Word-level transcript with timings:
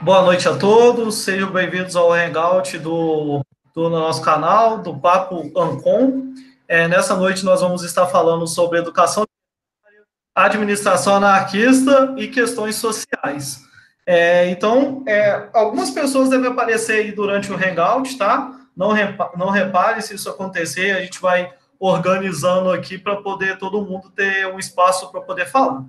Boa 0.00 0.22
noite 0.22 0.48
a 0.48 0.56
todos, 0.56 1.16
sejam 1.16 1.50
bem-vindos 1.50 1.96
ao 1.96 2.12
Hangout 2.12 2.78
do, 2.78 3.44
do 3.74 3.90
nosso 3.90 4.22
canal, 4.22 4.78
do 4.78 4.96
Papo 4.96 5.52
Ancom. 5.56 6.34
É, 6.68 6.86
nessa 6.86 7.16
noite 7.16 7.44
nós 7.44 7.60
vamos 7.60 7.82
estar 7.82 8.06
falando 8.06 8.46
sobre 8.46 8.78
educação, 8.78 9.24
administração 10.34 11.16
anarquista 11.16 12.14
e 12.16 12.28
questões 12.28 12.76
sociais. 12.76 13.60
É, 14.06 14.48
então, 14.48 15.02
é, 15.06 15.48
algumas 15.52 15.90
pessoas 15.90 16.30
devem 16.30 16.48
aparecer 16.48 17.00
aí 17.00 17.12
durante 17.12 17.52
o 17.52 17.56
Hangout, 17.56 18.16
tá? 18.16 18.52
Não, 18.76 18.92
repa 18.92 19.32
não 19.36 19.50
repare 19.50 20.00
se 20.00 20.14
isso 20.14 20.30
acontecer, 20.30 20.92
a 20.92 21.00
gente 21.00 21.20
vai 21.20 21.52
organizando 21.78 22.70
aqui 22.70 22.98
para 22.98 23.16
poder 23.16 23.58
todo 23.58 23.84
mundo 23.84 24.10
ter 24.10 24.46
um 24.46 24.60
espaço 24.60 25.10
para 25.10 25.20
poder 25.20 25.46
falar. 25.46 25.84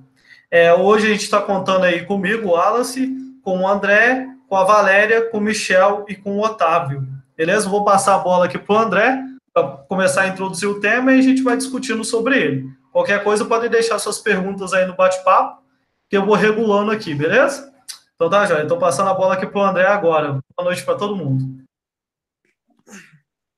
É, 0.50 0.73
hoje 0.73 1.05
a 1.05 1.10
gente 1.12 1.23
está 1.23 1.39
contando 1.39 1.84
aí 1.84 2.05
comigo, 2.05 2.48
o 2.48 2.52
Wallace, 2.54 3.29
com 3.49 3.62
o 3.62 3.67
André, 3.67 4.27
com 4.48 4.55
a 4.55 4.63
Valéria, 4.63 5.27
com 5.27 5.39
o 5.39 5.41
Michel 5.41 6.05
e 6.07 6.16
com 6.16 6.38
o 6.38 6.44
Otávio. 6.44 7.03
Beleza? 7.35 7.67
Vou 7.67 7.84
passar 7.84 8.13
a 8.13 8.20
bola 8.20 8.45
aqui 8.45 8.59
para 8.59 8.76
o 8.76 8.77
André, 8.77 9.23
para 9.52 9.70
começar 9.90 10.21
a 10.21 10.27
introduzir 10.27 10.70
o 10.70 10.80
tema 10.80 11.12
e 11.12 11.20
a 11.20 11.21
gente 11.23 11.41
vai 11.41 11.57
discutindo 11.57 12.05
sobre 12.05 12.40
ele. 12.40 12.70
Qualquer 12.91 13.23
coisa, 13.23 13.43
pode 13.43 13.67
deixar 13.67 13.98
suas 13.98 14.20
perguntas 14.20 14.71
aí 14.71 14.85
no 14.85 14.95
bate-papo, 14.95 15.63
que 16.07 16.16
eu 16.16 16.27
vou 16.27 16.35
regulando 16.35 16.91
aqui, 16.91 17.16
beleza? 17.16 17.73
Então 18.13 18.30
tá, 18.30 18.45
já. 18.45 18.62
Estou 18.62 18.77
passando 18.77 19.09
a 19.09 19.16
bola 19.16 19.34
aqui 19.34 19.48
para 19.48 19.59
o 19.59 19.63
André 19.63 19.88
agora. 19.88 20.40
Boa 20.55 20.70
noite 20.70 20.85
para 20.85 20.95
todo 20.95 21.16
mundo. 21.16 21.63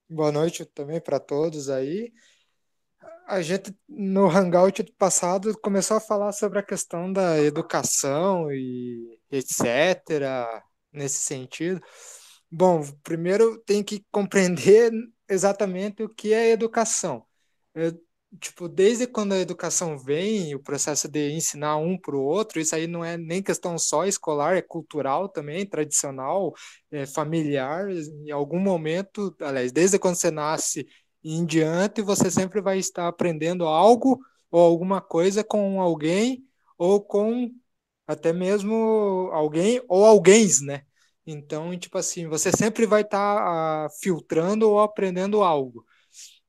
Boa 0.10 0.32
noite 0.32 0.64
também 0.64 1.02
para 1.02 1.20
todos 1.20 1.70
aí. 1.70 2.14
A 3.28 3.42
gente, 3.42 3.76
no 3.90 4.30
Hangout 4.30 4.84
passado, 4.98 5.54
começou 5.60 5.98
a 5.98 6.02
falar 6.02 6.32
sobre 6.32 6.60
a 6.60 6.64
questão 6.64 7.12
da 7.12 7.38
educação 7.44 8.50
e 8.54 9.20
etc., 9.32 10.64
nesse 10.92 11.20
sentido. 11.20 11.82
Bom, 12.52 12.84
primeiro 13.04 13.58
tem 13.66 13.84
que 13.84 14.06
compreender 14.12 14.92
exatamente 15.30 16.04
o 16.04 16.10
que 16.10 16.34
é 16.34 16.52
educação. 16.52 17.26
Eu 17.74 17.94
tipo, 18.40 18.70
desde 18.70 19.08
quando 19.08 19.34
a 19.34 19.40
educação 19.40 19.98
vem, 19.98 20.56
o 20.56 20.60
processo 20.64 21.08
de 21.08 21.32
ensinar 21.32 21.78
um 21.78 21.98
para 21.98 22.16
o 22.16 22.24
outro, 22.24 22.60
isso 22.60 22.76
aí 22.76 22.88
não 22.88 23.04
é 23.04 23.18
nem 23.18 23.44
questão 23.44 23.78
só 23.78 24.06
escolar, 24.06 24.56
é 24.56 24.62
cultural 24.62 25.28
também, 25.28 25.66
tradicional, 25.66 26.54
é 26.92 27.06
familiar. 27.06 27.90
Em 27.90 28.32
algum 28.32 28.60
momento, 28.60 29.36
aliás, 29.42 29.72
desde 29.72 30.00
quando 30.00 30.16
você 30.16 30.32
nasce 30.32 30.88
em 31.24 31.46
diante, 31.46 32.02
você 32.02 32.32
sempre 32.32 32.62
vai 32.62 32.80
estar 32.80 33.08
aprendendo 33.08 33.66
algo 33.66 34.20
ou 34.50 34.62
alguma 34.62 35.02
coisa 35.02 35.44
com 35.44 35.82
alguém 35.82 36.46
ou 36.78 37.02
com 37.02 37.52
até 38.12 38.34
mesmo 38.34 39.30
alguém 39.34 39.82
ou 39.88 40.06
alguém, 40.06 40.48
né? 40.64 40.84
Então, 41.26 41.78
tipo 41.78 41.98
assim, 41.98 42.28
você 42.28 42.52
sempre 42.52 42.86
vai 42.86 43.02
estar 43.02 43.88
uh, 43.88 43.90
filtrando 44.02 44.70
ou 44.70 44.80
aprendendo 44.80 45.44
algo. 45.44 45.86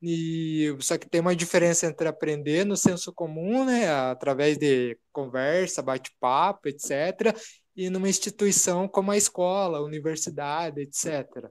E 0.02 0.76
só 0.80 0.98
que 0.98 1.08
tem 1.08 1.20
uma 1.20 1.36
diferença 1.36 1.86
entre 1.86 2.08
aprender 2.08 2.64
no 2.64 2.76
senso 2.76 3.12
comum, 3.12 3.64
né, 3.64 3.88
através 3.88 4.58
de 4.58 4.98
conversa, 5.12 5.82
bate-papo, 5.82 6.68
etc., 6.68 7.32
e 7.76 7.88
numa 7.88 8.08
instituição 8.08 8.88
como 8.88 9.12
a 9.12 9.16
escola, 9.16 9.78
a 9.78 9.82
universidade, 9.82 10.80
etc. 10.82 11.48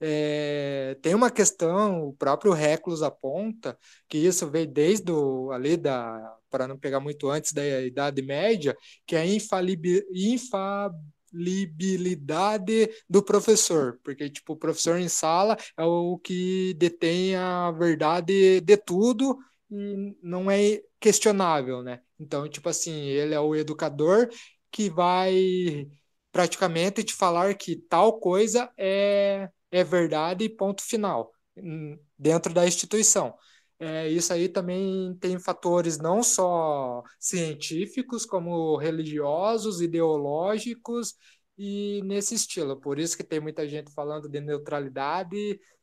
É, 0.00 0.96
tem 1.02 1.14
uma 1.14 1.30
questão, 1.30 2.08
o 2.08 2.14
próprio 2.14 2.52
Reclus 2.52 3.02
aponta 3.02 3.78
que 4.08 4.16
isso 4.18 4.48
veio 4.50 4.66
desde 4.66 5.12
o, 5.12 5.50
ali 5.52 5.76
da, 5.76 6.36
para 6.50 6.66
não 6.66 6.78
pegar 6.78 7.00
muito 7.00 7.28
antes 7.28 7.52
da 7.52 7.62
Idade 7.82 8.22
Média, 8.22 8.76
que 9.06 9.14
é 9.14 9.20
a 9.20 9.26
infalibilidade 9.26 10.96
libilidade 11.32 12.90
do 13.08 13.22
professor, 13.22 14.00
porque 14.02 14.28
tipo 14.28 14.54
o 14.54 14.56
professor 14.56 14.98
em 14.98 15.08
sala 15.08 15.56
é 15.76 15.84
o 15.84 16.18
que 16.18 16.74
detém 16.74 17.36
a 17.36 17.70
verdade 17.70 18.60
de 18.60 18.76
tudo 18.76 19.38
e 19.70 20.16
não 20.22 20.50
é 20.50 20.82
questionável, 20.98 21.82
né? 21.82 22.00
Então, 22.18 22.48
tipo 22.48 22.68
assim, 22.68 22.92
ele 22.92 23.34
é 23.34 23.40
o 23.40 23.54
educador 23.54 24.28
que 24.70 24.90
vai 24.90 25.88
praticamente 26.32 27.04
te 27.04 27.14
falar 27.14 27.54
que 27.54 27.76
tal 27.76 28.18
coisa 28.18 28.70
é 28.76 29.48
é 29.70 29.84
verdade 29.84 30.48
ponto 30.48 30.82
final 30.82 31.32
hum, 31.56 31.98
dentro 32.18 32.52
da 32.52 32.66
instituição. 32.66 33.34
É, 33.78 34.08
isso 34.08 34.32
aí 34.32 34.48
também 34.48 35.16
tem 35.20 35.38
fatores 35.38 35.98
não 35.98 36.22
só 36.22 37.02
científicos, 37.18 38.26
como 38.26 38.76
religiosos, 38.76 39.80
ideológicos 39.80 41.14
e 41.56 42.02
nesse 42.04 42.34
estilo. 42.34 42.78
Por 42.78 42.98
isso 42.98 43.16
que 43.16 43.24
tem 43.24 43.40
muita 43.40 43.66
gente 43.66 43.90
falando 43.92 44.28
de 44.28 44.40
neutralidade 44.40 45.36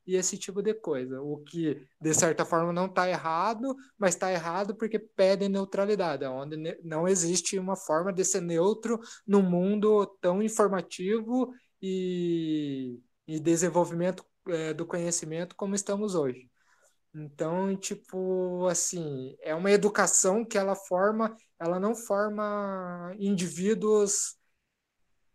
e 0.06 0.16
esse 0.16 0.38
tipo 0.38 0.62
de 0.62 0.74
coisa. 0.74 1.22
O 1.22 1.38
que, 1.44 1.86
de 2.00 2.14
certa 2.14 2.46
forma, 2.46 2.72
não 2.72 2.86
está 2.86 3.10
errado, 3.10 3.76
mas 3.98 4.14
está 4.16 4.32
errado 4.32 4.76
porque 4.76 4.98
pede 5.00 5.50
neutralidade, 5.50 6.26
onde 6.26 6.56
não 6.84 7.08
existe 7.08 7.60
uma 7.60 7.76
forma 7.76 8.14
de 8.14 8.24
ser 8.24 8.42
neutro 8.42 9.00
num 9.28 9.42
mundo 9.42 10.06
tão 10.22 10.42
informativo 10.42 11.52
e, 11.82 13.00
e 13.28 13.40
desenvolvimento 13.40 14.26
é, 14.50 14.74
do 14.74 14.86
conhecimento 14.86 15.56
como 15.56 15.76
estamos 15.76 16.16
hoje. 16.16 16.50
Então, 17.14 17.76
tipo, 17.76 18.68
assim, 18.68 19.36
é 19.42 19.56
uma 19.56 19.72
educação 19.72 20.46
que 20.46 20.58
ela 20.58 20.76
forma, 20.76 21.36
ela 21.60 21.80
não 21.80 21.96
forma 21.96 23.14
indivíduos 23.20 24.38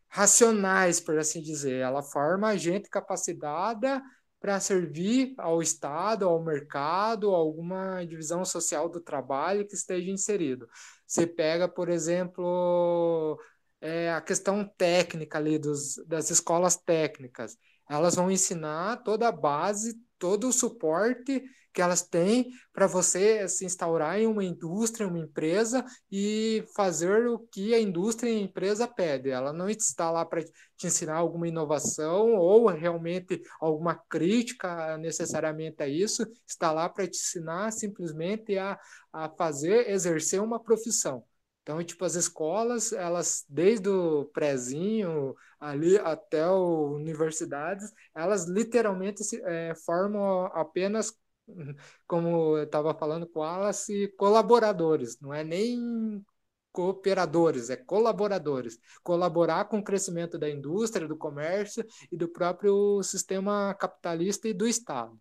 racionais, 0.09 1.01
por 1.01 1.19
assim 1.19 1.41
dizer, 1.43 1.81
ela 1.81 2.03
forma 2.03 2.57
gente 2.57 2.89
capacitada 2.89 4.03
para 4.39 4.61
servir 4.61 5.35
ao 5.39 5.63
Estado, 5.63 6.29
ao 6.29 6.43
mercado, 6.43 7.33
a 7.35 7.39
alguma 7.39 8.05
divisão 8.05 8.45
social 8.45 8.89
do 8.89 9.01
trabalho 9.01 9.67
que 9.67 9.75
esteja 9.75 10.11
inserido. 10.11 10.69
Você 11.07 11.27
pega, 11.27 11.69
por 11.69 11.89
exemplo, 11.89 13.41
é, 13.81 14.13
a 14.13 14.21
questão 14.21 14.65
técnica 14.77 15.39
ali 15.39 15.59
dos, 15.59 15.97
das 16.07 16.31
escolas 16.31 16.77
técnicas. 16.77 17.57
Elas 17.93 18.15
vão 18.15 18.31
ensinar 18.31 19.03
toda 19.03 19.29
a 19.29 19.33
base, 19.33 19.95
todo 20.19 20.49
o 20.49 20.53
suporte 20.53 21.43
que 21.75 21.83
elas 21.83 22.01
têm 22.01 22.51
para 22.73 22.87
você 22.87 23.47
se 23.49 23.67
instaurar 23.67 24.19
em 24.19 24.27
uma 24.27 24.43
indústria, 24.43 25.07
uma 25.07 25.19
empresa 25.19 25.85
e 26.11 26.65
fazer 26.75 27.27
o 27.27 27.39
que 27.39 27.75
a 27.75 27.81
indústria 27.81 28.31
e 28.31 28.37
a 28.37 28.41
empresa 28.41 28.89
pede. 28.89 29.29
Ela 29.29 29.53
não 29.53 29.69
está 29.69 30.11
lá 30.11 30.25
para 30.25 30.43
te 30.43 30.87
ensinar 30.87 31.17
alguma 31.17 31.49
inovação 31.49 32.35
ou 32.35 32.67
realmente 32.69 33.43
alguma 33.61 33.95
crítica 33.95 34.97
necessariamente 34.97 35.83
a 35.83 35.89
isso, 35.89 36.27
está 36.47 36.73
lá 36.73 36.89
para 36.89 37.07
te 37.07 37.19
ensinar 37.19 37.71
simplesmente 37.73 38.57
a, 38.57 38.79
a 39.13 39.29
fazer, 39.29 39.91
exercer 39.91 40.41
uma 40.41 40.59
profissão. 40.63 41.23
Então, 41.63 41.83
tipo, 41.85 42.05
as 42.05 42.17
escolas, 42.17 42.93
elas, 42.93 43.45
desde 43.49 43.89
o 43.89 44.25
prézinho 44.27 45.35
ali 45.61 45.97
até 45.99 46.47
o 46.49 46.95
universidades, 46.95 47.93
elas 48.15 48.47
literalmente 48.49 49.23
se, 49.23 49.41
é, 49.45 49.75
formam 49.77 50.47
apenas 50.47 51.13
como 52.07 52.57
eu 52.59 52.65
estava 52.65 52.95
falando 52.95 53.29
com 53.29 53.41
Wallace, 53.41 54.13
colaboradores, 54.17 55.21
não 55.21 55.33
é 55.33 55.45
nem 55.45 56.25
cooperadores, 56.73 57.71
é 57.71 57.77
colaboradores. 57.77 58.79
Colaborar 59.03 59.67
com 59.67 59.79
o 59.79 59.85
crescimento 59.85 60.39
da 60.39 60.49
indústria, 60.51 61.07
do 61.07 61.17
comércio 61.17 61.85
e 62.11 62.17
do 62.17 62.29
próprio 62.29 63.03
sistema 63.03 63.75
capitalista 63.75 64.49
e 64.49 64.55
do 64.55 64.67
Estado. 64.67 65.19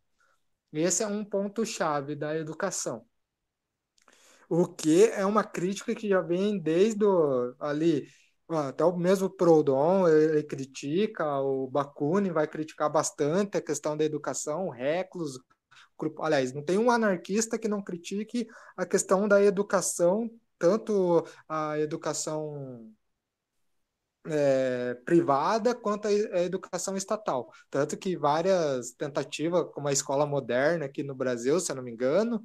Esse 0.73 1.03
é 1.03 1.07
um 1.07 1.25
ponto-chave 1.25 2.15
da 2.15 2.37
educação. 2.37 3.05
O 4.53 4.67
que 4.67 5.05
é 5.05 5.25
uma 5.25 5.45
crítica 5.45 5.95
que 5.95 6.09
já 6.09 6.19
vem 6.19 6.59
desde 6.59 7.05
o, 7.05 7.55
ali, 7.57 8.05
até 8.49 8.83
o 8.83 8.97
mesmo 8.97 9.29
Proudhon, 9.29 10.09
ele 10.09 10.43
critica, 10.43 11.39
o 11.39 11.69
Bakunin 11.69 12.31
vai 12.33 12.45
criticar 12.49 12.91
bastante 12.91 13.55
a 13.55 13.61
questão 13.61 13.95
da 13.95 14.03
educação, 14.03 14.67
o 14.67 14.69
Reclus, 14.69 15.39
aliás, 16.19 16.51
não 16.51 16.61
tem 16.61 16.77
um 16.77 16.91
anarquista 16.91 17.57
que 17.57 17.69
não 17.69 17.81
critique 17.81 18.45
a 18.75 18.85
questão 18.85 19.25
da 19.25 19.41
educação, 19.41 20.29
tanto 20.59 21.25
a 21.47 21.79
educação 21.79 22.91
é, 24.25 24.95
privada 25.05 25.73
quanto 25.73 26.09
a 26.09 26.41
educação 26.41 26.97
estatal. 26.97 27.49
Tanto 27.69 27.97
que 27.97 28.17
várias 28.17 28.91
tentativas, 28.91 29.71
como 29.73 29.87
a 29.87 29.93
escola 29.93 30.25
moderna 30.25 30.83
aqui 30.83 31.03
no 31.03 31.15
Brasil, 31.15 31.57
se 31.61 31.71
eu 31.71 31.77
não 31.77 31.83
me 31.83 31.91
engano, 31.91 32.43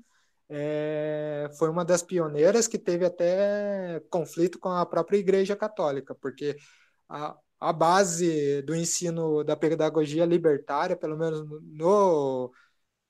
é, 0.48 1.50
foi 1.58 1.68
uma 1.68 1.84
das 1.84 2.02
pioneiras 2.02 2.68
que 2.68 2.78
teve 2.78 3.04
até 3.04 4.00
conflito 4.10 4.58
com 4.58 4.68
a 4.68 4.86
própria 4.86 5.18
Igreja 5.18 5.56
Católica, 5.56 6.14
porque 6.14 6.56
a, 7.08 7.36
a 7.60 7.72
base 7.72 8.62
do 8.62 8.74
ensino 8.74 9.42
da 9.44 9.56
pedagogia 9.56 10.24
libertária, 10.24 10.96
pelo 10.96 11.16
menos 11.16 11.44
no, 11.48 12.52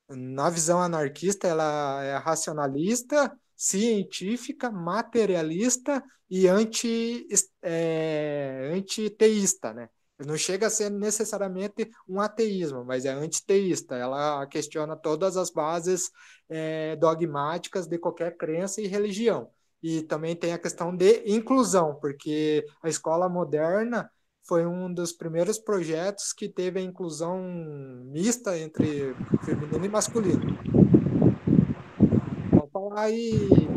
na 0.09 0.49
visão 0.49 0.81
anarquista, 0.81 1.47
ela 1.47 2.03
é 2.03 2.17
racionalista, 2.17 3.37
científica, 3.55 4.71
materialista 4.71 6.03
e 6.29 6.47
anti, 6.47 7.27
é, 7.61 8.71
antiteísta, 8.73 9.73
né? 9.73 9.89
Não 10.25 10.35
chega 10.35 10.67
a 10.67 10.69
ser 10.69 10.89
necessariamente 10.89 11.89
um 12.07 12.19
ateísmo, 12.19 12.83
mas 12.83 13.05
é 13.05 13.11
antiteísta. 13.11 13.95
Ela 13.95 14.45
questiona 14.47 14.95
todas 14.95 15.37
as 15.37 15.51
bases 15.51 16.09
é, 16.49 16.95
dogmáticas 16.95 17.87
de 17.87 17.99
qualquer 17.99 18.35
crença 18.35 18.81
e 18.81 18.87
religião. 18.87 19.49
E 19.81 20.01
também 20.01 20.35
tem 20.35 20.53
a 20.53 20.57
questão 20.57 20.95
de 20.95 21.23
inclusão, 21.27 21.95
porque 22.01 22.65
a 22.81 22.89
escola 22.89 23.29
moderna 23.29 24.09
foi 24.47 24.65
um 24.65 24.91
dos 24.91 25.11
primeiros 25.11 25.59
projetos 25.59 26.33
que 26.33 26.49
teve 26.49 26.79
a 26.79 26.83
inclusão 26.83 27.39
mista 28.05 28.57
entre 28.57 29.13
feminino 29.43 29.85
e 29.85 29.89
masculino. 29.89 30.57
Vamos 32.51 32.71
falar 32.71 33.01
aí. 33.01 33.76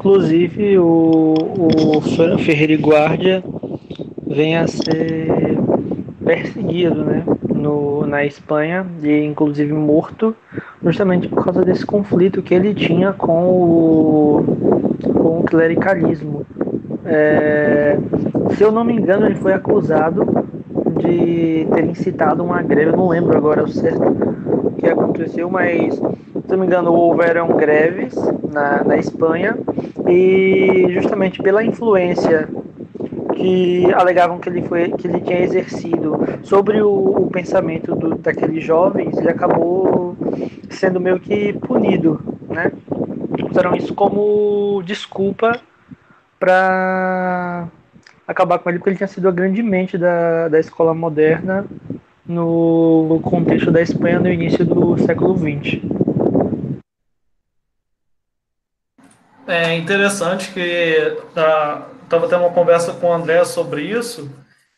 Inclusive, 0.00 0.78
o, 0.78 1.34
o 1.58 2.38
Ferreira 2.38 2.74
Guardia 2.80 3.44
vem 4.26 4.56
a 4.56 4.66
ser 4.66 5.58
perseguido, 6.24 7.04
né? 7.04 7.22
No, 7.54 8.06
na 8.06 8.24
Espanha 8.24 8.86
e 9.02 9.22
inclusive 9.22 9.74
morto 9.74 10.34
justamente 10.82 11.28
por 11.28 11.44
causa 11.44 11.62
desse 11.62 11.84
conflito 11.84 12.40
que 12.40 12.54
ele 12.54 12.72
tinha 12.72 13.12
com 13.12 13.50
o, 13.50 14.44
com 15.12 15.40
o 15.40 15.44
clericalismo. 15.44 16.46
É, 17.04 17.98
se 18.56 18.64
eu 18.64 18.72
não 18.72 18.82
me 18.82 18.94
engano, 18.94 19.26
ele 19.26 19.34
foi 19.34 19.52
acusado 19.52 20.24
de 20.98 21.68
ter 21.74 21.84
incitado 21.84 22.42
uma 22.42 22.62
greve, 22.62 22.92
eu 22.92 22.96
não 22.96 23.08
lembro 23.08 23.36
agora 23.36 23.62
o 23.62 23.68
certo 23.68 24.16
que 24.78 24.86
aconteceu, 24.86 25.50
mas 25.50 25.94
se 25.94 26.02
não 26.48 26.58
me 26.58 26.66
engano 26.66 26.90
houveram 26.90 27.48
greves 27.48 28.14
na, 28.50 28.82
na 28.82 28.96
Espanha 28.96 29.56
e 30.10 30.92
justamente 30.92 31.42
pela 31.42 31.64
influência 31.64 32.48
que 33.34 33.90
alegavam 33.94 34.38
que 34.38 34.48
ele 34.48 34.62
foi 34.62 34.90
que 34.90 35.06
ele 35.06 35.20
tinha 35.20 35.40
exercido 35.40 36.18
sobre 36.42 36.82
o, 36.82 36.90
o 36.90 37.30
pensamento 37.30 37.94
do, 37.94 38.16
daqueles 38.16 38.62
jovens, 38.62 39.16
ele 39.16 39.30
acabou 39.30 40.16
sendo 40.68 41.00
meio 41.00 41.18
que 41.18 41.52
punido, 41.54 42.20
né? 42.48 42.70
Usaram 43.50 43.74
isso 43.74 43.94
como 43.94 44.82
desculpa 44.84 45.58
para 46.38 47.68
acabar 48.26 48.58
com 48.58 48.68
ele, 48.68 48.78
porque 48.78 48.90
ele 48.90 48.96
tinha 48.96 49.08
sido 49.08 49.28
a 49.28 49.32
grande 49.32 49.62
mente 49.62 49.96
da, 49.96 50.48
da 50.48 50.60
escola 50.60 50.94
moderna 50.94 51.66
no 52.26 53.20
contexto 53.22 53.70
da 53.70 53.82
Espanha 53.82 54.20
no 54.20 54.28
início 54.28 54.64
do 54.64 54.96
século 54.98 55.36
XX. 55.36 55.80
É 59.50 59.74
interessante 59.74 60.52
que 60.52 60.60
estava 60.60 61.88
tá, 62.08 62.20
tendo 62.20 62.36
uma 62.36 62.52
conversa 62.52 62.92
com 62.92 63.08
o 63.08 63.12
André 63.12 63.44
sobre 63.44 63.82
isso, 63.82 64.30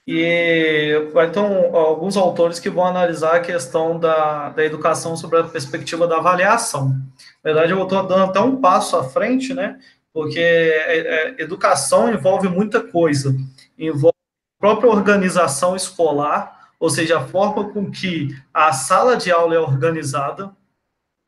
e 0.06 1.10
vai 1.12 1.30
ter 1.30 1.40
um, 1.40 1.76
alguns 1.76 2.16
autores 2.16 2.58
que 2.58 2.70
vão 2.70 2.86
analisar 2.86 3.36
a 3.36 3.40
questão 3.40 4.00
da, 4.00 4.48
da 4.48 4.64
educação 4.64 5.14
sobre 5.14 5.40
a 5.40 5.44
perspectiva 5.44 6.08
da 6.08 6.16
avaliação. 6.16 6.88
Na 7.44 7.52
verdade, 7.52 7.72
eu 7.72 7.82
estou 7.82 8.02
dando 8.06 8.24
até 8.24 8.40
um 8.40 8.62
passo 8.62 8.96
à 8.96 9.04
frente, 9.04 9.52
né? 9.52 9.78
Porque 10.10 10.40
é, 10.40 10.98
é, 10.98 11.42
educação 11.42 12.10
envolve 12.10 12.48
muita 12.48 12.80
coisa. 12.80 13.36
Envolve 13.78 14.16
a 14.58 14.60
própria 14.60 14.90
organização 14.90 15.76
escolar, 15.76 16.70
ou 16.80 16.88
seja, 16.88 17.19
a 17.19 17.28
forma 17.28 17.69
com 17.70 17.90
que 17.90 18.34
a 18.54 18.72
sala 18.72 19.19
de 19.19 19.30
aula 19.30 19.54
é 19.54 19.58
organizada, 19.58 20.50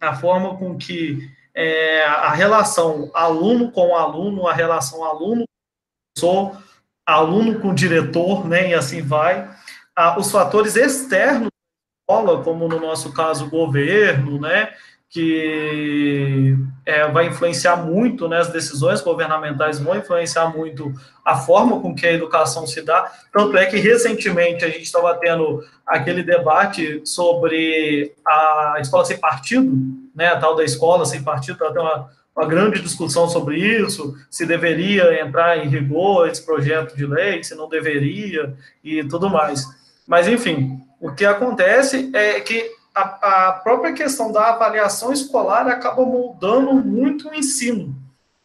a 0.01 0.17
forma 0.17 0.57
com 0.57 0.79
que 0.79 1.31
é, 1.55 2.05
a 2.05 2.31
relação 2.31 3.11
aluno 3.15 3.71
com 3.71 3.95
aluno, 3.95 4.49
a 4.49 4.53
relação 4.53 5.05
aluno 5.05 5.45
com 5.45 6.21
professor, 6.21 6.63
aluno 7.07 7.61
com 7.61 7.75
diretor, 7.75 8.47
né, 8.49 8.71
e 8.71 8.75
assim 8.75 9.03
vai. 9.03 9.49
Ah, 9.95 10.19
os 10.19 10.31
fatores 10.31 10.75
externos 10.75 11.49
da 11.49 12.15
escola, 12.15 12.43
como 12.43 12.67
no 12.67 12.81
nosso 12.81 13.13
caso 13.13 13.47
o 13.47 13.51
governo, 13.51 14.41
né, 14.41 14.75
que 15.15 16.57
é, 16.85 17.07
vai 17.07 17.29
influenciar 17.29 17.77
muito, 17.77 18.29
né, 18.29 18.41
as 18.41 18.49
decisões 18.49 19.01
governamentais 19.01 19.79
vão 19.79 19.97
influenciar 19.97 20.49
muito 20.49 20.93
a 21.25 21.37
forma 21.37 21.81
com 21.81 21.95
que 21.95 22.05
a 22.05 22.13
educação 22.13 22.67
se 22.67 22.83
dá. 22.83 23.13
Tanto 23.33 23.57
é 23.57 23.65
que 23.65 23.77
recentemente 23.77 24.65
a 24.65 24.69
gente 24.69 24.83
estava 24.83 25.15
tendo 25.15 25.65
aquele 25.87 26.25
debate 26.25 27.01
sobre 27.05 28.13
a 28.27 28.79
escola 28.81 29.05
sem 29.05 29.17
partido, 29.17 29.73
né, 30.13 30.31
a 30.31 30.37
tal 30.37 30.57
da 30.57 30.65
escola 30.65 31.07
sem 31.07 31.23
partido, 31.23 31.53
estava 31.53 31.73
tendo 31.73 31.85
uma, 31.85 32.11
uma 32.37 32.47
grande 32.49 32.83
discussão 32.83 33.29
sobre 33.29 33.57
isso, 33.57 34.17
se 34.29 34.45
deveria 34.45 35.23
entrar 35.23 35.65
em 35.65 35.69
rigor 35.69 36.29
esse 36.29 36.45
projeto 36.45 36.97
de 36.97 37.07
lei, 37.07 37.41
se 37.45 37.55
não 37.55 37.69
deveria 37.69 38.53
e 38.83 39.05
tudo 39.05 39.31
mais. 39.31 39.65
Mas, 40.09 40.27
enfim, 40.27 40.81
o 41.01 41.13
que 41.13 41.25
acontece 41.25 42.11
é 42.13 42.41
que 42.41 42.69
a, 42.95 43.49
a 43.49 43.53
própria 43.53 43.93
questão 43.93 44.31
da 44.31 44.51
avaliação 44.51 45.13
escolar 45.13 45.67
acaba 45.67 46.05
moldando 46.05 46.75
muito 46.75 47.29
o 47.29 47.35
ensino. 47.35 47.95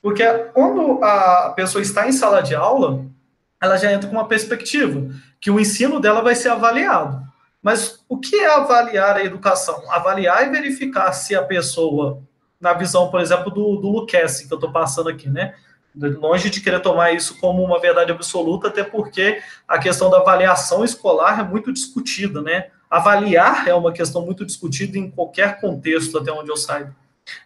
Porque 0.02 0.26
quando 0.54 1.04
a 1.04 1.54
pessoa 1.56 1.82
está 1.82 2.08
em 2.08 2.12
sala 2.12 2.42
de 2.42 2.56
aula, 2.56 3.06
ela 3.62 3.78
já 3.78 3.92
entra 3.92 4.10
com 4.10 4.16
uma 4.16 4.28
perspectiva 4.28 5.14
que 5.40 5.52
o 5.52 5.60
ensino 5.60 6.00
dela 6.00 6.22
vai 6.22 6.34
ser 6.34 6.50
avaliado. 6.50 7.22
Mas 7.62 8.04
o 8.08 8.18
que 8.18 8.38
é 8.38 8.48
avaliar 8.48 9.18
a 9.18 9.24
educação? 9.24 9.84
Avaliar 9.92 10.48
e 10.48 10.50
verificar 10.50 11.12
se 11.12 11.36
a 11.36 11.44
pessoa, 11.44 12.22
na 12.60 12.74
visão, 12.74 13.12
por 13.12 13.20
exemplo, 13.20 13.52
do, 13.52 13.76
do 13.76 13.90
Luquezzi, 13.90 14.48
que 14.48 14.54
eu 14.54 14.58
estou 14.58 14.72
passando 14.72 15.10
aqui, 15.10 15.30
né? 15.30 15.54
Longe 15.94 16.50
de 16.50 16.62
querer 16.62 16.82
tomar 16.82 17.12
isso 17.12 17.38
como 17.40 17.62
uma 17.62 17.80
verdade 17.80 18.12
absoluta, 18.12 18.70
até 18.70 18.84
porque 18.84 19.42
a 19.68 19.78
questão 19.78 20.10
da 20.10 20.20
avaliação 20.20 20.86
escolar 20.86 21.42
é 21.42 21.44
muito 21.44 21.74
discutida, 21.74 22.42
né? 22.42 22.70
Avaliar 22.90 23.68
é 23.68 23.74
uma 23.74 23.92
questão 23.92 24.26
muito 24.26 24.44
discutida 24.44 24.98
em 24.98 25.12
qualquer 25.12 25.62
contexto, 25.62 26.18
até 26.18 26.32
onde 26.32 26.50
eu 26.50 26.58
saiba. 26.58 26.96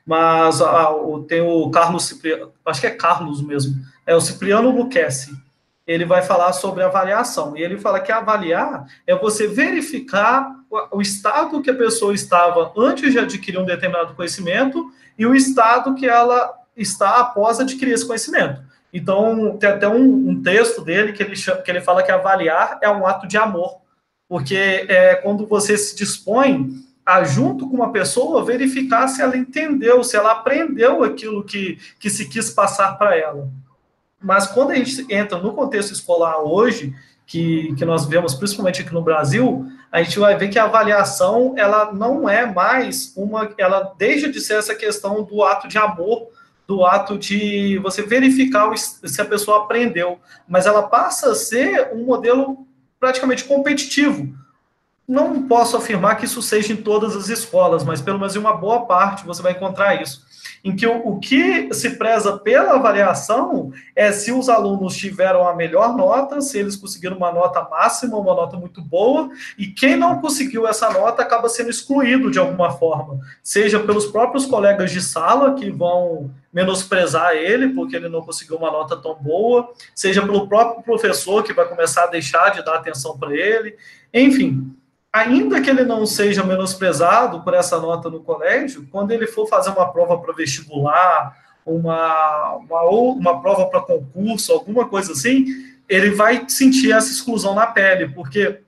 Mas 0.06 0.60
tem 1.28 1.42
o 1.42 1.70
Carlos 1.70 2.06
Cipriano, 2.06 2.54
acho 2.66 2.80
que 2.80 2.88
é 2.88 2.92
Carlos 2.92 3.42
mesmo, 3.42 3.76
é 4.06 4.16
o 4.16 4.22
Cipriano 4.22 4.72
Luquezzi. 4.72 5.32
Ele 5.86 6.06
vai 6.06 6.22
falar 6.22 6.54
sobre 6.54 6.82
avaliação. 6.82 7.58
E 7.58 7.62
ele 7.62 7.78
fala 7.78 8.00
que 8.00 8.10
avaliar 8.10 8.86
é 9.06 9.14
você 9.14 9.48
verificar 9.48 10.50
o 10.90 11.02
estado 11.02 11.62
que 11.62 11.70
a 11.70 11.76
pessoa 11.76 12.14
estava 12.14 12.72
antes 12.78 13.12
de 13.12 13.20
adquirir 13.20 13.60
um 13.60 13.66
determinado 13.66 14.16
conhecimento 14.16 14.90
e 15.20 15.26
o 15.26 15.36
estado 15.36 15.94
que 15.94 16.08
ela 16.08 16.54
está 16.76 17.20
após 17.20 17.60
adquirir 17.60 17.92
esse 17.92 18.08
conhecimento. 18.08 18.62
Então, 18.94 19.58
tem 19.58 19.70
até 19.70 19.88
um, 19.90 20.30
um 20.30 20.42
texto 20.42 20.82
dele 20.82 21.12
que 21.12 21.22
ele, 21.22 21.36
que 21.36 21.70
ele 21.70 21.82
fala 21.82 22.02
que 22.02 22.12
avaliar 22.12 22.78
é 22.82 22.90
um 22.90 23.06
ato 23.06 23.28
de 23.28 23.38
amor 23.38 23.83
porque 24.34 24.56
é 24.56 25.14
quando 25.14 25.46
você 25.46 25.78
se 25.78 25.96
dispõe 25.96 26.84
a, 27.06 27.24
junto 27.24 27.70
com 27.70 27.76
uma 27.76 27.92
pessoa, 27.92 28.44
verificar 28.44 29.08
se 29.08 29.22
ela 29.22 29.38
entendeu, 29.38 30.04
se 30.04 30.18
ela 30.18 30.32
aprendeu 30.32 31.04
aquilo 31.04 31.44
que, 31.44 31.78
que 32.00 32.10
se 32.10 32.28
quis 32.28 32.50
passar 32.50 32.98
para 32.98 33.16
ela. 33.16 33.48
Mas 34.20 34.48
quando 34.48 34.72
a 34.72 34.76
gente 34.76 35.06
entra 35.08 35.38
no 35.38 35.54
contexto 35.54 35.94
escolar 35.94 36.40
hoje, 36.40 36.96
que, 37.28 37.76
que 37.76 37.86
nós 37.86 38.08
vemos 38.08 38.34
principalmente 38.34 38.82
aqui 38.82 38.92
no 38.92 39.04
Brasil, 39.04 39.68
a 39.92 40.02
gente 40.02 40.18
vai 40.18 40.36
ver 40.36 40.48
que 40.48 40.58
a 40.58 40.64
avaliação 40.64 41.54
ela 41.56 41.94
não 41.94 42.28
é 42.28 42.44
mais 42.44 43.14
uma, 43.16 43.54
ela 43.56 43.94
deixa 44.00 44.32
de 44.32 44.42
ser 44.42 44.56
essa 44.56 44.74
questão 44.74 45.22
do 45.22 45.44
ato 45.44 45.68
de 45.68 45.78
amor, 45.78 46.30
do 46.68 46.84
ato 46.84 47.20
de 47.20 47.78
você 47.84 48.02
verificar 48.02 48.76
se 48.76 49.22
a 49.22 49.26
pessoa 49.26 49.66
aprendeu, 49.66 50.18
mas 50.48 50.66
ela 50.66 50.82
passa 50.82 51.34
a 51.34 51.36
ser 51.36 51.92
um 51.94 52.04
modelo 52.04 52.66
praticamente 53.04 53.44
competitivo. 53.44 54.34
Não 55.14 55.44
posso 55.44 55.78
afirmar 55.78 56.16
que 56.16 56.26
isso 56.26 56.42
seja 56.42 56.74
em 56.74 56.76
todas 56.76 57.16
as 57.16 57.30
escolas, 57.30 57.84
mas 57.84 58.02
pelo 58.02 58.18
menos 58.18 58.36
em 58.36 58.40
uma 58.40 58.58
boa 58.58 58.88
parte 58.88 59.28
você 59.28 59.44
vai 59.44 59.52
encontrar 59.52 60.02
isso. 60.02 60.26
Em 60.64 60.76
que 60.76 60.88
o, 60.88 61.08
o 61.08 61.20
que 61.20 61.72
se 61.72 61.92
preza 61.98 62.40
pela 62.40 62.74
avaliação 62.74 63.72
é 63.96 64.12
se 64.12 64.32
os 64.32 64.50
alunos 64.50 64.98
tiveram 64.98 65.48
a 65.48 65.56
melhor 65.56 65.96
nota, 65.96 66.42
se 66.42 66.58
eles 66.58 66.76
conseguiram 66.76 67.16
uma 67.16 67.32
nota 67.32 67.62
máxima, 67.62 68.18
uma 68.18 68.34
nota 68.34 68.58
muito 68.58 68.82
boa, 68.82 69.30
e 69.56 69.68
quem 69.68 69.96
não 69.96 70.20
conseguiu 70.20 70.66
essa 70.66 70.90
nota 70.90 71.22
acaba 71.22 71.48
sendo 71.48 71.70
excluído 71.70 72.32
de 72.32 72.40
alguma 72.40 72.72
forma, 72.72 73.20
seja 73.44 73.80
pelos 73.80 74.08
próprios 74.08 74.48
colegas 74.48 74.90
de 74.90 75.00
sala 75.00 75.54
que 75.54 75.70
vão 75.70 76.32
menosprezar 76.52 77.34
ele 77.34 77.70
porque 77.70 77.96
ele 77.96 78.10
não 78.10 78.24
conseguiu 78.24 78.58
uma 78.58 78.72
nota 78.72 78.98
tão 78.98 79.14
boa, 79.14 79.72
seja 79.94 80.24
pelo 80.24 80.48
próprio 80.48 80.82
professor 80.82 81.44
que 81.44 81.54
vai 81.54 81.68
começar 81.68 82.06
a 82.06 82.08
deixar 82.08 82.50
de 82.50 82.66
dar 82.66 82.78
atenção 82.78 83.16
para 83.16 83.32
ele. 83.36 83.76
Enfim, 84.12 84.74
ainda 85.14 85.62
que 85.62 85.70
ele 85.70 85.84
não 85.84 86.08
seja 86.08 86.44
menosprezado 86.44 87.44
por 87.44 87.54
essa 87.54 87.80
nota 87.80 88.10
no 88.10 88.24
colégio, 88.24 88.88
quando 88.92 89.12
ele 89.12 89.28
for 89.28 89.48
fazer 89.48 89.70
uma 89.70 89.92
prova 89.92 90.18
para 90.18 90.34
vestibular, 90.34 91.38
uma, 91.64 92.56
uma, 92.56 92.82
uma 92.90 93.42
prova 93.42 93.68
para 93.68 93.82
concurso, 93.82 94.52
alguma 94.52 94.90
coisa 94.90 95.12
assim, 95.12 95.46
ele 95.88 96.10
vai 96.12 96.46
sentir 96.50 96.92
essa 96.92 97.12
exclusão 97.12 97.54
na 97.54 97.68
pele, 97.68 98.10
porque 98.10 98.62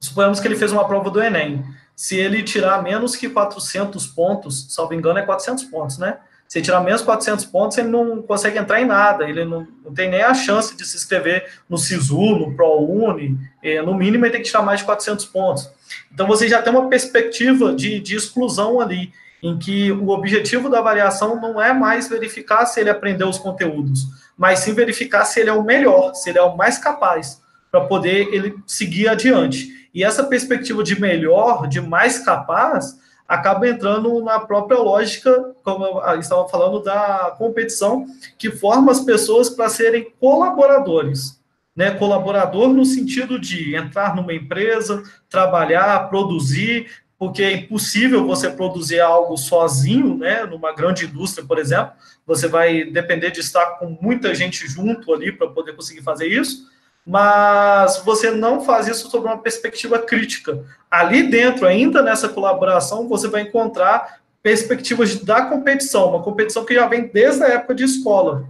suponhamos 0.00 0.40
que 0.40 0.48
ele 0.48 0.56
fez 0.56 0.72
uma 0.72 0.86
prova 0.86 1.10
do 1.10 1.22
Enem. 1.22 1.62
se 1.94 2.16
ele 2.16 2.42
tirar 2.42 2.82
menos 2.82 3.14
que 3.14 3.28
400 3.28 4.06
pontos, 4.06 4.74
salvo 4.74 4.94
engano, 4.94 5.18
é 5.18 5.22
400 5.22 5.64
pontos, 5.64 5.98
né? 5.98 6.18
Se 6.48 6.60
tirar 6.60 6.80
menos 6.80 7.02
400 7.02 7.44
pontos, 7.46 7.78
ele 7.78 7.88
não 7.88 8.22
consegue 8.22 8.58
entrar 8.58 8.80
em 8.80 8.84
nada, 8.84 9.28
ele 9.28 9.44
não, 9.44 9.66
não 9.84 9.92
tem 9.92 10.10
nem 10.10 10.22
a 10.22 10.34
chance 10.34 10.76
de 10.76 10.84
se 10.86 10.96
inscrever 10.96 11.50
no 11.68 11.76
SISU, 11.76 12.36
no 12.36 12.54
ProUni, 12.54 13.38
é, 13.62 13.80
no 13.82 13.94
mínimo 13.94 14.24
ele 14.24 14.32
tem 14.32 14.42
que 14.42 14.48
tirar 14.48 14.62
mais 14.62 14.80
de 14.80 14.86
400 14.86 15.24
pontos. 15.26 15.70
Então 16.12 16.26
você 16.26 16.48
já 16.48 16.62
tem 16.62 16.72
uma 16.72 16.88
perspectiva 16.88 17.74
de, 17.74 18.00
de 18.00 18.16
exclusão 18.16 18.80
ali, 18.80 19.12
em 19.42 19.58
que 19.58 19.92
o 19.92 20.08
objetivo 20.08 20.70
da 20.70 20.78
avaliação 20.78 21.40
não 21.40 21.60
é 21.60 21.72
mais 21.72 22.08
verificar 22.08 22.64
se 22.66 22.80
ele 22.80 22.88
aprendeu 22.88 23.28
os 23.28 23.38
conteúdos, 23.38 24.06
mas 24.38 24.60
sim 24.60 24.72
verificar 24.72 25.24
se 25.24 25.40
ele 25.40 25.50
é 25.50 25.52
o 25.52 25.62
melhor, 25.62 26.14
se 26.14 26.30
ele 26.30 26.38
é 26.38 26.42
o 26.42 26.56
mais 26.56 26.78
capaz, 26.78 27.42
para 27.70 27.82
poder 27.82 28.32
ele 28.32 28.56
seguir 28.66 29.08
adiante. 29.08 29.68
E 29.92 30.02
essa 30.02 30.24
perspectiva 30.24 30.82
de 30.82 30.98
melhor, 30.98 31.68
de 31.68 31.80
mais 31.80 32.20
capaz, 32.20 32.98
acaba 33.28 33.68
entrando 33.68 34.22
na 34.22 34.40
própria 34.40 34.78
lógica, 34.78 35.54
como 35.62 35.84
eu 35.84 36.20
estava 36.20 36.48
falando, 36.48 36.82
da 36.82 37.34
competição, 37.36 38.06
que 38.38 38.50
forma 38.50 38.92
as 38.92 39.00
pessoas 39.00 39.50
para 39.50 39.68
serem 39.68 40.12
colaboradores. 40.20 41.40
Né? 41.74 41.90
Colaborador 41.92 42.68
no 42.68 42.84
sentido 42.84 43.38
de 43.38 43.74
entrar 43.74 44.14
numa 44.14 44.32
empresa, 44.32 45.02
trabalhar, 45.28 46.08
produzir, 46.08 46.86
porque 47.18 47.42
é 47.42 47.52
impossível 47.52 48.26
você 48.26 48.50
produzir 48.50 49.00
algo 49.00 49.36
sozinho, 49.36 50.18
né? 50.18 50.44
Numa 50.44 50.72
grande 50.72 51.06
indústria, 51.06 51.46
por 51.46 51.58
exemplo, 51.58 51.92
você 52.26 52.46
vai 52.46 52.84
depender 52.84 53.30
de 53.30 53.40
estar 53.40 53.78
com 53.78 53.96
muita 54.00 54.34
gente 54.34 54.66
junto 54.68 55.12
ali 55.12 55.32
para 55.32 55.48
poder 55.48 55.74
conseguir 55.74 56.02
fazer 56.02 56.26
isso 56.26 56.72
mas 57.06 57.98
você 57.98 58.30
não 58.30 58.64
faz 58.64 58.88
isso 58.88 59.10
sob 59.10 59.26
uma 59.26 59.38
perspectiva 59.38 59.98
crítica. 59.98 60.64
Ali 60.90 61.24
dentro, 61.24 61.66
ainda 61.66 62.00
nessa 62.00 62.28
colaboração, 62.28 63.08
você 63.08 63.28
vai 63.28 63.42
encontrar 63.42 64.20
perspectivas 64.42 65.14
da 65.16 65.42
competição, 65.46 66.10
uma 66.10 66.22
competição 66.22 66.64
que 66.64 66.74
já 66.74 66.86
vem 66.86 67.08
desde 67.08 67.42
a 67.42 67.48
época 67.48 67.74
de 67.74 67.84
escola, 67.84 68.46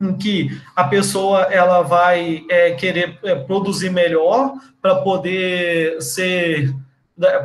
em 0.00 0.16
que 0.16 0.60
a 0.74 0.84
pessoa 0.84 1.42
ela 1.42 1.82
vai 1.82 2.44
é, 2.48 2.72
querer 2.72 3.18
é, 3.22 3.34
produzir 3.34 3.90
melhor 3.90 4.54
para 4.80 4.96
poder 4.96 6.00
ser 6.00 6.74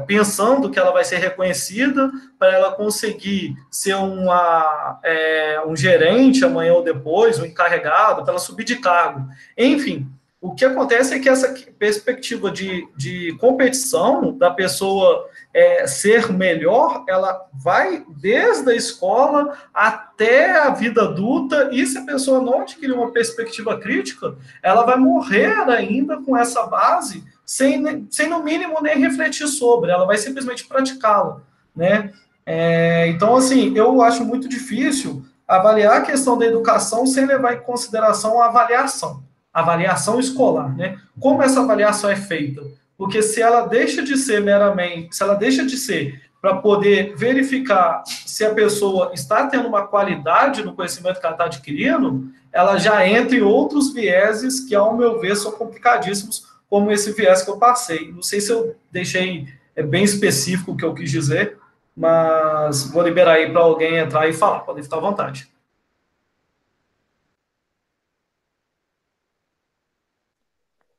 pensando 0.08 0.70
que 0.70 0.80
ela 0.80 0.92
vai 0.92 1.04
ser 1.04 1.18
reconhecida 1.18 2.10
para 2.40 2.54
ela 2.54 2.72
conseguir 2.72 3.56
ser 3.70 3.96
uma, 3.96 5.00
é, 5.04 5.62
um 5.66 5.76
gerente 5.76 6.46
amanhã 6.46 6.74
ou 6.74 6.84
depois, 6.84 7.40
um 7.40 7.46
encarregado, 7.46 8.24
para 8.24 8.32
ela 8.32 8.40
subir 8.40 8.64
de 8.64 8.78
cargo. 8.78 9.28
Enfim, 9.58 10.10
o 10.42 10.54
que 10.54 10.64
acontece 10.64 11.14
é 11.14 11.20
que 11.20 11.28
essa 11.28 11.56
perspectiva 11.80 12.52
de, 12.52 12.88
de 12.96 13.36
competição 13.40 14.38
da 14.38 14.52
pessoa 14.52 15.28
é, 15.54 15.88
ser 15.88 16.32
melhor, 16.32 17.04
ela 17.08 17.48
vai 17.52 18.06
desde 18.22 18.70
a 18.70 18.76
escola 18.76 19.58
até 19.74 20.52
a 20.60 20.70
vida 20.70 21.04
adulta, 21.04 21.70
e 21.72 21.86
se 21.88 21.98
a 21.98 22.06
pessoa 22.06 22.42
não 22.42 22.62
adquirir 22.62 22.94
uma 22.94 23.12
perspectiva 23.12 23.80
crítica, 23.80 24.36
ela 24.62 24.84
vai 24.84 24.98
morrer 24.98 25.52
ainda 25.70 26.22
com 26.22 26.38
essa 26.38 26.64
base, 26.68 27.24
sem, 27.44 28.08
sem 28.12 28.30
no 28.30 28.44
mínimo 28.44 28.82
nem 28.82 29.00
refletir 29.00 29.48
sobre, 29.48 29.90
ela 29.90 30.06
vai 30.06 30.18
simplesmente 30.18 30.68
praticá-la, 30.68 31.42
né? 31.76 32.12
É, 32.46 33.08
então, 33.08 33.36
assim, 33.36 33.76
eu 33.76 34.00
acho 34.04 34.24
muito 34.24 34.48
difícil 34.48 35.26
avaliar 35.48 35.98
a 35.98 36.06
questão 36.06 36.38
da 36.38 36.46
educação 36.46 37.08
sem 37.08 37.26
levar 37.26 37.56
em 37.56 37.62
consideração 37.62 38.40
a 38.40 38.46
avaliação 38.46 39.25
avaliação 39.62 40.20
escolar, 40.20 40.76
né? 40.76 40.98
Como 41.20 41.42
essa 41.42 41.62
avaliação 41.62 42.10
é 42.10 42.16
feita? 42.16 42.62
Porque 42.98 43.22
se 43.22 43.42
ela 43.42 43.66
deixa 43.66 44.04
de 44.04 44.18
ser 44.18 44.42
meramente, 44.42 45.16
se 45.16 45.24
ela 45.24 45.36
deixa 45.36 45.66
de 45.66 45.78
ser 45.78 46.22
para 46.42 46.58
poder 46.58 47.16
verificar 47.16 48.04
se 48.06 48.46
a 48.46 48.54
pessoa 48.54 49.12
está 49.14 49.48
tendo 49.48 49.68
uma 49.68 49.88
qualidade 49.88 50.64
no 50.64 50.76
conhecimento 50.76 51.20
que 51.20 51.26
ela 51.26 51.34
está 51.34 51.46
adquirindo, 51.46 52.30
ela 52.52 52.78
já 52.78 53.08
entra 53.08 53.36
em 53.36 53.42
outros 53.42 53.94
vieses 53.94 54.60
que, 54.60 54.76
ao 54.76 54.96
meu 54.96 55.20
ver, 55.20 55.36
são 55.36 55.52
complicadíssimos, 55.52 56.46
como 56.70 56.92
esse 56.92 57.12
viés 57.14 57.42
que 57.42 57.50
eu 57.50 57.58
passei. 57.58 58.12
Não 58.12 58.22
sei 58.22 58.40
se 58.40 58.52
eu 58.52 58.76
deixei 58.92 59.48
é 59.76 59.84
bem 59.84 60.04
específico 60.04 60.72
o 60.72 60.78
que 60.78 60.86
eu 60.86 60.94
quis 60.94 61.12
dizer, 61.12 61.58
mas 61.96 62.90
vou 62.92 63.04
liberar 63.04 63.34
aí 63.34 63.52
para 63.52 63.62
alguém 63.62 63.96
entrar 63.96 64.28
e 64.28 64.34
falar, 64.34 64.60
pode 64.60 64.84
ficar 64.84 64.98
à 64.98 65.02
vontade. 65.02 65.48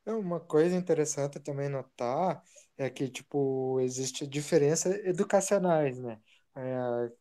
É 0.07 0.13
uma 0.13 0.39
coisa 0.39 0.73
interessante 0.75 1.37
também 1.39 1.67
notar 1.67 2.41
é 2.77 2.89
que, 2.89 3.09
tipo, 3.09 3.79
existe 3.81 4.25
diferenças 4.25 4.95
educacionais, 5.05 5.99
né? 5.99 6.17
É, 6.55 7.11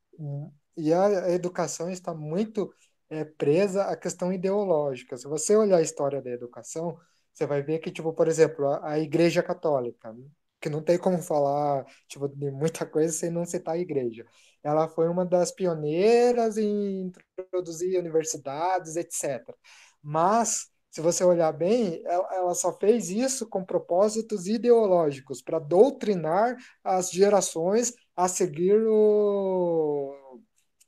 e 0.77 0.93
a 0.95 1.31
educação 1.33 1.91
está 1.91 2.15
muito 2.15 2.73
é, 3.11 3.25
presa 3.25 3.85
à 3.87 3.97
questão 3.97 4.33
ideológica. 4.33 5.17
Se 5.17 5.27
você 5.27 5.57
olhar 5.57 5.79
a 5.79 5.83
história 5.83 6.23
da 6.23 6.31
educação, 6.31 6.97
você 7.35 7.45
vai 7.47 7.61
ver 7.63 7.81
que, 7.81 7.91
tipo, 7.91 8.13
por 8.13 8.29
exemplo, 8.29 8.67
a, 8.69 8.93
a 8.93 8.99
Igreja 9.01 9.43
Católica, 9.43 10.15
que 10.61 10.69
não 10.69 10.81
tem 10.83 10.97
como 10.99 11.21
falar, 11.21 11.85
tipo, 12.09 12.29
de 12.29 12.51
muita 12.53 12.87
coisa 12.87 13.13
sem 13.13 13.31
não 13.31 13.45
citar 13.45 13.75
a 13.75 13.79
igreja. 13.79 14.25
Ela 14.63 14.89
foi 14.89 15.09
uma 15.09 15.25
das 15.27 15.51
pioneiras 15.53 16.57
em 16.57 17.13
introduzir 17.39 17.99
universidades, 17.99 18.95
etc. 18.97 19.57
Mas 20.03 20.71
se 20.97 21.03
você 21.03 21.23
olhar 21.23 21.53
bem, 21.53 22.03
ela 22.07 22.55
só 22.55 22.73
fez 22.73 23.11
isso 23.11 23.47
com 23.47 23.63
propósitos 23.63 24.47
ideológicos, 24.47 25.43
para 25.43 25.59
doutrinar 25.59 26.57
as 26.83 27.11
gerações 27.11 27.93
a 28.17 28.27
seguir 28.29 28.83
o, 28.89 30.41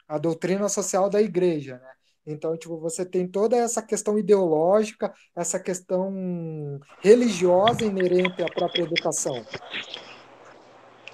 a 0.09 0.17
doutrina 0.17 0.67
social 0.71 1.11
da 1.11 1.21
igreja, 1.21 1.75
né? 1.75 1.91
Então, 2.27 2.57
tipo, 2.57 2.79
você 2.79 3.05
tem 3.05 3.29
toda 3.29 3.55
essa 3.55 3.83
questão 3.83 4.19
ideológica, 4.19 5.13
essa 5.37 5.61
questão 5.61 6.81
religiosa 7.03 7.85
inerente 7.85 8.43
à 8.43 8.47
própria 8.47 8.85
educação. 8.85 9.45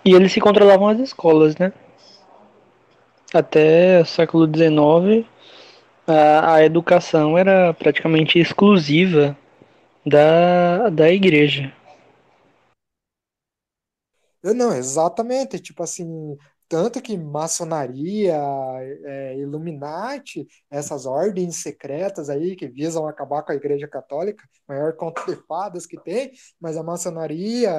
E 0.04 0.14
eles 0.14 0.30
se 0.30 0.40
controlavam 0.40 0.86
as 0.86 1.00
escolas, 1.00 1.56
né? 1.56 1.72
Até 3.32 4.02
o 4.02 4.04
século 4.04 4.46
XIX, 4.46 5.26
a, 6.06 6.54
a 6.54 6.64
educação 6.64 7.36
era 7.36 7.72
praticamente 7.74 8.38
exclusiva 8.38 9.36
da, 10.04 10.90
da 10.90 11.10
igreja. 11.10 11.72
Não, 14.42 14.74
exatamente. 14.74 15.58
Tipo 15.58 15.82
assim, 15.82 16.36
tanto 16.68 17.00
que 17.00 17.16
maçonaria, 17.16 18.36
é, 19.04 19.38
Illuminati, 19.38 20.46
essas 20.70 21.06
ordens 21.06 21.56
secretas 21.62 22.28
aí 22.28 22.56
que 22.56 22.68
visam 22.68 23.06
acabar 23.06 23.42
com 23.42 23.52
a 23.52 23.54
Igreja 23.54 23.88
Católica, 23.88 24.44
maior 24.68 24.94
conta 24.96 25.24
de 25.26 25.36
fadas 25.46 25.86
que 25.86 25.98
tem, 26.02 26.32
mas 26.60 26.76
a 26.76 26.82
maçonaria, 26.82 27.72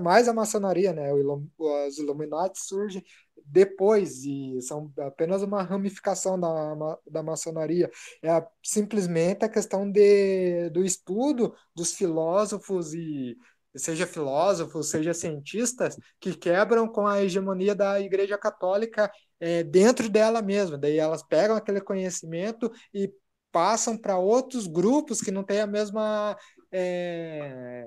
mais 0.00 0.28
a 0.28 0.34
maçonaria, 0.34 0.92
né? 0.92 1.10
Os 1.12 1.98
Illuminati 1.98 2.58
surgem 2.58 3.02
depois 3.46 4.24
e 4.24 4.60
são 4.62 4.92
apenas 4.98 5.42
uma 5.42 5.62
ramificação 5.62 6.38
da, 6.38 6.98
da 7.10 7.22
maçonaria. 7.22 7.90
É 8.22 8.44
simplesmente 8.62 9.44
a 9.44 9.48
questão 9.48 9.90
de, 9.90 10.70
do 10.70 10.84
estudo 10.84 11.54
dos 11.74 11.94
filósofos 11.94 12.94
e 12.94 13.36
seja 13.74 14.06
filósofos, 14.06 14.90
seja 14.90 15.14
cientistas, 15.14 15.96
que 16.20 16.34
quebram 16.34 16.86
com 16.86 17.06
a 17.06 17.22
hegemonia 17.22 17.74
da 17.74 18.00
Igreja 18.00 18.36
Católica 18.36 19.10
é, 19.40 19.62
dentro 19.62 20.08
dela 20.08 20.42
mesma. 20.42 20.76
Daí 20.78 20.98
elas 20.98 21.22
pegam 21.22 21.56
aquele 21.56 21.80
conhecimento 21.80 22.70
e 22.92 23.12
passam 23.50 23.96
para 23.96 24.18
outros 24.18 24.66
grupos 24.66 25.20
que 25.20 25.30
não 25.30 25.44
têm 25.44 25.60
a 25.60 25.66
mesma 25.66 26.36
é, 26.70 27.84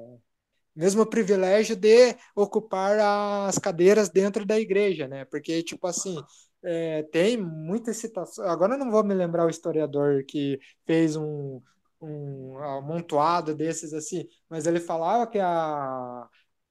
mesmo 0.76 1.06
privilégio 1.06 1.76
de 1.76 2.16
ocupar 2.36 3.00
as 3.48 3.58
cadeiras 3.58 4.10
dentro 4.10 4.46
da 4.46 4.60
igreja, 4.60 5.08
né? 5.08 5.26
Porque, 5.26 5.64
tipo 5.64 5.88
assim, 5.88 6.18
é, 6.64 7.04
tem 7.04 7.38
muitas 7.38 7.98
citações. 7.98 8.48
Agora 8.50 8.78
não 8.78 8.92
vou 8.92 9.04
me 9.04 9.14
lembrar 9.14 9.46
o 9.46 9.50
historiador 9.50 10.24
que 10.26 10.60
fez 10.86 11.16
um, 11.16 11.62
um 12.02 12.58
amontoado 12.58 13.56
desses 13.56 13.94
assim, 13.94 14.28
mas 14.50 14.66
ele 14.66 14.80
falava 14.80 15.28
que 15.28 15.40
a 15.40 16.28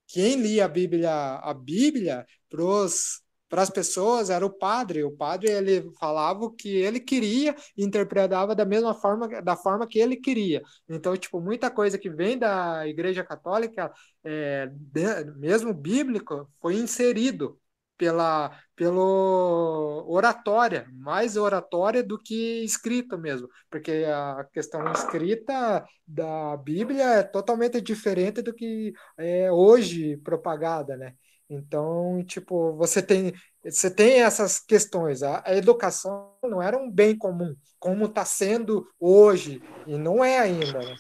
quem 0.06 0.36
lia 0.36 0.66
a 0.66 0.68
Bíblia, 0.68 1.10
a 1.38 1.54
Bíblia 1.54 2.26
pros 2.50 3.23
para 3.54 3.62
as 3.62 3.70
pessoas 3.70 4.30
era 4.30 4.44
o 4.44 4.50
padre. 4.50 5.04
O 5.04 5.12
padre 5.12 5.48
ele 5.48 5.88
falava 6.00 6.44
o 6.44 6.50
que 6.50 6.76
ele 6.76 6.98
queria 6.98 7.54
e 7.76 7.84
interpretava 7.84 8.52
da 8.52 8.64
mesma 8.64 8.92
forma, 8.94 9.28
da 9.40 9.54
forma 9.54 9.86
que 9.86 10.00
ele 10.00 10.16
queria. 10.16 10.60
Então, 10.88 11.16
tipo, 11.16 11.40
muita 11.40 11.70
coisa 11.70 11.96
que 11.96 12.10
vem 12.10 12.36
da 12.36 12.84
Igreja 12.88 13.22
Católica, 13.22 13.92
é, 14.24 14.68
de, 14.72 15.24
mesmo 15.36 15.72
bíblico, 15.72 16.50
foi 16.60 16.74
inserido 16.74 17.56
pela 17.96 18.50
pelo 18.74 20.04
oratória, 20.08 20.88
mais 20.92 21.36
oratória 21.36 22.02
do 22.02 22.18
que 22.18 22.64
escrita 22.64 23.16
mesmo, 23.16 23.48
porque 23.70 24.04
a 24.08 24.44
questão 24.52 24.90
escrita 24.90 25.86
da 26.04 26.56
Bíblia 26.56 27.04
é 27.04 27.22
totalmente 27.22 27.80
diferente 27.80 28.42
do 28.42 28.52
que 28.52 28.92
é 29.16 29.52
hoje 29.52 30.16
propagada, 30.16 30.96
né? 30.96 31.14
Então, 31.48 32.24
tipo, 32.26 32.72
você 32.72 33.02
tem, 33.02 33.32
você 33.62 33.90
tem 33.90 34.22
essas 34.22 34.58
questões. 34.58 35.22
A, 35.22 35.42
a 35.44 35.54
educação 35.54 36.30
não 36.42 36.62
era 36.62 36.76
um 36.76 36.90
bem 36.90 37.16
comum, 37.16 37.54
como 37.78 38.06
está 38.06 38.24
sendo 38.24 38.86
hoje, 38.98 39.62
e 39.86 39.96
não 39.96 40.24
é 40.24 40.38
ainda. 40.38 40.78
Né? 40.78 40.96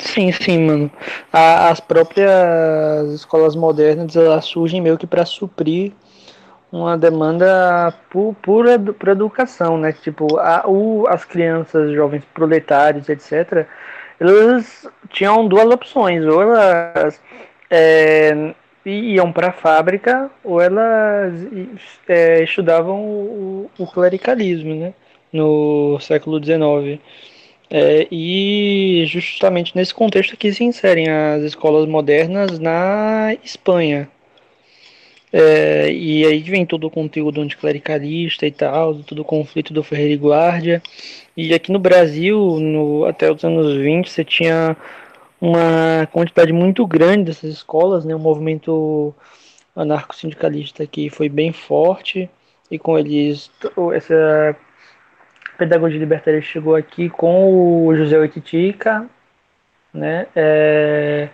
Sim, 0.00 0.30
sim, 0.32 0.58
mano. 0.66 0.90
A, 1.32 1.70
as 1.70 1.80
próprias 1.80 3.10
escolas 3.12 3.56
modernas 3.56 4.14
elas 4.14 4.44
surgem 4.44 4.80
meio 4.80 4.98
que 4.98 5.06
para 5.06 5.24
suprir 5.24 5.92
uma 6.70 6.98
demanda 6.98 7.94
por, 8.10 8.34
por, 8.42 8.66
por 8.94 9.08
educação, 9.08 9.78
né? 9.78 9.92
Tipo, 9.92 10.38
a, 10.38 10.68
o, 10.68 11.06
as 11.08 11.24
crianças, 11.24 11.92
jovens 11.92 12.24
proletários, 12.34 13.08
etc., 13.08 13.66
elas 14.20 14.86
tinham 15.10 15.46
duas 15.48 15.66
opções, 15.66 16.24
ou 16.24 16.42
elas 16.42 17.20
é, 17.70 18.54
iam 18.84 19.32
para 19.32 19.48
a 19.48 19.52
fábrica 19.52 20.30
ou 20.42 20.60
elas 20.60 21.32
é, 22.08 22.42
estudavam 22.42 23.00
o, 23.00 23.70
o, 23.78 23.86
clericalismo, 23.86 24.74
né? 24.74 24.94
No 25.32 25.98
século 26.00 26.42
XIX. 26.42 27.00
É, 27.70 28.06
e 28.10 29.04
justamente 29.06 29.74
nesse 29.74 29.94
contexto 29.94 30.36
que 30.36 30.52
se 30.52 30.62
inserem 30.62 31.08
as 31.08 31.42
escolas 31.42 31.88
modernas 31.88 32.58
na 32.58 33.36
Espanha. 33.42 34.08
É, 35.32 35.90
e 35.90 36.24
aí 36.24 36.38
vem 36.38 36.64
todo 36.64 36.86
o 36.86 36.90
conteúdo 36.90 37.40
anticlericalista 37.40 38.46
e 38.46 38.52
tal, 38.52 38.94
todo 39.02 39.22
o 39.22 39.24
conflito 39.24 39.74
do 39.74 39.82
Ferreira 39.82 40.12
e 40.12 40.16
Guardia. 40.16 40.80
E 41.36 41.52
aqui 41.52 41.72
no 41.72 41.78
Brasil, 41.80 42.60
no, 42.60 43.04
até 43.04 43.32
os 43.32 43.42
anos 43.42 43.74
20, 43.74 44.08
você 44.08 44.24
tinha 44.24 44.76
uma 45.44 46.06
quantidade 46.06 46.52
muito 46.52 46.86
grande 46.86 47.24
dessas 47.24 47.50
escolas, 47.50 48.04
né? 48.04 48.14
O 48.14 48.18
movimento 48.18 49.14
anarco-sindicalista 49.76 50.82
aqui 50.82 51.10
foi 51.10 51.28
bem 51.28 51.52
forte 51.52 52.30
e 52.70 52.78
com 52.78 52.98
eles 52.98 53.50
essa 53.92 54.56
pedagogia 55.58 55.98
libertária 55.98 56.40
chegou 56.40 56.74
aqui 56.74 57.10
com 57.10 57.86
o 57.86 57.94
José 57.94 58.18
Oititica, 58.18 59.06
né? 59.92 60.26
É, 60.34 61.28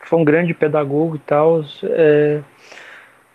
foi 0.00 0.18
um 0.18 0.24
grande 0.24 0.54
pedagogo 0.54 1.16
e 1.16 1.18
tal. 1.18 1.62
É, 1.82 2.40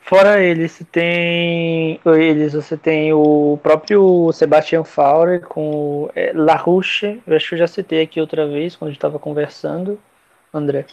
Fora 0.09 0.43
eles, 0.43 0.83
tem 0.91 1.99
eles, 2.03 2.53
você 2.53 2.75
tem 2.75 3.13
o 3.13 3.59
próprio 3.61 4.31
Sebastian 4.33 4.83
Faure 4.83 5.39
com 5.39 6.09
é, 6.15 6.31
La 6.33 6.59
eu 6.65 6.79
acho 7.35 7.49
que 7.49 7.53
eu 7.53 7.59
já 7.59 7.67
citei 7.67 8.01
aqui 8.01 8.19
outra 8.19 8.47
vez 8.47 8.75
quando 8.75 8.91
estava 8.91 9.19
conversando, 9.19 9.99
André. 10.51 10.87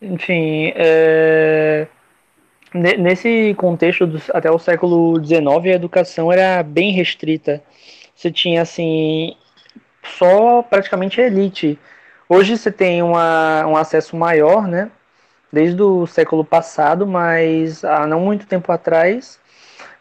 Enfim, 0.00 0.72
é, 0.76 1.88
nesse 2.72 3.54
contexto 3.54 4.06
do, 4.06 4.22
até 4.32 4.48
o 4.48 4.58
século 4.60 5.20
XIX 5.20 5.44
a 5.72 5.74
educação 5.74 6.30
era 6.30 6.62
bem 6.62 6.92
restrita. 6.92 7.60
Você 8.14 8.30
tinha 8.30 8.62
assim 8.62 9.36
só 10.16 10.62
praticamente 10.62 11.20
a 11.20 11.26
elite. 11.26 11.76
Hoje 12.28 12.56
você 12.56 12.70
tem 12.70 13.02
uma, 13.02 13.66
um 13.66 13.76
acesso 13.76 14.16
maior, 14.16 14.68
né? 14.68 14.92
Desde 15.52 15.82
o 15.82 16.06
século 16.06 16.44
passado, 16.44 17.06
mas 17.06 17.84
há 17.84 18.06
não 18.06 18.20
muito 18.20 18.46
tempo 18.46 18.72
atrás 18.72 19.38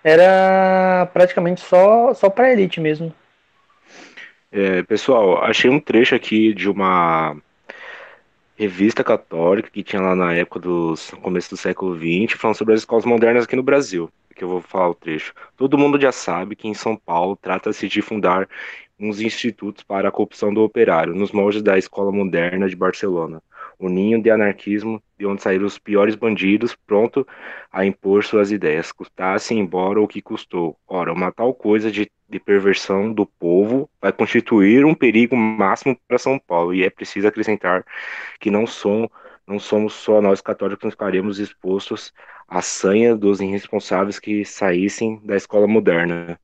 era 0.04 1.08
praticamente 1.14 1.62
só, 1.62 2.14
só 2.14 2.30
para 2.30 2.52
elite 2.52 2.80
mesmo. 2.80 3.14
É, 4.52 4.82
pessoal, 4.84 5.44
achei 5.44 5.70
um 5.70 5.80
trecho 5.80 6.16
aqui 6.16 6.54
de 6.54 6.70
uma 6.70 7.36
revista 8.58 9.04
católica 9.04 9.70
que 9.70 9.84
tinha 9.84 10.02
lá 10.02 10.16
na 10.16 10.34
época 10.34 10.60
do 10.60 10.94
começo 11.22 11.50
do 11.52 11.58
século 11.58 11.96
XX, 11.96 12.38
falando 12.38 12.58
sobre 12.58 12.74
as 12.74 12.82
escolas 12.82 13.06
modernas 13.06 13.46
aqui 13.46 13.56
no 13.56 13.64
Brasil. 13.64 14.10
Que 14.36 14.44
eu 14.44 14.50
vou 14.50 14.62
falar 14.62 14.90
o 14.90 14.96
trecho. 14.96 15.34
Todo 15.56 15.78
mundo 15.78 16.00
já 16.00 16.12
sabe 16.12 16.56
que 16.56 16.68
em 16.68 16.74
São 16.74 16.96
Paulo 16.96 17.38
trata-se 17.40 17.88
de 17.88 18.02
fundar 18.02 18.48
uns 19.00 19.20
institutos 19.20 19.84
para 19.84 20.10
a 20.10 20.12
corrupção 20.12 20.54
do 20.54 20.64
operário, 20.64 21.14
nos 21.14 21.32
moldes 21.32 21.62
da 21.62 21.78
Escola 21.78 22.12
Moderna 22.12 22.68
de 22.68 22.76
Barcelona 22.76 23.42
o 23.82 23.90
ninho 23.90 24.22
de 24.22 24.30
anarquismo 24.30 25.02
de 25.18 25.26
onde 25.26 25.42
saíram 25.42 25.66
os 25.66 25.80
piores 25.80 26.16
bandidos, 26.16 26.76
pronto 26.76 27.28
a 27.72 27.84
impor 27.86 28.24
suas 28.24 28.52
ideias, 28.52 28.92
custasse 28.92 29.56
embora 29.56 30.00
o 30.00 30.08
que 30.08 30.22
custou. 30.22 30.78
Ora, 30.88 31.12
uma 31.12 31.32
tal 31.32 31.54
coisa 31.54 31.92
de, 31.92 32.10
de 32.30 32.40
perversão 32.40 33.12
do 33.12 33.26
povo 33.26 33.90
vai 34.00 34.12
constituir 34.12 34.86
um 34.86 34.94
perigo 34.94 35.36
máximo 35.36 35.98
para 36.08 36.20
São 36.20 36.38
Paulo, 36.38 36.74
e 36.74 36.84
é 36.84 36.90
preciso 36.90 37.28
acrescentar 37.28 37.84
que 38.40 38.52
não, 38.52 38.68
som, 38.68 39.10
não 39.48 39.60
somos 39.60 39.94
só 39.94 40.22
nós 40.22 40.42
católicos 40.42 40.84
que 40.84 40.92
ficaremos 40.92 41.40
expostos 41.40 42.14
à 42.48 42.62
sanha 42.62 43.16
dos 43.16 43.42
irresponsáveis 43.42 44.20
que 44.20 44.46
saíssem 44.46 45.20
da 45.24 45.36
escola 45.36 45.68
moderna. 45.68 46.40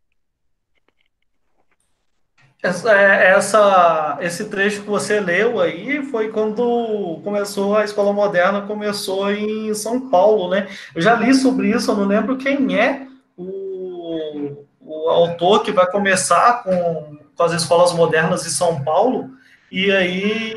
Essa, 2.62 2.92
é, 2.92 3.32
essa, 3.32 4.18
esse 4.20 4.46
trecho 4.46 4.82
que 4.82 4.90
você 4.90 5.20
leu 5.20 5.60
aí 5.60 6.04
foi 6.04 6.30
quando 6.30 7.22
começou 7.24 7.78
a 7.78 7.84
escola 7.84 8.12
moderna, 8.12 8.62
começou 8.62 9.32
em 9.32 9.72
São 9.76 10.10
Paulo, 10.10 10.50
né? 10.50 10.68
Eu 10.96 11.02
já 11.02 11.14
li 11.14 11.36
sobre 11.36 11.70
isso, 11.70 11.92
eu 11.92 11.96
não 11.96 12.06
lembro 12.06 12.38
quem 12.38 12.76
é 12.80 13.06
o, 13.38 14.66
o 14.82 15.10
autor 15.10 15.62
que 15.62 15.72
vai 15.72 15.86
começar 15.92 16.64
com, 16.64 17.20
com 17.36 17.44
as 17.44 17.52
escolas 17.52 17.94
modernas 17.94 18.44
de 18.44 18.50
São 18.50 18.84
Paulo, 18.84 19.30
e 19.72 19.92
aí 19.92 20.56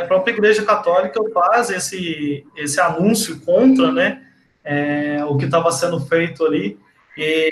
a 0.00 0.06
própria 0.06 0.32
Igreja 0.32 0.64
Católica 0.64 1.20
faz 1.32 1.70
esse, 1.70 2.44
esse 2.56 2.80
anúncio 2.80 3.40
contra 3.40 3.92
né, 3.92 4.22
é, 4.64 5.24
o 5.24 5.36
que 5.36 5.44
estava 5.44 5.70
sendo 5.70 6.00
feito 6.00 6.44
ali. 6.44 6.78
E 7.16 7.50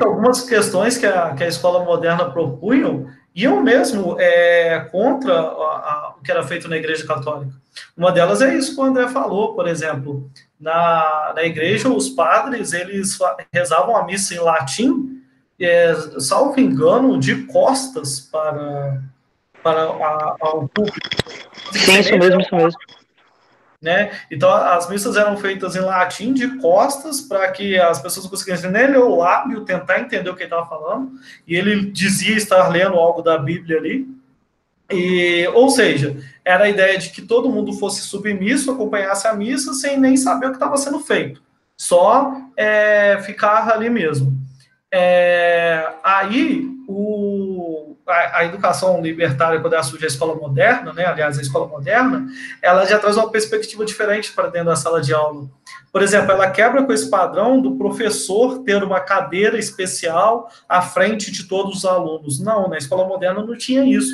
algumas 0.00 0.42
questões 0.42 0.96
que 0.96 1.06
a, 1.06 1.34
que 1.34 1.44
a 1.44 1.48
escola 1.48 1.84
moderna 1.84 2.30
propunham 2.30 3.08
iam 3.34 3.60
mesmo 3.62 4.16
é, 4.20 4.80
contra 4.90 5.34
a, 5.34 5.42
a, 5.42 6.14
o 6.18 6.22
que 6.22 6.30
era 6.30 6.42
feito 6.44 6.68
na 6.68 6.76
Igreja 6.76 7.06
Católica. 7.06 7.52
Uma 7.96 8.12
delas 8.12 8.40
é 8.40 8.54
isso 8.54 8.74
que 8.74 8.80
o 8.80 8.84
André 8.84 9.08
falou, 9.08 9.54
por 9.54 9.66
exemplo, 9.66 10.30
na, 10.60 11.32
na 11.34 11.42
igreja 11.42 11.88
os 11.88 12.08
padres 12.08 12.72
eles 12.72 13.18
rezavam 13.52 13.96
a 13.96 14.04
missa 14.04 14.34
em 14.34 14.38
latim, 14.38 15.20
é, 15.60 15.94
salvo 16.18 16.60
engano, 16.60 17.18
de 17.18 17.42
costas 17.46 18.20
para, 18.20 19.02
para 19.62 19.90
o 20.54 20.68
público. 20.68 20.98
Sim, 21.72 21.98
isso 21.98 22.16
mesmo, 22.16 22.40
isso 22.40 22.54
mesmo. 22.54 22.80
Né? 23.84 24.18
Então, 24.30 24.50
as 24.50 24.88
missas 24.88 25.14
eram 25.14 25.36
feitas 25.36 25.76
em 25.76 25.80
latim, 25.80 26.32
de 26.32 26.56
costas, 26.56 27.20
para 27.20 27.46
que 27.52 27.78
as 27.78 28.00
pessoas 28.00 28.26
conseguissem 28.26 28.70
nem 28.70 28.86
ler 28.86 28.98
o 28.98 29.16
lábio, 29.16 29.66
tentar 29.66 30.00
entender 30.00 30.30
o 30.30 30.34
que 30.34 30.44
ele 30.44 30.46
estava 30.46 30.66
falando, 30.66 31.12
e 31.46 31.54
ele 31.54 31.90
dizia 31.90 32.34
estar 32.34 32.66
lendo 32.68 32.96
algo 32.96 33.20
da 33.20 33.36
Bíblia 33.36 33.76
ali. 33.76 34.08
E, 34.90 35.46
ou 35.52 35.68
seja, 35.68 36.16
era 36.42 36.64
a 36.64 36.68
ideia 36.70 36.96
de 36.96 37.10
que 37.10 37.20
todo 37.20 37.50
mundo 37.50 37.74
fosse 37.74 38.00
submisso, 38.00 38.70
acompanhasse 38.70 39.28
a 39.28 39.34
missa, 39.34 39.74
sem 39.74 40.00
nem 40.00 40.16
saber 40.16 40.46
o 40.46 40.50
que 40.50 40.56
estava 40.56 40.78
sendo 40.78 41.00
feito, 41.00 41.42
só 41.76 42.40
é, 42.56 43.20
ficar 43.22 43.70
ali 43.70 43.90
mesmo. 43.90 44.32
É, 44.90 45.92
aí, 46.02 46.66
o, 46.88 47.93
a, 48.06 48.38
a, 48.38 48.44
educação 48.44 49.00
libertária, 49.00 49.60
quando 49.60 49.72
ela 49.72 49.82
surge 49.82 50.04
a 50.04 50.08
escola 50.08 50.34
moderna, 50.34 50.92
né, 50.92 51.06
aliás, 51.06 51.38
a 51.38 51.42
escola 51.42 51.66
moderna, 51.66 52.26
ela 52.60 52.84
já 52.84 52.98
traz 52.98 53.16
uma 53.16 53.30
perspectiva 53.30 53.84
diferente 53.84 54.32
para 54.32 54.48
dentro 54.48 54.68
da 54.68 54.76
sala 54.76 55.00
de 55.00 55.14
aula. 55.14 55.48
Por 55.90 56.02
exemplo, 56.02 56.32
ela 56.32 56.50
quebra 56.50 56.82
com 56.82 56.92
esse 56.92 57.08
padrão 57.08 57.60
do 57.60 57.76
professor 57.76 58.58
ter 58.64 58.82
uma 58.82 59.00
cadeira 59.00 59.58
especial 59.58 60.50
à 60.68 60.82
frente 60.82 61.30
de 61.30 61.44
todos 61.44 61.78
os 61.78 61.84
alunos. 61.84 62.40
Não, 62.40 62.68
na 62.68 62.76
escola 62.76 63.06
moderna 63.06 63.42
não 63.42 63.56
tinha 63.56 63.84
isso. 63.84 64.12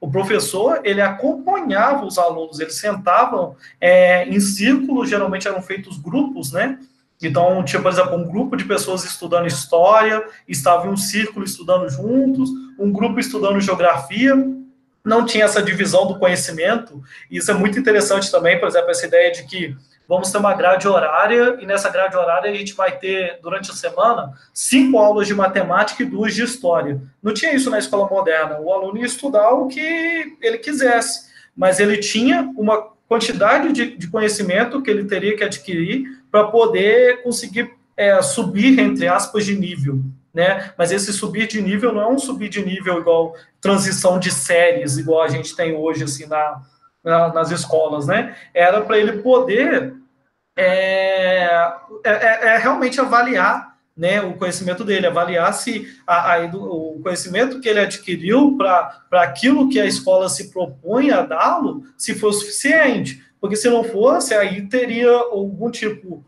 O 0.00 0.10
professor, 0.10 0.80
ele 0.84 1.00
acompanhava 1.00 2.04
os 2.04 2.18
alunos, 2.18 2.60
eles 2.60 2.74
sentavam 2.74 3.56
é, 3.80 4.28
em 4.28 4.38
círculo, 4.40 5.06
geralmente 5.06 5.48
eram 5.48 5.62
feitos 5.62 5.96
grupos, 5.96 6.52
né, 6.52 6.78
então, 7.22 7.64
tinha, 7.64 7.80
por 7.80 7.92
exemplo, 7.92 8.16
um 8.16 8.24
grupo 8.24 8.56
de 8.56 8.64
pessoas 8.64 9.04
estudando 9.04 9.46
história, 9.46 10.24
estava 10.48 10.86
em 10.86 10.90
um 10.90 10.96
círculo 10.96 11.44
estudando 11.44 11.88
juntos, 11.88 12.50
um 12.78 12.92
grupo 12.92 13.18
estudando 13.18 13.60
geografia, 13.60 14.34
não 15.04 15.24
tinha 15.26 15.44
essa 15.44 15.62
divisão 15.62 16.06
do 16.06 16.18
conhecimento. 16.18 17.02
E 17.30 17.38
isso 17.38 17.50
é 17.50 17.54
muito 17.54 17.78
interessante 17.78 18.30
também, 18.30 18.58
por 18.58 18.68
exemplo, 18.68 18.90
essa 18.90 19.06
ideia 19.06 19.32
de 19.32 19.44
que 19.44 19.76
vamos 20.08 20.30
ter 20.30 20.38
uma 20.38 20.54
grade 20.54 20.86
horária, 20.86 21.58
e 21.60 21.66
nessa 21.66 21.88
grade 21.88 22.16
horária 22.16 22.50
a 22.50 22.54
gente 22.54 22.74
vai 22.74 22.98
ter, 22.98 23.38
durante 23.42 23.70
a 23.70 23.74
semana, 23.74 24.32
cinco 24.52 24.98
aulas 24.98 25.26
de 25.26 25.34
matemática 25.34 26.02
e 26.02 26.06
duas 26.06 26.34
de 26.34 26.42
história. 26.42 27.00
Não 27.22 27.32
tinha 27.32 27.54
isso 27.54 27.70
na 27.70 27.78
escola 27.78 28.08
moderna. 28.08 28.60
O 28.60 28.72
aluno 28.72 28.98
ia 28.98 29.06
estudar 29.06 29.50
o 29.52 29.68
que 29.68 30.36
ele 30.40 30.58
quisesse, 30.58 31.30
mas 31.56 31.80
ele 31.80 31.98
tinha 31.98 32.42
uma 32.56 32.92
quantidade 33.08 33.72
de, 33.72 33.96
de 33.96 34.08
conhecimento 34.08 34.82
que 34.82 34.90
ele 34.90 35.04
teria 35.04 35.36
que 35.36 35.44
adquirir 35.44 36.04
para 36.30 36.44
poder 36.44 37.22
conseguir 37.22 37.70
é, 37.96 38.20
subir, 38.22 38.78
entre 38.78 39.06
aspas, 39.06 39.44
de 39.44 39.54
nível. 39.54 40.02
Né? 40.32 40.72
Mas 40.78 40.90
esse 40.90 41.12
subir 41.12 41.46
de 41.46 41.60
nível 41.60 41.92
não 41.92 42.00
é 42.00 42.08
um 42.08 42.18
subir 42.18 42.48
de 42.48 42.64
nível 42.64 42.98
igual 42.98 43.34
transição 43.60 44.18
de 44.18 44.30
séries, 44.30 44.96
igual 44.96 45.22
a 45.22 45.28
gente 45.28 45.54
tem 45.54 45.76
hoje 45.76 46.04
assim, 46.04 46.26
na, 46.26 46.62
nas 47.04 47.50
escolas, 47.50 48.06
né? 48.06 48.34
Era 48.54 48.80
para 48.80 48.98
ele 48.98 49.20
poder 49.20 49.94
é, 50.56 51.72
é, 52.04 52.10
é, 52.10 52.46
é, 52.48 52.58
realmente 52.58 53.00
avaliar 53.00 53.72
né, 53.96 54.22
o 54.22 54.34
conhecimento 54.34 54.84
dele, 54.84 55.06
avaliar 55.06 55.52
se 55.52 55.86
a, 56.06 56.34
a, 56.34 56.44
o 56.46 57.00
conhecimento 57.02 57.60
que 57.60 57.68
ele 57.68 57.80
adquiriu 57.80 58.56
para 58.56 59.22
aquilo 59.22 59.68
que 59.68 59.78
a 59.78 59.86
escola 59.86 60.28
se 60.28 60.50
propõe 60.50 61.10
a 61.10 61.22
dá-lo, 61.22 61.84
se 61.96 62.14
for 62.14 62.32
suficiente. 62.32 63.22
Porque 63.40 63.56
se 63.56 63.68
não 63.68 63.84
fosse, 63.84 64.34
aí 64.34 64.66
teria 64.68 65.10
algum 65.10 65.70
tipo 65.70 66.24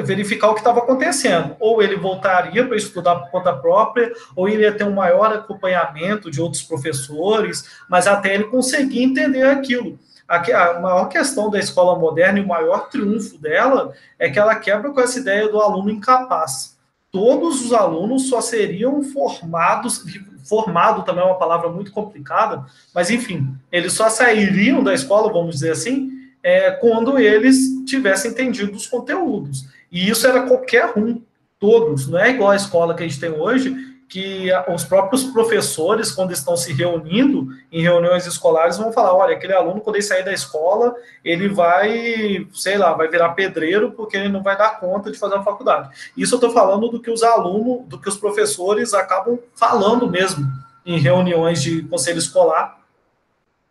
verificar 0.00 0.48
o 0.48 0.54
que 0.54 0.60
estava 0.60 0.80
acontecendo. 0.80 1.56
Ou 1.60 1.82
ele 1.82 1.96
voltaria 1.96 2.66
para 2.66 2.76
estudar 2.76 3.16
por 3.16 3.30
conta 3.30 3.52
própria, 3.52 4.12
ou 4.34 4.48
iria 4.48 4.72
ter 4.72 4.84
um 4.84 4.94
maior 4.94 5.32
acompanhamento 5.32 6.30
de 6.30 6.40
outros 6.40 6.62
professores, 6.62 7.68
mas 7.88 8.06
até 8.06 8.34
ele 8.34 8.44
conseguir 8.44 9.02
entender 9.02 9.42
aquilo. 9.42 9.98
A, 10.26 10.80
maior 10.80 11.08
questão 11.08 11.50
da 11.50 11.58
escola 11.58 11.98
moderna 11.98 12.38
e 12.38 12.42
o 12.42 12.48
maior 12.48 12.88
triunfo 12.88 13.36
dela 13.38 13.92
é 14.18 14.30
que 14.30 14.38
ela 14.38 14.54
quebra 14.54 14.90
com 14.90 15.00
essa 15.00 15.18
ideia 15.18 15.48
do 15.48 15.60
aluno 15.60 15.90
incapaz. 15.90 16.78
Todos 17.10 17.64
os 17.64 17.72
alunos 17.72 18.28
só 18.28 18.40
seriam 18.40 19.02
formados, 19.02 20.02
formado 20.48 21.04
também 21.04 21.22
é 21.22 21.26
uma 21.26 21.38
palavra 21.38 21.68
muito 21.68 21.92
complicada, 21.92 22.64
mas 22.94 23.10
enfim, 23.10 23.54
eles 23.70 23.92
só 23.92 24.08
sairiam 24.08 24.82
da 24.82 24.94
escola, 24.94 25.32
vamos 25.32 25.56
dizer 25.56 25.72
assim, 25.72 26.13
é, 26.44 26.70
quando 26.72 27.18
eles 27.18 27.82
tivessem 27.86 28.30
entendido 28.30 28.76
os 28.76 28.86
conteúdos. 28.86 29.66
E 29.90 30.10
isso 30.10 30.26
era 30.26 30.42
qualquer 30.42 30.92
um, 30.94 31.22
todos, 31.58 32.06
não 32.06 32.18
é 32.18 32.30
igual 32.30 32.50
a 32.50 32.56
escola 32.56 32.94
que 32.94 33.02
a 33.02 33.08
gente 33.08 33.18
tem 33.18 33.30
hoje, 33.30 33.74
que 34.06 34.50
os 34.72 34.84
próprios 34.84 35.24
professores, 35.24 36.12
quando 36.12 36.30
estão 36.30 36.56
se 36.56 36.72
reunindo 36.72 37.48
em 37.72 37.82
reuniões 37.82 38.26
escolares, 38.26 38.76
vão 38.76 38.92
falar: 38.92 39.14
olha, 39.14 39.34
aquele 39.34 39.54
aluno, 39.54 39.80
quando 39.80 39.96
ele 39.96 40.04
sair 40.04 40.22
da 40.22 40.32
escola, 40.32 40.94
ele 41.24 41.48
vai, 41.48 42.46
sei 42.52 42.76
lá, 42.76 42.92
vai 42.92 43.08
virar 43.08 43.30
pedreiro 43.30 43.92
porque 43.92 44.16
ele 44.16 44.28
não 44.28 44.42
vai 44.42 44.56
dar 44.56 44.78
conta 44.78 45.10
de 45.10 45.18
fazer 45.18 45.36
a 45.36 45.42
faculdade. 45.42 45.88
Isso 46.16 46.34
eu 46.34 46.36
estou 46.36 46.50
falando 46.52 46.88
do 46.90 47.00
que 47.00 47.10
os 47.10 47.22
alunos, 47.22 47.88
do 47.88 47.98
que 47.98 48.08
os 48.08 48.18
professores 48.18 48.92
acabam 48.92 49.38
falando 49.54 50.08
mesmo 50.08 50.46
em 50.84 50.98
reuniões 50.98 51.62
de 51.62 51.82
conselho 51.84 52.18
escolar, 52.18 52.83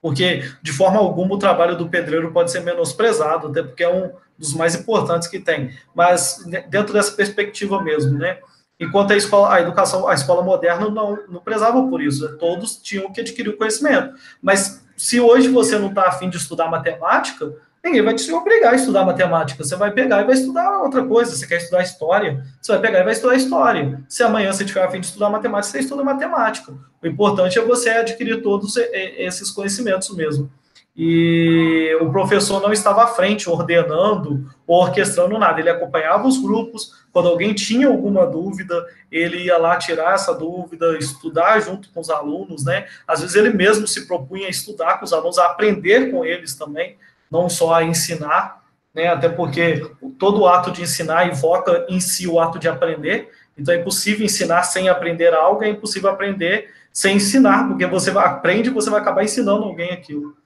porque 0.04 0.44
de 0.62 0.74
forma 0.74 1.00
alguma 1.00 1.34
o 1.36 1.39
trabalho 1.39 1.78
do 1.78 1.88
pedreiro 1.88 2.30
pode 2.34 2.52
ser 2.52 2.60
menosprezado, 2.60 3.48
até 3.48 3.63
porque 3.63 3.86
é 3.86 3.89
um 3.89 4.12
dos 4.38 4.54
mais 4.54 4.76
importantes 4.76 5.30
que 5.30 5.39
tem. 5.39 5.72
Mas 5.96 6.44
dentro 6.70 6.92
dessa 6.92 7.13
perspectiva 7.13 7.82
mesmo, 7.82 8.20
né? 8.20 8.39
Enquanto 8.78 9.12
a 9.12 9.16
escola, 9.16 9.54
a 9.54 9.62
educação, 9.62 10.06
a 10.06 10.13
escola 10.13 10.44
moderna 10.44 10.89
não, 10.89 11.18
não 11.30 11.39
prezava 11.39 11.88
por 11.88 12.02
isso, 12.02 12.38
todos 12.38 12.76
tinham 12.76 13.13
que 13.13 13.22
adquirir 13.22 13.52
o 13.52 13.58
conhecimento. 13.58 14.13
Mas 14.42 14.86
se 14.98 15.22
hoje 15.22 15.48
você 15.48 15.80
não 15.80 15.88
está 15.88 16.10
afim 16.10 16.30
de 16.30 16.36
estudar 16.36 16.70
matemática, 16.70 17.54
ninguém 17.84 18.02
vai 18.02 18.15
te 18.15 18.32
obrigar 18.32 18.74
a 18.74 18.76
estudar 18.76 19.04
matemática. 19.04 19.63
Você 19.63 19.76
vai 19.76 19.91
pegar 19.91 20.22
e 20.22 20.24
vai 20.24 20.34
estudar 20.34 20.82
outra 20.82 21.06
coisa. 21.06 21.36
Você 21.36 21.46
quer 21.46 21.58
estudar 21.58 21.84
história, 21.84 22.43
você 22.62 22.72
vai 22.72 22.82
pegar 22.82 23.00
e 23.02 23.04
vai 23.04 23.13
estudar 23.13 23.36
história. 23.36 24.02
Se 24.08 24.24
amanhã 24.24 24.54
você 24.54 24.63
tiver 24.63 24.84
afim 24.84 25.02
de 25.02 25.08
estudar 25.08 25.30
matemática, 25.30 25.74
você 25.74 25.80
estuda 25.80 26.04
matemática. 26.04 26.74
O 27.02 27.08
importante 27.08 27.60
é 27.60 27.62
você 27.62 27.89
adquirir 27.89 28.41
todos 28.41 28.78
esses 28.78 29.52
conhecimentos 29.52 30.15
mesmo. 30.15 30.50
E 30.96 31.98
o 32.00 32.12
professor 32.12 32.62
não 32.62 32.72
estava 32.72 33.04
à 33.04 33.08
frente, 33.08 33.50
ordenando 33.50 34.48
ou 34.67 34.80
orquestrando 34.80 35.39
nada. 35.39 35.60
Ele 35.60 35.69
acompanhava 35.69 36.28
os 36.28 36.38
grupos. 36.38 37.04
Quando 37.12 37.30
alguém 37.30 37.54
tinha 37.54 37.88
alguma 37.88 38.28
dúvida, 38.28 38.86
ele 39.12 39.46
ia 39.46 39.58
lá 39.58 39.76
tirar 39.76 40.13
essa 40.13 40.34
dúvida, 40.34 40.96
estudar 40.98 41.60
junto 41.62 41.89
com 41.91 42.00
os 42.00 42.12
alunos, 42.12 42.63
né? 42.63 42.86
Às 43.08 43.22
vezes 43.22 43.36
ele 43.36 43.50
mesmo 43.50 43.88
se 43.88 44.08
propunha 44.08 44.46
a 44.46 44.52
estudar 44.52 45.00
com 45.00 45.06
os 45.06 45.13
alunos, 45.13 45.39
a 45.39 45.48
aprender 45.48 46.12
com 46.12 46.24
eles 46.24 46.54
também, 46.54 46.96
não 47.34 47.50
só 47.50 47.74
a 47.74 47.84
ensinar, 47.84 48.62
né? 48.93 49.08
Até 49.08 49.28
porque 49.28 49.84
todo 50.19 50.46
ato 50.46 50.69
de 50.69 50.84
ensinar 50.84 51.28
invoca 51.28 51.84
em 51.89 52.00
si 52.00 52.28
o 52.28 52.39
ato 52.39 52.60
de 52.60 52.69
aprender. 52.69 53.32
Então 53.58 53.74
é 53.74 53.80
impossível 53.80 54.24
ensinar 54.24 54.62
sem 54.62 54.88
aprender 54.88 55.34
algo, 55.34 55.63
é 55.63 55.69
impossível 55.69 56.12
aprender 56.12 56.69
sem 56.91 57.15
ensinar, 57.15 57.67
porque 57.67 57.88
você 57.88 58.12
aprende 58.12 58.69
e 58.69 58.72
você 58.72 58.91
vai 58.91 59.02
acabar 59.02 59.24
ensinando 59.24 59.63
alguém 59.63 59.91
aquilo. 59.91 60.38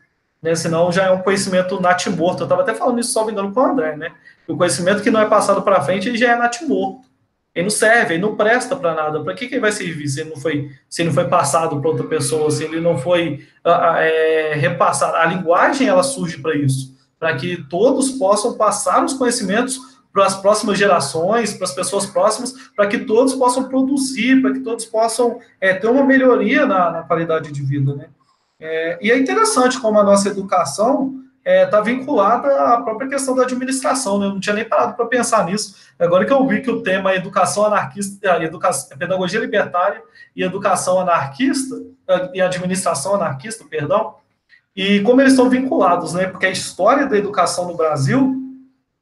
Né? 0.42 0.56
Senão 0.56 0.90
já 0.90 1.08
é 1.08 1.12
um 1.12 1.22
conhecimento 1.22 1.80
natimorto. 1.82 2.44
Eu 2.44 2.46
estava 2.46 2.62
até 2.62 2.74
falando 2.74 3.00
isso, 3.00 3.12
só 3.12 3.26
me 3.26 3.34
com 3.34 3.60
o 3.60 3.66
André, 3.66 3.98
né? 3.98 4.14
O 4.48 4.56
conhecimento 4.56 5.04
que 5.04 5.12
não 5.12 5.20
é 5.20 5.26
passado 5.26 5.62
para 5.62 5.82
frente, 5.82 6.16
já 6.16 6.32
é 6.32 6.36
natimorto. 6.38 7.06
Ele 7.58 7.64
não 7.64 7.72
serve, 7.72 8.14
ele 8.14 8.22
não 8.22 8.36
presta 8.36 8.76
para 8.76 8.94
nada. 8.94 9.20
Para 9.24 9.34
que, 9.34 9.48
que 9.48 9.56
ele 9.56 9.62
vai 9.62 9.72
servir 9.72 10.08
se 10.08 10.22
ele 10.22 10.30
não 10.30 10.38
foi, 10.38 10.70
se 10.88 11.02
ele 11.02 11.10
não 11.10 11.16
foi 11.16 11.28
passado 11.28 11.82
para 11.82 11.90
outra 11.90 12.06
pessoa, 12.06 12.52
se 12.52 12.64
ele 12.64 12.80
não 12.80 13.00
foi 13.00 13.48
é, 13.66 14.54
repassado? 14.54 15.16
A 15.16 15.26
linguagem, 15.26 15.88
ela 15.88 16.04
surge 16.04 16.38
para 16.38 16.56
isso. 16.56 16.96
Para 17.20 17.36
que 17.36 17.58
todos 17.68 18.12
possam 18.12 18.54
passar 18.54 19.04
os 19.04 19.14
conhecimentos 19.14 19.80
para 20.14 20.28
as 20.28 20.36
próximas 20.36 20.78
gerações, 20.78 21.52
para 21.52 21.66
as 21.66 21.74
pessoas 21.74 22.06
próximas, 22.06 22.54
para 22.76 22.86
que 22.86 23.00
todos 23.00 23.34
possam 23.34 23.68
produzir, 23.68 24.40
para 24.40 24.54
que 24.54 24.60
todos 24.60 24.86
possam 24.86 25.40
é, 25.60 25.74
ter 25.74 25.88
uma 25.88 26.04
melhoria 26.04 26.64
na, 26.64 26.92
na, 26.92 27.02
qualidade 27.02 27.52
de 27.52 27.64
vida, 27.64 27.96
né? 27.96 28.06
É, 28.60 29.00
e 29.02 29.10
é 29.10 29.18
interessante 29.18 29.80
como 29.80 29.98
a 29.98 30.04
nossa 30.04 30.30
educação 30.30 31.24
está 31.48 31.50
é, 31.50 31.66
tá 31.66 31.80
vinculada 31.80 32.74
à 32.74 32.82
própria 32.82 33.08
questão 33.08 33.34
da 33.34 33.44
administração, 33.44 34.20
né? 34.20 34.26
Eu 34.26 34.32
não 34.32 34.40
tinha 34.40 34.54
nem 34.54 34.66
parado 34.66 34.96
para 34.96 35.06
pensar 35.06 35.46
nisso. 35.46 35.78
Agora 35.98 36.26
que 36.26 36.34
eu 36.34 36.46
vi 36.46 36.62
que 36.62 36.70
o 36.70 36.84
tema 36.84 37.14
é 37.14 37.16
educação 37.16 37.66
anarquista, 37.66 38.28
educação, 38.42 38.90
é 38.92 38.98
pedagogia 38.98 39.40
libertária 39.40 40.04
e 40.36 40.44
educação 40.44 41.00
anarquista, 41.00 41.76
e 42.34 42.42
administração 42.42 43.16
anarquista, 43.16 43.64
perdão, 43.64 44.16
e 44.76 45.00
como 45.02 45.22
eles 45.22 45.34
estão 45.34 45.50
vinculados, 45.50 46.14
né? 46.14 46.28
Porque 46.28 46.46
a 46.46 46.52
história 46.52 47.08
da 47.08 47.18
educação 47.18 47.66
no 47.66 47.78
Brasil 47.78 48.36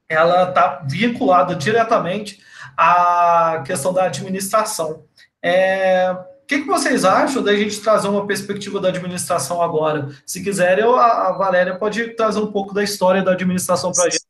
ela 0.07 0.49
está 0.49 0.83
vinculada 0.87 1.55
diretamente 1.55 2.39
à 2.77 3.63
questão 3.65 3.91
da 3.91 4.03
administração. 4.03 5.03
É, 5.41 6.15
o 6.45 6.47
que, 6.47 6.61
que, 6.61 6.67
vocês 6.67 7.03
acham 7.03 7.41
da 7.41 7.55
gente 7.55 7.81
trazer 7.81 8.07
uma 8.07 8.27
perspectiva 8.27 8.79
da 8.79 8.89
administração 8.89 9.61
agora? 9.61 10.09
Se 10.25 10.43
quiserem, 10.43 10.83
eu, 10.83 10.95
a, 10.95 11.29
a 11.29 11.31
Valéria 11.31 11.75
pode 11.75 12.09
trazer 12.15 12.39
um 12.39 12.51
pouco 12.51 12.71
da 12.71 12.83
história 12.83 13.23
da 13.23 13.31
administração 13.31 13.91
para 13.91 14.05
a 14.05 14.09
gente, 14.09 14.25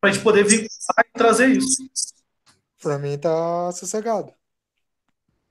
para 0.00 0.10
a 0.10 0.12
gente 0.12 0.22
poder 0.22 0.42
vincular 0.42 1.04
e 1.06 1.18
trazer 1.18 1.46
isso. 1.46 1.82
Para 2.82 2.98
mim 2.98 3.16
tá 3.16 3.70
sossegado. 3.72 4.32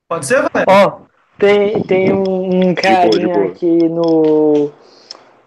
Pode 0.09 0.25
ser, 0.25 0.41
Valéria? 0.51 0.65
Ó, 0.67 1.01
tem, 1.37 1.81
tem 1.83 2.13
um, 2.13 2.69
um 2.69 2.75
carinha 2.75 3.45
aqui 3.45 3.87
no, 3.87 4.71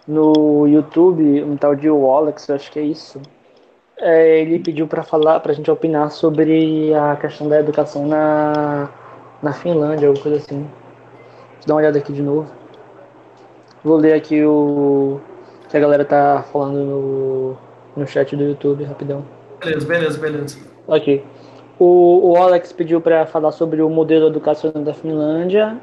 no 0.09 0.67
YouTube, 0.67 1.45
um 1.45 1.55
tal 1.55 1.77
de 1.77 1.89
Alex, 1.89 2.49
eu 2.49 2.55
acho 2.55 2.73
que 2.73 2.79
é 2.79 2.83
isso 2.83 3.21
é, 4.03 4.41
ele 4.41 4.59
pediu 4.59 4.89
para 4.89 5.05
falar, 5.05 5.39
para 5.41 5.53
a 5.53 5.55
gente 5.55 5.71
opinar 5.71 6.11
sobre 6.11 6.93
a 6.93 7.15
questão 7.17 7.49
da 7.49 7.61
educação 7.61 8.07
na, 8.07 8.91
na 9.43 9.53
Finlândia, 9.53 10.09
alguma 10.09 10.23
coisa 10.23 10.39
assim. 10.39 10.61
Deixa 10.61 11.63
eu 11.63 11.67
dar 11.67 11.75
uma 11.75 11.81
olhada 11.81 11.99
aqui 11.99 12.13
de 12.13 12.23
novo. 12.23 12.51
Vou 13.85 13.97
ler 13.97 14.15
aqui 14.15 14.45
o 14.45 15.21
que 15.69 15.77
a 15.77 15.81
galera 15.81 16.05
tá 16.05 16.45
falando 16.53 16.85
no, 16.85 17.57
no 17.97 18.07
chat 18.07 18.37
do 18.37 18.45
YouTube, 18.45 18.85
rapidão. 18.85 19.25
Beleza, 19.61 19.87
beleza, 19.87 20.19
beleza. 20.19 20.59
Ok. 20.87 21.25
O, 21.79 22.31
o 22.31 22.37
Alex 22.37 22.73
pediu 22.73 23.01
para 23.01 23.27
falar 23.27 23.51
sobre 23.51 23.83
o 23.83 23.89
modelo 23.89 24.29
educacional 24.29 24.85
da 24.85 24.95
Finlândia. 24.95 25.79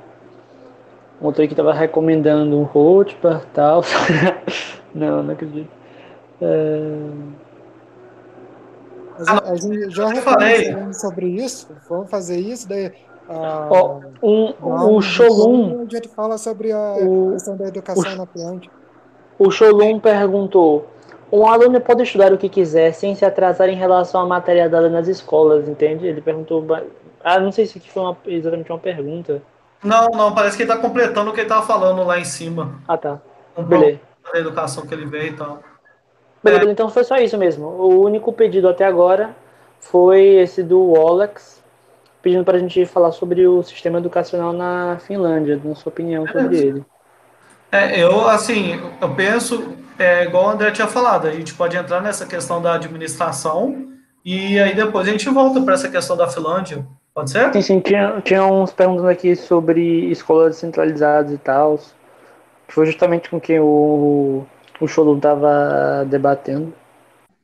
Outro 1.19 1.45
que 1.45 1.51
estava 1.51 1.73
recomendando 1.73 2.57
um 2.57 2.63
Rotpar 2.63 3.41
e 3.43 3.47
tal. 3.47 3.81
não, 4.95 5.23
não 5.23 5.33
acredito. 5.33 5.69
É... 6.41 7.09
A, 9.27 9.55
gente 9.55 9.89
já 9.89 10.15
falei 10.15 10.93
sobre 10.93 11.27
isso. 11.27 11.67
Vamos 11.89 12.09
fazer 12.09 12.37
isso. 12.39 12.69
Daí, 12.69 12.93
oh, 13.31 14.27
um, 14.27 14.95
o 14.95 15.01
Sholum. 15.01 15.85
A 15.87 15.93
gente 15.93 16.07
fala 16.09 16.37
sobre 16.37 16.71
a 16.71 16.95
o, 16.99 17.31
questão 17.33 17.55
da 17.55 17.67
educação 17.67 18.13
o, 18.13 18.43
na. 18.43 18.61
O 19.37 19.51
Sholum 19.51 19.99
perguntou: 19.99 20.87
um 21.31 21.47
aluno 21.47 21.79
pode 21.79 22.03
estudar 22.03 22.33
o 22.33 22.37
que 22.37 22.49
quiser 22.49 22.93
sem 22.93 23.13
se 23.15 23.23
atrasar 23.23 23.69
em 23.69 23.75
relação 23.75 24.21
à 24.21 24.25
matéria 24.25 24.67
dada 24.67 24.89
nas 24.89 25.07
escolas, 25.07 25.67
entende? 25.67 26.07
Ele 26.07 26.21
perguntou. 26.21 26.65
Ah, 27.23 27.39
não 27.39 27.51
sei 27.51 27.65
se 27.65 27.79
foi 27.79 28.01
uma, 28.01 28.17
exatamente 28.25 28.71
uma 28.71 28.79
pergunta. 28.79 29.41
Não, 29.83 30.07
não, 30.07 30.33
parece 30.33 30.57
que 30.57 30.63
ele 30.63 30.71
está 30.71 30.81
completando 30.81 31.29
o 31.29 31.33
que 31.33 31.39
ele 31.39 31.45
estava 31.45 31.65
falando 31.65 32.03
lá 32.03 32.19
em 32.19 32.25
cima. 32.25 32.79
Ah, 32.87 32.97
tá. 32.97 33.19
Um 33.57 33.63
Beleza. 33.63 33.99
Da 34.31 34.39
educação 34.39 34.85
que 34.85 34.93
ele 34.93 35.05
veio 35.05 35.27
e 35.27 35.33
tal. 35.33 35.59
Beleza, 36.43 36.69
é. 36.69 36.71
então 36.71 36.89
foi 36.89 37.03
só 37.03 37.17
isso 37.17 37.37
mesmo. 37.37 37.67
O 37.67 38.01
único 38.03 38.31
pedido 38.33 38.67
até 38.67 38.85
agora 38.85 39.35
foi 39.79 40.21
esse 40.21 40.63
do 40.63 40.95
Alex, 40.95 41.58
pedindo 42.21 42.43
para 42.43 42.57
a 42.57 42.59
gente 42.59 42.85
falar 42.85 43.11
sobre 43.11 43.47
o 43.47 43.63
sistema 43.63 43.99
educacional 43.99 44.53
na 44.53 44.97
Finlândia, 44.99 45.59
na 45.63 45.75
sua 45.75 45.89
opinião 45.91 46.27
sobre 46.27 46.57
é. 46.57 46.61
ele. 46.61 46.85
É, 47.71 48.03
eu, 48.03 48.27
assim, 48.27 48.79
eu 48.99 49.13
penso, 49.15 49.75
é, 49.97 50.25
igual 50.25 50.47
o 50.47 50.49
André 50.49 50.71
tinha 50.71 50.87
falado, 50.87 51.27
a 51.27 51.31
gente 51.31 51.53
pode 51.53 51.77
entrar 51.77 52.01
nessa 52.01 52.25
questão 52.25 52.61
da 52.61 52.73
administração 52.73 53.87
e 54.25 54.59
aí 54.59 54.75
depois 54.75 55.07
a 55.07 55.11
gente 55.11 55.29
volta 55.29 55.61
para 55.61 55.75
essa 55.75 55.89
questão 55.89 56.17
da 56.17 56.27
Finlândia. 56.27 56.85
Pode 57.13 57.31
ser? 57.31 57.51
Sim, 57.53 57.61
sim. 57.61 57.79
Tinha, 57.79 58.21
tinha 58.21 58.43
uns 58.43 58.71
perguntando 58.71 59.09
aqui 59.09 59.35
sobre 59.35 60.09
escolas 60.11 60.55
descentralizadas 60.55 61.31
e 61.31 61.37
tal. 61.37 61.79
Que 62.67 62.73
foi 62.73 62.85
justamente 62.85 63.29
com 63.29 63.39
quem 63.39 63.59
o 63.59 64.45
o 64.79 64.87
Sholum 64.87 65.17
estava 65.17 66.05
debatendo. 66.05 66.73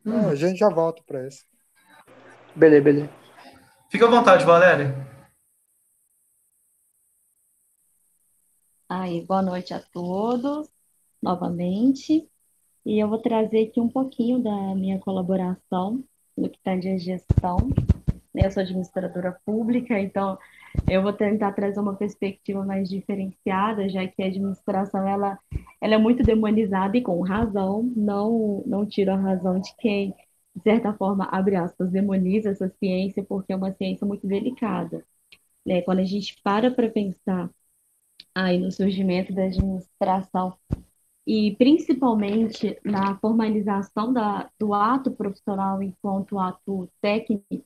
Hum. 0.05 0.29
a 0.29 0.35
gente 0.35 0.57
já 0.57 0.69
volta 0.69 1.01
para 1.05 1.27
isso. 1.27 1.43
Beleza, 2.55 2.83
beleza. 2.83 3.09
Fica 3.89 4.05
à 4.05 4.09
vontade, 4.09 4.43
Valéria. 4.43 4.93
Aí, 8.89 9.25
boa 9.25 9.41
noite 9.41 9.73
a 9.73 9.79
todos, 9.79 10.69
novamente. 11.21 12.27
E 12.85 12.99
eu 12.99 13.07
vou 13.07 13.19
trazer 13.19 13.67
aqui 13.67 13.79
um 13.79 13.89
pouquinho 13.89 14.39
da 14.39 14.75
minha 14.75 14.99
colaboração 14.99 16.03
no 16.37 16.49
que 16.49 16.57
está 16.57 16.75
de 16.75 16.97
gestão. 16.97 17.57
Eu 18.33 18.51
sou 18.51 18.61
administradora 18.61 19.39
pública, 19.45 19.97
então 19.99 20.37
eu 20.89 21.01
vou 21.01 21.13
tentar 21.13 21.53
trazer 21.53 21.79
uma 21.79 21.95
perspectiva 21.95 22.65
mais 22.65 22.89
diferenciada, 22.89 23.87
já 23.87 24.05
que 24.07 24.21
a 24.21 24.27
administração 24.27 25.07
ela, 25.07 25.39
ela 25.79 25.95
é 25.95 25.97
muito 25.97 26.21
demonizada 26.21 26.97
e 26.97 27.01
com 27.01 27.21
razão, 27.21 27.83
não, 27.95 28.61
não 28.65 28.85
tiro 28.85 29.11
a 29.11 29.15
razão 29.15 29.59
de 29.59 29.73
quem, 29.77 30.13
de 30.55 30.61
certa 30.63 30.93
forma, 30.93 31.25
abre 31.25 31.55
aspas, 31.55 31.91
demoniza 31.91 32.49
essa 32.51 32.69
ciência, 32.79 33.23
porque 33.23 33.53
é 33.53 33.55
uma 33.55 33.73
ciência 33.73 34.07
muito 34.07 34.27
delicada. 34.27 35.05
Né? 35.65 35.81
Quando 35.81 35.99
a 35.99 36.05
gente 36.05 36.41
para 36.43 36.71
para 36.71 36.89
pensar 36.89 37.49
aí 38.35 38.59
no 38.59 38.71
surgimento 38.71 39.33
da 39.33 39.45
administração 39.45 40.57
e 41.27 41.55
principalmente 41.57 42.79
na 42.83 43.17
formalização 43.19 44.13
da, 44.13 44.49
do 44.59 44.73
ato 44.73 45.11
profissional 45.11 45.81
enquanto 45.81 46.39
ato 46.39 46.89
técnico, 47.01 47.65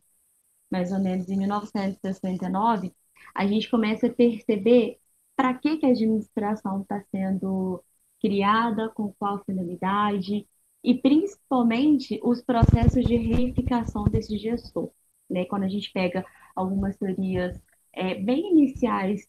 mais 0.72 0.92
ou 0.92 1.00
menos 1.00 1.30
em 1.30 1.38
1969, 1.38 2.94
a 3.36 3.48
gente 3.48 3.70
começa 3.70 4.08
a 4.08 4.14
perceber 4.14 5.00
para 5.36 5.54
que, 5.54 5.78
que 5.78 5.86
a 5.86 5.90
administração 5.90 6.82
está 6.82 7.04
sendo 7.12 7.84
criada, 8.22 8.90
com 8.90 9.14
qual 9.14 9.44
finalidade, 9.46 10.48
e 10.84 10.96
principalmente 10.96 12.20
os 12.24 12.42
processos 12.42 13.06
de 13.06 13.16
reificação 13.16 14.06
desse 14.06 14.38
gestor. 14.38 14.92
Né? 15.30 15.46
Quando 15.46 15.64
a 15.64 15.70
gente 15.70 15.92
pega 15.92 16.26
algumas 16.56 16.98
teorias 16.98 17.60
é, 17.94 18.16
bem 18.16 18.52
iniciais 18.52 19.28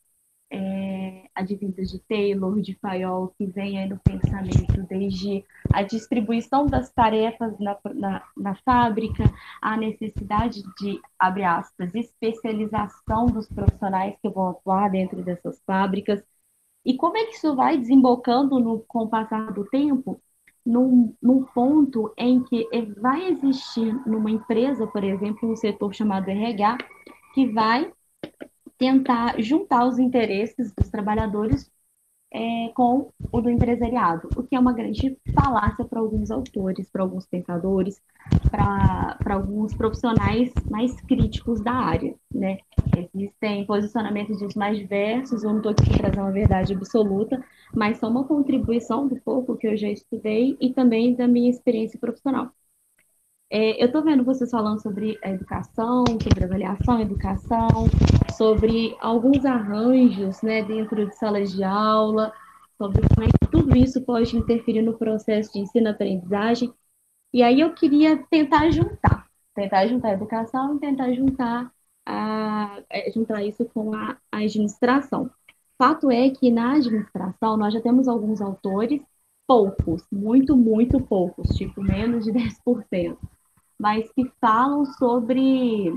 é, 0.53 1.29
advindas 1.35 1.91
de 1.91 2.01
Taylor, 2.01 2.61
de 2.61 2.75
Fayol, 2.75 3.35
que 3.39 3.47
vem 3.47 3.79
aí 3.79 3.89
no 3.89 3.99
pensamento 4.01 4.83
desde 4.89 5.45
a 5.73 5.83
distribuição 5.83 6.67
das 6.67 6.93
tarefas 6.93 7.59
na, 7.59 7.79
na, 7.95 8.25
na 8.37 8.55
fábrica, 8.57 9.25
a 9.63 9.77
necessidade 9.77 10.63
de, 10.81 11.01
abre 11.19 11.45
aspas, 11.45 11.95
especialização 11.95 13.27
dos 13.27 13.49
profissionais 13.49 14.17
que 14.21 14.29
vão 14.29 14.51
atuar 14.51 14.91
dentro 14.91 15.23
dessas 15.23 15.61
fábricas, 15.65 16.23
e 16.85 16.97
como 16.97 17.17
é 17.17 17.27
que 17.27 17.35
isso 17.35 17.55
vai 17.55 17.79
desembocando 17.79 18.59
no, 18.59 18.81
com 18.81 19.01
o 19.05 19.09
passar 19.09 19.53
do 19.53 19.65
tempo 19.67 20.21
num, 20.71 21.15
num 21.21 21.43
ponto 21.43 22.13
em 22.17 22.43
que 22.45 22.67
vai 23.01 23.29
existir 23.29 23.93
numa 24.07 24.31
empresa, 24.31 24.87
por 24.87 25.03
exemplo, 25.03 25.51
um 25.51 25.57
setor 25.57 25.93
chamado 25.93 26.29
RH, 26.29 26.79
que 27.35 27.47
vai 27.53 27.93
tentar 28.79 29.41
juntar 29.41 29.87
os 29.87 29.99
interesses 29.99 30.73
dos 30.73 30.89
trabalhadores 30.89 31.71
é, 32.33 32.69
com 32.75 33.11
o 33.33 33.41
do 33.41 33.51
empresariado, 33.51 34.29
o 34.37 34.43
que 34.43 34.55
é 34.55 34.61
uma 34.61 34.73
grande 34.73 35.17
falácia 35.35 35.85
para 35.85 36.01
alguns 36.01 36.31
autores, 36.31 36.89
para 36.89 37.03
alguns 37.03 37.27
pensadores, 37.27 38.01
para 38.51 39.35
alguns 39.35 39.75
profissionais 39.75 40.53
mais 40.71 41.01
críticos 41.03 41.61
da 41.61 41.73
área, 41.73 42.15
né? 42.33 42.59
Existem 43.15 43.67
posicionamentos 43.67 44.39
disso 44.39 44.59
mais 44.59 44.79
diversos, 44.79 45.43
eu 45.43 45.51
não 45.51 45.57
estou 45.59 45.73
aqui 45.73 45.91
trazer 45.99 46.21
uma 46.21 46.31
verdade 46.31 46.73
absoluta, 46.73 47.45
mas 47.75 47.99
são 47.99 48.11
uma 48.11 48.25
contribuição 48.25 49.09
do 49.09 49.17
pouco 49.17 49.57
que 49.57 49.67
eu 49.67 49.77
já 49.77 49.89
estudei 49.89 50.57
e 50.61 50.73
também 50.73 51.15
da 51.15 51.27
minha 51.27 51.51
experiência 51.51 51.99
profissional. 51.99 52.53
É, 53.53 53.83
eu 53.83 53.87
estou 53.87 54.03
vendo 54.05 54.23
vocês 54.23 54.49
falando 54.49 54.81
sobre 54.81 55.19
a 55.25 55.31
educação, 55.31 56.05
sobre 56.23 56.45
avaliação, 56.45 57.01
educação, 57.01 57.69
sobre 58.41 58.97
alguns 59.01 59.45
arranjos 59.45 60.41
né, 60.41 60.63
dentro 60.63 61.07
de 61.07 61.15
salas 61.15 61.53
de 61.53 61.63
aula, 61.63 62.33
sobre 62.79 63.03
como 63.07 63.27
é 63.27 63.31
que 63.31 63.51
tudo 63.53 63.77
isso 63.77 64.01
pode 64.01 64.35
interferir 64.35 64.81
no 64.81 64.97
processo 64.97 65.53
de 65.53 65.59
ensino-aprendizagem. 65.59 66.73
E 67.35 67.43
aí 67.43 67.61
eu 67.61 67.75
queria 67.75 68.17
tentar 68.31 68.71
juntar, 68.71 69.27
tentar 69.55 69.87
juntar 69.89 70.09
a 70.09 70.13
educação 70.15 70.75
e 70.75 70.81
tentar 70.81 71.13
juntar, 71.13 71.71
a, 72.07 72.83
é, 72.89 73.11
juntar 73.11 73.45
isso 73.45 73.67
com 73.75 73.95
a, 73.95 74.17
a 74.33 74.39
administração. 74.39 75.31
Fato 75.77 76.11
é 76.11 76.31
que 76.31 76.51
na 76.51 76.77
administração 76.77 77.59
nós 77.59 77.75
já 77.75 77.81
temos 77.83 78.09
alguns 78.09 78.41
autores, 78.41 79.03
poucos, 79.47 80.03
muito, 80.11 80.57
muito 80.57 80.99
poucos, 80.99 81.55
tipo 81.59 81.83
menos 81.83 82.25
de 82.25 82.33
10%, 82.67 83.19
mas 83.79 84.11
que 84.13 84.33
falam 84.41 84.87
sobre 84.87 85.93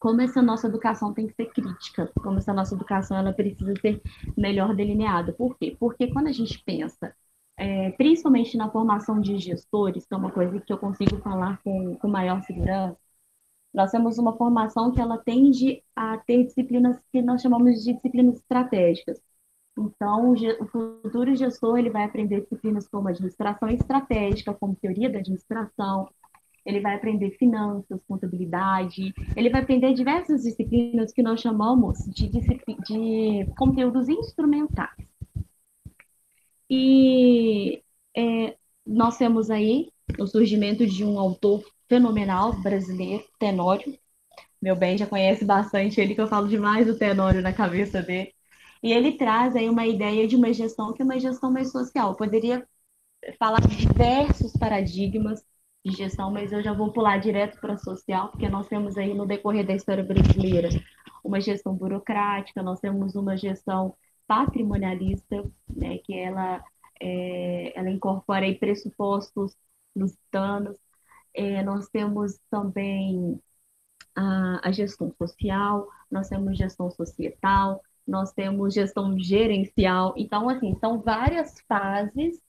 como 0.00 0.22
essa 0.22 0.42
nossa 0.42 0.66
educação 0.66 1.14
tem 1.14 1.26
que 1.28 1.34
ser 1.34 1.46
crítica, 1.52 2.10
como 2.22 2.38
essa 2.38 2.54
nossa 2.54 2.74
educação 2.74 3.18
ela 3.18 3.32
precisa 3.32 3.74
ser 3.80 4.02
melhor 4.36 4.74
delineada. 4.74 5.32
Por 5.32 5.56
quê? 5.58 5.76
Porque 5.78 6.08
quando 6.12 6.28
a 6.28 6.32
gente 6.32 6.62
pensa, 6.64 7.14
é, 7.58 7.90
principalmente 7.92 8.56
na 8.56 8.70
formação 8.70 9.20
de 9.20 9.38
gestores, 9.38 10.06
que 10.06 10.14
é 10.14 10.16
uma 10.16 10.32
coisa 10.32 10.60
que 10.60 10.72
eu 10.72 10.78
consigo 10.78 11.18
falar 11.18 11.60
com, 11.62 11.96
com 11.96 12.08
maior 12.08 12.42
segurança, 12.44 12.96
nós 13.74 13.90
temos 13.90 14.18
uma 14.18 14.36
formação 14.36 14.92
que 14.92 15.00
ela 15.00 15.18
tende 15.18 15.82
a 15.94 16.18
ter 16.18 16.44
disciplinas 16.44 16.98
que 17.12 17.22
nós 17.22 17.42
chamamos 17.42 17.84
de 17.84 17.94
disciplinas 17.94 18.36
estratégicas. 18.36 19.20
Então, 19.78 20.32
o 20.32 20.66
futuro 20.66 21.34
gestor 21.36 21.78
ele 21.78 21.90
vai 21.90 22.04
aprender 22.04 22.40
disciplinas 22.42 22.88
como 22.88 23.08
administração 23.08 23.68
estratégica, 23.68 24.54
como 24.54 24.76
teoria 24.76 25.10
da 25.10 25.18
administração, 25.18 26.08
ele 26.64 26.80
vai 26.80 26.94
aprender 26.94 27.30
finanças, 27.32 28.00
contabilidade, 28.06 29.14
ele 29.36 29.50
vai 29.50 29.62
aprender 29.62 29.92
diversas 29.94 30.42
disciplinas 30.42 31.12
que 31.12 31.22
nós 31.22 31.40
chamamos 31.40 31.98
de, 32.06 32.28
de 32.28 33.46
conteúdos 33.56 34.08
instrumentais. 34.08 34.90
E 36.68 37.82
é, 38.16 38.56
nós 38.86 39.16
temos 39.16 39.50
aí 39.50 39.90
o 40.18 40.26
surgimento 40.26 40.86
de 40.86 41.04
um 41.04 41.18
autor 41.18 41.64
fenomenal 41.88 42.52
brasileiro, 42.60 43.24
Tenório. 43.38 43.98
Meu 44.62 44.76
bem 44.76 44.96
já 44.96 45.06
conhece 45.06 45.44
bastante 45.44 46.00
ele, 46.00 46.14
que 46.14 46.20
eu 46.20 46.28
falo 46.28 46.46
demais 46.48 46.86
do 46.86 46.96
Tenório 46.96 47.42
na 47.42 47.52
cabeça 47.52 48.02
dele. 48.02 48.32
E 48.82 48.92
ele 48.92 49.12
traz 49.12 49.56
aí 49.56 49.68
uma 49.68 49.86
ideia 49.86 50.26
de 50.26 50.36
uma 50.36 50.52
gestão 50.52 50.92
que 50.92 51.02
é 51.02 51.04
uma 51.04 51.18
gestão 51.18 51.50
mais 51.50 51.70
social. 51.70 52.10
Eu 52.10 52.16
poderia 52.16 52.66
falar 53.38 53.60
de 53.60 53.76
diversos 53.76 54.52
paradigmas 54.52 55.44
gestão, 55.84 56.30
mas 56.30 56.52
eu 56.52 56.62
já 56.62 56.72
vou 56.72 56.92
pular 56.92 57.18
direto 57.18 57.58
para 57.60 57.78
social, 57.78 58.28
porque 58.28 58.48
nós 58.48 58.68
temos 58.68 58.96
aí 58.98 59.14
no 59.14 59.26
decorrer 59.26 59.66
da 59.66 59.74
história 59.74 60.04
brasileira 60.04 60.68
uma 61.24 61.40
gestão 61.40 61.74
burocrática, 61.74 62.62
nós 62.62 62.80
temos 62.80 63.14
uma 63.14 63.36
gestão 63.36 63.94
patrimonialista, 64.26 65.42
né, 65.68 65.98
que 65.98 66.16
ela, 66.18 66.62
é, 67.00 67.78
ela 67.78 67.90
incorpora 67.90 68.44
aí 68.44 68.54
pressupostos 68.54 69.56
lusitanos, 69.96 70.76
é, 71.34 71.62
nós 71.62 71.88
temos 71.88 72.38
também 72.50 73.40
a, 74.14 74.68
a 74.68 74.72
gestão 74.72 75.12
social, 75.18 75.88
nós 76.10 76.28
temos 76.28 76.56
gestão 76.56 76.90
societal, 76.90 77.80
nós 78.06 78.32
temos 78.32 78.74
gestão 78.74 79.18
gerencial, 79.18 80.14
então, 80.16 80.48
assim, 80.48 80.76
são 80.80 81.00
várias 81.00 81.60
fases 81.68 82.40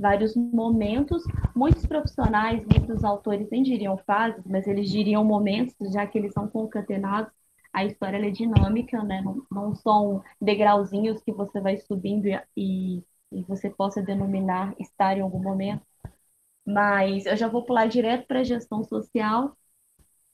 vários 0.00 0.34
momentos. 0.36 1.22
Muitos 1.54 1.86
profissionais, 1.86 2.64
muitos 2.66 3.04
autores 3.04 3.48
nem 3.50 3.62
diriam 3.62 3.98
fases, 3.98 4.44
mas 4.46 4.66
eles 4.66 4.90
diriam 4.90 5.24
momentos, 5.24 5.74
já 5.92 6.06
que 6.06 6.18
eles 6.18 6.32
são 6.32 6.48
concatenados. 6.48 7.32
A 7.72 7.84
história 7.84 8.16
é 8.26 8.30
dinâmica, 8.30 9.02
né? 9.04 9.22
Não, 9.22 9.46
não, 9.50 9.74
são 9.76 10.22
degrauzinhos 10.40 11.22
que 11.22 11.32
você 11.32 11.60
vai 11.60 11.78
subindo 11.78 12.26
e, 12.56 12.98
e 13.32 13.42
você 13.46 13.70
possa 13.70 14.02
denominar 14.02 14.74
estar 14.80 15.16
em 15.16 15.20
algum 15.20 15.40
momento. 15.42 15.82
Mas 16.66 17.26
eu 17.26 17.36
já 17.36 17.48
vou 17.48 17.64
pular 17.64 17.86
direto 17.88 18.26
para 18.26 18.40
a 18.40 18.44
gestão 18.44 18.84
social, 18.84 19.56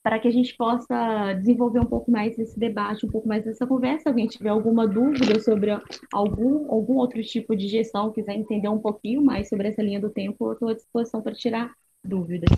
para 0.07 0.19
que 0.19 0.27
a 0.29 0.31
gente 0.31 0.55
possa 0.55 1.33
desenvolver 1.33 1.81
um 1.81 1.85
pouco 1.85 2.09
mais 2.09 2.39
esse 2.39 2.57
debate, 2.57 3.05
um 3.05 3.09
pouco 3.09 3.27
mais 3.27 3.43
dessa 3.43 3.67
conversa. 3.67 4.03
Se 4.03 4.07
alguém 4.07 4.25
tiver 4.25 4.47
alguma 4.47 4.87
dúvida 4.87 5.37
sobre 5.41 5.69
algum, 6.13 6.71
algum 6.71 6.95
outro 6.95 7.21
tipo 7.21 7.53
de 7.53 7.67
gestão, 7.67 8.13
quiser 8.13 8.33
entender 8.33 8.69
um 8.69 8.79
pouquinho 8.79 9.21
mais 9.21 9.49
sobre 9.49 9.67
essa 9.67 9.81
linha 9.81 9.99
do 9.99 10.09
tempo, 10.09 10.47
eu 10.47 10.53
estou 10.53 10.69
à 10.69 10.73
disposição 10.73 11.21
para 11.21 11.35
tirar 11.35 11.75
dúvidas. 12.01 12.49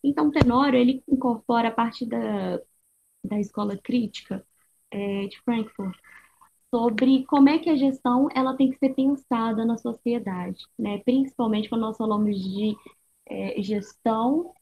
Então, 0.00 0.28
o 0.28 0.30
Tenório, 0.30 0.78
ele 0.78 1.02
incorpora 1.08 1.66
a 1.66 1.72
parte 1.72 2.06
da, 2.06 2.60
da 3.24 3.40
escola 3.40 3.76
crítica 3.76 4.46
é, 4.92 5.26
de 5.26 5.40
Frankfurt, 5.40 5.98
sobre 6.72 7.24
como 7.24 7.48
é 7.48 7.58
que 7.58 7.68
a 7.68 7.74
gestão 7.74 8.28
ela 8.32 8.56
tem 8.56 8.70
que 8.70 8.78
ser 8.78 8.94
pensada 8.94 9.64
na 9.64 9.76
sociedade, 9.76 10.64
né? 10.78 10.98
principalmente 10.98 11.68
quando 11.68 11.80
nós 11.80 11.96
falamos 11.96 12.40
de 12.40 12.76
é, 13.28 13.60
gestão 13.60 14.54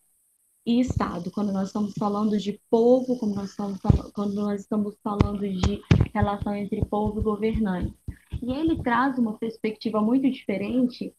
e 0.66 0.80
Estado, 0.80 1.30
quando 1.30 1.52
nós 1.52 1.68
estamos 1.68 1.92
falando 1.98 2.38
de 2.38 2.58
povo, 2.70 3.18
quando 3.18 3.34
nós 3.34 3.50
estamos, 3.50 3.78
quando 4.14 4.34
nós 4.34 4.62
estamos 4.62 4.96
falando 5.02 5.40
de 5.40 5.82
relação 6.14 6.54
entre 6.54 6.84
povo 6.86 7.20
e 7.20 7.22
governante. 7.22 7.94
E 8.42 8.52
ele 8.52 8.82
traz 8.82 9.18
uma 9.18 9.36
perspectiva 9.36 10.00
muito 10.00 10.30
diferente 10.30 11.14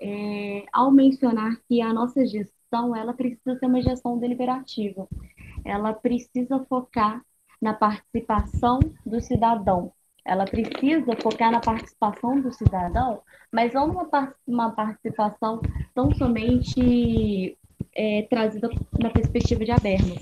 é, 0.00 0.64
ao 0.72 0.90
mencionar 0.90 1.60
que 1.68 1.80
a 1.80 1.92
nossa 1.92 2.26
gestão 2.26 2.94
ela 2.94 3.12
precisa 3.12 3.56
ser 3.58 3.66
uma 3.66 3.82
gestão 3.82 4.18
deliberativa, 4.18 5.06
ela 5.64 5.92
precisa 5.92 6.64
focar 6.68 7.24
na 7.60 7.74
participação 7.74 8.80
do 9.06 9.20
cidadão, 9.20 9.92
ela 10.24 10.44
precisa 10.44 11.16
focar 11.22 11.50
na 11.50 11.60
participação 11.60 12.40
do 12.40 12.52
cidadão, 12.52 13.22
mas 13.52 13.72
não 13.72 13.90
uma, 13.90 14.34
uma 14.46 14.70
participação 14.70 15.60
tão 15.94 16.12
somente 16.14 17.56
é, 17.98 18.22
trazida 18.30 18.70
na 18.96 19.10
perspectiva 19.10 19.64
de 19.64 19.72
Habermas, 19.72 20.18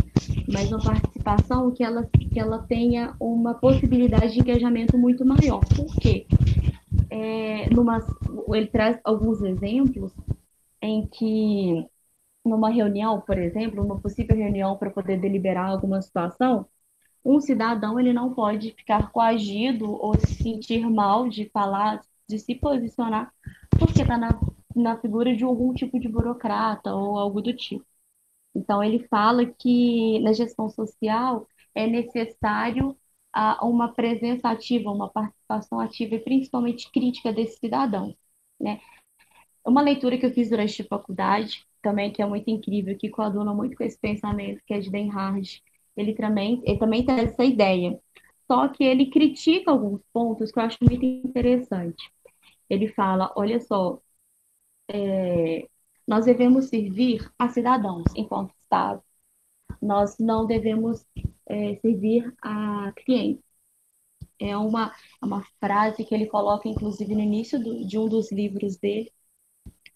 mas 0.50 0.72
uma 0.72 0.82
participação 0.82 1.70
que 1.70 1.84
ela, 1.84 2.06
que 2.06 2.40
ela 2.40 2.58
tenha 2.60 3.14
uma 3.20 3.52
possibilidade 3.52 4.32
de 4.32 4.40
engajamento 4.40 4.96
muito 4.96 5.26
maior. 5.26 5.60
Por 5.60 5.94
quê? 5.96 6.26
É, 7.10 7.68
numa, 7.68 7.98
ele 8.54 8.66
traz 8.68 8.98
alguns 9.04 9.42
exemplos 9.42 10.10
em 10.80 11.06
que, 11.06 11.86
numa 12.42 12.70
reunião, 12.70 13.20
por 13.20 13.36
exemplo, 13.36 13.82
numa 13.82 14.00
possível 14.00 14.34
reunião 14.34 14.78
para 14.78 14.88
poder 14.88 15.20
deliberar 15.20 15.68
alguma 15.68 16.00
situação, 16.00 16.64
um 17.22 17.40
cidadão 17.40 18.00
ele 18.00 18.12
não 18.12 18.32
pode 18.32 18.70
ficar 18.70 19.10
coagido 19.10 19.92
ou 19.92 20.18
se 20.18 20.34
sentir 20.42 20.88
mal 20.88 21.28
de 21.28 21.50
falar, 21.50 22.00
de 22.26 22.38
se 22.38 22.54
posicionar, 22.54 23.30
porque 23.78 24.00
está 24.00 24.16
na, 24.16 24.30
na 24.76 24.98
figura 25.00 25.34
de 25.34 25.44
algum 25.44 25.72
tipo 25.74 25.98
de 25.98 26.08
burocrata 26.08 26.94
ou 26.94 27.18
algo 27.18 27.40
do 27.42 27.54
tipo. 27.54 27.84
Então, 28.54 28.82
ele 28.82 29.06
fala 29.08 29.46
que 29.46 30.18
na 30.20 30.32
gestão 30.32 30.68
social 30.70 31.46
é 31.74 31.86
necessário 31.86 32.96
a, 33.32 33.66
uma 33.66 33.92
presença 33.92 34.48
ativa, 34.50 34.90
uma 34.90 35.10
participação 35.10 35.78
ativa 35.80 36.14
e 36.16 36.20
principalmente 36.20 36.90
crítica 36.90 37.32
desses 37.32 37.58
cidadãos. 37.58 38.14
Né? 38.60 38.80
Uma 39.64 39.82
leitura 39.82 40.18
que 40.18 40.26
eu 40.26 40.32
fiz 40.32 40.50
durante 40.50 40.82
a 40.82 40.86
faculdade, 40.86 41.66
também 41.82 42.12
que 42.12 42.22
é 42.22 42.26
muito 42.26 42.48
incrível, 42.50 42.96
que 42.96 43.10
coaduna 43.10 43.52
muito 43.54 43.76
com 43.76 43.84
esse 43.84 43.98
pensamento, 43.98 44.62
que 44.66 44.74
é 44.74 44.80
de 44.80 44.90
Den 44.90 45.08
Hard, 45.08 45.46
ele 45.96 46.14
também, 46.14 46.62
ele 46.64 46.78
também 46.78 47.04
tem 47.04 47.20
essa 47.20 47.44
ideia. 47.44 47.98
Só 48.50 48.68
que 48.68 48.84
ele 48.84 49.06
critica 49.10 49.70
alguns 49.70 50.00
pontos 50.12 50.52
que 50.52 50.58
eu 50.58 50.62
acho 50.64 50.78
muito 50.82 51.04
interessante. 51.04 52.10
Ele 52.70 52.88
fala, 52.88 53.32
olha 53.36 53.60
só, 53.60 54.00
é, 54.88 55.68
nós 56.06 56.24
devemos 56.26 56.66
servir 56.66 57.30
a 57.38 57.48
cidadãos 57.48 58.04
enquanto 58.16 58.54
Estado. 58.60 59.02
Nós 59.82 60.18
não 60.18 60.46
devemos 60.46 61.06
é, 61.46 61.76
servir 61.76 62.34
a 62.42 62.92
clientes. 62.92 63.44
É 64.38 64.56
uma, 64.56 64.94
uma 65.22 65.42
frase 65.60 66.04
que 66.04 66.14
ele 66.14 66.26
coloca, 66.26 66.68
inclusive, 66.68 67.14
no 67.14 67.20
início 67.22 67.58
do, 67.62 67.86
de 67.86 67.98
um 67.98 68.08
dos 68.08 68.30
livros 68.32 68.76
dele, 68.76 69.12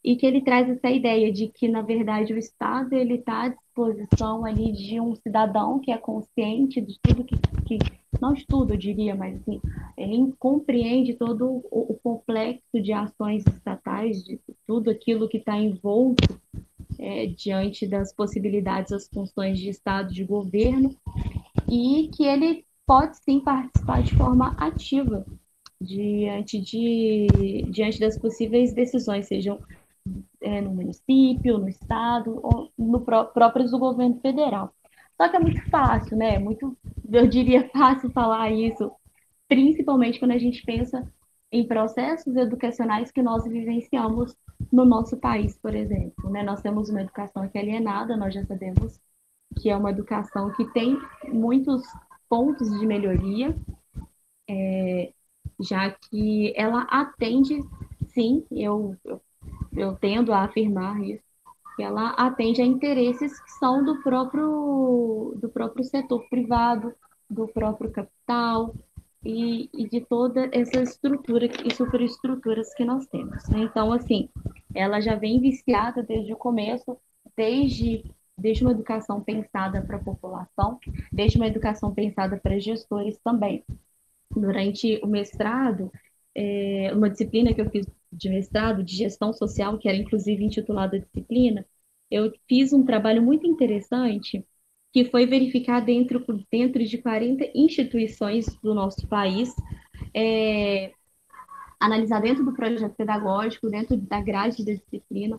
e 0.02 0.16
que 0.16 0.24
ele 0.24 0.40
traz 0.40 0.68
essa 0.68 0.88
ideia 0.88 1.30
de 1.32 1.48
que, 1.48 1.68
na 1.68 1.82
verdade, 1.82 2.32
o 2.32 2.38
Estado 2.38 2.94
ele 2.94 3.16
está 3.16 3.44
à 3.44 3.48
disposição 3.48 4.44
ali 4.44 4.72
de 4.72 5.00
um 5.00 5.14
cidadão 5.14 5.78
que 5.78 5.90
é 5.90 5.98
consciente 5.98 6.80
de 6.80 6.98
tudo 7.02 7.24
que, 7.24 7.36
que 7.66 7.78
não 8.20 8.32
de 8.32 8.46
tudo, 8.46 8.74
eu 8.74 8.78
diria, 8.78 9.14
mas 9.14 9.36
assim, 9.36 9.60
ele 9.96 10.32
compreende 10.38 11.14
todo 11.14 11.46
o, 11.70 11.92
o 11.92 11.98
complexo 12.02 12.80
de 12.82 12.92
ações 12.92 13.44
estatais, 13.46 14.24
de 14.24 14.40
tudo 14.66 14.90
aquilo 14.90 15.28
que 15.28 15.38
está 15.38 15.56
envolto 15.56 16.40
é, 16.98 17.26
diante 17.26 17.86
das 17.86 18.12
possibilidades, 18.12 18.90
das 18.90 19.08
funções 19.08 19.58
de 19.58 19.68
Estado, 19.68 20.12
de 20.12 20.24
governo, 20.24 20.94
e 21.68 22.10
que 22.14 22.24
ele 22.24 22.64
pode 22.86 23.16
sim 23.18 23.40
participar 23.40 24.02
de 24.02 24.14
forma 24.16 24.54
ativa 24.58 25.24
diante, 25.80 26.60
de, 26.60 27.26
diante 27.70 27.98
das 27.98 28.18
possíveis 28.18 28.74
decisões, 28.74 29.26
sejam 29.26 29.58
é, 30.40 30.60
no 30.60 30.70
município, 30.70 31.58
no 31.58 31.68
estado, 31.68 32.40
ou 32.42 32.70
no 32.78 33.00
pró 33.00 33.24
próprios 33.24 33.70
do 33.70 33.78
governo 33.78 34.20
federal. 34.20 34.74
Só 35.16 35.28
que 35.28 35.36
é 35.36 35.40
muito 35.40 35.70
fácil, 35.70 36.16
né? 36.16 36.38
Muito, 36.38 36.76
eu 37.12 37.26
diria, 37.26 37.68
fácil 37.72 38.10
falar 38.10 38.50
isso, 38.50 38.90
principalmente 39.48 40.18
quando 40.18 40.32
a 40.32 40.38
gente 40.38 40.62
pensa 40.64 41.06
em 41.52 41.66
processos 41.66 42.36
educacionais 42.36 43.10
que 43.10 43.22
nós 43.22 43.44
vivenciamos 43.44 44.36
no 44.72 44.84
nosso 44.84 45.16
país, 45.16 45.58
por 45.58 45.74
exemplo. 45.74 46.30
Né? 46.30 46.42
Nós 46.42 46.62
temos 46.62 46.88
uma 46.88 47.02
educação 47.02 47.48
que 47.48 47.58
é 47.58 47.60
alienada, 47.60 48.16
nós 48.16 48.32
já 48.32 48.44
sabemos 48.44 49.00
que 49.58 49.68
é 49.68 49.76
uma 49.76 49.90
educação 49.90 50.52
que 50.52 50.64
tem 50.72 50.96
muitos 51.28 51.82
pontos 52.28 52.70
de 52.78 52.86
melhoria, 52.86 53.54
é, 54.48 55.12
já 55.60 55.90
que 55.90 56.52
ela 56.56 56.82
atende, 56.82 57.60
sim, 58.08 58.44
eu, 58.50 58.96
eu 59.04 59.20
eu 59.76 59.94
tendo 59.96 60.32
a 60.32 60.44
afirmar 60.44 61.00
isso, 61.02 61.22
que 61.76 61.82
ela 61.82 62.10
atende 62.10 62.60
a 62.60 62.64
interesses 62.64 63.40
que 63.40 63.50
são 63.52 63.84
do 63.84 64.02
próprio, 64.02 65.34
do 65.40 65.48
próprio 65.48 65.84
setor 65.84 66.28
privado, 66.28 66.94
do 67.28 67.46
próprio 67.48 67.90
capital 67.90 68.74
e, 69.24 69.68
e 69.72 69.88
de 69.88 70.00
toda 70.00 70.48
essa 70.52 70.82
estrutura 70.82 71.46
e 71.46 71.74
superestruturas 71.74 72.74
que 72.74 72.84
nós 72.84 73.06
temos. 73.06 73.48
Né? 73.48 73.60
Então, 73.60 73.92
assim, 73.92 74.28
ela 74.74 75.00
já 75.00 75.14
vem 75.14 75.40
viciada 75.40 76.02
desde 76.02 76.32
o 76.32 76.36
começo, 76.36 76.96
desde 77.36 78.04
desde 78.40 78.64
uma 78.64 78.72
educação 78.72 79.22
pensada 79.22 79.82
para 79.82 79.96
a 79.96 80.02
população, 80.02 80.78
desde 81.12 81.36
uma 81.36 81.46
educação 81.46 81.92
pensada 81.92 82.38
para 82.38 82.58
gestores 82.58 83.18
também. 83.22 83.62
Durante 84.34 84.98
o 85.02 85.06
mestrado, 85.06 85.92
é, 86.34 86.90
uma 86.94 87.10
disciplina 87.10 87.52
que 87.52 87.60
eu 87.60 87.68
fiz 87.68 87.86
de 88.12 88.28
mestrado 88.28 88.82
de 88.82 88.96
gestão 88.96 89.32
social, 89.32 89.78
que 89.78 89.88
era 89.88 89.96
inclusive 89.96 90.44
intitulada 90.44 90.98
disciplina, 90.98 91.66
eu 92.10 92.32
fiz 92.48 92.72
um 92.72 92.84
trabalho 92.84 93.22
muito 93.22 93.46
interessante 93.46 94.44
que 94.92 95.04
foi 95.04 95.26
verificar 95.26 95.80
dentro, 95.80 96.24
dentro 96.50 96.84
de 96.84 96.98
40 96.98 97.44
instituições 97.54 98.46
do 98.62 98.74
nosso 98.74 99.06
país, 99.06 99.54
é, 100.12 100.92
analisar 101.78 102.20
dentro 102.20 102.44
do 102.44 102.52
projeto 102.52 102.94
pedagógico, 102.96 103.70
dentro 103.70 103.96
da 103.96 104.20
grade 104.20 104.64
da 104.64 104.72
disciplina, 104.72 105.38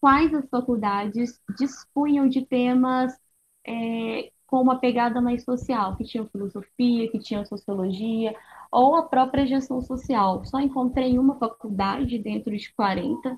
quais 0.00 0.34
as 0.34 0.48
faculdades 0.48 1.40
dispunham 1.58 2.28
de 2.28 2.44
temas 2.44 3.14
é, 3.66 4.30
com 4.54 4.62
uma 4.62 4.78
pegada 4.78 5.20
mais 5.20 5.42
social, 5.42 5.96
que 5.96 6.04
tinham 6.04 6.28
filosofia, 6.28 7.10
que 7.10 7.18
tinham 7.18 7.44
sociologia, 7.44 8.36
ou 8.70 8.94
a 8.94 9.02
própria 9.02 9.44
gestão 9.44 9.80
social. 9.80 10.44
Só 10.44 10.60
encontrei 10.60 11.18
uma 11.18 11.36
faculdade 11.40 12.20
dentro 12.20 12.56
de 12.56 12.72
40. 12.72 13.36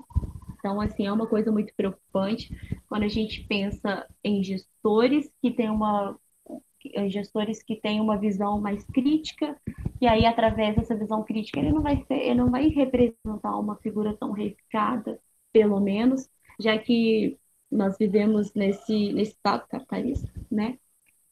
Então, 0.59 0.79
assim, 0.79 1.07
é 1.07 1.11
uma 1.11 1.25
coisa 1.25 1.51
muito 1.51 1.73
preocupante 1.75 2.55
quando 2.87 3.01
a 3.01 3.07
gente 3.07 3.43
pensa 3.45 4.05
em 4.23 4.43
gestores 4.43 5.27
que 5.41 5.49
têm 5.49 5.71
uma 5.71 6.15
gestores 7.09 7.63
que 7.63 7.75
têm 7.75 7.99
uma 7.99 8.15
visão 8.17 8.61
mais 8.61 8.85
crítica, 8.85 9.59
e 9.99 10.07
aí 10.07 10.23
através 10.23 10.75
dessa 10.75 10.95
visão 10.95 11.23
crítica 11.23 11.59
ele 11.59 11.71
não 11.71 11.81
vai 11.81 11.97
ser, 12.05 12.13
ele 12.13 12.35
não 12.35 12.51
vai 12.51 12.67
representar 12.67 13.57
uma 13.59 13.75
figura 13.77 14.15
tão 14.15 14.31
reificada, 14.31 15.19
pelo 15.51 15.79
menos, 15.79 16.29
já 16.59 16.77
que 16.77 17.39
nós 17.71 17.97
vivemos 17.97 18.53
nesse 18.53 19.11
nesse 19.13 19.31
estado 19.31 19.67
capitalista, 19.67 20.31
né? 20.49 20.77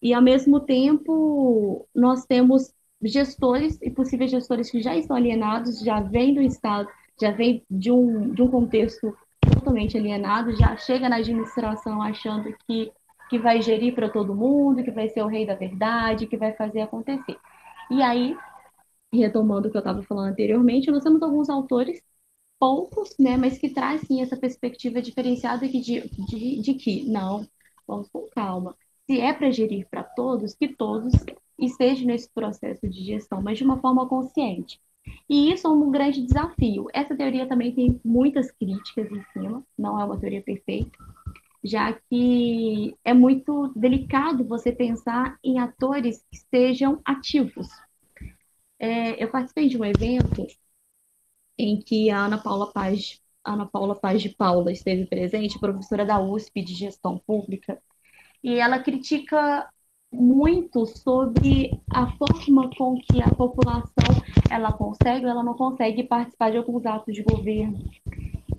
E 0.06 0.14
ao 0.14 0.22
mesmo 0.22 0.60
tempo 0.60 1.88
nós 1.96 2.26
temos 2.28 2.72
gestores 3.02 3.82
e 3.82 3.90
possíveis 3.90 4.30
gestores 4.30 4.70
que 4.70 4.80
já 4.80 4.96
estão 4.96 5.18
alienados, 5.18 5.80
já 5.80 6.00
vêm 6.00 6.32
do 6.32 6.44
Estado, 6.44 6.88
já 7.20 7.32
vêm 7.32 7.66
de 7.68 7.92
um, 7.92 8.32
de 8.32 8.44
um 8.44 8.48
contexto 8.48 9.18
totalmente 9.52 9.98
alienado, 9.98 10.56
já 10.56 10.78
chega 10.78 11.10
na 11.10 11.16
administração 11.16 12.04
achando 12.04 12.56
que, 12.68 12.92
que 13.32 13.40
vai 13.40 13.64
gerir 13.64 13.96
para 13.96 14.08
todo 14.08 14.36
mundo, 14.36 14.84
que 14.84 14.92
vai 14.92 15.10
ser 15.10 15.24
o 15.24 15.28
rei 15.28 15.44
da 15.44 15.56
verdade, 15.56 16.28
que 16.28 16.38
vai 16.38 16.54
fazer 16.54 16.82
acontecer. 16.82 17.40
E 17.90 18.04
aí, 18.04 18.38
retomando 19.12 19.70
o 19.70 19.72
que 19.72 19.78
eu 19.78 19.80
estava 19.80 20.04
falando 20.04 20.30
anteriormente, 20.34 20.92
nós 20.92 21.04
temos 21.04 21.24
alguns 21.24 21.50
autores, 21.50 22.00
poucos, 22.60 23.16
né, 23.20 23.38
mas 23.38 23.58
que 23.58 23.70
trazem 23.70 24.22
essa 24.22 24.38
perspectiva 24.38 25.02
diferenciada 25.02 25.68
de, 25.68 25.82
de, 25.82 26.62
de 26.62 26.74
que, 26.76 27.10
não, 27.10 27.48
vamos 27.88 28.08
com 28.10 28.28
calma. 28.30 28.76
Se 29.06 29.20
é 29.20 29.34
para 29.34 29.52
gerir 29.52 29.88
para 29.90 30.04
todos, 30.04 30.56
que 30.56 30.68
todos 30.68 31.14
esteja 31.60 32.06
nesse 32.06 32.30
processo 32.30 32.88
de 32.88 33.04
gestão, 33.04 33.42
mas 33.42 33.58
de 33.58 33.64
uma 33.64 33.80
forma 33.80 34.08
consciente. 34.08 34.80
E 35.30 35.52
isso 35.52 35.68
é 35.68 35.70
um 35.70 35.92
grande 35.92 36.26
desafio. 36.26 36.88
Essa 36.94 37.16
teoria 37.16 37.48
também 37.48 37.74
tem 37.74 38.00
muitas 38.04 38.52
críticas 38.52 39.12
em 39.12 39.24
cima, 39.32 39.64
não 39.78 40.00
é 40.00 40.04
uma 40.04 40.20
teoria 40.20 40.42
perfeita, 40.42 40.98
já 41.64 41.94
que 41.94 42.96
é 43.04 43.14
muito 43.14 43.72
delicado 43.76 44.44
você 44.44 44.72
pensar 44.72 45.38
em 45.44 45.60
atores 45.60 46.24
que 46.32 46.38
sejam 46.50 47.00
ativos. 47.06 47.68
É, 48.80 49.24
eu 49.24 49.30
participei 49.30 49.70
de 49.70 49.78
um 49.78 49.86
evento 49.86 50.46
em 51.58 51.80
que 51.80 52.10
a 52.10 52.26
Ana 52.26 52.38
Paula 52.38 52.72
Paz, 52.72 53.22
Ana 53.44 53.66
Paula 53.66 53.96
Paz 53.96 54.22
de 54.22 54.30
Paula 54.30 54.72
esteve 54.72 55.06
presente, 55.06 55.60
professora 55.60 56.06
da 56.06 56.20
USP 56.20 56.62
de 56.62 56.74
Gestão 56.74 57.18
Pública, 57.18 57.82
e 58.46 58.60
ela 58.60 58.78
critica 58.78 59.68
muito 60.14 60.86
sobre 60.86 61.82
a 61.92 62.06
forma 62.12 62.70
com 62.78 62.96
que 62.96 63.20
a 63.20 63.34
população 63.34 64.22
ela 64.52 64.72
consegue 64.72 65.26
ou 65.26 65.32
ela 65.32 65.44
não 65.44 65.56
consegue 65.56 66.04
participar 66.04 66.52
de 66.52 66.58
alguns 66.58 66.86
atos 66.86 67.16
de 67.16 67.24
governo. 67.24 67.80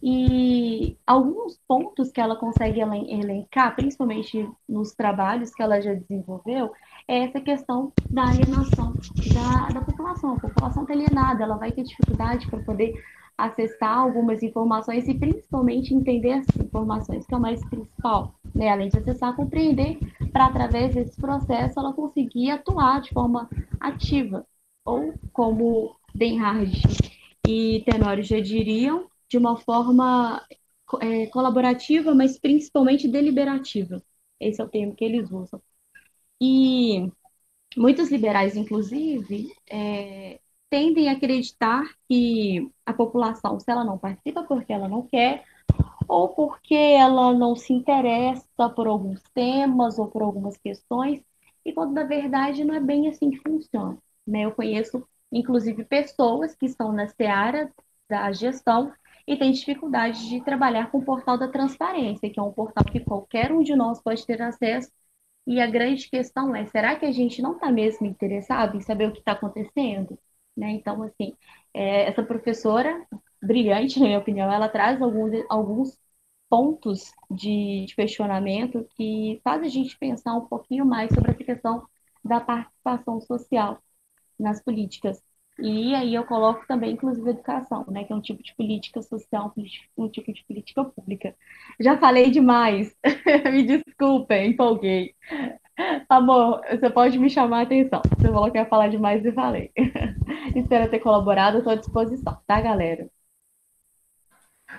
E 0.03 0.97
alguns 1.07 1.61
pontos 1.69 2.11
que 2.11 2.21
ela 2.21 2.35
consegue 2.35 2.81
elencar, 2.81 3.77
principalmente 3.77 4.49
nos 4.69 4.93
trabalhos 4.93 5.55
que 5.55 5.63
ela 5.63 5.81
já 5.81 5.95
desenvolveu, 5.95 6.73
é 7.07 7.21
essa 7.21 7.41
questão 7.41 7.93
da 8.11 8.25
alienação 8.25 8.93
da, 9.33 9.69
da 9.73 9.81
população. 9.83 10.35
A 10.35 10.41
população 10.41 10.83
está 10.83 10.95
alienada, 10.95 11.45
ela 11.45 11.57
vai 11.57 11.71
ter 11.71 11.85
dificuldade 11.85 12.49
para 12.49 12.59
poder 12.65 12.93
acessar 13.39 13.99
algumas 13.99 14.43
informações 14.43 15.07
e 15.07 15.15
principalmente 15.15 15.95
entender 15.95 16.33
as 16.33 16.47
informações, 16.57 17.25
que 17.25 17.35
é 17.35 17.37
o 17.37 17.41
mais 17.41 17.65
principal, 17.67 18.35
né? 18.57 18.71
Além 18.71 18.89
de 18.89 18.99
acessar, 18.99 19.37
compreender, 19.37 19.99
para 20.33 20.47
através 20.47 20.95
desse 20.95 21.21
processo 21.21 21.79
ela 21.79 21.93
conseguir 21.93 22.51
atuar 22.51 23.01
de 23.01 23.11
forma 23.11 23.49
ativa, 23.79 24.47
ou 24.85 25.15
como 25.33 25.97
Denhard 26.15 26.83
e 27.47 27.83
Tenório 27.85 28.25
já 28.25 28.41
diriam, 28.41 29.09
de 29.29 29.37
uma 29.37 29.57
forma 29.57 30.43
é, 31.01 31.27
colaborativa, 31.27 32.15
mas 32.15 32.39
principalmente 32.39 33.09
deliberativa. 33.09 34.03
Esse 34.41 34.61
é 34.61 34.65
o 34.65 34.69
termo 34.69 34.95
que 34.95 35.05
eles 35.05 35.31
usam. 35.31 35.61
E 36.41 37.11
muitos 37.77 38.11
liberais, 38.11 38.57
inclusive, 38.57 39.53
é, 39.71 40.41
tendem 40.71 41.09
a 41.09 41.13
acreditar 41.13 41.85
que 42.09 42.71
a 42.85 42.93
população, 42.93 43.59
se 43.59 43.71
ela 43.71 43.85
não 43.85 43.99
participa 43.99 44.43
porque 44.45 44.73
ela 44.73 44.89
não 44.89 45.07
quer, 45.07 45.45
ou 46.09 46.29
porque 46.31 46.75
ela 46.75 47.35
não 47.35 47.57
se 47.57 47.73
interessa 47.73 48.69
por 48.75 48.87
alguns 48.87 49.23
temas 49.35 49.99
ou 49.99 50.09
por 50.09 50.23
algumas 50.23 50.57
questões, 50.57 51.23
e 51.65 51.73
quando 51.73 51.93
na 51.93 52.05
verdade 52.05 52.65
não 52.65 52.75
é 52.75 52.81
bem 52.81 53.09
assim 53.09 53.31
que 53.31 53.39
funciona. 53.39 53.99
Né? 54.27 54.43
Eu 54.43 54.53
conheço, 54.53 55.07
inclusive, 55.33 55.85
pessoas 55.85 56.55
que 56.55 56.67
estão 56.67 56.93
na 56.93 57.09
seara 57.09 57.73
da 58.09 58.31
gestão 58.33 58.93
e 59.27 59.37
têm 59.37 59.53
dificuldade 59.53 60.29
de 60.29 60.41
trabalhar 60.45 60.91
com 60.91 60.99
o 60.99 61.05
portal 61.05 61.37
da 61.37 61.49
transparência, 61.49 62.31
que 62.31 62.39
é 62.39 62.43
um 62.43 62.53
portal 62.53 62.85
que 62.85 63.01
qualquer 63.01 63.53
um 63.53 63.63
de 63.63 63.75
nós 63.75 64.01
pode 64.01 64.25
ter 64.25 64.41
acesso. 64.41 64.91
E 65.47 65.61
a 65.61 65.67
grande 65.67 66.09
questão 66.09 66.55
é: 66.55 66.67
será 66.67 66.97
que 66.97 67.07
a 67.07 67.13
gente 67.13 67.43
não 67.43 67.55
está 67.55 67.71
mesmo 67.71 68.07
interessado 68.07 68.77
em 68.77 68.81
saber 68.81 69.09
o 69.09 69.13
que 69.13 69.19
está 69.21 69.33
acontecendo? 69.33 70.19
Né? 70.57 70.71
Então, 70.71 71.03
assim, 71.03 71.35
é, 71.75 72.09
essa 72.09 72.23
professora, 72.23 73.07
brilhante, 73.47 73.99
na 74.01 74.07
minha 74.07 74.19
opinião, 74.19 74.53
ela 74.53 74.69
traz 74.69 75.01
alguns, 75.01 75.33
alguns 75.49 75.99
pontos 76.49 77.13
de, 77.31 77.87
de 77.87 77.95
questionamento 77.95 78.87
que 78.97 79.41
faz 79.45 79.63
a 79.63 79.69
gente 79.69 79.99
pensar 79.99 80.35
um 80.37 80.47
pouquinho 80.47 80.85
mais 80.87 81.13
sobre 81.15 81.31
essa 81.33 81.45
questão 81.45 81.87
da 82.25 82.41
participação 82.41 83.21
social 83.21 83.83
nas 84.39 84.63
políticas. 84.63 85.23
E 85.59 85.95
aí 85.95 86.15
eu 86.15 86.25
coloco 86.27 86.67
também, 86.67 86.93
inclusive, 86.93 87.31
educação, 87.31 87.85
né, 87.89 88.05
que 88.05 88.13
é 88.13 88.17
um 88.17 88.21
tipo 88.21 88.43
de 88.43 88.55
política 88.57 89.03
social, 89.03 89.55
um 89.97 90.09
tipo 90.09 90.33
de 90.33 90.45
política 90.45 90.85
pública. 90.85 91.35
Já 91.81 91.99
falei 91.99 92.31
demais, 92.31 92.95
me 93.53 93.63
desculpem, 93.65 94.51
empolguei. 94.51 95.15
Amor, 96.09 96.63
você 96.71 96.91
pode 96.91 97.19
me 97.19 97.29
chamar 97.31 97.61
a 97.61 97.63
atenção. 97.63 98.03
Você 98.19 98.29
falou 98.29 98.51
que 98.51 98.59
ia 98.59 98.67
falar 98.67 98.89
demais 98.89 99.25
e 99.25 99.33
falei. 99.33 99.73
Espero 100.57 100.91
ter 100.91 101.01
colaborado, 101.01 101.59
estou 101.59 101.73
à 101.73 101.77
disposição, 101.77 102.39
tá, 102.47 102.61
galera? 102.61 103.09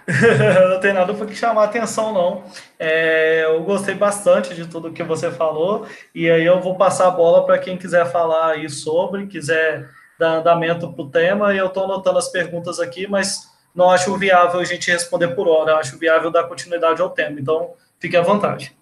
não 0.69 0.79
tem 0.79 0.93
nada 0.93 1.13
para 1.13 1.25
que 1.25 1.35
chamar 1.35 1.65
atenção, 1.65 2.13
não. 2.13 2.43
É, 2.77 3.45
eu 3.45 3.63
gostei 3.63 3.95
bastante 3.95 4.53
de 4.53 4.67
tudo 4.67 4.91
que 4.91 5.03
você 5.03 5.31
falou, 5.31 5.87
e 6.13 6.29
aí 6.29 6.45
eu 6.45 6.61
vou 6.61 6.75
passar 6.75 7.07
a 7.07 7.11
bola 7.11 7.45
para 7.45 7.57
quem 7.57 7.77
quiser 7.77 8.09
falar 8.11 8.51
aí 8.51 8.69
sobre, 8.69 9.27
quiser 9.27 9.89
dar 10.19 10.37
andamento 10.39 10.91
para 10.91 11.03
o 11.03 11.09
tema, 11.09 11.53
e 11.53 11.57
eu 11.57 11.67
estou 11.67 11.85
anotando 11.85 12.19
as 12.19 12.29
perguntas 12.29 12.79
aqui, 12.79 13.07
mas 13.07 13.49
não 13.73 13.89
acho 13.89 14.15
viável 14.17 14.59
a 14.59 14.65
gente 14.65 14.89
responder 14.89 15.35
por 15.35 15.47
hora, 15.47 15.77
acho 15.77 15.97
viável 15.97 16.31
dar 16.31 16.47
continuidade 16.47 17.01
ao 17.01 17.11
tema, 17.11 17.39
então 17.39 17.73
fique 17.99 18.17
à 18.17 18.21
vontade. 18.21 18.75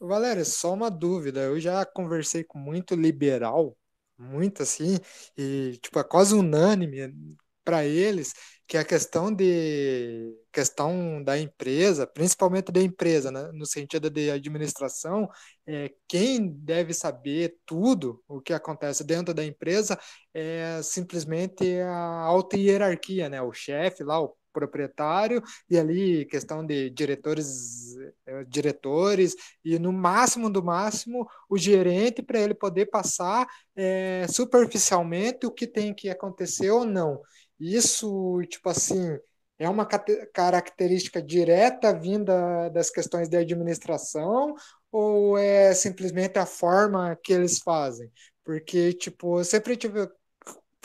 Valéria, 0.00 0.44
só 0.44 0.72
uma 0.74 0.90
dúvida. 0.90 1.40
Eu 1.40 1.58
já 1.58 1.84
conversei 1.84 2.44
com 2.44 2.58
muito 2.58 2.94
liberal, 2.94 3.76
muito 4.18 4.62
assim, 4.62 4.98
e 5.36 5.78
tipo, 5.82 5.98
é 5.98 6.04
quase 6.04 6.34
unânime 6.34 7.36
para 7.64 7.84
eles 7.84 8.32
que 8.66 8.78
a 8.78 8.84
questão 8.84 9.32
de 9.32 10.34
questão 10.52 11.22
da 11.22 11.38
empresa, 11.38 12.06
principalmente 12.06 12.72
da 12.72 12.80
empresa, 12.80 13.30
né, 13.30 13.50
no 13.52 13.66
sentido 13.66 14.08
de 14.08 14.30
administração, 14.30 15.28
é, 15.66 15.92
quem 16.08 16.48
deve 16.48 16.94
saber 16.94 17.58
tudo 17.66 18.22
o 18.26 18.40
que 18.40 18.52
acontece 18.52 19.04
dentro 19.04 19.34
da 19.34 19.44
empresa 19.44 19.98
é 20.32 20.80
simplesmente 20.82 21.78
a 21.80 22.22
alta 22.22 22.56
hierarquia, 22.56 23.28
né, 23.28 23.42
o 23.42 23.52
chefe 23.52 24.02
lá, 24.02 24.20
o 24.20 24.34
proprietário 24.54 25.42
e 25.68 25.76
ali 25.76 26.24
questão 26.26 26.64
de 26.64 26.88
diretores 26.90 27.96
eh, 28.24 28.44
diretores 28.46 29.34
e 29.64 29.78
no 29.80 29.92
máximo 29.92 30.48
do 30.48 30.62
máximo 30.62 31.26
o 31.50 31.58
gerente 31.58 32.22
para 32.22 32.38
ele 32.38 32.54
poder 32.54 32.86
passar 32.86 33.48
é, 33.74 34.26
superficialmente 34.28 35.44
o 35.44 35.50
que 35.50 35.66
tem 35.66 35.92
que 35.92 36.08
acontecer 36.08 36.70
ou 36.70 36.84
não 36.84 37.20
isso 37.58 38.42
tipo 38.48 38.68
assim 38.68 39.18
é 39.58 39.68
uma 39.68 39.86
característica 39.86 41.22
direta 41.22 41.92
vinda 41.98 42.68
das 42.70 42.90
questões 42.90 43.28
de 43.28 43.36
administração 43.36 44.54
ou 44.90 45.38
é 45.38 45.72
simplesmente 45.74 46.38
a 46.38 46.46
forma 46.46 47.16
que 47.22 47.32
eles 47.32 47.58
fazem? 47.60 48.10
Porque 48.44 48.92
tipo 48.92 49.40
eu 49.40 49.44
sempre 49.44 49.76
tive 49.76 50.08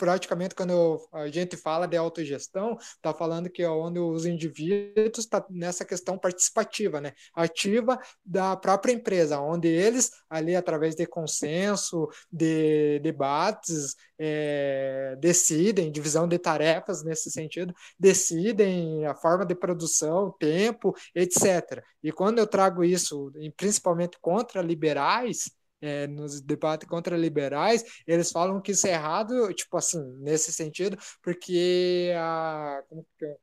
praticamente 0.00 0.54
quando 0.54 1.06
a 1.12 1.28
gente 1.28 1.58
fala 1.58 1.86
de 1.86 1.94
autogestão, 1.94 2.78
está 2.80 3.12
falando 3.12 3.50
que 3.50 3.62
é 3.62 3.68
onde 3.68 3.98
os 3.98 4.24
indivíduos 4.24 5.18
está 5.18 5.44
nessa 5.50 5.84
questão 5.84 6.16
participativa, 6.16 7.02
né? 7.02 7.12
ativa 7.34 8.00
da 8.24 8.56
própria 8.56 8.94
empresa, 8.94 9.38
onde 9.38 9.68
eles, 9.68 10.10
ali 10.30 10.56
através 10.56 10.94
de 10.94 11.04
consenso, 11.04 12.08
de 12.32 12.98
debates, 13.00 13.94
é, 14.18 15.16
decidem, 15.20 15.92
divisão 15.92 16.26
de 16.26 16.38
tarefas 16.38 17.04
nesse 17.04 17.30
sentido, 17.30 17.74
decidem 17.98 19.04
a 19.04 19.14
forma 19.14 19.44
de 19.44 19.54
produção, 19.54 20.34
tempo, 20.40 20.96
etc. 21.14 21.84
E 22.02 22.10
quando 22.10 22.38
eu 22.38 22.46
trago 22.46 22.82
isso, 22.82 23.30
principalmente 23.54 24.16
contra 24.18 24.62
liberais, 24.62 25.50
é, 25.80 26.06
nos 26.06 26.40
debates 26.40 26.88
contra 26.88 27.16
liberais, 27.16 27.84
eles 28.06 28.30
falam 28.30 28.60
que 28.60 28.72
isso 28.72 28.86
é 28.86 28.92
errado, 28.92 29.52
tipo 29.54 29.76
assim, 29.76 30.00
nesse 30.20 30.52
sentido, 30.52 30.96
porque 31.22 32.12
a. 32.16 32.82
Que, 33.18 33.36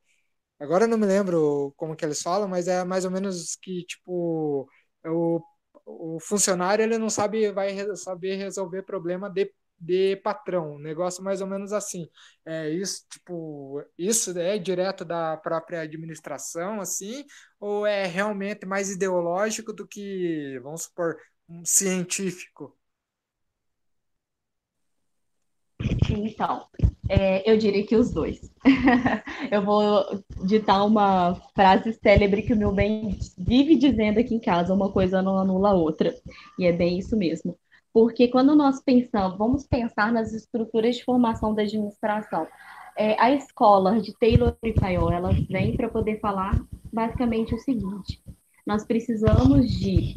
agora 0.58 0.84
eu 0.84 0.88
não 0.88 0.98
me 0.98 1.06
lembro 1.06 1.72
como 1.76 1.96
que 1.96 2.04
eles 2.04 2.22
falam, 2.22 2.48
mas 2.48 2.68
é 2.68 2.84
mais 2.84 3.04
ou 3.04 3.10
menos 3.10 3.56
que, 3.56 3.84
tipo, 3.84 4.68
o, 5.04 5.40
o 5.86 6.18
funcionário 6.20 6.82
ele 6.82 6.98
não 6.98 7.10
sabe, 7.10 7.50
vai 7.52 7.74
saber 7.96 8.36
resolver 8.36 8.82
problema 8.82 9.28
de 9.30 9.52
de 9.80 10.16
patrão, 10.16 10.76
negócio 10.76 11.22
mais 11.22 11.40
ou 11.40 11.46
menos 11.46 11.72
assim. 11.72 12.08
É 12.44 12.68
isso, 12.68 13.04
tipo, 13.08 13.80
isso 13.96 14.36
é 14.36 14.58
direto 14.58 15.04
da 15.04 15.36
própria 15.36 15.82
administração, 15.82 16.80
assim, 16.80 17.24
ou 17.60 17.86
é 17.86 18.04
realmente 18.04 18.66
mais 18.66 18.90
ideológico 18.90 19.72
do 19.72 19.86
que, 19.86 20.58
vamos 20.64 20.82
supor, 20.82 21.16
um 21.48 21.64
científico? 21.64 22.76
Então, 26.10 26.66
é, 27.08 27.50
eu 27.50 27.56
diria 27.56 27.86
que 27.86 27.96
os 27.96 28.10
dois. 28.10 28.40
eu 29.50 29.64
vou 29.64 30.04
ditar 30.44 30.84
uma 30.84 31.36
frase 31.54 31.92
célebre 31.94 32.42
que 32.42 32.52
o 32.52 32.56
meu 32.56 32.72
bem 32.72 33.18
vive 33.36 33.76
dizendo 33.76 34.18
aqui 34.18 34.34
em 34.34 34.40
casa: 34.40 34.74
uma 34.74 34.92
coisa 34.92 35.22
não 35.22 35.38
anula 35.38 35.70
a 35.70 35.74
outra. 35.74 36.14
E 36.58 36.66
é 36.66 36.72
bem 36.72 36.98
isso 36.98 37.16
mesmo. 37.16 37.56
Porque 37.92 38.28
quando 38.28 38.54
nós 38.54 38.82
pensamos, 38.82 39.38
vamos 39.38 39.66
pensar 39.66 40.12
nas 40.12 40.32
estruturas 40.32 40.96
de 40.96 41.04
formação 41.04 41.54
da 41.54 41.62
administração. 41.62 42.46
É, 42.96 43.20
a 43.20 43.32
escola 43.32 44.00
de 44.00 44.12
Taylor 44.18 44.56
e 44.62 44.72
Fayol, 44.72 45.12
elas 45.12 45.38
vêm 45.46 45.76
para 45.76 45.88
poder 45.88 46.18
falar 46.20 46.60
basicamente 46.92 47.54
o 47.54 47.58
seguinte: 47.58 48.20
nós 48.66 48.84
precisamos 48.84 49.70
de 49.70 50.16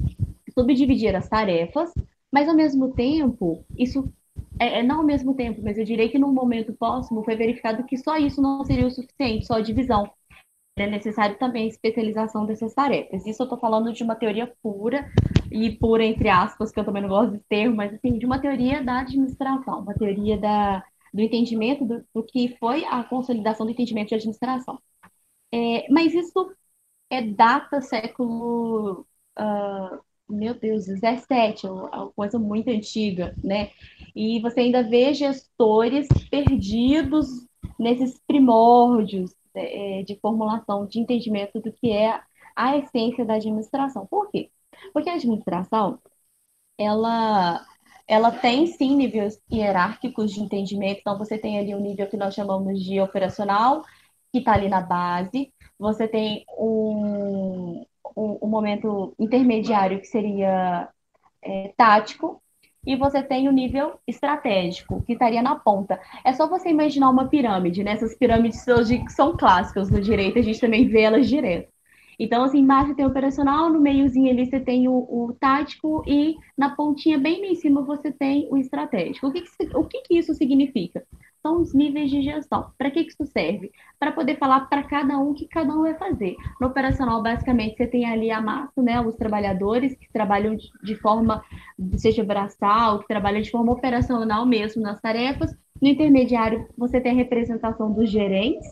subdividir 0.53 1.15
as 1.15 1.27
tarefas, 1.27 1.93
mas 2.31 2.47
ao 2.47 2.55
mesmo 2.55 2.93
tempo, 2.93 3.65
isso 3.77 4.11
é, 4.59 4.79
é, 4.79 4.83
não 4.83 4.99
ao 4.99 5.05
mesmo 5.05 5.33
tempo, 5.35 5.61
mas 5.63 5.77
eu 5.77 5.83
direi 5.85 6.09
que 6.09 6.19
no 6.19 6.31
momento 6.31 6.73
próximo 6.73 7.23
foi 7.23 7.35
verificado 7.35 7.83
que 7.83 7.97
só 7.97 8.17
isso 8.17 8.41
não 8.41 8.63
seria 8.65 8.87
o 8.87 8.91
suficiente, 8.91 9.45
só 9.45 9.55
a 9.55 9.61
divisão. 9.61 10.11
É 10.77 10.87
necessário 10.87 11.37
também 11.37 11.67
especialização 11.67 12.45
dessas 12.45 12.73
tarefas. 12.73 13.25
Isso 13.25 13.41
eu 13.41 13.45
estou 13.45 13.59
falando 13.59 13.91
de 13.91 14.03
uma 14.03 14.15
teoria 14.15 14.51
pura, 14.63 15.09
e 15.51 15.71
pura 15.71 16.03
entre 16.05 16.29
aspas, 16.29 16.71
que 16.71 16.79
eu 16.79 16.85
também 16.85 17.01
não 17.01 17.09
gosto 17.09 17.33
de 17.33 17.39
termo, 17.39 17.75
mas 17.75 17.93
assim, 17.93 18.17
de 18.17 18.25
uma 18.25 18.39
teoria 18.39 18.83
da 18.83 19.01
administração, 19.01 19.81
uma 19.81 19.93
teoria 19.93 20.37
da, 20.37 20.83
do 21.13 21.21
entendimento 21.21 21.85
do, 21.85 22.05
do 22.13 22.23
que 22.23 22.55
foi 22.57 22.85
a 22.85 23.03
consolidação 23.03 23.65
do 23.65 23.71
entendimento 23.71 24.09
de 24.09 24.15
administração. 24.15 24.79
É, 25.53 25.87
mas 25.91 26.13
isso 26.13 26.55
é 27.09 27.21
data 27.21 27.81
século 27.81 29.05
uh, 29.37 29.99
meu 30.31 30.53
Deus, 30.53 30.85
17, 30.85 31.67
uma 31.67 32.11
coisa 32.11 32.39
muito 32.39 32.69
antiga, 32.69 33.35
né? 33.43 33.71
E 34.15 34.39
você 34.41 34.61
ainda 34.61 34.83
vê 34.83 35.13
gestores 35.13 36.07
perdidos 36.29 37.27
nesses 37.79 38.19
primórdios 38.27 39.35
é, 39.53 40.03
de 40.03 40.15
formulação 40.19 40.85
de 40.85 40.99
entendimento 40.99 41.59
do 41.59 41.71
que 41.71 41.91
é 41.91 42.21
a 42.55 42.77
essência 42.77 43.25
da 43.25 43.35
administração. 43.35 44.05
Por 44.07 44.29
quê? 44.31 44.49
Porque 44.93 45.09
a 45.09 45.15
administração, 45.15 45.99
ela, 46.77 47.65
ela 48.07 48.31
tem 48.31 48.67
sim 48.67 48.95
níveis 48.95 49.41
hierárquicos 49.51 50.31
de 50.33 50.41
entendimento, 50.41 50.99
então 51.01 51.17
você 51.17 51.37
tem 51.37 51.59
ali 51.59 51.75
um 51.75 51.81
nível 51.81 52.07
que 52.09 52.17
nós 52.17 52.33
chamamos 52.33 52.83
de 52.83 52.99
operacional, 52.99 53.83
que 54.31 54.39
está 54.39 54.53
ali 54.53 54.69
na 54.69 54.81
base, 54.81 55.53
você 55.77 56.07
tem 56.07 56.45
um, 56.57 57.85
um, 58.15 58.39
um 58.41 58.47
momento 58.47 59.13
intermediário 59.19 59.99
que 59.99 60.07
seria 60.07 60.89
é, 61.41 61.73
tático, 61.75 62.41
e 62.85 62.95
você 62.95 63.21
tem 63.21 63.47
o 63.47 63.51
nível 63.51 63.99
estratégico, 64.07 65.03
que 65.03 65.13
estaria 65.13 65.41
na 65.41 65.55
ponta. 65.55 65.99
É 66.23 66.33
só 66.33 66.47
você 66.47 66.69
imaginar 66.69 67.09
uma 67.09 67.27
pirâmide, 67.27 67.83
né? 67.83 67.91
Essas 67.91 68.15
pirâmides 68.15 68.67
hoje 68.67 69.03
são 69.09 69.37
clássicas 69.37 69.89
no 69.91 70.01
direito, 70.01 70.39
a 70.39 70.41
gente 70.41 70.59
também 70.59 70.87
vê 70.87 71.01
elas 71.01 71.29
direto. 71.29 71.71
Então, 72.19 72.43
assim, 72.43 72.59
embaixo 72.59 72.95
tem 72.95 73.05
o 73.05 73.09
operacional, 73.09 73.69
no 73.69 73.79
meiozinho 73.79 74.29
ali 74.29 74.45
você 74.45 74.59
tem 74.59 74.87
o, 74.87 74.93
o 74.93 75.35
tático 75.39 76.03
e 76.07 76.35
na 76.57 76.75
pontinha, 76.75 77.17
bem 77.17 77.51
em 77.51 77.55
cima, 77.55 77.81
você 77.81 78.11
tem 78.11 78.47
o 78.51 78.57
estratégico. 78.57 79.27
O 79.27 79.31
que, 79.31 79.41
que, 79.41 79.77
o 79.77 79.83
que, 79.85 80.01
que 80.01 80.17
isso 80.17 80.33
significa? 80.33 81.03
São 81.41 81.61
os 81.61 81.73
níveis 81.73 82.11
de 82.11 82.21
gestão. 82.21 82.71
Para 82.77 82.91
que, 82.91 83.03
que 83.03 83.11
isso 83.11 83.25
serve? 83.25 83.71
Para 83.99 84.11
poder 84.11 84.37
falar 84.37 84.61
para 84.69 84.83
cada 84.83 85.17
um 85.17 85.31
o 85.31 85.33
que 85.33 85.47
cada 85.47 85.73
um 85.73 85.81
vai 85.81 85.95
fazer. 85.95 86.35
No 86.59 86.67
operacional, 86.67 87.21
basicamente, 87.21 87.77
você 87.77 87.87
tem 87.87 88.05
ali 88.05 88.29
a 88.29 88.39
massa, 88.39 88.81
né? 88.81 89.01
Os 89.01 89.15
trabalhadores 89.15 89.95
que 89.95 90.11
trabalham 90.11 90.55
de 90.55 90.95
forma, 90.95 91.43
seja 91.97 92.23
braçal, 92.23 92.99
que 92.99 93.07
trabalham 93.07 93.41
de 93.41 93.49
forma 93.49 93.71
operacional 93.71 94.45
mesmo 94.45 94.81
nas 94.81 95.01
tarefas. 95.01 95.55
No 95.81 95.87
intermediário, 95.87 96.67
você 96.77 97.01
tem 97.01 97.11
a 97.11 97.15
representação 97.15 97.91
dos 97.91 98.09
gerentes, 98.09 98.67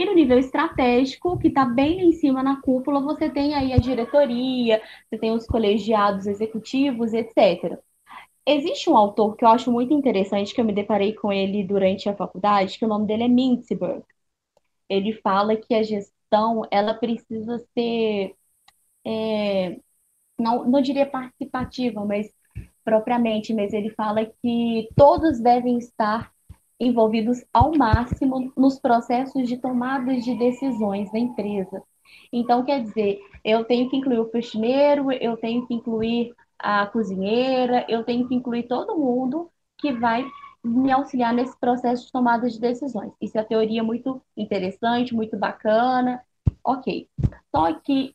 e 0.00 0.04
no 0.06 0.14
nível 0.14 0.38
estratégico, 0.38 1.38
que 1.38 1.48
está 1.48 1.64
bem 1.64 2.00
em 2.00 2.12
cima 2.12 2.42
na 2.42 2.60
cúpula, 2.60 3.00
você 3.00 3.28
tem 3.28 3.54
aí 3.54 3.72
a 3.72 3.76
diretoria, 3.76 4.80
você 5.08 5.18
tem 5.18 5.30
os 5.30 5.46
colegiados 5.46 6.26
executivos, 6.26 7.12
etc. 7.12 7.78
Existe 8.46 8.90
um 8.90 8.96
autor 8.96 9.36
que 9.36 9.44
eu 9.44 9.48
acho 9.48 9.70
muito 9.70 9.92
interessante, 9.92 10.54
que 10.54 10.60
eu 10.60 10.64
me 10.64 10.72
deparei 10.72 11.14
com 11.14 11.32
ele 11.32 11.62
durante 11.64 12.08
a 12.08 12.16
faculdade, 12.16 12.78
que 12.78 12.84
o 12.84 12.88
nome 12.88 13.06
dele 13.06 13.24
é 13.24 13.28
Mintzberg. 13.28 14.02
Ele 14.88 15.12
fala 15.14 15.56
que 15.56 15.74
a 15.74 15.82
gestão, 15.82 16.62
ela 16.70 16.94
precisa 16.94 17.58
ser, 17.74 18.34
é, 19.04 19.78
não, 20.38 20.64
não 20.68 20.80
diria 20.80 21.06
participativa, 21.06 22.04
mas 22.04 22.32
propriamente, 22.84 23.54
mas 23.54 23.72
ele 23.72 23.90
fala 23.90 24.24
que 24.24 24.88
todos 24.96 25.40
devem 25.40 25.78
estar 25.78 26.32
envolvidos 26.80 27.44
ao 27.52 27.76
máximo 27.76 28.52
nos 28.56 28.80
processos 28.80 29.46
de 29.46 29.58
tomada 29.58 30.16
de 30.16 30.34
decisões 30.34 31.12
da 31.12 31.18
empresa. 31.18 31.82
Então, 32.32 32.64
quer 32.64 32.82
dizer, 32.82 33.20
eu 33.44 33.64
tenho 33.64 33.88
que 33.88 33.96
incluir 33.96 34.18
o 34.18 34.30
faxineiro, 34.30 35.12
eu 35.12 35.36
tenho 35.36 35.66
que 35.66 35.74
incluir 35.74 36.34
a 36.60 36.86
cozinheira, 36.86 37.86
eu 37.88 38.04
tenho 38.04 38.28
que 38.28 38.34
incluir 38.34 38.64
todo 38.64 38.96
mundo 38.98 39.50
que 39.78 39.92
vai 39.92 40.24
me 40.62 40.92
auxiliar 40.92 41.32
nesse 41.32 41.58
processo 41.58 42.06
de 42.06 42.12
tomada 42.12 42.48
de 42.48 42.60
decisões. 42.60 43.12
Isso 43.20 43.38
é 43.38 43.40
a 43.40 43.44
teoria 43.44 43.82
muito 43.82 44.20
interessante, 44.36 45.14
muito 45.14 45.36
bacana, 45.36 46.22
ok. 46.64 47.08
Só 47.54 47.72
que 47.74 48.14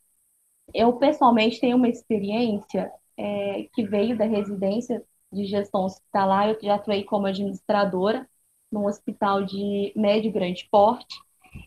eu 0.74 0.92
pessoalmente 0.94 1.60
tenho 1.60 1.76
uma 1.76 1.88
experiência 1.88 2.92
é, 3.16 3.68
que 3.74 3.82
veio 3.84 4.16
da 4.16 4.24
residência 4.24 5.04
de 5.32 5.44
gestão 5.46 5.84
hospitalar, 5.84 6.50
eu 6.50 6.58
já 6.62 6.76
atuei 6.76 7.04
como 7.04 7.26
administradora, 7.26 8.28
num 8.70 8.86
hospital 8.86 9.44
de 9.44 9.92
médio 9.96 10.28
e 10.28 10.32
grande 10.32 10.68
porte. 10.70 11.16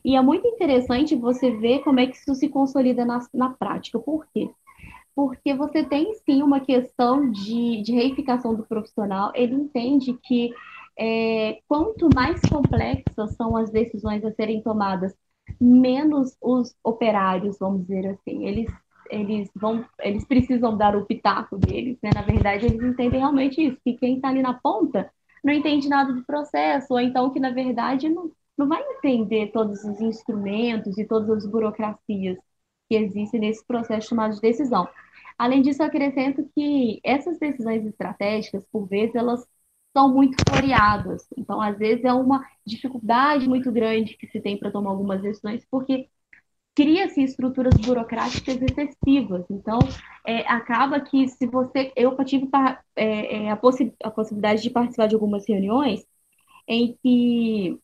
E 0.04 0.16
é 0.16 0.22
muito 0.22 0.48
interessante 0.48 1.16
você 1.16 1.52
ver 1.52 1.80
como 1.80 2.00
é 2.00 2.08
que 2.08 2.16
isso 2.16 2.36
se 2.36 2.50
consolida 2.50 3.06
na, 3.06 3.20
na 3.34 3.50
prática. 3.50 4.00
Por 4.00 4.26
quê? 4.28 4.50
Porque 5.16 5.54
você 5.54 5.84
tem 5.84 6.14
sim 6.26 6.42
uma 6.42 6.60
questão 6.60 7.30
de, 7.32 7.82
de 7.82 7.92
reificação 7.94 8.56
do 8.56 8.64
profissional, 8.66 9.32
ele 9.36 9.54
entende 9.54 10.14
que 10.24 10.54
é, 10.98 11.60
quanto 11.68 12.10
mais 12.14 12.42
complexas 12.42 13.36
são 13.36 13.56
as 13.58 13.70
decisões 13.72 14.24
a 14.24 14.32
serem 14.32 14.62
tomadas, 14.62 15.14
menos 15.60 16.38
os 16.42 16.76
operários, 16.84 17.58
vamos 17.60 17.82
dizer 17.88 18.08
assim, 18.08 18.46
eles 18.46 18.72
eles 19.10 19.50
vão, 19.56 19.84
eles 20.02 20.24
precisam 20.26 20.78
dar 20.78 20.96
o 20.96 21.06
pitaco 21.06 21.58
deles, 21.58 21.98
né? 22.02 22.12
Na 22.14 22.22
verdade, 22.22 22.66
eles 22.68 22.82
entendem 22.82 23.20
realmente 23.20 23.60
isso, 23.60 23.78
que 23.84 23.94
quem 23.94 24.16
está 24.16 24.30
ali 24.30 24.42
na 24.42 24.54
ponta 24.54 25.10
não 25.44 25.54
entende 25.54 25.90
nada 25.90 26.14
do 26.14 26.24
processo, 26.26 26.94
ou 26.94 27.00
então 27.00 27.32
que, 27.32 27.40
na 27.40 27.50
verdade, 27.52 28.08
não, 28.08 28.32
não 28.58 28.68
vai 28.68 28.82
entender 28.84 29.52
todos 29.52 29.84
os 29.84 30.00
instrumentos 30.02 30.98
e 30.98 31.06
todas 31.06 31.30
as 31.30 31.50
burocracias 31.50 32.38
que 32.90 32.96
existem 32.96 33.40
nesse 33.40 33.66
processo 33.66 34.10
chamado 34.10 34.36
de 34.36 34.42
decisão. 34.42 34.90
Além 35.38 35.62
disso, 35.62 35.82
eu 35.82 35.88
acrescento 35.88 36.50
que 36.56 37.00
essas 37.04 37.40
decisões 37.40 37.86
estratégicas, 37.86 38.66
por 38.72 38.88
vezes, 38.88 39.16
elas 39.16 39.48
são 39.96 40.14
muito 40.14 40.36
floreadas. 40.48 41.26
Então, 41.38 41.62
às 41.62 41.78
vezes, 41.78 42.04
é 42.04 42.14
uma 42.14 42.46
dificuldade 42.66 43.48
muito 43.48 43.72
grande 43.72 44.18
que 44.18 44.28
se 44.28 44.42
tem 44.42 44.58
para 44.58 44.72
tomar 44.72 44.92
algumas 44.92 45.22
decisões, 45.22 45.66
porque 45.72 46.10
cria-se 46.76 47.22
estruturas 47.24 47.74
burocráticas 47.76 48.58
excessivas. 48.62 49.46
Então, 49.50 49.80
é, 50.26 50.42
acaba 50.52 51.00
que 51.00 51.28
se 51.28 51.48
você. 51.48 51.92
Eu 51.96 52.16
tive 52.26 52.50
é, 52.96 53.46
é, 53.46 53.52
a, 53.52 53.56
possi 53.58 53.94
a 54.04 54.12
possibilidade 54.12 54.62
de 54.62 54.70
participar 54.70 55.08
de 55.08 55.16
algumas 55.16 55.48
reuniões 55.48 56.06
em 56.68 56.98
que 57.04 57.80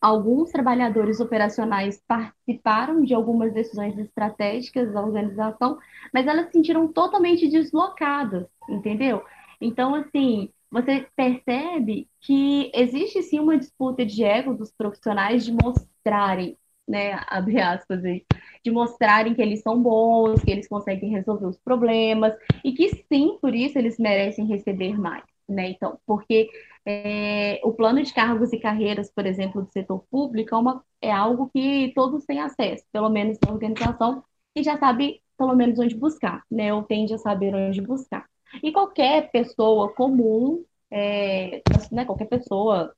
alguns 0.00 0.50
trabalhadores 0.50 1.20
operacionais 1.20 2.02
participaram 2.06 3.02
de 3.02 3.14
algumas 3.14 3.52
decisões 3.52 3.98
estratégicas 3.98 4.92
da 4.92 5.02
organização, 5.02 5.78
mas 6.12 6.26
elas 6.26 6.46
se 6.46 6.52
sentiram 6.52 6.88
totalmente 6.88 7.48
deslocadas, 7.48 8.46
entendeu? 8.68 9.22
Então, 9.60 9.94
assim, 9.94 10.50
você 10.70 11.06
percebe 11.16 12.08
que 12.20 12.70
existe 12.74 13.22
sim 13.22 13.38
uma 13.40 13.56
disputa 13.56 14.04
de 14.04 14.24
ego 14.24 14.54
dos 14.54 14.72
profissionais 14.72 15.44
de 15.44 15.52
mostrarem 15.52 16.56
né, 16.88 17.18
abre 17.26 17.60
aspas 17.60 18.04
aí, 18.04 18.24
de 18.64 18.70
mostrarem 18.70 19.34
que 19.34 19.42
eles 19.42 19.60
são 19.60 19.82
bons, 19.82 20.42
que 20.42 20.50
eles 20.50 20.68
conseguem 20.68 21.10
resolver 21.10 21.46
os 21.46 21.58
problemas 21.58 22.32
e 22.64 22.72
que 22.72 22.88
sim, 23.08 23.38
por 23.40 23.54
isso 23.54 23.78
eles 23.78 23.98
merecem 23.98 24.46
receber 24.46 24.98
mais, 24.98 25.24
né? 25.48 25.70
Então, 25.70 25.98
porque 26.06 26.48
é, 26.86 27.60
o 27.64 27.72
plano 27.72 28.02
de 28.02 28.14
cargos 28.14 28.52
e 28.52 28.60
carreiras, 28.60 29.10
por 29.10 29.26
exemplo, 29.26 29.62
do 29.62 29.72
setor 29.72 30.04
público 30.10 30.54
é, 30.54 30.58
uma, 30.58 30.84
é 31.02 31.12
algo 31.12 31.50
que 31.52 31.92
todos 31.94 32.24
têm 32.24 32.40
acesso, 32.40 32.84
pelo 32.92 33.10
menos 33.10 33.38
na 33.44 33.52
organização, 33.52 34.22
e 34.54 34.62
já 34.62 34.78
sabe 34.78 35.20
pelo 35.36 35.54
menos 35.54 35.78
onde 35.78 35.94
buscar, 35.96 36.42
né? 36.50 36.72
Ou 36.72 36.82
tende 36.84 37.12
a 37.12 37.18
saber 37.18 37.54
onde 37.54 37.80
buscar. 37.82 38.24
E 38.62 38.72
qualquer 38.72 39.30
pessoa 39.32 39.92
comum, 39.92 40.64
é, 40.90 41.60
né, 41.90 42.04
qualquer 42.04 42.26
pessoa, 42.26 42.94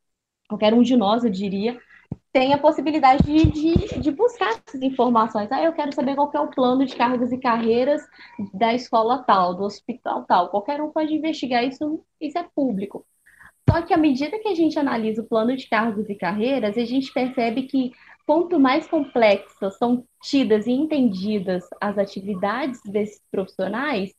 qualquer 0.49 0.75
um 0.75 0.83
de 0.83 0.97
nós, 0.97 1.25
eu 1.25 1.31
diria, 1.31 1.81
tem 2.33 2.53
a 2.53 2.59
possibilidade 2.59 3.23
de, 3.25 3.51
de, 3.51 4.01
de, 4.01 4.11
buscar 4.11 4.61
essas 4.67 4.83
informações. 4.83 5.51
Ah, 5.51 5.63
eu 5.63 5.73
quero 5.73 5.95
saber 5.95 6.15
qual 6.15 6.31
que 6.31 6.37
é 6.37 6.41
o 6.41 6.49
plano 6.51 6.85
de 6.85 6.95
cargos 6.95 7.33
e 7.33 7.39
carreiras 7.39 8.03
da 8.55 8.75
escola 8.75 9.23
tal, 9.25 9.55
do 9.55 9.65
hospital 9.65 10.25
tal. 10.25 10.51
Qualquer 10.51 10.81
um 10.81 10.91
pode 10.93 11.15
investigar 11.15 11.65
isso, 11.65 12.05
isso 12.21 12.39
é 12.39 12.47
público. 12.55 13.05
Só 13.71 13.83
que 13.83 13.93
à 13.93 13.99
medida 13.99 14.39
que 14.39 14.49
a 14.49 14.55
gente 14.55 14.79
analisa 14.79 15.21
o 15.21 15.27
plano 15.27 15.55
de 15.55 15.69
cargos 15.69 16.09
e 16.09 16.15
carreiras, 16.15 16.79
a 16.79 16.85
gente 16.87 17.13
percebe 17.13 17.65
que 17.65 17.93
quanto 18.27 18.59
mais 18.59 18.89
complexas 18.89 19.77
são 19.77 20.07
tidas 20.23 20.67
e 20.67 20.73
entendidas 20.73 21.69
as 21.79 21.99
atividades 21.99 22.81
desses 22.83 23.21
profissionais, 23.31 24.15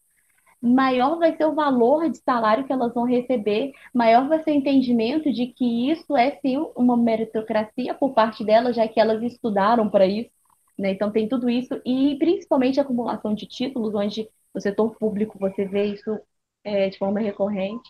maior 0.62 1.18
vai 1.18 1.36
ser 1.36 1.46
o 1.46 1.56
valor 1.56 2.10
de 2.12 2.20
salário 2.20 2.64
que 2.66 2.72
elas 2.72 2.94
vão 2.94 3.06
receber, 3.06 3.72
maior 3.92 4.28
vai 4.28 4.44
ser 4.44 4.52
o 4.52 4.54
entendimento 4.54 5.34
de 5.34 5.48
que 5.48 5.90
isso 5.90 6.16
é 6.16 6.38
sim 6.42 6.58
uma 6.76 6.96
meritocracia 6.96 7.96
por 7.96 8.14
parte 8.14 8.46
delas, 8.46 8.76
já 8.76 8.88
que 8.88 9.00
elas 9.00 9.24
estudaram 9.24 9.90
para 9.90 10.06
isso. 10.06 10.30
Né? 10.78 10.92
Então 10.92 11.12
tem 11.12 11.28
tudo 11.28 11.50
isso, 11.50 11.82
e 11.84 12.16
principalmente 12.20 12.80
a 12.80 12.84
acumulação 12.84 13.34
de 13.34 13.48
títulos, 13.48 13.96
onde 13.96 14.30
no 14.54 14.62
setor 14.62 14.96
público 14.96 15.40
você 15.40 15.66
vê 15.66 15.86
isso 15.86 16.20
é, 16.64 16.90
de 16.90 17.00
forma 17.00 17.20
recorrente. 17.20 17.90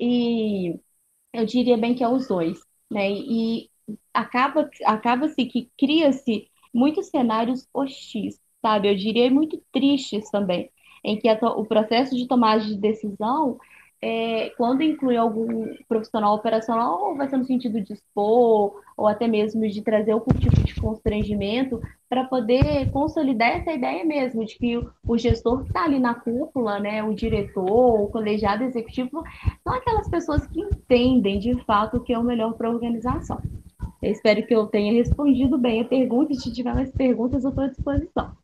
E 0.00 0.78
eu 1.32 1.46
diria 1.46 1.76
bem 1.76 1.94
que 1.94 2.04
é 2.04 2.08
os 2.08 2.28
dois. 2.28 2.58
Né? 2.90 3.10
E 3.12 3.70
acaba, 4.12 4.68
acaba-se 4.84 5.44
que 5.46 5.70
cria-se 5.78 6.50
muitos 6.74 7.08
cenários 7.08 7.68
hostis, 7.74 8.40
sabe? 8.62 8.90
Eu 8.90 8.96
diria 8.96 9.30
muito 9.30 9.62
tristes 9.72 10.30
também 10.30 10.70
em 11.04 11.18
que 11.18 11.28
a, 11.28 11.34
o 11.50 11.66
processo 11.66 12.16
de 12.16 12.26
tomada 12.26 12.64
de 12.64 12.76
decisão, 12.78 13.58
é, 14.06 14.50
quando 14.58 14.82
inclui 14.82 15.16
algum 15.16 15.66
profissional 15.88 16.34
operacional, 16.34 17.16
vai 17.16 17.26
ser 17.26 17.38
no 17.38 17.44
sentido 17.46 17.80
de 17.80 17.94
expor, 17.94 18.82
ou 18.98 19.08
até 19.08 19.26
mesmo 19.26 19.66
de 19.66 19.80
trazer 19.80 20.12
algum 20.12 20.30
tipo 20.38 20.62
de 20.62 20.74
constrangimento, 20.78 21.80
para 22.06 22.24
poder 22.24 22.90
consolidar 22.90 23.48
essa 23.56 23.72
ideia 23.72 24.04
mesmo, 24.04 24.44
de 24.44 24.58
que 24.58 24.76
o, 24.76 24.92
o 25.08 25.16
gestor 25.16 25.62
que 25.62 25.68
está 25.68 25.84
ali 25.84 25.98
na 25.98 26.14
cúpula, 26.14 26.78
né, 26.78 27.02
o 27.02 27.14
diretor, 27.14 28.02
o 28.02 28.08
colegiado 28.08 28.64
executivo, 28.64 29.24
são 29.62 29.72
aquelas 29.72 30.06
pessoas 30.10 30.46
que 30.48 30.60
entendem 30.60 31.38
de 31.38 31.54
fato 31.64 31.96
o 31.96 32.00
que 32.02 32.12
é 32.12 32.18
o 32.18 32.22
melhor 32.22 32.52
para 32.52 32.68
a 32.68 32.72
organização. 32.72 33.40
Eu 34.02 34.12
espero 34.12 34.46
que 34.46 34.54
eu 34.54 34.66
tenha 34.66 34.92
respondido 34.92 35.56
bem 35.56 35.80
a 35.80 35.84
pergunta. 35.86 36.30
E 36.30 36.36
se 36.36 36.52
tiver 36.52 36.74
mais 36.74 36.92
perguntas, 36.92 37.42
eu 37.42 37.48
estou 37.48 37.64
à 37.64 37.68
disposição. 37.68 38.36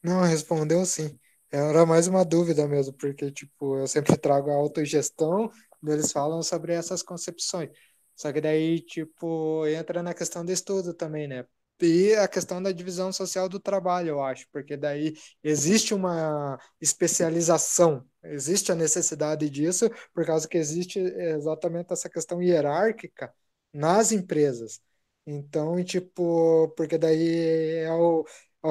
Não, 0.00 0.22
respondeu 0.22 0.86
sim. 0.86 1.18
Era 1.50 1.86
mais 1.86 2.06
uma 2.06 2.24
dúvida 2.24 2.66
mesmo, 2.68 2.92
porque 2.94 3.30
tipo, 3.32 3.78
eu 3.78 3.86
sempre 3.86 4.16
trago 4.18 4.50
a 4.50 4.54
autogestão, 4.54 5.50
eles 5.86 6.12
falam 6.12 6.42
sobre 6.42 6.72
essas 6.74 7.02
concepções. 7.02 7.70
Só 8.14 8.32
que 8.32 8.40
daí, 8.40 8.80
tipo, 8.80 9.66
entra 9.66 10.02
na 10.02 10.12
questão 10.12 10.44
do 10.44 10.52
estudo 10.52 10.92
também, 10.92 11.28
né? 11.28 11.46
E 11.80 12.12
a 12.16 12.26
questão 12.26 12.60
da 12.60 12.72
divisão 12.72 13.12
social 13.12 13.48
do 13.48 13.60
trabalho, 13.60 14.08
eu 14.08 14.22
acho, 14.22 14.46
porque 14.52 14.76
daí 14.76 15.14
existe 15.44 15.94
uma 15.94 16.58
especialização, 16.80 18.04
existe 18.24 18.72
a 18.72 18.74
necessidade 18.74 19.48
disso, 19.48 19.88
por 20.12 20.26
causa 20.26 20.48
que 20.48 20.58
existe 20.58 20.98
exatamente 20.98 21.92
essa 21.92 22.10
questão 22.10 22.42
hierárquica 22.42 23.32
nas 23.72 24.10
empresas. 24.10 24.80
Então, 25.24 25.82
tipo, 25.84 26.68
porque 26.76 26.98
daí 26.98 27.76
é 27.84 27.92
o, 27.92 28.24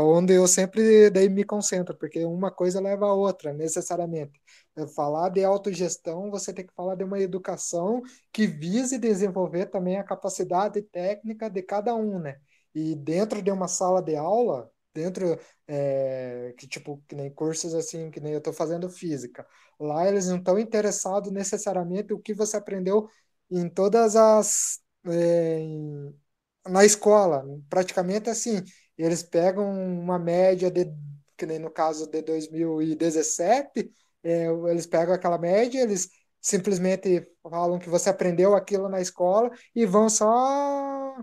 onde 0.04 0.34
eu 0.34 0.48
sempre 0.48 1.10
daí 1.10 1.30
me 1.30 1.44
concentro, 1.44 1.96
porque 1.98 2.24
uma 2.26 2.52
coisa 2.52 2.80
leva 2.82 3.06
a 3.08 3.14
outra, 3.14 3.54
necessariamente. 3.54 4.42
É 4.76 4.88
falar 4.88 5.30
de 5.30 5.44
autogestão, 5.44 6.30
você 6.32 6.54
tem 6.54 6.66
que 6.66 6.74
falar 6.74 6.96
de 6.96 7.04
uma 7.04 7.20
educação 7.20 8.02
que 8.32 8.46
vise 8.48 8.98
desenvolver 8.98 9.68
também 9.68 9.98
a 9.98 10.04
capacidade 10.04 10.82
técnica 10.82 11.50
de 11.50 11.62
cada 11.64 11.96
um, 11.96 12.20
né? 12.20 12.38
E 12.76 12.96
dentro 12.96 13.42
de 13.42 13.50
uma 13.52 13.68
sala 13.68 14.02
de 14.02 14.16
aula, 14.16 14.70
dentro 14.94 15.40
é, 15.68 16.54
que 16.58 16.68
tipo 16.68 17.04
que 17.08 17.16
nem 17.16 17.30
cursos 17.32 17.74
assim 17.76 18.10
que 18.10 18.20
nem 18.20 18.34
eu 18.34 18.40
estou 18.40 18.54
fazendo 18.54 18.90
física 18.90 19.46
lá 19.80 20.08
eles 20.08 20.28
não 20.28 20.38
estão 20.38 20.58
interessados 20.58 21.32
necessariamente 21.32 22.14
o 22.14 22.20
que 22.20 22.34
você 22.34 22.58
aprendeu 22.58 23.08
em 23.52 23.70
todas 23.70 24.16
as 24.16 24.80
é, 25.06 25.60
em, 25.60 26.16
na 26.68 26.84
escola 26.86 27.46
praticamente 27.70 28.30
assim 28.30 28.64
eles 28.98 29.24
pegam 29.24 29.70
uma 29.70 30.18
média 30.20 30.72
de, 30.72 30.86
que 31.38 31.46
nem 31.46 31.60
no 31.60 31.70
caso 31.70 32.10
de 32.10 32.22
2017, 32.22 33.92
é, 34.24 34.48
eles 34.70 34.86
pegam 34.88 35.14
aquela 35.14 35.38
média, 35.38 35.82
eles 35.82 36.10
simplesmente 36.42 37.28
falam 37.44 37.80
que 37.80 37.90
você 37.90 38.10
aprendeu 38.10 38.56
aquilo 38.56 38.90
na 38.90 39.02
escola 39.02 39.52
e 39.76 39.86
vão 39.86 40.10
só, 40.10 41.16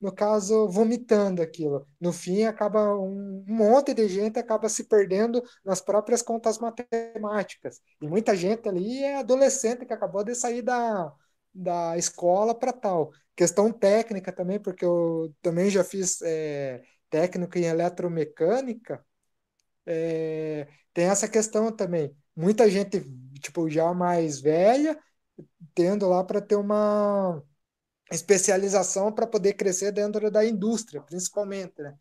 no 0.00 0.12
caso, 0.12 0.68
vomitando 0.68 1.40
aquilo. 1.42 1.86
No 2.00 2.12
fim, 2.12 2.44
acaba 2.44 2.96
um, 2.96 3.44
um 3.48 3.54
monte 3.54 3.94
de 3.94 4.08
gente 4.08 4.38
acaba 4.38 4.68
se 4.68 4.84
perdendo 4.84 5.42
nas 5.64 5.80
próprias 5.80 6.22
contas 6.22 6.58
matemáticas. 6.58 7.80
E 8.00 8.08
muita 8.08 8.34
gente 8.36 8.68
ali 8.68 9.02
é 9.04 9.18
adolescente 9.18 9.86
que 9.86 9.92
acabou 9.92 10.24
de 10.24 10.34
sair 10.34 10.62
da, 10.62 11.12
da 11.54 11.96
escola 11.96 12.54
para 12.54 12.72
tal. 12.72 13.10
Questão 13.36 13.72
técnica 13.72 14.32
também, 14.32 14.58
porque 14.60 14.84
eu 14.84 15.32
também 15.40 15.70
já 15.70 15.84
fiz 15.84 16.20
é, 16.22 16.82
técnico 17.12 17.58
em 17.58 17.66
eletromecânica, 17.66 19.04
é, 19.86 20.68
tem 20.94 21.06
essa 21.06 21.28
questão 21.28 21.72
também. 21.72 22.16
Muita 22.36 22.70
gente, 22.70 23.02
tipo, 23.40 23.68
já 23.70 23.92
mais 23.94 24.40
velha, 24.40 24.98
tendo 25.74 26.08
lá 26.08 26.24
para 26.24 26.40
ter 26.40 26.56
uma 26.56 27.42
especialização 28.12 29.12
para 29.12 29.26
poder 29.26 29.54
crescer 29.54 29.92
dentro 29.92 30.30
da 30.30 30.44
indústria, 30.44 31.02
principalmente, 31.02 31.82
né? 31.82 31.96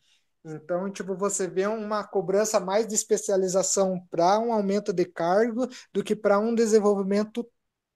Então, 0.46 0.92
tipo, 0.92 1.16
você 1.16 1.48
vê 1.48 1.68
uma 1.68 2.04
cobrança 2.04 2.60
mais 2.60 2.88
de 2.88 2.96
especialização 2.96 4.06
para 4.10 4.40
um 4.40 4.54
aumento 4.54 4.94
de 4.94 5.06
cargo 5.06 5.68
do 5.94 6.04
que 6.04 6.16
para 6.16 6.40
um 6.40 6.56
desenvolvimento 6.56 7.48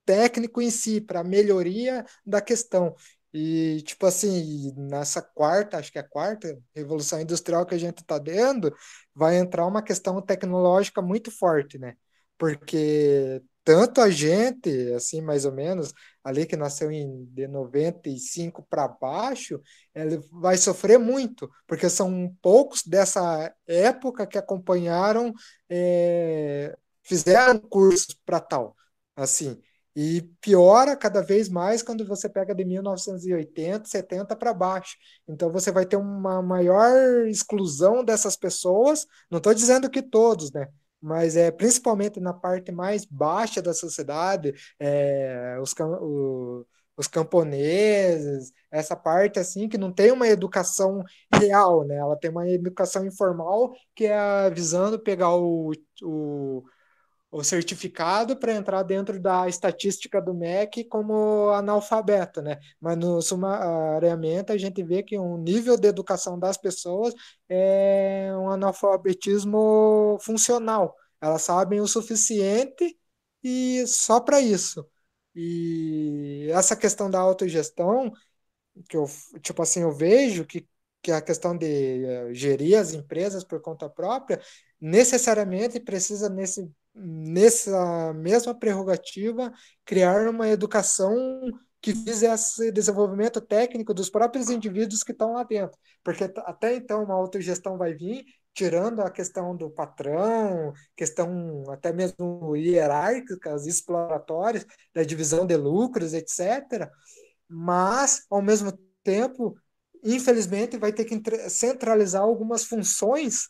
técnico 0.04 0.62
em 0.62 0.70
si, 0.70 1.00
para 1.00 1.24
melhoria 1.24 2.04
da 2.24 2.40
questão. 2.40 2.94
E, 3.32 3.82
tipo 3.82 4.06
assim, 4.06 4.72
nessa 4.76 5.20
quarta, 5.20 5.78
acho 5.78 5.92
que 5.92 5.98
é 5.98 6.00
a 6.00 6.08
quarta 6.08 6.58
revolução 6.74 7.20
industrial 7.20 7.66
que 7.66 7.74
a 7.74 7.78
gente 7.78 7.98
está 7.98 8.18
dando, 8.18 8.74
vai 9.14 9.36
entrar 9.36 9.66
uma 9.66 9.82
questão 9.82 10.20
tecnológica 10.22 11.02
muito 11.02 11.30
forte, 11.30 11.78
né? 11.78 11.94
Porque 12.38 13.42
tanto 13.64 14.00
a 14.00 14.08
gente, 14.10 14.70
assim, 14.94 15.20
mais 15.20 15.44
ou 15.44 15.52
menos, 15.52 15.92
ali 16.22 16.46
que 16.46 16.56
nasceu 16.56 16.90
em 16.90 17.24
de 17.26 17.48
95 17.48 18.64
para 18.70 18.86
baixo, 18.88 19.60
ele 19.94 20.18
vai 20.30 20.56
sofrer 20.56 20.98
muito, 20.98 21.50
porque 21.66 21.90
são 21.90 22.34
poucos 22.40 22.82
dessa 22.86 23.52
época 23.66 24.26
que 24.26 24.38
acompanharam, 24.38 25.32
é, 25.68 26.76
fizeram 27.02 27.58
cursos 27.58 28.14
para 28.24 28.38
tal, 28.40 28.76
assim. 29.16 29.60
E 29.96 30.20
piora 30.42 30.94
cada 30.94 31.22
vez 31.22 31.48
mais 31.48 31.82
quando 31.82 32.06
você 32.06 32.28
pega 32.28 32.54
de 32.54 32.66
1980, 32.66 33.88
70 33.88 34.36
para 34.36 34.52
baixo. 34.52 34.94
Então 35.26 35.50
você 35.50 35.72
vai 35.72 35.86
ter 35.86 35.96
uma 35.96 36.42
maior 36.42 37.26
exclusão 37.26 38.04
dessas 38.04 38.36
pessoas. 38.36 39.06
Não 39.30 39.38
estou 39.38 39.54
dizendo 39.54 39.88
que 39.88 40.02
todos, 40.02 40.52
né? 40.52 40.68
Mas 41.00 41.34
é 41.34 41.50
principalmente 41.50 42.20
na 42.20 42.34
parte 42.34 42.70
mais 42.70 43.06
baixa 43.06 43.62
da 43.62 43.72
sociedade, 43.72 44.52
é, 44.78 45.56
os, 45.62 45.72
o, 45.78 46.66
os 46.96 47.06
camponeses, 47.06 48.52
essa 48.70 48.94
parte 48.96 49.38
assim 49.38 49.66
que 49.68 49.78
não 49.78 49.92
tem 49.92 50.12
uma 50.12 50.28
educação 50.28 51.02
real, 51.32 51.84
né? 51.86 51.96
Ela 51.96 52.16
tem 52.18 52.30
uma 52.30 52.46
educação 52.50 53.06
informal 53.06 53.72
que 53.94 54.04
é 54.04 54.50
visando 54.50 54.98
pegar 54.98 55.34
o, 55.34 55.72
o 56.02 56.64
o 57.38 57.44
certificado 57.44 58.36
para 58.36 58.54
entrar 58.54 58.82
dentro 58.82 59.20
da 59.20 59.46
estatística 59.48 60.20
do 60.22 60.32
MEC 60.32 60.84
como 60.84 61.50
analfabeto, 61.50 62.40
né? 62.40 62.58
Mas 62.80 62.96
no 62.96 63.20
sumariamente 63.20 64.52
a 64.52 64.56
gente 64.58 64.82
vê 64.82 65.02
que 65.02 65.18
o 65.18 65.36
nível 65.36 65.76
de 65.76 65.86
educação 65.88 66.38
das 66.38 66.56
pessoas 66.56 67.14
é 67.48 68.30
um 68.38 68.50
analfabetismo 68.50 70.18
funcional. 70.22 70.96
Elas 71.20 71.42
sabem 71.42 71.80
o 71.80 71.86
suficiente 71.86 72.98
e 73.42 73.86
só 73.86 74.18
para 74.20 74.40
isso. 74.40 74.86
E 75.34 76.48
essa 76.50 76.74
questão 76.76 77.10
da 77.10 77.20
autogestão, 77.20 78.10
que 78.88 78.96
eu, 78.96 79.06
tipo 79.42 79.62
assim, 79.62 79.82
eu 79.82 79.92
vejo 79.92 80.46
que 80.46 80.66
que 81.02 81.12
a 81.12 81.22
questão 81.22 81.56
de 81.56 82.02
uh, 82.04 82.34
gerir 82.34 82.76
as 82.76 82.92
empresas 82.92 83.44
por 83.44 83.60
conta 83.60 83.88
própria, 83.88 84.40
necessariamente 84.80 85.78
precisa 85.78 86.28
nesse 86.28 86.68
nessa 86.96 88.12
mesma 88.14 88.58
prerrogativa, 88.58 89.52
criar 89.84 90.28
uma 90.28 90.48
educação 90.48 91.14
que 91.80 91.92
vise 91.92 92.26
esse 92.26 92.72
desenvolvimento 92.72 93.40
técnico 93.40 93.94
dos 93.94 94.10
próprios 94.10 94.50
indivíduos 94.50 95.02
que 95.02 95.12
estão 95.12 95.34
lá 95.34 95.44
dentro. 95.44 95.78
Porque 96.02 96.24
até 96.24 96.74
então 96.74 97.04
uma 97.04 97.14
autogestão 97.14 97.76
vai 97.76 97.94
vir, 97.94 98.24
tirando 98.54 99.02
a 99.02 99.10
questão 99.10 99.54
do 99.54 99.70
patrão, 99.70 100.72
questão 100.96 101.62
até 101.70 101.92
mesmo 101.92 102.56
hierárquicas, 102.56 103.66
exploratórias, 103.66 104.66
da 104.94 105.02
divisão 105.02 105.46
de 105.46 105.56
lucros, 105.56 106.14
etc. 106.14 106.90
Mas, 107.48 108.24
ao 108.30 108.42
mesmo 108.42 108.72
tempo, 109.04 109.54
infelizmente, 110.02 110.78
vai 110.78 110.92
ter 110.92 111.04
que 111.04 111.20
centralizar 111.50 112.22
algumas 112.22 112.64
funções 112.64 113.48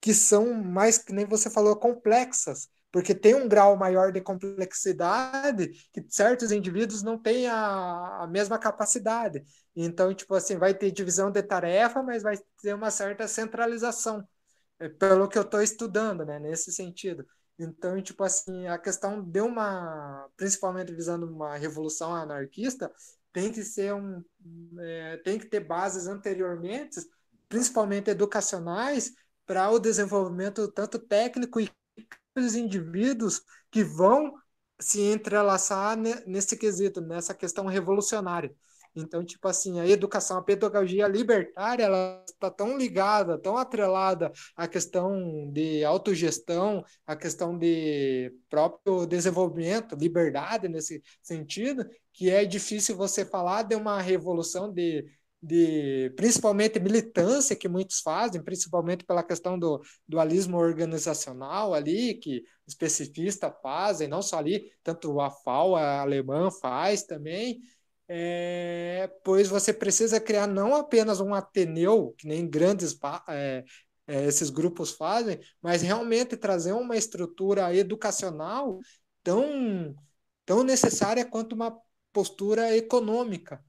que 0.00 0.14
são 0.14 0.54
mais, 0.54 0.98
que 0.98 1.12
nem 1.12 1.26
você 1.26 1.50
falou, 1.50 1.76
complexas, 1.76 2.68
porque 2.90 3.14
tem 3.14 3.34
um 3.34 3.48
grau 3.48 3.76
maior 3.76 4.12
de 4.12 4.20
complexidade 4.20 5.68
que 5.92 6.04
certos 6.08 6.50
indivíduos 6.50 7.02
não 7.02 7.18
têm 7.18 7.46
a, 7.46 8.22
a 8.22 8.26
mesma 8.26 8.58
capacidade. 8.58 9.44
Então, 9.76 10.12
tipo 10.14 10.34
assim, 10.34 10.56
vai 10.56 10.74
ter 10.74 10.90
divisão 10.90 11.30
de 11.30 11.42
tarefa, 11.42 12.02
mas 12.02 12.22
vai 12.22 12.38
ter 12.62 12.74
uma 12.74 12.90
certa 12.90 13.28
centralização, 13.28 14.26
é, 14.78 14.88
pelo 14.88 15.28
que 15.28 15.38
eu 15.38 15.42
estou 15.42 15.62
estudando, 15.62 16.24
né, 16.24 16.38
nesse 16.38 16.72
sentido. 16.72 17.26
Então, 17.58 18.00
tipo 18.00 18.22
assim, 18.22 18.66
a 18.68 18.78
questão 18.78 19.22
de 19.22 19.40
uma, 19.40 20.28
principalmente 20.36 20.94
visando 20.94 21.26
uma 21.26 21.56
revolução 21.56 22.14
anarquista, 22.14 22.90
tem 23.32 23.52
que 23.52 23.62
ser 23.62 23.92
um, 23.92 24.24
é, 24.80 25.16
tem 25.18 25.38
que 25.38 25.46
ter 25.46 25.60
bases 25.60 26.06
anteriormente, 26.06 27.00
principalmente 27.48 28.10
educacionais, 28.10 29.12
para 29.44 29.70
o 29.70 29.78
desenvolvimento 29.78 30.70
tanto 30.70 30.98
técnico 30.98 31.58
e 31.58 31.70
os 32.36 32.54
indivíduos 32.54 33.42
que 33.70 33.82
vão 33.82 34.32
se 34.80 35.00
entrelaçar 35.00 35.96
nesse 35.96 36.56
quesito, 36.56 37.00
nessa 37.00 37.34
questão 37.34 37.66
revolucionária. 37.66 38.54
Então, 38.94 39.24
tipo 39.24 39.46
assim, 39.46 39.78
a 39.80 39.86
educação, 39.86 40.38
a 40.38 40.42
pedagogia 40.42 41.06
libertária, 41.06 41.84
ela 41.84 42.24
está 42.26 42.50
tão 42.50 42.76
ligada, 42.76 43.38
tão 43.38 43.56
atrelada 43.56 44.32
à 44.56 44.66
questão 44.66 45.50
de 45.52 45.84
autogestão, 45.84 46.84
à 47.06 47.14
questão 47.14 47.56
de 47.56 48.32
próprio 48.48 49.06
desenvolvimento, 49.06 49.94
liberdade 49.94 50.68
nesse 50.68 51.02
sentido, 51.22 51.86
que 52.12 52.30
é 52.30 52.44
difícil 52.44 52.96
você 52.96 53.24
falar 53.24 53.62
de 53.62 53.76
uma 53.76 54.00
revolução 54.00 54.72
de 54.72 55.04
de 55.42 56.10
principalmente 56.16 56.80
militância 56.80 57.54
que 57.54 57.68
muitos 57.68 58.00
fazem, 58.00 58.42
principalmente 58.42 59.04
pela 59.04 59.22
questão 59.22 59.58
do 59.58 59.80
dualismo 60.06 60.56
organizacional 60.58 61.74
ali, 61.74 62.14
que 62.14 62.42
especificista 62.66 63.50
fazem, 63.50 64.08
não 64.08 64.20
só 64.20 64.38
ali, 64.38 64.72
tanto 64.82 65.20
a 65.20 65.30
FAO, 65.30 65.76
a 65.76 66.00
alemã 66.00 66.50
faz 66.50 67.04
também, 67.04 67.60
é, 68.08 69.10
pois 69.22 69.48
você 69.48 69.72
precisa 69.72 70.20
criar 70.20 70.46
não 70.46 70.74
apenas 70.74 71.20
um 71.20 71.34
Ateneu, 71.34 72.14
que 72.18 72.26
nem 72.26 72.48
grandes 72.48 72.98
é, 73.28 73.64
é, 74.06 74.24
esses 74.26 74.50
grupos 74.50 74.92
fazem, 74.92 75.38
mas 75.62 75.82
realmente 75.82 76.36
trazer 76.36 76.72
uma 76.72 76.96
estrutura 76.96 77.74
educacional 77.74 78.80
tão, 79.22 79.94
tão 80.44 80.64
necessária 80.64 81.24
quanto 81.24 81.54
uma 81.54 81.78
postura 82.12 82.76
econômica 82.76 83.62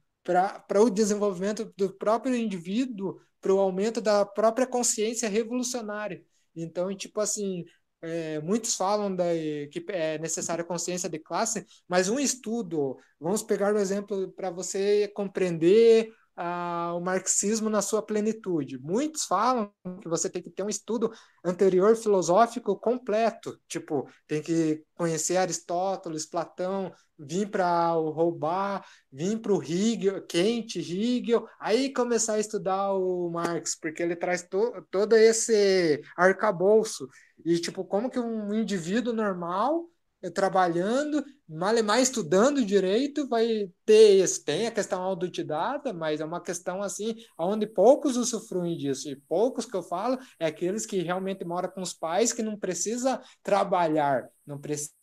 para 0.67 0.79
o 0.79 0.91
desenvolvimento 0.91 1.73
do 1.75 1.91
próprio 1.91 2.35
indivíduo, 2.35 3.19
para 3.41 3.51
o 3.51 3.59
aumento 3.59 3.99
da 3.99 4.23
própria 4.23 4.67
consciência 4.67 5.27
revolucionária. 5.27 6.23
Então, 6.55 6.95
tipo 6.95 7.19
assim, 7.19 7.65
é, 7.99 8.39
muitos 8.41 8.75
falam 8.75 9.15
da, 9.15 9.25
que 9.71 9.83
é 9.89 10.19
necessária 10.19 10.63
consciência 10.63 11.09
de 11.09 11.17
classe, 11.17 11.65
mas 11.87 12.09
um 12.09 12.19
estudo, 12.19 12.95
vamos 13.19 13.41
pegar 13.41 13.73
o 13.73 13.77
um 13.77 13.79
exemplo 13.79 14.31
para 14.33 14.51
você 14.51 15.07
compreender 15.15 16.13
ah, 16.41 16.93
o 16.95 17.01
marxismo 17.01 17.69
na 17.69 17.81
sua 17.81 18.01
plenitude. 18.01 18.79
Muitos 18.79 19.25
falam 19.25 19.73
que 20.01 20.07
você 20.07 20.29
tem 20.29 20.41
que 20.41 20.49
ter 20.49 20.63
um 20.63 20.69
estudo 20.69 21.11
anterior 21.43 21.93
filosófico 21.97 22.79
completo, 22.79 23.59
tipo, 23.67 24.09
tem 24.25 24.41
que 24.41 24.81
conhecer 24.95 25.35
Aristóteles, 25.35 26.25
Platão, 26.25 26.93
vir 27.17 27.49
para 27.49 27.93
o 27.97 28.09
roubar, 28.09 28.85
vir 29.11 29.37
para 29.41 29.51
o 29.51 29.61
Hegel, 29.61 30.25
Kant, 30.25 30.79
Hegel, 30.79 31.45
aí 31.59 31.91
começar 31.91 32.35
a 32.35 32.39
estudar 32.39 32.93
o 32.93 33.29
Marx, 33.29 33.77
porque 33.77 34.01
ele 34.01 34.15
traz 34.15 34.41
to, 34.43 34.71
todo 34.89 35.17
esse 35.17 36.01
arcabouço. 36.15 37.05
E, 37.43 37.59
tipo, 37.59 37.83
como 37.83 38.09
que 38.09 38.17
um 38.19 38.53
indivíduo 38.53 39.11
normal 39.11 39.89
trabalhando, 40.33 41.23
mal 41.47 41.77
e 41.77 41.81
mais 41.81 42.09
estudando 42.09 42.65
direito, 42.65 43.27
vai 43.27 43.71
ter 43.85 44.21
isso. 44.21 44.43
Tem 44.43 44.67
a 44.67 44.71
questão 44.71 45.01
autodidata, 45.01 45.93
mas 45.93 46.19
é 46.19 46.25
uma 46.25 46.41
questão 46.41 46.81
assim, 46.81 47.15
onde 47.37 47.65
poucos 47.65 48.17
usufruem 48.17 48.75
disso. 48.75 49.09
E 49.09 49.15
poucos 49.15 49.65
que 49.65 49.75
eu 49.75 49.83
falo 49.83 50.17
é 50.39 50.47
aqueles 50.47 50.85
que 50.85 51.01
realmente 51.01 51.45
moram 51.45 51.69
com 51.69 51.81
os 51.81 51.93
pais, 51.93 52.33
que 52.33 52.43
não 52.43 52.57
precisa 52.57 53.21
trabalhar, 53.41 54.27
não 54.45 54.59
precisa 54.59 54.93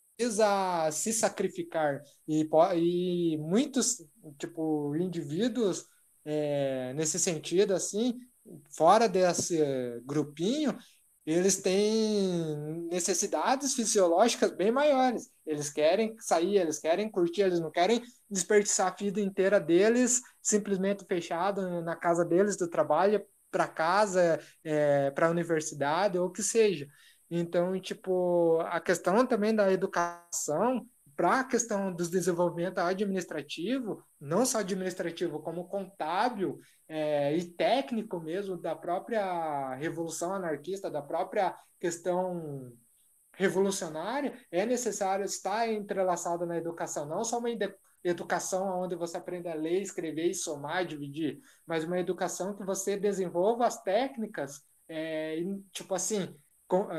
se 0.91 1.11
sacrificar. 1.13 2.01
E, 2.27 2.47
e 2.75 3.37
muitos, 3.37 4.03
tipo, 4.37 4.95
indivíduos 4.95 5.85
é, 6.23 6.93
nesse 6.93 7.17
sentido, 7.17 7.73
assim, 7.73 8.19
fora 8.69 9.07
desse 9.07 9.57
grupinho, 10.05 10.77
eles 11.33 11.61
têm 11.61 12.87
necessidades 12.89 13.73
fisiológicas 13.73 14.51
bem 14.51 14.71
maiores. 14.71 15.29
Eles 15.45 15.69
querem 15.69 16.15
sair, 16.19 16.55
eles 16.55 16.79
querem 16.79 17.11
curtir, 17.11 17.41
eles 17.41 17.59
não 17.59 17.69
querem 17.69 18.01
desperdiçar 18.29 18.87
a 18.87 18.95
vida 18.95 19.19
inteira 19.19 19.59
deles 19.59 20.21
simplesmente 20.41 21.05
fechado 21.05 21.81
na 21.81 21.97
casa 21.97 22.23
deles 22.23 22.55
do 22.55 22.69
trabalho 22.69 23.25
para 23.51 23.67
casa, 23.67 24.39
é, 24.63 25.11
para 25.11 25.27
a 25.27 25.29
universidade 25.31 26.17
ou 26.17 26.27
o 26.27 26.31
que 26.31 26.41
seja. 26.41 26.87
Então, 27.29 27.77
tipo, 27.81 28.59
a 28.61 28.79
questão 28.79 29.25
também 29.27 29.53
da 29.53 29.69
educação 29.71 30.87
para 31.17 31.39
a 31.39 31.43
questão 31.43 31.91
do 31.91 32.07
desenvolvimento 32.07 32.77
administrativo, 32.77 34.05
não 34.21 34.45
só 34.45 34.59
administrativo, 34.59 35.41
como 35.41 35.67
contábil 35.67 36.59
é, 36.87 37.35
e 37.35 37.43
técnico 37.43 38.19
mesmo 38.19 38.55
da 38.55 38.75
própria 38.75 39.73
revolução 39.73 40.31
anarquista, 40.31 40.91
da 40.91 41.01
própria 41.01 41.57
questão 41.79 42.71
revolucionária, 43.33 44.37
é 44.51 44.63
necessário 44.63 45.25
estar 45.25 45.67
entrelaçado 45.67 46.45
na 46.45 46.55
educação, 46.55 47.07
não 47.07 47.23
só 47.23 47.39
uma 47.39 47.49
educação 48.03 48.81
onde 48.81 48.95
você 48.95 49.17
aprende 49.17 49.47
a 49.47 49.55
ler, 49.55 49.81
escrever, 49.81 50.33
somar, 50.35 50.85
dividir, 50.85 51.39
mas 51.65 51.83
uma 51.83 51.99
educação 51.99 52.55
que 52.55 52.63
você 52.63 52.95
desenvolva 52.95 53.65
as 53.65 53.81
técnicas, 53.81 54.61
é, 54.87 55.39
tipo 55.71 55.95
assim, 55.95 56.35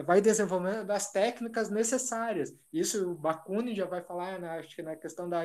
vai 0.05 0.21
desenvolvendo 0.21 0.91
as 0.91 1.11
técnicas 1.11 1.71
necessárias. 1.71 2.55
Isso 2.73 3.11
o 3.11 3.15
Bakunin 3.15 3.75
já 3.75 3.85
vai 3.85 4.03
falar, 4.03 4.39
né, 4.39 4.49
acho 4.59 4.75
que 4.75 4.83
na 4.83 4.97
questão 4.97 5.29
da 5.29 5.45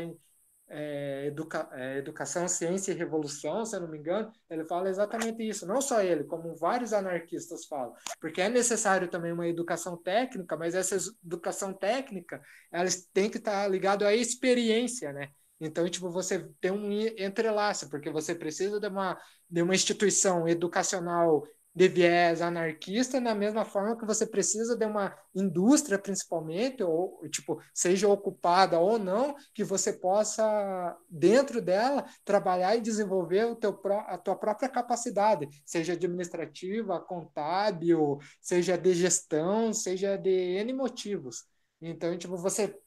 é, 0.69 1.25
educa, 1.27 1.69
é, 1.73 1.97
educação, 1.97 2.47
ciência 2.47 2.91
e 2.91 2.95
revolução, 2.95 3.65
se 3.65 3.75
eu 3.75 3.81
não 3.81 3.87
me 3.87 3.97
engano, 3.97 4.31
ele 4.49 4.63
fala 4.65 4.89
exatamente 4.89 5.47
isso. 5.47 5.65
Não 5.67 5.81
só 5.81 6.01
ele, 6.01 6.23
como 6.23 6.55
vários 6.55 6.93
anarquistas 6.93 7.65
falam, 7.65 7.93
porque 8.19 8.41
é 8.41 8.49
necessário 8.49 9.07
também 9.07 9.31
uma 9.31 9.47
educação 9.47 9.97
técnica, 9.97 10.57
mas 10.57 10.73
essa 10.73 10.95
educação 11.23 11.73
técnica, 11.73 12.41
elas 12.71 13.05
tem 13.13 13.29
que 13.29 13.37
estar 13.37 13.67
ligado 13.67 14.05
à 14.05 14.13
experiência, 14.15 15.11
né? 15.13 15.29
Então, 15.59 15.87
tipo, 15.87 16.09
você 16.09 16.49
tem 16.59 16.71
um 16.71 16.91
entrelaço, 16.91 17.89
porque 17.89 18.09
você 18.09 18.35
precisa 18.35 18.79
de 18.79 18.87
uma, 18.87 19.17
de 19.49 19.61
uma 19.61 19.75
instituição 19.75 20.47
educacional 20.47 21.43
de 21.75 21.87
viés 21.87 22.41
anarquista, 22.41 23.19
da 23.19 23.33
mesma 23.33 23.65
forma 23.65 23.97
que 23.97 24.05
você 24.05 24.27
precisa 24.27 24.75
de 24.75 24.85
uma 24.85 25.15
indústria, 25.33 25.97
principalmente, 25.97 26.83
ou 26.83 27.27
tipo, 27.29 27.59
seja 27.73 28.07
ocupada 28.07 28.79
ou 28.79 28.99
não, 28.99 29.35
que 29.53 29.63
você 29.63 29.91
possa, 29.91 30.95
dentro 31.09 31.61
dela, 31.61 32.05
trabalhar 32.23 32.75
e 32.75 32.81
desenvolver 32.81 33.45
o 33.45 33.55
teu, 33.55 33.79
a 34.07 34.17
tua 34.17 34.35
própria 34.35 34.69
capacidade, 34.69 35.47
seja 35.65 35.93
administrativa, 35.93 36.99
contábil, 36.99 38.19
seja 38.39 38.77
de 38.77 38.93
gestão, 38.93 39.73
seja 39.73 40.15
de 40.15 40.29
N 40.29 40.73
motivos. 40.73 41.43
Então, 41.81 42.17
tipo, 42.17 42.37
você 42.37 42.79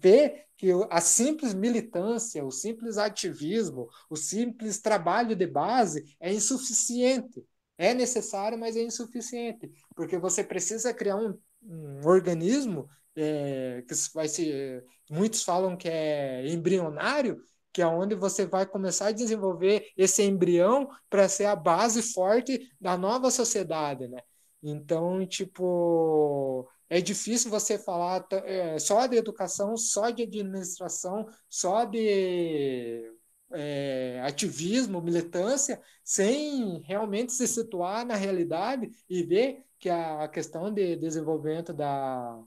vê 0.00 0.46
que 0.56 0.70
a 0.90 1.00
simples 1.00 1.54
militância, 1.54 2.44
o 2.44 2.50
simples 2.50 2.98
ativismo, 2.98 3.88
o 4.08 4.16
simples 4.16 4.80
trabalho 4.80 5.36
de 5.36 5.46
base 5.46 6.16
é 6.18 6.32
insuficiente 6.32 7.44
é 7.80 7.94
necessário, 7.94 8.58
mas 8.58 8.76
é 8.76 8.82
insuficiente, 8.82 9.72
porque 9.96 10.18
você 10.18 10.44
precisa 10.44 10.92
criar 10.92 11.16
um, 11.16 11.34
um 11.62 12.06
organismo 12.06 12.86
é, 13.16 13.82
que 13.88 13.94
vai 14.14 14.28
ser, 14.28 14.84
muitos 15.10 15.42
falam 15.42 15.78
que 15.78 15.88
é 15.88 16.46
embrionário, 16.46 17.42
que 17.72 17.80
é 17.80 17.86
onde 17.86 18.14
você 18.14 18.44
vai 18.44 18.66
começar 18.66 19.06
a 19.06 19.12
desenvolver 19.12 19.86
esse 19.96 20.22
embrião 20.22 20.90
para 21.08 21.26
ser 21.26 21.46
a 21.46 21.56
base 21.56 22.02
forte 22.02 22.70
da 22.78 22.98
nova 22.98 23.30
sociedade, 23.30 24.06
né? 24.08 24.20
Então, 24.62 25.26
tipo, 25.26 26.68
é 26.90 27.00
difícil 27.00 27.50
você 27.50 27.78
falar 27.78 28.26
é, 28.44 28.78
só 28.78 29.06
de 29.06 29.16
educação, 29.16 29.74
só 29.74 30.10
de 30.10 30.24
administração, 30.24 31.26
só 31.48 31.86
de 31.86 33.10
é, 33.52 34.20
ativismo, 34.24 35.00
militância, 35.00 35.80
sem 36.04 36.80
realmente 36.82 37.32
se 37.32 37.46
situar 37.46 38.04
na 38.04 38.14
realidade 38.14 38.90
e 39.08 39.22
ver 39.22 39.64
que 39.78 39.88
a 39.88 40.28
questão 40.28 40.72
de 40.72 40.96
desenvolvimento 40.96 41.72
da, 41.72 42.42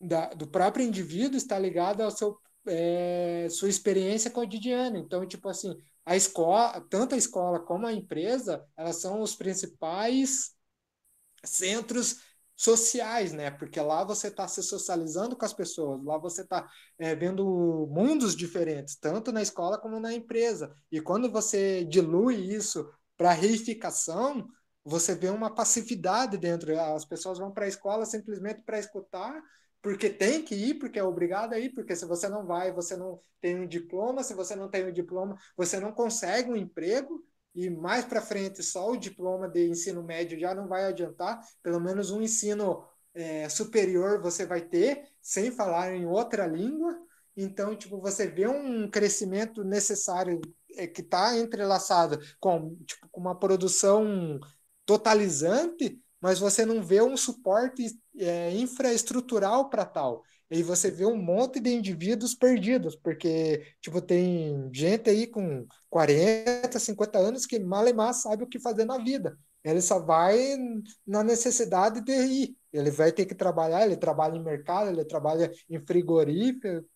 da 0.00 0.34
do 0.34 0.46
próprio 0.46 0.86
indivíduo 0.86 1.36
está 1.36 1.58
ligada 1.58 2.04
ao 2.04 2.10
seu 2.10 2.38
é, 2.66 3.48
sua 3.50 3.68
experiência 3.68 4.30
cotidiana. 4.30 4.98
Então, 4.98 5.26
tipo 5.26 5.48
assim, 5.48 5.74
a 6.04 6.16
escola, 6.16 6.80
tanto 6.90 7.14
a 7.14 7.18
escola 7.18 7.60
como 7.60 7.86
a 7.86 7.92
empresa, 7.92 8.64
elas 8.76 8.96
são 8.96 9.20
os 9.20 9.34
principais 9.34 10.54
centros 11.44 12.20
sociais, 12.58 13.32
né? 13.32 13.52
Porque 13.52 13.80
lá 13.80 14.02
você 14.02 14.26
está 14.26 14.48
se 14.48 14.60
socializando 14.64 15.36
com 15.36 15.44
as 15.44 15.52
pessoas, 15.52 16.02
lá 16.04 16.18
você 16.18 16.42
está 16.42 16.68
é, 16.98 17.14
vendo 17.14 17.44
mundos 17.88 18.34
diferentes, 18.34 18.96
tanto 18.96 19.30
na 19.30 19.40
escola 19.40 19.78
como 19.78 20.00
na 20.00 20.12
empresa. 20.12 20.74
E 20.90 21.00
quando 21.00 21.30
você 21.30 21.84
dilui 21.84 22.34
isso 22.34 22.90
para 23.16 23.32
reificação, 23.32 24.48
você 24.84 25.14
vê 25.14 25.28
uma 25.28 25.54
passividade 25.54 26.36
dentro. 26.36 26.78
As 26.80 27.04
pessoas 27.04 27.38
vão 27.38 27.52
para 27.52 27.66
a 27.66 27.68
escola 27.68 28.04
simplesmente 28.04 28.62
para 28.62 28.78
escutar, 28.80 29.40
porque 29.80 30.10
tem 30.10 30.42
que 30.42 30.56
ir, 30.56 30.74
porque 30.80 30.98
é 30.98 31.04
obrigado 31.04 31.52
a 31.52 31.60
ir, 31.60 31.70
porque 31.70 31.94
se 31.94 32.06
você 32.06 32.28
não 32.28 32.44
vai, 32.44 32.72
você 32.72 32.96
não 32.96 33.20
tem 33.40 33.56
um 33.56 33.68
diploma, 33.68 34.24
se 34.24 34.34
você 34.34 34.56
não 34.56 34.68
tem 34.68 34.84
um 34.84 34.92
diploma, 34.92 35.36
você 35.56 35.78
não 35.78 35.92
consegue 35.92 36.50
um 36.50 36.56
emprego, 36.56 37.24
e 37.54 37.68
mais 37.70 38.04
para 38.04 38.20
frente 38.20 38.62
só 38.62 38.90
o 38.90 38.96
diploma 38.96 39.48
de 39.48 39.68
ensino 39.68 40.02
médio 40.02 40.38
já 40.38 40.54
não 40.54 40.68
vai 40.68 40.84
adiantar, 40.84 41.40
pelo 41.62 41.80
menos 41.80 42.10
um 42.10 42.22
ensino 42.22 42.84
é, 43.14 43.48
superior 43.48 44.20
você 44.22 44.46
vai 44.46 44.60
ter, 44.60 45.02
sem 45.20 45.50
falar 45.50 45.94
em 45.94 46.06
outra 46.06 46.46
língua. 46.46 46.96
Então, 47.36 47.76
tipo, 47.76 48.00
você 48.00 48.26
vê 48.26 48.48
um 48.48 48.88
crescimento 48.90 49.64
necessário 49.64 50.40
é, 50.76 50.86
que 50.86 51.00
está 51.00 51.36
entrelaçado 51.36 52.18
com, 52.40 52.76
tipo, 52.84 53.08
com 53.10 53.20
uma 53.20 53.38
produção 53.38 54.38
totalizante, 54.84 56.00
mas 56.20 56.38
você 56.38 56.64
não 56.64 56.82
vê 56.82 57.00
um 57.02 57.16
suporte 57.16 57.86
é, 58.16 58.52
infraestrutural 58.56 59.68
para 59.68 59.84
tal. 59.84 60.22
E 60.50 60.62
você 60.62 60.90
vê 60.90 61.04
um 61.04 61.16
monte 61.16 61.60
de 61.60 61.70
indivíduos 61.70 62.34
perdidos, 62.34 62.96
porque, 62.96 63.62
tipo, 63.80 64.00
tem 64.00 64.70
gente 64.72 65.10
aí 65.10 65.26
com 65.26 65.66
40, 65.90 66.78
50 66.78 67.18
anos 67.18 67.44
que 67.46 67.58
mal 67.58 67.86
e 67.86 67.92
mal 67.92 68.14
sabe 68.14 68.44
o 68.44 68.48
que 68.48 68.58
fazer 68.58 68.84
na 68.84 68.98
vida. 68.98 69.38
Ele 69.62 69.82
só 69.82 69.98
vai 69.98 70.56
na 71.06 71.22
necessidade 71.22 72.00
de 72.00 72.12
ir. 72.12 72.56
Ele 72.72 72.90
vai 72.90 73.12
ter 73.12 73.26
que 73.26 73.34
trabalhar, 73.34 73.84
ele 73.84 73.96
trabalha 73.96 74.36
em 74.36 74.42
mercado, 74.42 74.90
ele 74.90 75.04
trabalha 75.04 75.50
em 75.68 75.78
frigorífero, 75.80 76.86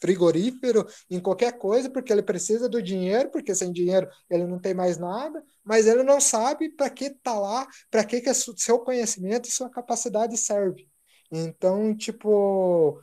frigorífero, 0.00 0.86
em 1.10 1.20
qualquer 1.20 1.52
coisa, 1.58 1.90
porque 1.90 2.12
ele 2.12 2.22
precisa 2.22 2.68
do 2.68 2.82
dinheiro, 2.82 3.30
porque 3.30 3.54
sem 3.54 3.72
dinheiro 3.72 4.08
ele 4.28 4.44
não 4.44 4.58
tem 4.58 4.74
mais 4.74 4.98
nada, 4.98 5.42
mas 5.64 5.86
ele 5.86 6.02
não 6.02 6.20
sabe 6.20 6.70
para 6.70 6.90
que 6.90 7.06
está 7.06 7.38
lá, 7.38 7.66
para 7.90 8.04
que, 8.04 8.20
que 8.20 8.32
seu 8.34 8.78
conhecimento 8.80 9.48
e 9.48 9.52
sua 9.52 9.70
capacidade 9.70 10.36
serve. 10.36 10.88
Então, 11.30 11.96
tipo, 11.96 13.02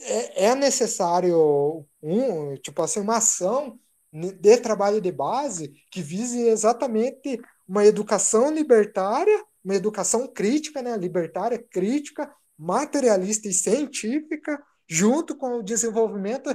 é, 0.00 0.46
é 0.46 0.54
necessário 0.54 1.86
um, 2.02 2.54
tipo 2.56 2.82
assim, 2.82 3.00
uma 3.00 3.18
ação 3.18 3.78
de 4.12 4.56
trabalho 4.58 5.00
de 5.00 5.10
base 5.12 5.72
que 5.90 6.02
vise 6.02 6.42
exatamente 6.48 7.40
uma 7.66 7.84
educação 7.84 8.52
libertária, 8.52 9.42
uma 9.64 9.74
educação 9.74 10.26
crítica, 10.28 10.82
né, 10.82 10.96
libertária, 10.96 11.58
crítica, 11.70 12.30
materialista 12.58 13.48
e 13.48 13.52
científica, 13.52 14.62
junto 14.88 15.36
com 15.36 15.58
o 15.58 15.62
desenvolvimento 15.62 16.50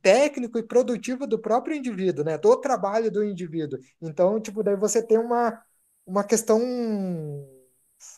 técnico 0.00 0.58
e 0.58 0.62
produtivo 0.62 1.26
do 1.26 1.38
próprio 1.38 1.76
indivíduo, 1.76 2.24
né, 2.24 2.38
do 2.38 2.56
trabalho 2.56 3.10
do 3.10 3.22
indivíduo. 3.24 3.78
Então, 4.00 4.40
tipo, 4.40 4.62
daí 4.62 4.76
você 4.76 5.02
tem 5.06 5.18
uma, 5.18 5.60
uma 6.06 6.24
questão 6.24 6.58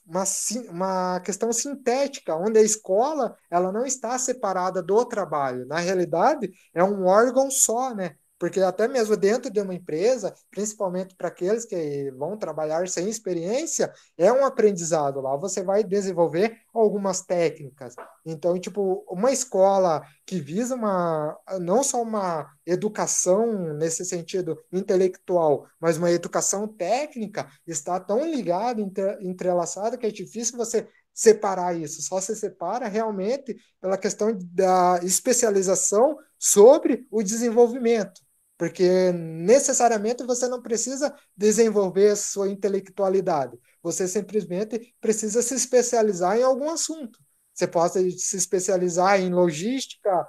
uma, 0.06 0.24
uma 0.70 1.20
questão 1.20 1.52
sintética, 1.52 2.34
onde 2.36 2.58
a 2.58 2.62
escola 2.62 3.36
ela 3.50 3.72
não 3.72 3.86
está 3.86 4.18
separada 4.18 4.82
do 4.82 5.04
trabalho. 5.04 5.66
Na 5.66 5.78
realidade, 5.78 6.52
é 6.74 6.82
um 6.84 7.06
órgão 7.06 7.50
só, 7.50 7.94
né? 7.94 8.16
Porque 8.38 8.60
até 8.60 8.88
mesmo 8.88 9.16
dentro 9.16 9.50
de 9.50 9.60
uma 9.60 9.74
empresa, 9.74 10.34
principalmente 10.50 11.14
para 11.14 11.28
aqueles 11.28 11.64
que 11.64 12.10
vão 12.12 12.36
trabalhar 12.36 12.88
sem 12.88 13.08
experiência, 13.08 13.92
é 14.18 14.32
um 14.32 14.44
aprendizado 14.44 15.20
lá. 15.20 15.36
Você 15.36 15.62
vai 15.62 15.84
desenvolver 15.84 16.56
algumas 16.72 17.22
técnicas. 17.22 17.94
Então, 18.26 18.58
tipo, 18.58 19.04
uma 19.08 19.30
escola 19.30 20.02
que 20.26 20.40
visa 20.40 20.74
uma 20.74 21.38
não 21.60 21.82
só 21.84 22.02
uma 22.02 22.50
educação 22.66 23.74
nesse 23.74 24.04
sentido 24.04 24.58
intelectual, 24.72 25.66
mas 25.78 25.96
uma 25.96 26.10
educação 26.10 26.66
técnica, 26.66 27.48
está 27.66 28.00
tão 28.00 28.24
ligada, 28.28 28.80
entre, 28.80 29.18
entrelaçada 29.22 29.96
que 29.96 30.06
é 30.06 30.10
difícil 30.10 30.56
você 30.56 30.88
separar 31.14 31.78
isso. 31.78 32.02
Só 32.02 32.20
se 32.20 32.34
separa 32.34 32.88
realmente 32.88 33.56
pela 33.80 33.96
questão 33.96 34.36
da 34.52 34.98
especialização 35.02 36.16
sobre 36.38 37.06
o 37.10 37.22
desenvolvimento. 37.22 38.20
Porque 38.58 39.12
necessariamente 39.12 40.24
você 40.24 40.48
não 40.48 40.62
precisa 40.62 41.14
desenvolver 41.36 42.16
sua 42.16 42.48
intelectualidade. 42.48 43.58
Você 43.82 44.06
simplesmente 44.06 44.94
precisa 45.00 45.42
se 45.42 45.54
especializar 45.54 46.38
em 46.38 46.42
algum 46.42 46.70
assunto. 46.70 47.18
Você 47.52 47.66
pode 47.66 48.10
se 48.18 48.36
especializar 48.36 49.20
em 49.20 49.32
logística, 49.32 50.26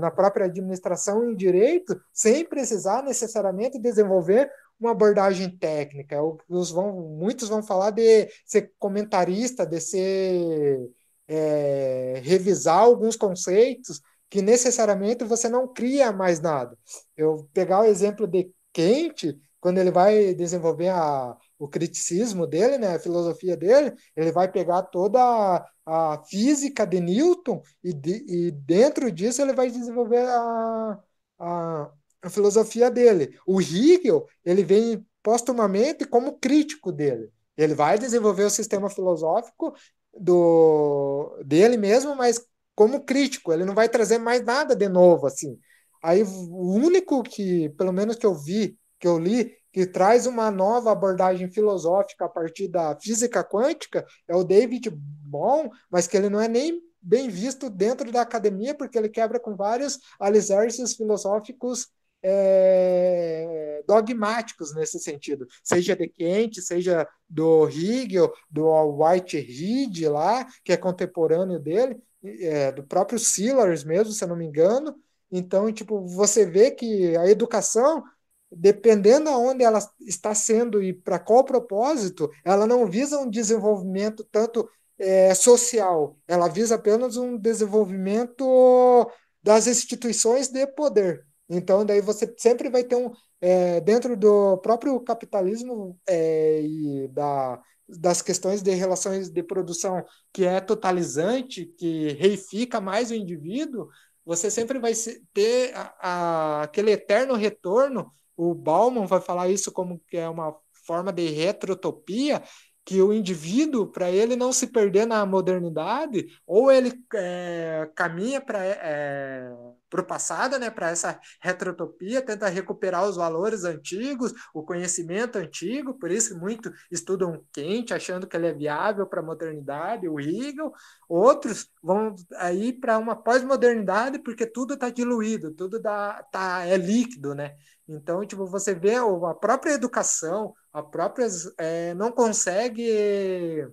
na 0.00 0.10
própria 0.10 0.46
administração 0.46 1.30
em 1.30 1.36
direito, 1.36 2.00
sem 2.12 2.44
precisar 2.44 3.02
necessariamente 3.02 3.78
desenvolver 3.78 4.50
uma 4.80 4.92
abordagem 4.92 5.50
técnica. 5.56 6.18
Os 6.48 6.70
vão, 6.70 6.92
muitos 7.18 7.48
vão 7.48 7.62
falar 7.62 7.90
de 7.90 8.28
ser 8.44 8.72
comentarista, 8.78 9.66
de 9.66 9.80
ser 9.80 10.90
é, 11.26 12.20
revisar 12.24 12.78
alguns 12.78 13.16
conceitos 13.16 14.00
que 14.30 14.42
necessariamente 14.42 15.24
você 15.24 15.48
não 15.48 15.66
cria 15.68 16.12
mais 16.12 16.40
nada. 16.40 16.76
Eu 17.16 17.48
pegar 17.52 17.80
o 17.80 17.84
exemplo 17.84 18.26
de 18.26 18.52
Kant, 18.72 19.38
quando 19.60 19.78
ele 19.78 19.90
vai 19.90 20.34
desenvolver 20.34 20.88
a, 20.88 21.36
o 21.58 21.68
criticismo 21.68 22.46
dele, 22.46 22.78
né, 22.78 22.96
a 22.96 23.00
filosofia 23.00 23.56
dele, 23.56 23.94
ele 24.14 24.30
vai 24.30 24.50
pegar 24.50 24.82
toda 24.82 25.20
a, 25.20 25.66
a 25.86 26.24
física 26.24 26.86
de 26.86 27.00
Newton 27.00 27.62
e, 27.82 27.92
de, 27.92 28.24
e, 28.28 28.50
dentro 28.52 29.10
disso 29.10 29.42
ele 29.42 29.52
vai 29.52 29.70
desenvolver 29.70 30.26
a, 30.28 30.98
a, 31.38 31.90
a, 32.22 32.30
filosofia 32.30 32.90
dele. 32.90 33.38
O 33.46 33.60
Hegel, 33.60 34.26
ele 34.44 34.64
vem 34.64 35.06
postumamente 35.22 36.04
como 36.04 36.38
crítico 36.38 36.92
dele. 36.92 37.30
Ele 37.56 37.74
vai 37.74 37.98
desenvolver 37.98 38.44
o 38.44 38.50
sistema 38.50 38.88
filosófico 38.88 39.74
do 40.18 41.36
dele 41.44 41.76
mesmo, 41.76 42.14
mas 42.14 42.40
como 42.74 43.04
crítico, 43.04 43.52
ele 43.52 43.64
não 43.64 43.74
vai 43.74 43.88
trazer 43.88 44.18
mais 44.18 44.44
nada 44.44 44.74
de 44.76 44.88
novo 44.88 45.26
assim. 45.26 45.58
Aí 46.02 46.22
o 46.22 46.74
único 46.74 47.22
que, 47.22 47.68
pelo 47.70 47.92
menos 47.92 48.16
que 48.16 48.24
eu 48.24 48.34
vi, 48.34 48.78
que 49.00 49.08
eu 49.08 49.18
li, 49.18 49.52
que 49.72 49.86
traz 49.86 50.26
uma 50.26 50.50
nova 50.50 50.92
abordagem 50.92 51.50
filosófica 51.50 52.24
a 52.24 52.28
partir 52.28 52.68
da 52.68 52.96
física 53.00 53.44
quântica 53.44 54.06
é 54.26 54.34
o 54.34 54.44
David 54.44 54.90
Bohm, 54.92 55.68
mas 55.90 56.06
que 56.06 56.16
ele 56.16 56.28
não 56.28 56.40
é 56.40 56.48
nem 56.48 56.80
bem 57.00 57.28
visto 57.28 57.70
dentro 57.70 58.10
da 58.10 58.22
academia, 58.22 58.74
porque 58.74 58.98
ele 58.98 59.08
quebra 59.08 59.38
com 59.38 59.56
vários 59.56 59.98
alicerces 60.18 60.94
filosóficos 60.94 61.88
é, 62.22 63.82
dogmáticos 63.86 64.74
nesse 64.74 64.98
sentido, 64.98 65.46
seja 65.62 65.96
de 65.96 66.08
Kant, 66.08 66.60
seja 66.60 67.08
do 67.28 67.68
Hegel, 67.68 68.32
do 68.50 68.66
Whitehead 68.66 70.08
lá, 70.08 70.46
que 70.64 70.72
é 70.72 70.76
contemporâneo 70.76 71.58
dele, 71.58 71.96
é, 72.22 72.72
do 72.72 72.82
próprio 72.82 73.18
Sillars 73.18 73.84
mesmo, 73.84 74.12
se 74.12 74.22
eu 74.24 74.28
não 74.28 74.36
me 74.36 74.46
engano. 74.46 74.94
Então, 75.30 75.70
tipo, 75.72 76.06
você 76.06 76.46
vê 76.46 76.70
que 76.70 77.16
a 77.16 77.26
educação, 77.28 78.02
dependendo 78.50 79.28
aonde 79.28 79.62
ela 79.62 79.78
está 80.00 80.34
sendo 80.34 80.82
e 80.82 80.92
para 80.92 81.18
qual 81.18 81.44
propósito, 81.44 82.30
ela 82.44 82.66
não 82.66 82.86
visa 82.86 83.18
um 83.18 83.28
desenvolvimento 83.30 84.24
tanto 84.30 84.68
é, 84.98 85.34
social, 85.34 86.18
ela 86.26 86.48
visa 86.48 86.74
apenas 86.74 87.16
um 87.16 87.38
desenvolvimento 87.38 89.08
das 89.42 89.66
instituições 89.66 90.48
de 90.48 90.66
poder. 90.66 91.27
Então, 91.48 91.84
daí 91.84 92.00
você 92.00 92.32
sempre 92.36 92.68
vai 92.68 92.84
ter 92.84 92.96
um, 92.96 93.10
é, 93.40 93.80
dentro 93.80 94.16
do 94.16 94.58
próprio 94.58 95.00
capitalismo 95.00 95.98
é, 96.06 96.62
e 96.62 97.08
da 97.08 97.60
das 97.88 98.20
questões 98.20 98.60
de 98.60 98.70
relações 98.72 99.30
de 99.30 99.42
produção 99.42 100.04
que 100.30 100.44
é 100.44 100.60
totalizante, 100.60 101.64
que 101.78 102.12
reifica 102.12 102.80
mais 102.80 103.10
o 103.10 103.14
indivíduo, 103.14 103.88
você 104.24 104.50
sempre 104.50 104.78
vai 104.78 104.92
ter 105.32 105.72
a, 105.74 105.94
a, 106.00 106.62
aquele 106.64 106.90
eterno 106.90 107.34
retorno. 107.34 108.12
O 108.36 108.54
Bauman 108.54 109.06
vai 109.06 109.22
falar 109.22 109.48
isso 109.48 109.72
como 109.72 110.02
que 110.06 110.18
é 110.18 110.28
uma 110.28 110.54
forma 110.86 111.10
de 111.10 111.28
retrotopia, 111.30 112.42
que 112.84 113.00
o 113.00 113.12
indivíduo, 113.12 113.86
para 113.90 114.10
ele 114.10 114.36
não 114.36 114.52
se 114.52 114.66
perder 114.66 115.06
na 115.06 115.24
modernidade, 115.24 116.26
ou 116.46 116.70
ele 116.70 116.92
é, 117.14 117.90
caminha 117.94 118.40
para 118.40 118.64
é, 118.64 119.50
para 119.88 120.00
o 120.00 120.06
passado, 120.06 120.58
né, 120.58 120.70
para 120.70 120.90
essa 120.90 121.18
retrotopia, 121.40 122.22
tenta 122.22 122.48
recuperar 122.48 123.08
os 123.08 123.16
valores 123.16 123.64
antigos, 123.64 124.32
o 124.54 124.62
conhecimento 124.62 125.36
antigo, 125.36 125.94
por 125.94 126.10
isso 126.10 126.38
muito 126.38 126.70
estudam 126.90 127.42
Kant, 127.52 127.92
achando 127.92 128.26
que 128.26 128.36
ele 128.36 128.48
é 128.48 128.52
viável 128.54 129.06
para 129.06 129.20
a 129.20 129.24
modernidade, 129.24 130.08
o 130.08 130.20
Hegel, 130.20 130.72
outros 131.08 131.70
vão 131.82 132.14
aí 132.36 132.72
para 132.72 132.98
uma 132.98 133.16
pós-modernidade 133.16 134.18
porque 134.18 134.46
tudo 134.46 134.74
está 134.74 134.90
diluído, 134.90 135.52
tudo 135.54 135.80
tá, 135.80 136.22
tá, 136.30 136.66
é 136.66 136.76
líquido, 136.76 137.34
né? 137.34 137.56
Então, 137.88 138.24
tipo, 138.26 138.46
você 138.46 138.74
vê 138.74 138.96
a 138.96 139.34
própria 139.34 139.72
educação, 139.72 140.54
a 140.72 140.82
própria 140.82 141.26
é, 141.58 141.94
não 141.94 142.12
consegue 142.12 143.66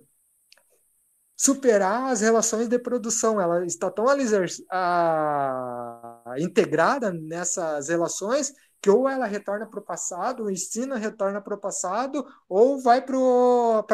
superar 1.36 2.10
as 2.10 2.20
relações 2.22 2.68
de 2.68 2.78
produção. 2.78 3.40
Ela 3.40 3.64
está 3.66 3.90
tão 3.90 4.06
a, 4.70 5.85
integrada 6.38 7.12
nessas 7.12 7.88
relações 7.88 8.52
que 8.80 8.90
ou 8.90 9.08
ela 9.08 9.26
retorna 9.26 9.66
para 9.66 9.80
o 9.80 9.84
passado, 9.84 10.44
o 10.44 10.50
ensino 10.50 10.94
retorna 10.94 11.40
para 11.40 11.54
o 11.54 11.58
passado, 11.58 12.24
ou 12.48 12.80
vai 12.80 13.04
para 13.04 13.16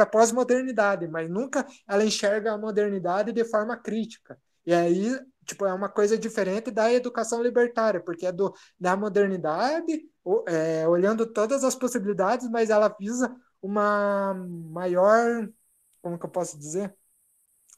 a 0.02 0.06
pós-modernidade, 0.06 1.08
mas 1.08 1.30
nunca 1.30 1.66
ela 1.88 2.04
enxerga 2.04 2.52
a 2.52 2.58
modernidade 2.58 3.32
de 3.32 3.44
forma 3.44 3.76
crítica. 3.76 4.38
E 4.66 4.74
aí, 4.74 5.18
tipo, 5.46 5.64
é 5.66 5.72
uma 5.72 5.88
coisa 5.88 6.18
diferente 6.18 6.70
da 6.70 6.92
educação 6.92 7.42
libertária, 7.42 8.02
porque 8.02 8.26
é 8.26 8.32
do, 8.32 8.52
da 8.78 8.96
modernidade, 8.96 10.02
é, 10.46 10.86
olhando 10.86 11.26
todas 11.32 11.64
as 11.64 11.74
possibilidades, 11.74 12.48
mas 12.50 12.68
ela 12.68 12.94
visa 13.00 13.34
uma 13.62 14.34
maior, 14.34 15.48
como 16.02 16.18
que 16.18 16.26
eu 16.26 16.30
posso 16.30 16.58
dizer? 16.58 16.94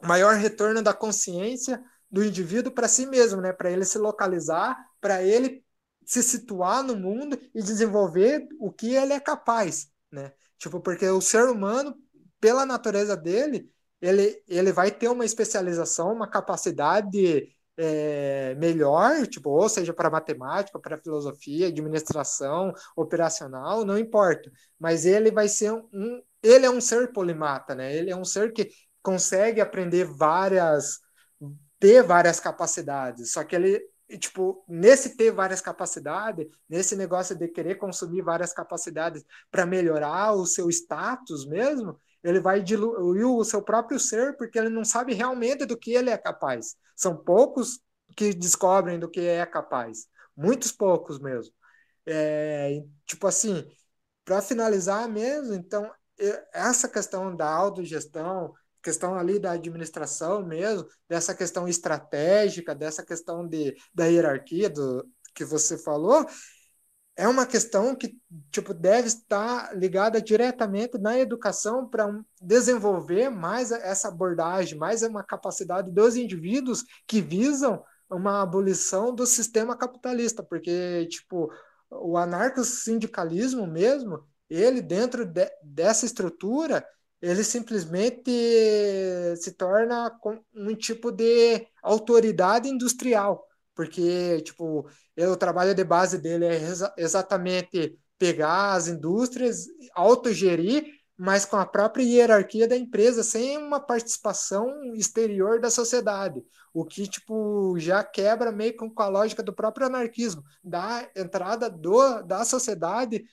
maior 0.02 0.34
retorno 0.36 0.82
da 0.82 0.92
consciência 0.92 1.82
do 2.14 2.24
indivíduo 2.24 2.72
para 2.72 2.86
si 2.86 3.06
mesmo, 3.06 3.40
né? 3.40 3.52
Para 3.52 3.72
ele 3.72 3.84
se 3.84 3.98
localizar, 3.98 4.76
para 5.00 5.20
ele 5.20 5.64
se 6.06 6.22
situar 6.22 6.80
no 6.84 6.94
mundo 6.94 7.36
e 7.52 7.60
desenvolver 7.60 8.46
o 8.60 8.70
que 8.70 8.94
ele 8.94 9.12
é 9.12 9.18
capaz, 9.18 9.88
né? 10.12 10.32
Tipo, 10.56 10.80
porque 10.80 11.08
o 11.08 11.20
ser 11.20 11.48
humano, 11.48 11.92
pela 12.40 12.64
natureza 12.64 13.16
dele, 13.16 13.68
ele, 14.00 14.40
ele 14.46 14.70
vai 14.72 14.92
ter 14.92 15.08
uma 15.08 15.24
especialização, 15.24 16.12
uma 16.12 16.28
capacidade 16.30 17.48
é, 17.76 18.54
melhor, 18.54 19.26
tipo, 19.26 19.50
ou 19.50 19.68
seja, 19.68 19.92
para 19.92 20.08
matemática, 20.08 20.78
para 20.78 20.98
filosofia, 20.98 21.66
administração, 21.66 22.72
operacional, 22.94 23.84
não 23.84 23.98
importa. 23.98 24.52
Mas 24.78 25.04
ele 25.04 25.32
vai 25.32 25.48
ser 25.48 25.72
um, 25.72 26.22
ele 26.40 26.64
é 26.64 26.70
um 26.70 26.80
ser 26.80 27.12
polimata, 27.12 27.74
né? 27.74 27.92
Ele 27.96 28.10
é 28.12 28.16
um 28.16 28.24
ser 28.24 28.52
que 28.52 28.70
consegue 29.02 29.60
aprender 29.60 30.04
várias, 30.04 31.00
ter 31.84 32.02
várias 32.02 32.40
capacidades, 32.40 33.32
só 33.32 33.44
que 33.44 33.54
ele, 33.54 33.78
tipo, 34.18 34.64
nesse 34.66 35.18
ter 35.18 35.30
várias 35.30 35.60
capacidades, 35.60 36.46
nesse 36.66 36.96
negócio 36.96 37.36
de 37.36 37.46
querer 37.46 37.74
consumir 37.74 38.22
várias 38.22 38.54
capacidades 38.54 39.22
para 39.50 39.66
melhorar 39.66 40.32
o 40.32 40.46
seu 40.46 40.70
status 40.70 41.44
mesmo, 41.46 42.00
ele 42.22 42.40
vai 42.40 42.62
diluir 42.62 43.28
o 43.28 43.44
seu 43.44 43.60
próprio 43.60 44.00
ser 44.00 44.34
porque 44.38 44.58
ele 44.58 44.70
não 44.70 44.82
sabe 44.82 45.12
realmente 45.12 45.66
do 45.66 45.76
que 45.76 45.92
ele 45.92 46.08
é 46.08 46.16
capaz. 46.16 46.74
São 46.96 47.14
poucos 47.14 47.78
que 48.16 48.32
descobrem 48.32 48.98
do 48.98 49.10
que 49.10 49.20
é 49.20 49.44
capaz, 49.44 50.06
muitos 50.34 50.72
poucos 50.72 51.18
mesmo. 51.18 51.52
É, 52.06 52.82
tipo 53.04 53.26
assim, 53.26 53.62
para 54.24 54.40
finalizar 54.40 55.06
mesmo, 55.06 55.52
então, 55.52 55.92
essa 56.50 56.88
questão 56.88 57.36
da 57.36 57.46
autogestão, 57.46 58.54
questão 58.84 59.14
ali 59.14 59.38
da 59.38 59.52
administração 59.52 60.44
mesmo, 60.44 60.86
dessa 61.08 61.34
questão 61.34 61.66
estratégica, 61.66 62.74
dessa 62.74 63.04
questão 63.04 63.48
de, 63.48 63.74
da 63.94 64.04
hierarquia 64.04 64.68
do, 64.68 65.04
que 65.34 65.44
você 65.44 65.76
falou, 65.76 66.26
é 67.16 67.26
uma 67.28 67.46
questão 67.46 67.94
que 67.94 68.16
tipo 68.50 68.74
deve 68.74 69.08
estar 69.08 69.76
ligada 69.76 70.20
diretamente 70.20 70.98
na 70.98 71.18
educação 71.18 71.88
para 71.88 72.08
desenvolver 72.40 73.30
mais 73.30 73.70
essa 73.70 74.08
abordagem, 74.08 74.76
mais 74.76 75.02
uma 75.02 75.24
capacidade 75.24 75.90
dos 75.90 76.16
indivíduos 76.16 76.84
que 77.06 77.20
visam 77.20 77.82
uma 78.10 78.42
abolição 78.42 79.14
do 79.14 79.26
sistema 79.26 79.76
capitalista, 79.76 80.42
porque 80.42 81.06
tipo 81.08 81.50
o 81.90 82.16
anarco-sindicalismo 82.16 83.66
mesmo, 83.66 84.24
ele 84.50 84.82
dentro 84.82 85.24
de, 85.24 85.48
dessa 85.62 86.04
estrutura, 86.04 86.84
ele 87.24 87.42
simplesmente 87.42 88.30
se 89.36 89.52
torna 89.52 90.12
um 90.54 90.74
tipo 90.74 91.10
de 91.10 91.66
autoridade 91.82 92.68
industrial, 92.68 93.46
porque 93.74 94.42
tipo 94.42 94.86
o 95.16 95.36
trabalho 95.36 95.74
de 95.74 95.82
base 95.84 96.18
dele 96.18 96.44
é 96.44 96.54
exa 96.54 96.92
exatamente 96.98 97.98
pegar 98.18 98.74
as 98.74 98.88
indústrias, 98.88 99.66
autogerir, 99.94 100.84
mas 101.16 101.46
com 101.46 101.56
a 101.56 101.64
própria 101.64 102.02
hierarquia 102.02 102.68
da 102.68 102.76
empresa, 102.76 103.22
sem 103.22 103.56
uma 103.56 103.80
participação 103.80 104.94
exterior 104.94 105.60
da 105.60 105.70
sociedade, 105.70 106.44
o 106.74 106.84
que 106.84 107.06
tipo 107.06 107.74
já 107.78 108.04
quebra 108.04 108.52
meio 108.52 108.76
com 108.76 108.92
a 108.96 109.08
lógica 109.08 109.42
do 109.42 109.52
próprio 109.52 109.86
anarquismo, 109.86 110.42
da 110.62 111.08
entrada 111.16 111.70
do, 111.70 112.22
da 112.22 112.44
sociedade 112.44 113.24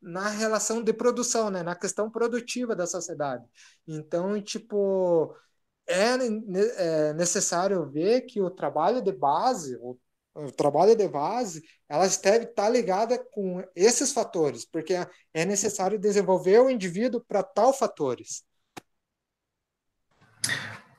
na 0.00 0.28
relação 0.28 0.82
de 0.82 0.92
produção, 0.92 1.50
né, 1.50 1.62
na 1.62 1.74
questão 1.76 2.10
produtiva 2.10 2.74
da 2.74 2.86
sociedade. 2.86 3.44
Então, 3.86 4.40
tipo, 4.42 5.34
é, 5.86 6.16
é 6.76 7.12
necessário 7.14 7.90
ver 7.90 8.22
que 8.22 8.40
o 8.40 8.50
trabalho 8.50 9.02
de 9.02 9.12
base, 9.12 9.76
o 9.80 9.98
o 10.34 10.50
trabalho 10.50 10.94
de 10.96 11.08
base, 11.08 11.62
ela 11.88 12.06
deve 12.22 12.44
estar 12.44 12.68
ligada 12.68 13.18
com 13.32 13.62
esses 13.74 14.12
fatores, 14.12 14.64
porque 14.64 14.94
é 15.34 15.44
necessário 15.44 15.98
desenvolver 15.98 16.60
o 16.60 16.70
indivíduo 16.70 17.20
para 17.26 17.42
tal 17.42 17.72
fatores. 17.72 18.44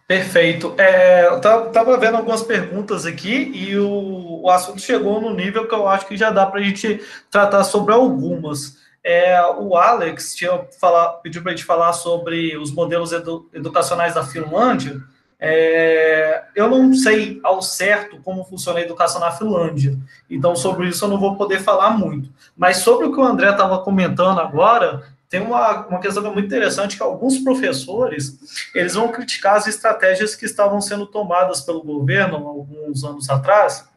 Perfeito. 0.08 0.76
É, 0.78 1.38
estava 1.38 1.98
vendo 1.98 2.18
algumas 2.18 2.44
perguntas 2.44 3.06
aqui 3.06 3.50
e 3.56 3.78
o, 3.78 4.42
o 4.42 4.50
assunto 4.50 4.82
chegou 4.82 5.22
no 5.22 5.34
nível 5.34 5.66
que 5.66 5.74
eu 5.74 5.88
acho 5.88 6.06
que 6.06 6.18
já 6.18 6.30
dá 6.30 6.46
para 6.46 6.60
a 6.60 6.64
gente 6.64 7.02
tratar 7.30 7.64
sobre 7.64 7.94
algumas. 7.94 8.78
É, 9.04 9.42
o 9.58 9.76
Alex 9.76 10.36
tinha 10.36 10.66
falar, 10.80 11.10
pediu 11.24 11.42
para 11.42 11.52
a 11.52 11.56
gente 11.56 11.66
falar 11.66 11.94
sobre 11.94 12.56
os 12.58 12.72
modelos 12.72 13.12
edu, 13.12 13.50
educacionais 13.54 14.14
da 14.14 14.24
Finlândia. 14.24 15.02
É, 15.40 16.44
eu 16.56 16.70
não 16.70 16.94
sei 16.94 17.40
ao 17.44 17.64
certo 17.64 18.22
como 18.22 18.46
funciona 18.46 18.78
a 18.78 18.84
educação 18.84 19.20
na 19.20 19.32
Finlândia, 19.32 19.98
então 20.30 20.56
sobre 20.56 20.88
isso 20.88 21.04
eu 21.04 21.10
não 21.10 21.20
vou 21.20 21.36
poder 21.36 21.60
falar 21.60 21.90
muito. 21.92 22.30
Mas 22.56 22.78
sobre 22.78 23.08
o 23.08 23.12
que 23.12 23.20
o 23.20 23.24
André 23.24 23.50
estava 23.50 23.80
comentando 23.80 24.40
agora, 24.40 25.02
tem 25.28 25.42
uma, 25.42 25.88
uma 25.88 26.00
questão 26.00 26.22
muito 26.32 26.46
interessante 26.46 26.96
que 26.96 27.02
alguns 27.02 27.40
professores 27.40 28.38
eles 28.76 28.94
vão 28.94 29.08
criticar 29.08 29.56
as 29.56 29.66
estratégias 29.66 30.36
que 30.36 30.46
estavam 30.46 30.80
sendo 30.80 31.08
tomadas 31.08 31.62
pelo 31.62 31.82
governo 31.82 32.36
alguns 32.36 33.04
anos 33.04 33.28
atrás, 33.28 33.90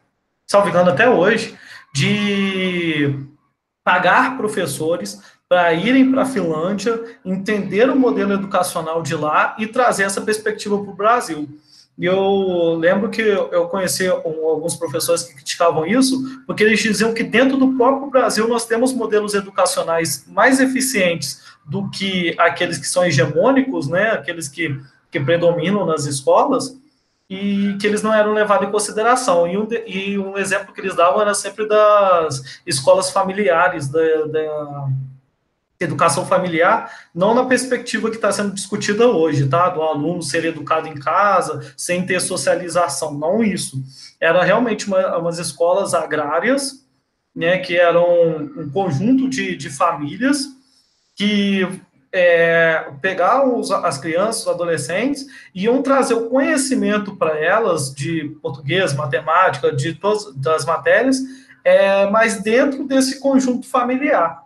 salvo 0.47 0.69
engano 0.69 0.89
até 0.89 1.07
hoje, 1.07 1.55
de 1.93 3.19
pagar 3.85 4.35
professores 4.35 5.21
para 5.47 5.71
irem 5.75 6.11
para 6.11 6.23
a 6.23 6.25
Finlândia, 6.25 6.99
entender 7.23 7.87
o 7.87 7.95
modelo 7.95 8.33
educacional 8.33 9.03
de 9.03 9.13
lá 9.15 9.55
e 9.59 9.67
trazer 9.67 10.03
essa 10.03 10.21
perspectiva 10.21 10.75
para 10.81 10.91
o 10.91 10.95
Brasil. 10.95 11.47
Eu 11.97 12.75
lembro 12.77 13.09
que 13.09 13.21
eu 13.21 13.67
conheci 13.67 14.07
alguns 14.07 14.75
professores 14.75 15.23
que 15.23 15.35
criticavam 15.35 15.85
isso, 15.85 16.43
porque 16.45 16.63
eles 16.63 16.81
diziam 16.81 17.13
que 17.13 17.23
dentro 17.23 17.57
do 17.57 17.73
próprio 17.77 18.09
Brasil 18.09 18.47
nós 18.47 18.65
temos 18.65 18.91
modelos 18.91 19.35
educacionais 19.35 20.25
mais 20.27 20.59
eficientes 20.59 21.43
do 21.63 21.89
que 21.89 22.35
aqueles 22.39 22.79
que 22.79 22.87
são 22.87 23.05
hegemônicos, 23.05 23.87
né, 23.87 24.09
aqueles 24.11 24.47
que, 24.49 24.77
que 25.11 25.19
predominam 25.19 25.85
nas 25.85 26.05
escolas, 26.05 26.75
e 27.29 27.75
que 27.79 27.87
eles 27.87 28.03
não 28.03 28.13
eram 28.13 28.33
levados 28.33 28.67
em 28.67 28.71
consideração. 28.71 29.47
E 29.47 29.57
um, 29.57 29.67
e 29.87 30.17
um 30.17 30.37
exemplo 30.37 30.73
que 30.73 30.81
eles 30.81 30.95
davam 30.95 31.21
era 31.21 31.33
sempre 31.33 31.67
das 31.67 32.61
escolas 32.65 33.09
familiares, 33.09 33.87
da, 33.87 34.25
da 34.25 34.87
educação 35.79 36.25
familiar, 36.25 36.91
não 37.13 37.33
na 37.33 37.45
perspectiva 37.45 38.09
que 38.09 38.15
está 38.15 38.31
sendo 38.31 38.53
discutida 38.53 39.07
hoje, 39.07 39.47
tá? 39.47 39.69
Do 39.69 39.81
aluno 39.81 40.21
ser 40.21 40.45
educado 40.45 40.87
em 40.87 40.95
casa, 40.95 41.73
sem 41.75 42.05
ter 42.05 42.21
socialização, 42.21 43.13
não 43.13 43.43
isso. 43.43 43.83
Era 44.19 44.43
realmente 44.43 44.87
uma, 44.87 45.17
umas 45.17 45.37
escolas 45.37 45.93
agrárias, 45.93 46.85
né, 47.35 47.57
que 47.57 47.75
eram 47.75 48.05
um 48.57 48.69
conjunto 48.71 49.27
de, 49.27 49.57
de 49.57 49.69
famílias 49.69 50.47
que 51.13 51.67
é, 52.15 52.91
pegar 53.01 53.45
os, 53.45 53.69
as 53.69 53.97
crianças, 53.97 54.43
os 54.43 54.47
adolescentes, 54.47 55.25
iam 55.53 55.81
trazer 55.81 56.13
o 56.13 56.29
conhecimento 56.29 57.13
para 57.17 57.37
elas 57.37 57.93
de 57.93 58.29
português, 58.41 58.93
matemática, 58.93 59.69
de 59.69 59.93
todas 59.93 60.33
das 60.35 60.63
matérias, 60.63 61.17
é, 61.61 62.09
mas 62.09 62.41
dentro 62.41 62.87
desse 62.87 63.19
conjunto 63.19 63.67
familiar. 63.67 64.43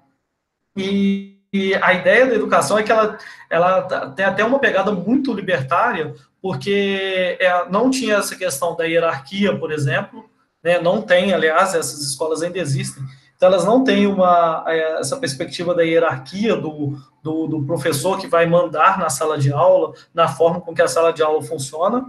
E, 0.75 1.37
e, 1.53 1.75
a 1.75 1.93
ideia 1.93 2.25
da 2.25 2.33
educação 2.33 2.79
é 2.79 2.81
que 2.83 2.91
ela, 2.91 3.19
ela 3.49 4.11
tem 4.15 4.25
até 4.25 4.43
uma 4.43 4.57
pegada 4.57 4.91
muito 4.91 5.31
libertária, 5.31 6.15
porque 6.41 7.37
é, 7.39 7.69
não 7.69 7.91
tinha 7.91 8.15
essa 8.15 8.35
questão 8.35 8.75
da 8.75 8.85
hierarquia, 8.85 9.55
por 9.55 9.71
exemplo, 9.71 10.27
né, 10.63 10.81
não 10.81 11.03
tem, 11.03 11.33
aliás, 11.33 11.75
essas 11.75 12.01
escolas 12.01 12.41
ainda 12.41 12.57
existem, 12.57 13.03
então 13.39 13.47
elas 13.47 13.63
não 13.63 13.85
têm 13.85 14.05
uma, 14.05 14.65
é, 14.67 14.99
essa 14.99 15.15
perspectiva 15.15 15.73
da 15.73 15.81
hierarquia 15.81 16.57
do, 16.57 16.97
do, 17.23 17.47
do, 17.47 17.63
professor 17.63 18.19
que 18.19 18.27
vai 18.27 18.45
mandar 18.45 18.99
na 18.99 19.09
sala 19.09 19.37
de 19.37 19.49
aula, 19.49 19.93
na 20.13 20.27
forma 20.27 20.59
com 20.59 20.75
que 20.75 20.81
a 20.81 20.89
sala 20.89 21.13
de 21.13 21.23
aula 21.23 21.41
funciona, 21.41 22.03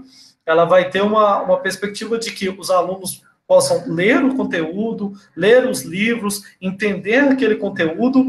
ela 0.44 0.64
vai 0.64 0.90
ter 0.90 1.02
uma, 1.02 1.40
uma 1.40 1.56
perspectiva 1.58 2.18
de 2.18 2.32
que 2.32 2.48
os 2.48 2.68
alunos 2.68 3.22
possam 3.46 3.84
ler 3.86 4.24
o 4.24 4.34
conteúdo, 4.34 5.12
ler 5.36 5.68
os 5.68 5.82
livros, 5.82 6.42
entender 6.60 7.20
aquele 7.20 7.54
conteúdo 7.54 8.24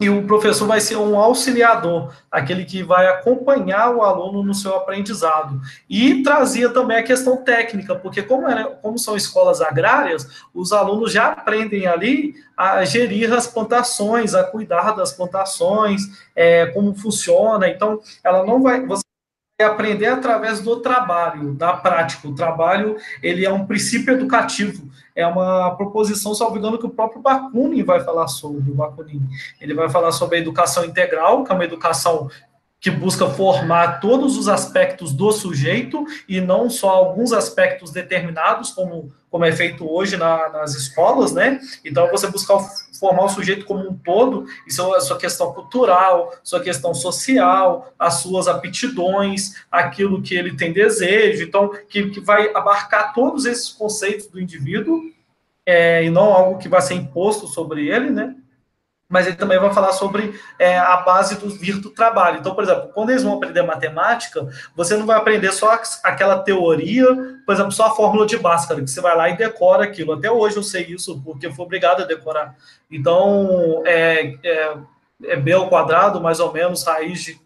e 0.00 0.10
o 0.10 0.26
professor 0.26 0.66
vai 0.66 0.80
ser 0.80 0.96
um 0.96 1.18
auxiliador, 1.18 2.12
aquele 2.30 2.64
que 2.64 2.82
vai 2.82 3.06
acompanhar 3.06 3.94
o 3.94 4.02
aluno 4.02 4.42
no 4.42 4.52
seu 4.52 4.74
aprendizado. 4.74 5.60
E 5.88 6.20
trazia 6.22 6.68
também 6.68 6.96
a 6.96 7.02
questão 7.02 7.36
técnica, 7.36 7.94
porque 7.94 8.20
como, 8.20 8.48
era, 8.48 8.64
como 8.64 8.98
são 8.98 9.16
escolas 9.16 9.60
agrárias, 9.60 10.44
os 10.52 10.72
alunos 10.72 11.12
já 11.12 11.28
aprendem 11.28 11.86
ali 11.86 12.34
a 12.56 12.84
gerir 12.84 13.32
as 13.32 13.46
plantações, 13.46 14.34
a 14.34 14.42
cuidar 14.42 14.96
das 14.96 15.12
plantações, 15.12 16.02
é, 16.34 16.66
como 16.66 16.94
funciona. 16.94 17.68
Então, 17.68 18.00
ela 18.24 18.44
não 18.44 18.60
vai. 18.60 18.84
Você 18.84 19.04
vai 19.60 19.68
aprender 19.68 20.06
através 20.06 20.60
do 20.60 20.80
trabalho, 20.80 21.54
da 21.54 21.72
prática. 21.72 22.26
O 22.26 22.34
trabalho 22.34 22.96
ele 23.22 23.46
é 23.46 23.52
um 23.52 23.64
princípio 23.64 24.14
educativo 24.14 24.90
é 25.14 25.26
uma 25.26 25.74
proposição, 25.76 26.34
salvo 26.34 26.58
engano, 26.58 26.78
que 26.78 26.86
o 26.86 26.90
próprio 26.90 27.22
Bakunin 27.22 27.82
vai 27.84 28.00
falar 28.00 28.26
sobre, 28.26 28.70
o 28.70 28.74
Bakunin. 28.74 29.22
Ele 29.60 29.74
vai 29.74 29.88
falar 29.88 30.12
sobre 30.12 30.36
a 30.36 30.40
educação 30.40 30.84
integral, 30.84 31.44
que 31.44 31.52
é 31.52 31.54
uma 31.54 31.64
educação 31.64 32.28
que 32.80 32.90
busca 32.90 33.26
formar 33.30 33.98
todos 33.98 34.36
os 34.36 34.46
aspectos 34.46 35.14
do 35.14 35.32
sujeito 35.32 36.04
e 36.28 36.38
não 36.38 36.68
só 36.68 36.90
alguns 36.90 37.32
aspectos 37.32 37.90
determinados, 37.90 38.72
como, 38.72 39.10
como 39.30 39.44
é 39.46 39.52
feito 39.52 39.90
hoje 39.90 40.18
na, 40.18 40.50
nas 40.50 40.74
escolas, 40.74 41.32
né? 41.32 41.58
Então, 41.82 42.10
você 42.10 42.26
buscar 42.26 42.58
formar 42.98 43.24
o 43.24 43.28
sujeito 43.28 43.64
como 43.64 43.88
um 43.88 43.94
todo, 43.94 44.46
isso 44.66 44.82
é 44.94 44.98
a 44.98 45.00
sua 45.00 45.18
questão 45.18 45.52
cultural, 45.52 46.32
sua 46.42 46.60
questão 46.60 46.94
social, 46.94 47.92
as 47.98 48.14
suas 48.14 48.48
aptidões, 48.48 49.54
aquilo 49.70 50.22
que 50.22 50.34
ele 50.34 50.56
tem 50.56 50.72
desejo, 50.72 51.42
então, 51.42 51.70
que, 51.88 52.10
que 52.10 52.20
vai 52.20 52.54
abarcar 52.54 53.12
todos 53.12 53.44
esses 53.46 53.68
conceitos 53.70 54.26
do 54.26 54.40
indivíduo, 54.40 55.00
é, 55.66 56.04
e 56.04 56.10
não 56.10 56.32
algo 56.32 56.58
que 56.58 56.68
vai 56.68 56.82
ser 56.82 56.94
imposto 56.94 57.46
sobre 57.46 57.88
ele, 57.88 58.10
né? 58.10 58.36
Mas 59.08 59.26
ele 59.26 59.36
também 59.36 59.58
vai 59.58 59.72
falar 59.72 59.92
sobre 59.92 60.38
é, 60.58 60.78
a 60.78 60.96
base 60.98 61.36
do 61.36 61.48
virtual 61.48 61.94
trabalho. 61.94 62.38
Então, 62.38 62.54
por 62.54 62.64
exemplo, 62.64 62.90
quando 62.94 63.10
eles 63.10 63.22
vão 63.22 63.34
aprender 63.34 63.62
matemática, 63.62 64.48
você 64.74 64.96
não 64.96 65.06
vai 65.06 65.16
aprender 65.16 65.52
só 65.52 65.78
aquela 66.02 66.38
teoria, 66.38 67.06
por 67.44 67.52
exemplo, 67.54 67.72
só 67.72 67.86
a 67.86 67.94
fórmula 67.94 68.26
de 68.26 68.38
Bhaskara, 68.38 68.80
que 68.80 68.90
você 68.90 69.00
vai 69.00 69.16
lá 69.16 69.28
e 69.28 69.36
decora 69.36 69.84
aquilo. 69.84 70.14
Até 70.14 70.30
hoje 70.30 70.56
eu 70.56 70.62
sei 70.62 70.86
isso, 70.86 71.20
porque 71.22 71.52
fui 71.52 71.64
obrigado 71.64 72.02
a 72.02 72.06
decorar. 72.06 72.56
Então, 72.90 73.82
é, 73.84 74.34
é, 74.42 74.76
é 75.24 75.36
B 75.36 75.52
ao 75.52 75.68
quadrado, 75.68 76.20
mais 76.20 76.40
ou 76.40 76.52
menos, 76.52 76.84
raiz 76.84 77.22
de... 77.22 77.44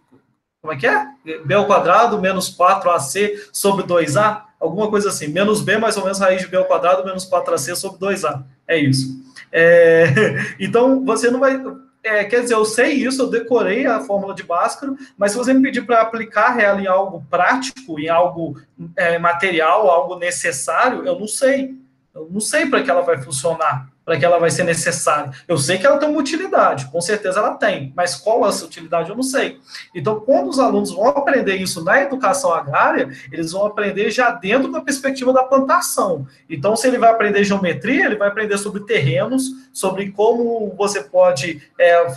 Como 0.61 0.73
é 0.73 0.77
que 0.77 0.87
é? 0.87 1.07
B 1.45 1.55
ao 1.55 1.67
quadrado 1.67 2.21
menos 2.21 2.57
4AC 2.57 3.49
sobre 3.53 3.85
2A? 3.85 4.43
Alguma 4.61 4.91
coisa 4.91 5.09
assim. 5.09 5.29
Menos 5.29 5.61
B, 5.61 5.79
mais 5.79 5.97
ou 5.97 6.03
menos, 6.03 6.19
raiz 6.19 6.41
de 6.41 6.49
B 6.49 6.57
ao 6.57 6.65
quadrado 6.65 7.05
menos 7.05 7.29
4AC 7.29 7.77
sobre 7.77 7.99
2A. 7.99 8.45
É 8.69 8.77
isso. 8.77 9.19
É, 9.51 10.07
então, 10.61 11.05
você 11.05 11.31
não 11.31 11.41
vai. 11.41 11.61
É, 12.05 12.25
quer 12.25 12.43
dizer, 12.43 12.55
eu 12.55 12.65
sei 12.65 12.93
isso, 12.93 13.23
eu 13.23 13.31
decorei 13.31 13.85
a 13.85 14.01
fórmula 14.01 14.35
de 14.35 14.45
Bhaskara, 14.45 14.95
mas 15.17 15.33
se 15.33 15.39
você 15.39 15.53
me 15.53 15.63
pedir 15.63 15.85
para 15.85 16.01
aplicar 16.01 16.59
ela 16.61 16.81
em 16.81 16.87
algo 16.87 17.25
prático, 17.29 17.99
em 17.99 18.09
algo 18.09 18.61
é, 18.95 19.19
material, 19.19 19.91
algo 19.91 20.17
necessário, 20.17 21.05
eu 21.05 21.19
não 21.19 21.27
sei. 21.27 21.75
Eu 22.15 22.29
não 22.31 22.41
sei 22.41 22.67
para 22.67 22.83
que 22.83 22.91
ela 22.91 23.03
vai 23.03 23.21
funcionar 23.21 23.89
para 24.09 24.19
que 24.19 24.25
ela 24.25 24.39
vai 24.39 24.51
ser 24.51 24.65
necessária. 24.65 25.33
Eu 25.47 25.59
sei 25.59 25.77
que 25.77 25.85
ela 25.85 25.99
tem 25.99 26.09
uma 26.09 26.19
utilidade, 26.19 26.87
com 26.87 26.99
certeza 26.99 27.41
ela 27.41 27.57
tem, 27.57 27.93
mas 27.95 28.15
qual 28.15 28.49
essa 28.49 28.65
utilidade 28.65 29.11
eu 29.11 29.15
não 29.15 29.23
sei. 29.23 29.61
Então, 29.95 30.19
quando 30.21 30.49
os 30.49 30.59
alunos 30.59 30.91
vão 30.91 31.09
aprender 31.09 31.57
isso 31.57 31.85
na 31.85 32.01
educação 32.01 32.51
agrária, 32.51 33.11
eles 33.31 33.53
vão 33.53 33.67
aprender 33.67 34.11
já 34.11 34.31
dentro 34.31 34.73
da 34.73 34.81
perspectiva 34.81 35.31
da 35.31 35.43
plantação. 35.43 36.27
Então, 36.49 36.75
se 36.75 36.89
ele 36.89 36.97
vai 36.97 37.11
aprender 37.11 37.45
geometria, 37.45 38.07
ele 38.07 38.17
vai 38.17 38.29
aprender 38.29 38.57
sobre 38.57 38.81
terrenos, 38.87 39.51
sobre 39.75 40.11
como 40.11 40.75
você 40.75 41.03
pode 41.03 41.61
é, 41.79 42.09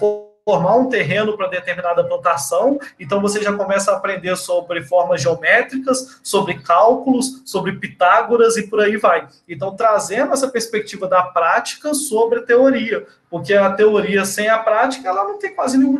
formar 0.43 0.75
um 0.75 0.89
terreno 0.89 1.37
para 1.37 1.47
determinada 1.47 2.03
plantação, 2.03 2.79
então 2.99 3.21
você 3.21 3.41
já 3.41 3.53
começa 3.53 3.91
a 3.91 3.97
aprender 3.97 4.35
sobre 4.35 4.83
formas 4.83 5.21
geométricas, 5.21 6.19
sobre 6.23 6.59
cálculos, 6.59 7.43
sobre 7.45 7.73
Pitágoras 7.73 8.57
e 8.57 8.67
por 8.67 8.81
aí 8.81 8.97
vai. 8.97 9.27
Então, 9.47 9.75
trazendo 9.75 10.33
essa 10.33 10.49
perspectiva 10.49 11.07
da 11.07 11.23
prática 11.23 11.93
sobre 11.93 12.39
a 12.39 12.43
teoria, 12.43 13.05
porque 13.29 13.53
a 13.53 13.71
teoria 13.71 14.25
sem 14.25 14.49
a 14.49 14.59
prática, 14.59 15.07
ela 15.07 15.23
não 15.23 15.37
tem 15.37 15.53
quase 15.53 15.77
nenhuma 15.77 15.99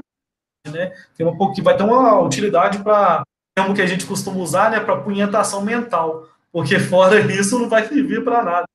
né? 0.70 0.94
Tem 1.18 1.26
um 1.26 1.36
pouco 1.36 1.56
que 1.56 1.62
vai 1.62 1.76
ter 1.76 1.84
uma 1.84 2.20
utilidade 2.20 2.80
para 2.80 3.24
termo 3.56 3.74
que 3.74 3.82
a 3.82 3.88
gente 3.88 4.06
costuma 4.06 4.38
usar, 4.38 4.70
né, 4.70 4.80
para 4.80 5.02
punhetação 5.02 5.62
mental, 5.62 6.28
porque 6.52 6.78
fora 6.80 7.20
isso 7.20 7.60
não 7.60 7.68
vai 7.68 7.88
servir 7.88 8.24
para 8.24 8.44
nada. 8.44 8.66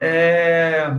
É... 0.00 0.90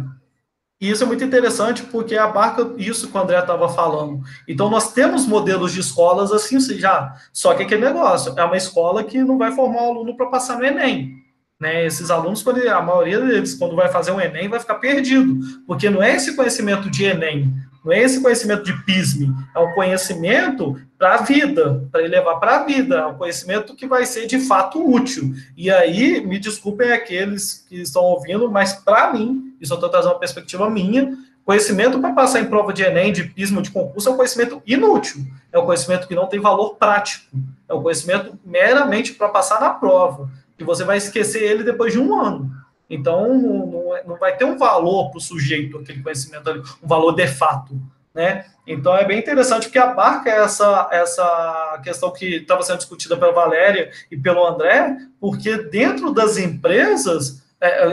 E 0.82 0.90
isso 0.90 1.04
é 1.04 1.06
muito 1.06 1.24
interessante 1.24 1.84
porque 1.84 2.18
abarca 2.18 2.74
isso 2.76 3.08
que 3.08 3.16
o 3.16 3.22
André 3.22 3.38
estava 3.38 3.70
falando. 3.70 4.24
Então, 4.48 4.68
nós 4.68 4.92
temos 4.94 5.28
modelos 5.28 5.72
de 5.72 5.80
escolas 5.80 6.32
assim 6.32 6.60
já. 6.60 7.16
Só 7.32 7.54
que 7.54 7.62
aquele 7.62 7.86
negócio 7.86 8.34
é 8.36 8.44
uma 8.44 8.58
escola 8.58 9.04
que 9.04 9.24
não 9.24 9.38
vai 9.38 9.52
formar 9.52 9.84
o 9.84 9.90
aluno 9.92 10.18
para 10.18 10.26
passar 10.26 10.58
no 10.58 10.66
Enem. 10.66 11.22
Né? 11.60 11.86
Esses 11.86 12.10
alunos, 12.10 12.44
a 12.48 12.82
maioria 12.82 13.20
deles, 13.20 13.54
quando 13.54 13.76
vai 13.76 13.90
fazer 13.90 14.12
um 14.12 14.20
Enem, 14.20 14.50
vai 14.50 14.60
ficar 14.60 14.76
perdido. 14.76 15.38
Porque 15.68 15.88
não 15.88 16.02
é 16.02 16.16
esse 16.16 16.36
conhecimento 16.36 16.90
de 16.90 17.06
Enem, 17.06 17.54
não 17.86 17.92
é 17.92 18.00
esse 18.00 18.20
conhecimento 18.20 18.64
de 18.64 18.74
PISME, 18.84 19.32
é 19.56 19.60
um 19.60 19.74
conhecimento 19.74 20.82
para 20.98 21.16
a 21.16 21.22
vida, 21.22 21.88
para 21.92 22.02
ele 22.02 22.10
levar 22.10 22.38
para 22.38 22.58
a 22.58 22.64
vida, 22.64 22.96
é 22.96 23.06
um 23.06 23.18
conhecimento 23.18 23.76
que 23.76 23.86
vai 23.86 24.06
ser 24.06 24.26
de 24.26 24.40
fato 24.40 24.84
útil. 24.84 25.32
E 25.56 25.70
aí, 25.70 26.26
me 26.26 26.40
desculpem 26.40 26.92
aqueles 26.92 27.64
que 27.70 27.82
estão 27.82 28.02
ouvindo, 28.04 28.50
mas 28.50 28.74
para 28.74 29.14
mim, 29.14 29.51
isso 29.62 29.74
eu 29.74 29.76
estou 29.76 29.90
trazendo 29.90 30.14
uma 30.14 30.20
perspectiva 30.20 30.70
minha. 30.70 31.16
Conhecimento 31.46 32.00
para 32.00 32.14
passar 32.14 32.40
em 32.40 32.46
prova 32.46 32.74
de 32.74 32.84
Enem, 32.84 33.14
de 33.14 33.24
pismo, 33.24 33.62
de 33.62 33.72
concurso, 33.72 34.10
é 34.10 34.12
um 34.12 34.18
conhecimento 34.18 34.62
inútil. 34.66 35.26
É 35.52 35.60
um 35.60 35.66
conhecimento 35.66 36.08
que 36.08 36.16
não 36.16 36.28
tem 36.28 36.40
valor 36.40 36.76
prático. 36.76 37.26
É 37.70 37.74
um 37.74 37.82
conhecimento 37.82 38.38
meramente 38.44 39.14
para 39.14 39.30
passar 39.30 39.62
na 39.62 39.70
prova. 39.70 40.30
Que 40.58 40.64
você 40.64 40.84
vai 40.84 40.98
esquecer 40.98 41.44
ele 41.44 41.64
depois 41.64 41.94
de 41.94 42.00
um 42.00 42.20
ano. 42.20 42.52
Então, 42.90 43.34
não, 43.38 43.68
não 43.68 43.96
é, 43.96 44.20
vai 44.20 44.36
ter 44.36 44.46
um 44.46 44.58
valor 44.58 45.10
para 45.10 45.18
o 45.18 45.22
sujeito, 45.22 45.78
aquele 45.78 46.04
conhecimento 46.04 46.50
ali, 46.50 46.62
um 46.84 46.88
valor 46.88 47.14
de 47.14 47.28
fato. 47.28 47.80
Né? 48.14 48.46
Então 48.68 48.96
é 48.96 49.06
bem 49.06 49.20
interessante 49.20 49.64
porque 49.64 49.80
abarca 49.80 50.30
essa, 50.30 50.90
essa 50.92 51.80
questão 51.82 52.12
que 52.12 52.38
estava 52.38 52.62
sendo 52.62 52.80
discutida 52.80 53.16
pela 53.16 53.32
Valéria 53.32 53.90
e 54.12 54.18
pelo 54.18 54.46
André, 54.46 54.98
porque 55.20 55.58
dentro 55.58 56.12
das 56.14 56.38
empresas 56.38 57.42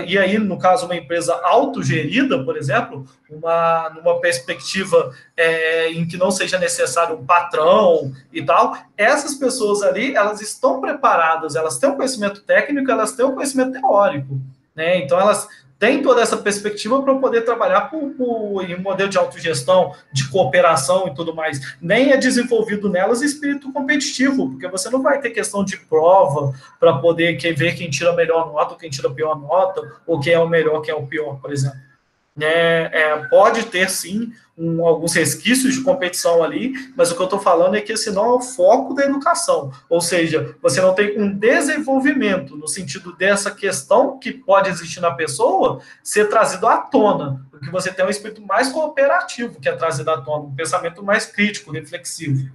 e 0.06 0.16
aí, 0.16 0.38
no 0.38 0.58
caso, 0.58 0.86
uma 0.86 0.96
empresa 0.96 1.34
autogerida, 1.42 2.42
por 2.42 2.56
exemplo, 2.56 3.06
uma, 3.28 3.90
numa 3.90 4.18
perspectiva 4.18 5.12
é, 5.36 5.92
em 5.92 6.06
que 6.08 6.16
não 6.16 6.30
seja 6.30 6.58
necessário 6.58 7.16
um 7.16 7.26
patrão 7.26 8.10
e 8.32 8.42
tal, 8.42 8.74
essas 8.96 9.34
pessoas 9.34 9.82
ali, 9.82 10.16
elas 10.16 10.40
estão 10.40 10.80
preparadas, 10.80 11.54
elas 11.54 11.76
têm 11.76 11.90
um 11.90 11.96
conhecimento 11.96 12.40
técnico, 12.40 12.90
elas 12.90 13.12
têm 13.12 13.26
um 13.26 13.34
conhecimento 13.34 13.72
teórico, 13.78 14.40
né? 14.74 14.98
Então, 14.98 15.20
elas 15.20 15.46
tem 15.78 16.02
toda 16.02 16.20
essa 16.20 16.36
perspectiva 16.36 17.00
para 17.02 17.14
poder 17.14 17.42
trabalhar 17.42 17.82
por, 17.82 18.64
em 18.64 18.74
um 18.74 18.80
modelo 18.80 19.08
de 19.08 19.16
autogestão, 19.16 19.94
de 20.12 20.28
cooperação 20.28 21.06
e 21.06 21.14
tudo 21.14 21.34
mais. 21.34 21.76
Nem 21.80 22.10
é 22.12 22.16
desenvolvido 22.16 22.88
nelas 22.88 23.22
espírito 23.22 23.72
competitivo, 23.72 24.50
porque 24.50 24.66
você 24.66 24.90
não 24.90 25.02
vai 25.02 25.20
ter 25.20 25.30
questão 25.30 25.64
de 25.64 25.76
prova 25.76 26.52
para 26.80 26.98
poder 26.98 27.38
ver 27.54 27.76
quem 27.76 27.88
tira 27.88 28.10
a 28.10 28.16
melhor 28.16 28.52
nota, 28.52 28.72
ou 28.72 28.78
quem 28.78 28.90
tira 28.90 29.08
a 29.08 29.12
pior 29.12 29.38
nota, 29.38 29.80
ou 30.06 30.18
quem 30.18 30.32
é 30.32 30.38
o 30.38 30.48
melhor, 30.48 30.80
quem 30.80 30.92
é 30.92 30.96
o 30.96 31.06
pior, 31.06 31.40
por 31.40 31.52
exemplo. 31.52 31.87
É, 32.40 32.90
é, 32.92 33.16
pode 33.28 33.64
ter 33.66 33.90
sim 33.90 34.32
um, 34.56 34.84
alguns 34.84 35.14
resquícios 35.14 35.74
de 35.74 35.82
competição 35.82 36.42
ali, 36.42 36.72
mas 36.96 37.10
o 37.10 37.14
que 37.14 37.20
eu 37.20 37.24
estou 37.24 37.38
falando 37.38 37.76
é 37.76 37.80
que 37.80 37.92
esse 37.92 38.10
não 38.10 38.24
é 38.24 38.32
o 38.34 38.40
foco 38.40 38.92
da 38.92 39.04
educação. 39.04 39.72
Ou 39.88 40.00
seja, 40.00 40.54
você 40.60 40.80
não 40.80 40.94
tem 40.94 41.18
um 41.18 41.32
desenvolvimento 41.32 42.56
no 42.56 42.66
sentido 42.66 43.14
dessa 43.16 43.50
questão 43.50 44.18
que 44.18 44.32
pode 44.32 44.68
existir 44.68 45.00
na 45.00 45.12
pessoa 45.12 45.80
ser 46.02 46.28
trazido 46.28 46.66
à 46.66 46.78
tona, 46.78 47.46
porque 47.50 47.70
você 47.70 47.92
tem 47.92 48.04
um 48.04 48.10
espírito 48.10 48.44
mais 48.44 48.68
cooperativo 48.68 49.60
que 49.60 49.68
é 49.68 49.76
trazido 49.76 50.10
à 50.10 50.20
tona, 50.20 50.44
um 50.44 50.54
pensamento 50.54 51.02
mais 51.02 51.26
crítico, 51.26 51.72
reflexivo. 51.72 52.50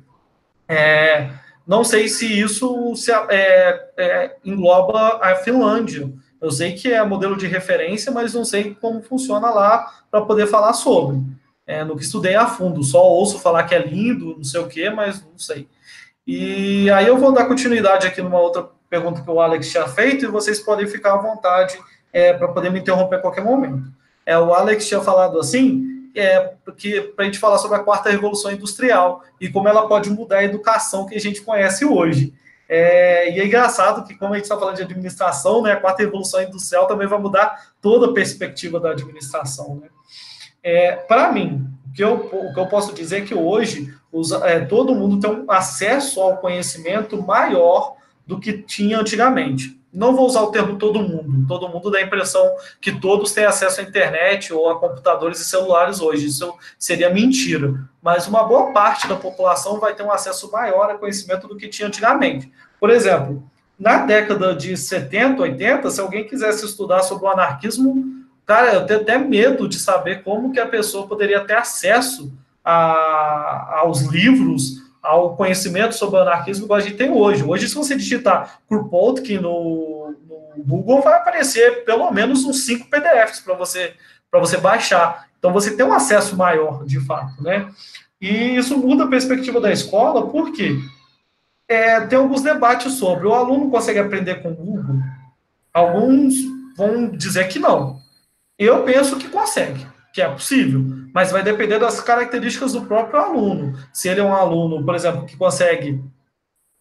É, 0.68 1.30
não 1.66 1.84
sei 1.84 2.10
se 2.10 2.28
isso 2.28 2.94
se, 2.96 3.12
é, 3.12 3.92
é 3.98 4.36
engloba 4.44 5.20
a 5.22 5.36
Finlândia. 5.36 6.12
Eu 6.44 6.52
sei 6.52 6.74
que 6.74 6.92
é 6.92 7.04
modelo 7.04 7.38
de 7.38 7.48
referência, 7.48 8.12
mas 8.12 8.34
não 8.34 8.44
sei 8.44 8.76
como 8.76 9.02
funciona 9.02 9.50
lá 9.50 9.92
para 10.12 10.22
poder 10.22 10.46
falar 10.46 10.74
sobre 10.74 11.22
é, 11.66 11.84
no 11.84 11.96
que 11.96 12.04
estudei 12.04 12.36
a 12.36 12.46
fundo, 12.46 12.84
só 12.84 13.04
ouço 13.04 13.40
falar 13.40 13.64
que 13.64 13.74
é 13.74 13.80
lindo, 13.80 14.36
não 14.36 14.44
sei 14.44 14.60
o 14.60 14.68
quê, 14.68 14.90
mas 14.90 15.22
não 15.22 15.38
sei. 15.38 15.68
E 16.28 16.90
aí 16.92 17.08
eu 17.08 17.18
vou 17.18 17.32
dar 17.32 17.46
continuidade 17.46 18.08
aqui 18.08 18.22
numa 18.22 18.40
outra 18.40 18.68
pergunta 18.90 19.22
que 19.22 19.30
o 19.30 19.40
Alex 19.40 19.72
tinha 19.72 19.88
feito, 19.88 20.26
e 20.26 20.28
vocês 20.28 20.60
podem 20.60 20.88
ficar 20.88 21.14
à 21.14 21.18
vontade 21.18 21.80
é, 22.12 22.34
para 22.34 22.48
poder 22.50 22.70
me 22.70 22.80
interromper 22.80 23.16
a 23.16 23.20
qualquer 23.20 23.44
momento. 23.44 23.92
É, 24.26 24.38
o 24.38 24.54
Alex 24.54 24.88
tinha 24.88 25.02
falado 25.02 25.40
assim, 25.40 26.10
é, 26.16 26.40
para 26.40 26.76
a 27.20 27.24
gente 27.24 27.40
falar 27.40 27.58
sobre 27.58 27.78
a 27.78 27.84
quarta 27.84 28.10
revolução 28.10 28.52
industrial 28.52 29.24
e 29.40 29.50
como 29.50 29.68
ela 29.68 29.88
pode 29.88 30.10
mudar 30.10 30.40
a 30.40 30.44
educação 30.44 31.06
que 31.06 31.16
a 31.16 31.20
gente 31.20 31.42
conhece 31.42 31.86
hoje. 31.86 32.34
É, 32.76 33.32
e 33.32 33.40
é 33.40 33.46
engraçado 33.46 34.04
que, 34.04 34.16
como 34.16 34.34
a 34.34 34.36
gente 34.36 34.46
está 34.46 34.58
falando 34.58 34.78
de 34.78 34.82
administração, 34.82 35.62
né, 35.62 35.74
a 35.74 35.80
quarta 35.80 36.02
revolução 36.02 36.42
industrial 36.42 36.88
também 36.88 37.08
vai 37.08 37.20
mudar 37.20 37.68
toda 37.80 38.08
a 38.08 38.14
perspectiva 38.14 38.80
da 38.80 38.90
administração. 38.90 39.76
Né? 39.76 39.90
É, 40.64 40.94
Para 40.94 41.32
mim, 41.32 41.70
o 41.88 41.94
que, 41.94 42.04
eu, 42.04 42.16
o 42.16 42.52
que 42.52 42.60
eu 42.60 42.66
posso 42.66 42.92
dizer 42.92 43.22
é 43.22 43.26
que 43.26 43.36
hoje 43.36 43.94
os, 44.12 44.32
é, 44.32 44.62
todo 44.62 44.96
mundo 44.96 45.20
tem 45.20 45.30
um 45.30 45.52
acesso 45.52 46.20
ao 46.20 46.38
conhecimento 46.38 47.22
maior 47.22 47.96
do 48.26 48.40
que 48.40 48.54
tinha 48.54 49.00
antigamente. 49.00 49.80
Não 49.94 50.16
vou 50.16 50.26
usar 50.26 50.42
o 50.42 50.52
termo 50.52 50.78
todo 50.78 51.04
mundo, 51.04 51.48
todo 51.48 51.70
mundo 51.70 51.92
dá 51.92 52.00
a 52.00 52.02
impressão 52.02 52.44
que 52.82 52.92
todos 52.92 53.32
têm 53.32 53.46
acesso 53.46 53.80
à 53.80 53.84
internet 53.84 54.52
ou 54.52 54.70
a 54.70 54.80
computadores 54.80 55.40
e 55.40 55.46
celulares 55.46 56.02
hoje. 56.02 56.26
Isso 56.26 56.54
seria 56.80 57.10
mentira. 57.10 57.74
Mas 58.02 58.28
uma 58.28 58.44
boa 58.44 58.72
parte 58.72 59.08
da 59.08 59.16
população 59.16 59.80
vai 59.80 59.94
ter 59.94 60.04
um 60.04 60.12
acesso 60.12 60.52
maior 60.52 60.90
a 60.90 60.98
conhecimento 60.98 61.48
do 61.48 61.56
que 61.56 61.68
tinha 61.68 61.88
antigamente. 61.88 62.52
Por 62.80 62.90
exemplo, 62.90 63.44
na 63.78 64.06
década 64.06 64.56
de 64.56 64.76
70, 64.76 65.42
80, 65.42 65.92
se 65.92 66.02
alguém 66.02 66.28
quisesse 66.28 66.66
estudar 66.66 67.04
sobre 67.04 67.26
o 67.26 67.30
anarquismo, 67.30 68.24
Cara, 68.46 68.74
eu 68.74 68.86
tenho 68.86 69.02
até 69.02 69.18
medo 69.18 69.68
de 69.70 69.80
saber 69.80 70.22
como 70.24 70.52
que 70.52 70.60
a 70.60 70.68
pessoa 70.68 71.08
poderia 71.08 71.40
ter 71.42 71.56
acesso 71.56 72.34
a, 72.64 73.80
aos 73.80 74.02
livros, 74.02 74.83
ao 75.04 75.36
conhecimento 75.36 75.94
sobre 75.94 76.18
o 76.18 76.22
anarquismo 76.22 76.66
que 76.66 76.74
a 76.74 76.80
gente 76.80 76.96
tem 76.96 77.12
hoje. 77.12 77.44
Hoje, 77.44 77.68
se 77.68 77.76
você 77.76 77.96
digitar 77.96 78.62
Kropotkin 78.70 79.40
no, 79.40 80.16
no 80.56 80.64
Google, 80.64 81.02
vai 81.02 81.16
aparecer 81.16 81.84
pelo 81.84 82.10
menos 82.10 82.46
uns 82.46 82.66
cinco 82.66 82.90
PDFs 82.90 83.42
para 83.42 83.54
você, 83.54 83.94
você 84.32 84.58
baixar. 84.58 85.28
Então, 85.38 85.52
você 85.52 85.76
tem 85.76 85.86
um 85.86 85.92
acesso 85.92 86.38
maior, 86.38 86.86
de 86.86 87.02
fato, 87.02 87.44
né? 87.44 87.70
E 88.22 88.56
isso 88.56 88.78
muda 88.78 89.04
a 89.04 89.10
perspectiva 89.10 89.60
da 89.60 89.74
escola, 89.74 90.30
porque 90.30 90.80
é, 91.68 92.00
tem 92.02 92.18
alguns 92.18 92.42
debates 92.42 92.94
sobre 92.94 93.28
o 93.28 93.34
aluno 93.34 93.70
consegue 93.70 94.00
aprender 94.00 94.42
com 94.42 94.52
o 94.52 94.56
Google. 94.56 94.96
Alguns 95.74 96.36
vão 96.78 97.10
dizer 97.10 97.50
que 97.50 97.60
não. 97.60 98.00
Eu 98.58 98.84
penso 98.84 99.18
que 99.18 99.28
consegue. 99.28 99.86
que 100.14 100.22
é 100.22 100.30
possível, 100.30 100.93
mas 101.14 101.32
vai 101.32 101.44
depender 101.44 101.78
das 101.78 102.02
características 102.02 102.74
do 102.74 102.86
próprio 102.86 103.20
aluno. 103.22 103.78
Se 103.94 104.10
ele 104.10 104.20
é 104.20 104.24
um 104.24 104.34
aluno, 104.34 104.84
por 104.84 104.96
exemplo, 104.96 105.26
que 105.26 105.38
consegue, 105.38 106.04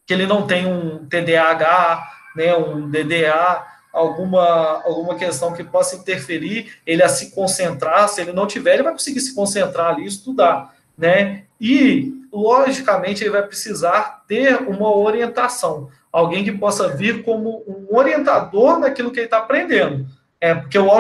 que 0.07 0.15
ele 0.15 0.27
não 0.27 0.47
tem 0.47 0.67
um 0.67 1.07
TDAH, 1.07 2.03
né, 2.35 2.57
um 2.57 2.89
DDA, 2.89 3.63
alguma, 3.93 4.83
alguma 4.85 5.17
questão 5.17 5.53
que 5.53 5.63
possa 5.63 5.97
interferir 5.97 6.73
ele 6.87 7.03
a 7.03 7.09
se 7.09 7.31
concentrar, 7.33 8.09
se 8.09 8.23
ele 8.23 8.33
não 8.33 8.47
tiver, 8.47 8.75
ele 8.75 8.83
vai 8.83 8.93
conseguir 8.93 9.21
se 9.21 9.35
concentrar 9.35 9.93
ali 9.93 10.05
e 10.05 10.09
estudar, 10.09 10.75
né? 10.97 11.45
E, 11.61 12.27
logicamente, 12.33 13.23
ele 13.23 13.31
vai 13.31 13.43
precisar 13.43 14.25
ter 14.27 14.63
uma 14.63 14.97
orientação, 14.97 15.91
alguém 16.11 16.43
que 16.43 16.53
possa 16.53 16.89
vir 16.89 17.23
como 17.23 17.63
um 17.69 17.95
orientador 17.95 18.79
naquilo 18.79 19.11
que 19.11 19.21
ele 19.21 19.27
está 19.27 19.39
aprendendo. 19.39 20.07
É, 20.43 20.57
porque 20.57 20.77
o 20.77 20.91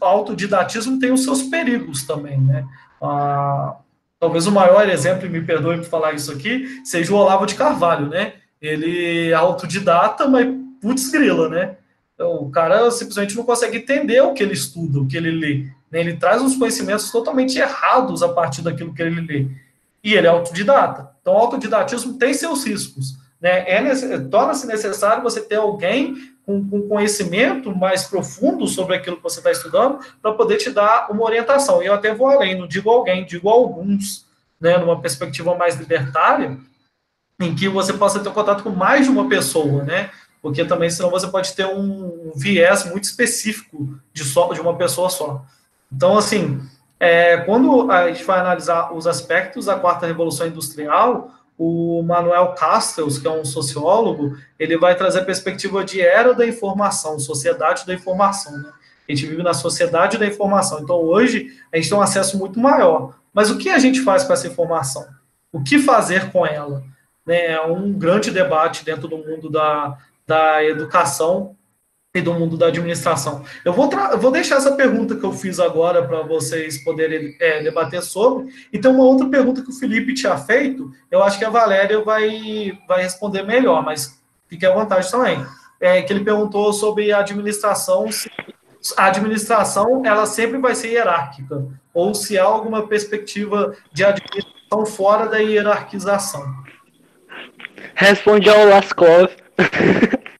autodidatismo 0.00 1.00
tem 1.00 1.10
os 1.10 1.24
seus 1.24 1.42
perigos 1.42 2.04
também, 2.04 2.40
né? 2.40 2.64
Ah, 3.02 3.74
talvez 4.20 4.46
o 4.46 4.52
maior 4.52 4.88
exemplo, 4.88 5.26
e 5.26 5.28
me 5.28 5.42
perdoe 5.42 5.78
por 5.78 5.86
falar 5.86 6.12
isso 6.12 6.30
aqui, 6.30 6.80
seja 6.84 7.12
o 7.12 7.16
Olavo 7.16 7.44
de 7.44 7.56
Carvalho, 7.56 8.08
né? 8.08 8.34
Ele 8.60 9.30
é 9.30 9.34
autodidata, 9.34 10.28
mas 10.28 10.46
putz 10.80 11.10
grila, 11.10 11.48
né? 11.48 11.74
Então, 12.14 12.36
o 12.36 12.50
cara 12.52 12.88
simplesmente 12.92 13.34
não 13.34 13.42
consegue 13.42 13.78
entender 13.78 14.20
o 14.20 14.34
que 14.34 14.42
ele 14.44 14.52
estuda, 14.52 15.00
o 15.00 15.08
que 15.08 15.16
ele 15.16 15.32
lê. 15.32 15.66
Né? 15.90 15.98
Ele 15.98 16.16
traz 16.16 16.40
uns 16.40 16.54
conhecimentos 16.54 17.10
totalmente 17.10 17.58
errados 17.58 18.22
a 18.22 18.28
partir 18.28 18.62
daquilo 18.62 18.94
que 18.94 19.02
ele 19.02 19.20
lê. 19.20 19.48
E 20.04 20.14
ele 20.14 20.28
é 20.28 20.30
autodidata. 20.30 21.10
Então, 21.20 21.34
o 21.34 21.38
autodidatismo 21.38 22.14
tem 22.18 22.32
seus 22.32 22.64
riscos. 22.64 23.16
Né? 23.40 23.68
É, 23.68 24.18
Torna-se 24.30 24.64
necessário 24.64 25.24
você 25.24 25.40
ter 25.40 25.56
alguém 25.56 26.31
com, 26.44 26.68
com, 26.68 26.88
conhecimento 26.88 27.74
mais 27.74 28.04
profundo 28.04 28.66
sobre 28.66 28.96
aquilo 28.96 29.16
que 29.16 29.22
você 29.22 29.38
está 29.38 29.50
estudando 29.50 29.98
para 30.20 30.32
poder 30.32 30.56
te 30.56 30.70
dar 30.70 31.10
uma 31.10 31.22
orientação. 31.24 31.82
E 31.82 31.86
eu 31.86 31.94
até 31.94 32.14
vou 32.14 32.28
além, 32.28 32.58
não 32.58 32.66
digo 32.66 32.90
alguém, 32.90 33.24
digo 33.24 33.48
alguns, 33.48 34.26
né, 34.60 34.76
numa 34.78 35.00
perspectiva 35.00 35.54
mais 35.54 35.76
libertária, 35.76 36.58
em 37.40 37.54
que 37.54 37.68
você 37.68 37.92
possa 37.92 38.20
ter 38.20 38.30
contato 38.30 38.62
com 38.62 38.70
mais 38.70 39.06
de 39.06 39.10
uma 39.10 39.28
pessoa, 39.28 39.82
né? 39.82 40.10
Porque 40.40 40.64
também, 40.64 40.90
senão, 40.90 41.10
você 41.10 41.28
pode 41.28 41.52
ter 41.54 41.66
um 41.66 42.32
viés 42.34 42.84
muito 42.84 43.04
específico 43.04 43.96
de, 44.12 44.24
só, 44.24 44.52
de 44.52 44.60
uma 44.60 44.76
pessoa 44.76 45.08
só. 45.08 45.44
Então, 45.90 46.18
assim, 46.18 46.60
é, 46.98 47.36
quando 47.38 47.90
a 47.90 48.08
gente 48.10 48.24
vai 48.24 48.40
analisar 48.40 48.92
os 48.92 49.06
aspectos 49.06 49.66
da 49.66 49.78
quarta 49.78 50.06
revolução 50.06 50.46
industrial, 50.46 51.30
o 51.64 52.02
Manuel 52.02 52.54
Castells, 52.54 53.18
que 53.18 53.26
é 53.26 53.30
um 53.30 53.44
sociólogo, 53.44 54.36
ele 54.58 54.76
vai 54.76 54.96
trazer 54.96 55.20
a 55.20 55.24
perspectiva 55.24 55.84
de 55.84 56.00
era 56.00 56.34
da 56.34 56.44
informação, 56.44 57.20
sociedade 57.20 57.86
da 57.86 57.94
informação. 57.94 58.58
Né? 58.58 58.68
A 59.08 59.12
gente 59.12 59.26
vive 59.26 59.44
na 59.44 59.54
sociedade 59.54 60.18
da 60.18 60.26
informação. 60.26 60.80
Então, 60.80 60.96
hoje, 60.96 61.56
a 61.72 61.76
gente 61.76 61.88
tem 61.88 61.96
um 61.96 62.02
acesso 62.02 62.36
muito 62.36 62.58
maior. 62.58 63.14
Mas 63.32 63.48
o 63.48 63.58
que 63.58 63.70
a 63.70 63.78
gente 63.78 64.00
faz 64.00 64.24
com 64.24 64.32
essa 64.32 64.48
informação? 64.48 65.06
O 65.52 65.62
que 65.62 65.78
fazer 65.78 66.32
com 66.32 66.44
ela? 66.44 66.82
Né? 67.24 67.52
É 67.52 67.60
um 67.60 67.92
grande 67.92 68.32
debate 68.32 68.84
dentro 68.84 69.06
do 69.06 69.18
mundo 69.18 69.48
da, 69.48 69.96
da 70.26 70.64
educação 70.64 71.56
do 72.20 72.34
mundo 72.34 72.58
da 72.58 72.66
administração. 72.66 73.42
Eu 73.64 73.72
vou, 73.72 73.88
vou 74.18 74.30
deixar 74.30 74.56
essa 74.56 74.72
pergunta 74.72 75.16
que 75.16 75.24
eu 75.24 75.32
fiz 75.32 75.58
agora 75.58 76.06
para 76.06 76.20
vocês 76.22 76.84
poderem 76.84 77.34
é, 77.40 77.62
debater 77.62 78.02
sobre. 78.02 78.52
E 78.70 78.78
tem 78.78 78.90
uma 78.90 79.04
outra 79.04 79.26
pergunta 79.28 79.62
que 79.62 79.70
o 79.70 79.72
Felipe 79.74 80.12
tinha 80.12 80.36
feito, 80.36 80.92
eu 81.10 81.22
acho 81.22 81.38
que 81.38 81.44
a 81.44 81.50
Valéria 81.50 82.02
vai, 82.02 82.78
vai 82.86 83.02
responder 83.02 83.44
melhor, 83.44 83.82
mas 83.82 84.20
fique 84.46 84.66
à 84.66 84.74
vontade 84.74 85.10
também. 85.10 85.42
É, 85.80 86.02
que 86.02 86.12
ele 86.12 86.22
perguntou 86.22 86.72
sobre 86.74 87.10
a 87.12 87.20
administração, 87.20 88.12
se 88.12 88.30
a 88.96 89.06
administração 89.06 90.02
ela 90.04 90.26
sempre 90.26 90.58
vai 90.58 90.74
ser 90.74 90.88
hierárquica, 90.88 91.66
ou 91.94 92.14
se 92.14 92.38
há 92.38 92.44
alguma 92.44 92.86
perspectiva 92.86 93.74
de 93.90 94.04
administração 94.04 94.84
fora 94.84 95.26
da 95.26 95.38
hierarquização. 95.38 96.44
Responde 97.94 98.50
ao 98.50 98.66
Laskov. 98.66 99.30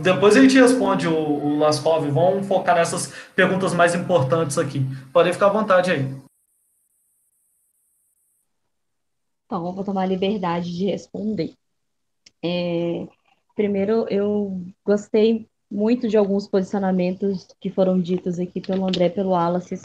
depois 0.00 0.36
a 0.36 0.40
gente 0.40 0.58
responde 0.58 1.08
o, 1.08 1.14
o 1.14 1.58
Laskov. 1.58 2.08
Vamos 2.10 2.46
focar 2.46 2.76
nessas 2.76 3.12
perguntas 3.34 3.74
mais 3.74 3.94
importantes 3.94 4.58
aqui. 4.58 4.80
Podem 5.12 5.32
ficar 5.32 5.46
à 5.46 5.50
vontade 5.50 5.90
aí. 5.90 6.02
Então, 9.44 9.66
eu 9.66 9.72
vou 9.72 9.84
tomar 9.84 10.02
a 10.02 10.06
liberdade 10.06 10.76
de 10.76 10.86
responder. 10.86 11.54
É, 12.44 13.06
primeiro, 13.54 14.06
eu 14.08 14.60
gostei 14.84 15.48
muito 15.70 16.08
de 16.08 16.16
alguns 16.16 16.46
posicionamentos 16.48 17.48
que 17.60 17.70
foram 17.70 18.00
ditos 18.00 18.38
aqui 18.38 18.60
pelo 18.60 18.86
André, 18.86 19.08
pelo 19.08 19.30
Wallace, 19.30 19.80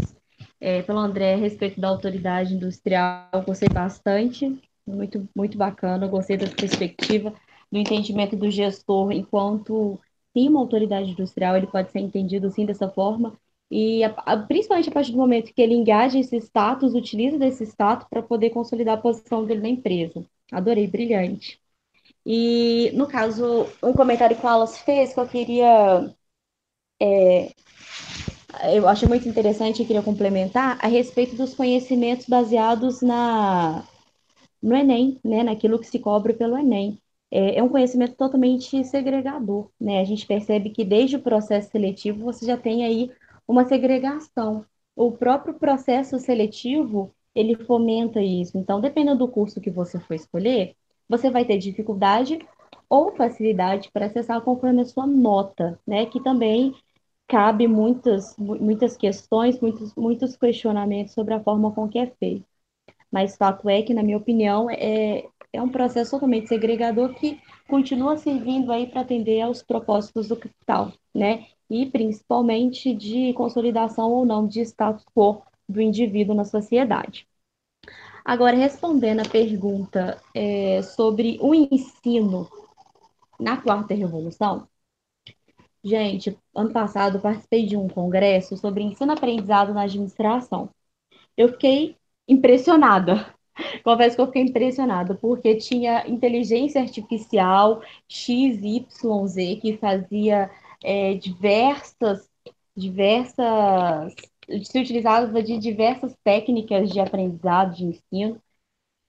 é, 0.60 0.82
pelo 0.82 1.00
André 1.00 1.34
a 1.34 1.38
respeito 1.38 1.80
da 1.80 1.90
autoridade 1.90 2.54
industrial. 2.54 3.30
Gostei 3.46 3.70
bastante, 3.70 4.62
muito, 4.86 5.28
muito 5.36 5.58
bacana, 5.58 6.08
gostei 6.08 6.38
da 6.38 6.48
perspectiva 6.48 7.34
do 7.72 7.78
entendimento 7.78 8.36
do 8.36 8.52
gestor 8.52 9.12
enquanto 9.12 10.00
sim 10.34 10.50
uma 10.50 10.60
autoridade 10.60 11.12
industrial, 11.12 11.56
ele 11.58 11.68
pode 11.68 11.92
ser 11.92 12.00
entendido 12.00 12.50
sim 12.50 12.66
dessa 12.66 12.90
forma, 12.90 13.38
e 13.70 14.04
a, 14.04 14.10
a, 14.10 14.38
principalmente 14.38 14.90
a 14.90 14.92
partir 14.92 15.12
do 15.14 15.18
momento 15.18 15.54
que 15.54 15.62
ele 15.62 15.74
engaja 15.74 16.20
esse 16.20 16.36
status, 16.38 16.94
utiliza 16.94 17.38
desse 17.38 17.64
status 17.66 18.08
para 18.10 18.22
poder 18.22 18.50
consolidar 18.50 18.98
a 18.98 19.02
posição 19.02 19.46
dele 19.46 19.62
na 19.62 19.70
empresa. 19.70 20.26
Adorei, 20.52 20.88
brilhante. 20.88 21.60
E, 22.26 22.92
no 22.94 23.08
caso, 23.08 23.68
um 23.82 23.94
comentário 23.94 24.36
que 24.36 24.46
o 24.46 24.46
Wallace 24.46 24.84
fez 24.84 25.14
que 25.14 25.20
eu 25.20 25.28
queria. 25.28 26.14
É, 27.02 27.52
eu 28.76 28.88
achei 28.88 29.08
muito 29.08 29.28
interessante 29.28 29.82
e 29.82 29.86
queria 29.86 30.04
complementar 30.04 30.78
a 30.82 30.88
respeito 30.88 31.36
dos 31.36 31.54
conhecimentos 31.54 32.28
baseados 32.28 33.02
na, 33.02 33.84
no 34.62 34.76
Enem, 34.76 35.20
né, 35.24 35.44
naquilo 35.44 35.80
que 35.80 35.88
se 35.88 36.00
cobre 36.00 36.34
pelo 36.34 36.58
Enem 36.58 37.02
é, 37.32 37.58
é 37.60 37.64
um 37.64 37.70
conhecimento 37.70 38.16
totalmente 38.16 38.84
segregador, 38.86 39.70
né? 39.80 40.00
A 40.02 40.04
gente 40.04 40.26
percebe 40.28 40.70
que 40.72 40.84
desde 40.86 41.16
o 41.16 41.22
processo 41.22 41.72
seletivo 41.72 42.24
você 42.26 42.46
já 42.46 42.58
tem 42.58 42.86
aí 42.86 43.12
uma 43.48 43.66
segregação. 43.66 44.66
O 44.96 45.12
próprio 45.12 45.54
processo 45.56 46.20
seletivo, 46.20 47.14
ele 47.34 47.56
fomenta 47.56 48.22
isso. 48.22 48.58
Então, 48.58 48.82
dependendo 48.82 49.20
do 49.20 49.28
curso 49.28 49.62
que 49.62 49.72
você 49.72 50.00
for 50.00 50.14
escolher, 50.14 50.76
você 51.08 51.30
vai 51.32 51.46
ter 51.46 51.58
dificuldade 51.58 52.40
ou 52.90 53.16
facilidade 53.16 53.90
para 53.92 54.08
acessar 54.08 54.42
conforme 54.42 54.82
a 54.82 54.86
sua 54.86 55.08
nota, 55.08 55.80
né? 55.88 56.06
Que 56.06 56.22
também 56.22 56.76
cabe 57.28 57.68
muitas, 57.68 58.36
muitas 58.38 58.98
questões, 58.98 59.60
muitos, 59.62 59.96
muitos 59.96 60.36
questionamentos 60.36 61.14
sobre 61.14 61.34
a 61.34 61.42
forma 61.44 61.72
com 61.74 61.88
que 61.88 61.98
é 62.00 62.08
feito. 62.08 62.46
Mas 63.12 63.38
fato 63.38 63.70
é 63.70 63.82
que, 63.82 63.94
na 63.94 64.04
minha 64.04 64.18
opinião, 64.18 64.70
é, 64.70 65.26
é 65.54 65.62
um 65.62 65.70
processo 65.70 66.12
totalmente 66.12 66.48
segregador 66.48 67.14
que 67.14 67.40
continua 67.68 68.18
servindo 68.18 68.72
aí 68.72 68.88
para 68.88 69.02
atender 69.02 69.42
aos 69.42 69.62
propósitos 69.62 70.28
do 70.28 70.36
capital, 70.38 70.94
né? 71.14 71.48
E 71.70 71.86
principalmente 71.86 72.94
de 72.94 73.34
consolidação 73.34 74.12
ou 74.12 74.26
não 74.26 74.48
de 74.48 74.62
status 74.62 75.06
quo 75.16 75.42
do 75.68 75.82
indivíduo 75.82 76.36
na 76.36 76.46
sociedade. 76.46 77.28
Agora, 78.24 78.56
respondendo 78.56 79.22
a 79.22 79.30
pergunta 79.30 80.22
é, 80.34 80.82
sobre 80.84 81.38
o 81.42 81.56
ensino 81.56 82.48
na 83.40 83.58
quarta 83.58 83.94
revolução, 83.94 84.68
gente, 85.84 86.38
ano 86.54 86.72
passado 86.72 87.20
participei 87.20 87.66
de 87.66 87.76
um 87.76 87.88
congresso 87.88 88.56
sobre 88.58 88.84
ensino-aprendizado 88.84 89.74
na 89.74 89.84
administração. 89.84 90.70
Eu 91.36 91.50
fiquei 91.50 91.98
impressionada 92.28 93.34
Confesso 93.84 94.16
que 94.16 94.22
eu 94.22 94.28
fiquei 94.28 94.42
impressionada, 94.44 95.16
porque 95.16 95.56
tinha 95.56 96.08
inteligência 96.08 96.82
artificial 96.82 97.82
XYZ 98.08 99.60
que 99.62 99.78
fazia 99.78 100.50
é, 100.84 101.14
diversas, 101.16 102.30
diversas, 102.76 104.14
se 104.64 104.80
utilizava 104.80 105.42
de 105.44 105.58
diversas 105.58 106.16
técnicas 106.24 106.90
de 106.90 107.00
aprendizado, 107.00 107.76
de 107.76 107.86
ensino, 107.86 108.42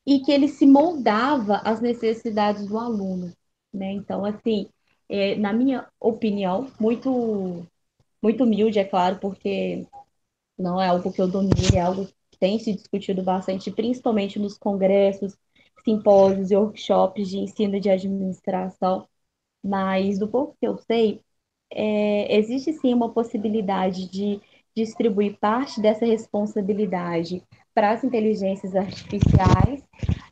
e 0.07 0.21
que 0.21 0.33
ele 0.33 0.49
se 0.49 0.67
moldava 0.67 1.57
às 1.59 1.81
necessidades 1.81 2.67
do 2.67 2.79
aluno. 2.79 3.33
Né? 3.73 3.93
Então, 3.93 4.25
assim, 4.25 4.69
é, 5.09 5.37
na 5.37 5.53
minha 5.53 5.87
opinião, 6.01 6.71
muito, 6.81 7.67
muito 8.23 8.45
humilde, 8.45 8.79
é 8.79 8.85
claro, 8.85 9.19
porque 9.21 9.87
não 10.59 10.81
é 10.81 10.89
algo 10.89 11.13
que 11.13 11.21
eu 11.21 11.29
domine, 11.29 11.77
é 11.77 11.81
algo 11.81 12.09
tem 12.43 12.59
se 12.59 12.73
discutido 12.75 13.23
bastante, 13.23 13.71
principalmente 13.71 14.37
nos 14.37 14.59
congressos, 14.59 15.37
simpósios 15.85 16.51
e 16.51 16.57
workshops 16.57 17.29
de 17.29 17.39
ensino 17.39 17.79
de 17.79 17.89
administração, 17.89 19.07
mas 19.63 20.19
do 20.19 20.29
pouco 20.29 20.57
que 20.61 20.67
eu 20.67 20.77
sei, 20.79 21.23
é, 21.71 22.37
existe 22.37 22.73
sim 22.73 22.93
uma 22.93 23.13
possibilidade 23.13 24.11
de 24.11 24.41
distribuir 24.77 25.39
parte 25.39 25.81
dessa 25.81 26.05
responsabilidade 26.05 27.45
para 27.73 27.93
as 27.93 28.03
inteligências 28.03 28.75
artificiais, 28.75 29.85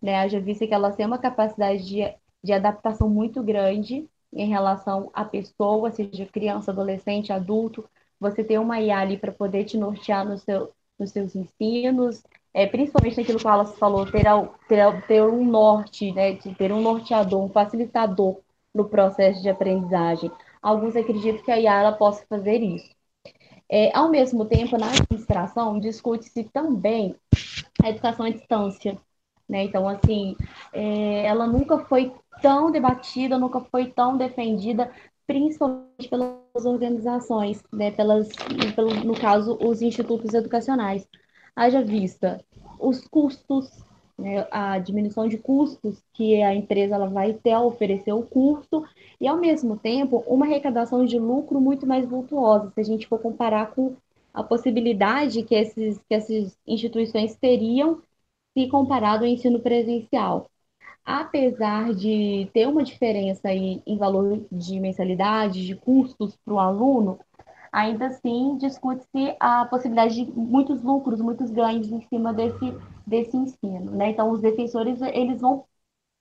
né? 0.03 0.29
Já 0.29 0.41
visto 0.41 0.67
que 0.67 0.75
elas 0.75 0.97
têm 0.97 1.07
uma 1.07 1.19
capacidade 1.19 1.87
de, 1.87 2.01
de 2.43 2.53
adaptação 2.53 3.09
muito 3.09 3.41
grande, 3.41 4.09
em 4.33 4.49
relação 4.49 5.11
à 5.15 5.25
pessoa, 5.25 5.93
seja 5.93 6.27
criança, 6.27 6.73
adolescente, 6.73 7.33
adulto, 7.33 7.89
você 8.19 8.43
ter 8.45 8.59
uma 8.59 8.81
IA 8.81 8.99
ali 8.99 9.17
para 9.17 9.33
poder 9.33 9.65
te 9.65 9.79
nortear 9.79 10.27
no 10.29 10.37
seu, 10.39 10.73
nos 11.01 11.11
seus 11.11 11.35
ensinos, 11.35 12.23
é, 12.53 12.67
principalmente 12.67 13.17
naquilo 13.17 13.39
que 13.39 13.47
ela 13.47 13.65
falou, 13.65 14.05
ter, 14.07 14.25
ter, 14.69 15.07
ter 15.07 15.23
um 15.23 15.45
norte, 15.45 16.13
né, 16.13 16.33
de 16.35 16.55
ter 16.55 16.73
um 16.73 16.81
norteador, 16.81 17.43
um 17.43 17.49
facilitador 17.49 18.41
no 18.75 18.89
processo 18.89 19.43
de 19.43 19.49
aprendizagem. 19.49 20.31
Alguns 20.63 20.95
acreditam 20.95 21.43
que 21.43 21.51
a 21.51 21.57
ela 21.57 21.93
possa 21.93 22.25
fazer 22.29 22.63
isso. 22.63 22.91
É, 23.69 23.97
ao 23.97 24.11
mesmo 24.11 24.45
tempo, 24.45 24.77
na 24.77 24.89
administração, 24.89 25.79
discute-se 25.79 26.45
também 26.45 27.15
a 27.83 27.89
educação 27.89 28.27
à 28.27 28.31
distância. 28.31 28.99
Né? 29.49 29.65
Então, 29.65 29.89
assim, 29.89 30.37
é, 30.73 31.25
ela 31.25 31.47
nunca 31.47 31.79
foi 31.87 32.13
tão 32.43 32.71
debatida, 32.71 33.39
nunca 33.39 33.61
foi 33.61 33.87
tão 33.87 34.17
defendida, 34.17 34.93
principalmente 35.31 36.09
pelas 36.09 36.65
organizações, 36.65 37.63
né? 37.73 37.93
Pelas, 37.93 38.29
pelo, 38.75 38.93
no 39.05 39.15
caso, 39.15 39.57
os 39.63 39.81
institutos 39.81 40.35
educacionais. 40.35 41.07
Haja 41.55 41.83
vista 41.83 42.45
os 42.81 43.07
custos, 43.07 43.71
né? 44.19 44.49
a 44.51 44.81
diminuição 44.81 45.29
de 45.29 45.39
custos 45.39 46.03
que 46.13 46.43
a 46.43 46.53
empresa 46.53 46.97
ela 46.97 47.09
vai 47.09 47.33
ter 47.33 47.53
a 47.53 47.63
oferecer 47.63 48.13
o 48.13 48.25
curso, 48.25 48.85
e, 49.21 49.29
ao 49.29 49.37
mesmo 49.37 49.77
tempo, 49.77 50.25
uma 50.27 50.47
arrecadação 50.47 51.05
de 51.05 51.17
lucro 51.17 51.61
muito 51.61 51.87
mais 51.87 52.05
vultuosa, 52.09 52.73
se 52.73 52.81
a 52.81 52.85
gente 52.85 53.07
for 53.07 53.21
comparar 53.21 53.73
com 53.73 53.95
a 54.35 54.43
possibilidade 54.43 55.45
que, 55.45 55.55
esses, 55.55 55.99
que 56.09 56.15
essas 56.15 56.59
instituições 56.67 57.37
teriam 57.37 58.03
se 58.53 58.67
comparado 58.69 59.25
ao 59.25 59.31
ensino 59.31 59.61
presencial. 59.61 60.50
Apesar 61.13 61.93
de 61.93 62.49
ter 62.55 62.69
uma 62.69 62.85
diferença 62.85 63.49
aí 63.49 63.83
em 63.85 63.99
valor 63.99 64.47
de 64.51 64.79
mensalidade, 64.79 65.67
de 65.67 65.75
custos 65.75 66.37
para 66.45 66.55
o 66.55 66.59
aluno, 66.61 67.19
ainda 67.73 68.07
assim 68.07 68.57
discute-se 68.59 69.37
a 69.41 69.65
possibilidade 69.67 70.25
de 70.25 70.31
muitos 70.33 70.81
lucros, 70.83 71.21
muitos 71.21 71.51
ganhos 71.51 71.91
em 71.91 72.01
cima 72.03 72.33
desse, 72.33 72.73
desse 73.05 73.37
ensino. 73.37 73.91
Né? 73.91 74.11
Então, 74.11 74.31
os 74.31 74.41
defensores 74.41 75.01
eles 75.03 75.41
vão 75.41 75.65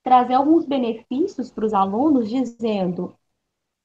trazer 0.02 0.34
alguns 0.34 0.66
benefícios 0.66 1.50
para 1.52 1.66
os 1.66 1.72
alunos, 1.74 2.28
dizendo 2.28 3.14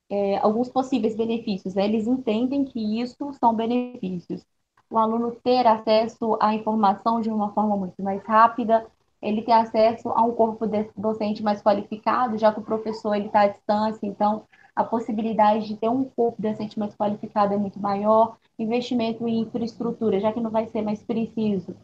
é, 0.10 0.38
alguns 0.40 0.70
possíveis 0.70 1.16
benefícios. 1.16 1.76
Né? 1.76 1.86
Eles 1.86 2.08
entendem 2.08 2.66
que 2.66 2.80
isso 3.02 3.32
são 3.34 3.54
benefícios 3.54 4.44
o 4.90 4.98
aluno 4.98 5.36
ter 5.44 5.66
acesso 5.68 6.38
à 6.42 6.54
informação 6.54 7.20
de 7.20 7.30
uma 7.30 7.52
forma 7.54 7.76
muito 7.76 8.02
mais 8.02 8.24
rápida, 8.24 8.86
ele 9.22 9.42
ter 9.42 9.54
acesso 9.54 10.10
a 10.10 10.24
um 10.24 10.34
corpo 10.34 10.66
docente 10.96 11.44
mais 11.44 11.62
qualificado, 11.62 12.38
já 12.38 12.52
que 12.52 12.60
o 12.60 12.64
professor 12.64 13.16
está 13.16 13.42
à 13.42 13.48
distância, 13.48 14.06
então 14.06 14.44
a 14.76 14.84
possibilidade 14.84 15.68
de 15.68 15.78
ter 15.78 15.90
um 15.90 16.04
corpo 16.04 16.42
docente 16.42 16.78
mais 16.78 16.96
qualificado 16.96 17.54
é 17.54 17.58
muito 17.58 17.80
maior, 17.80 18.38
investimento 18.60 19.28
em 19.28 19.40
infraestrutura, 19.40 20.20
já 20.20 20.32
que 20.32 20.42
não 20.42 20.52
vai 20.52 20.68
ser 20.68 20.82
mais 20.82 21.02
preciso 21.02 21.76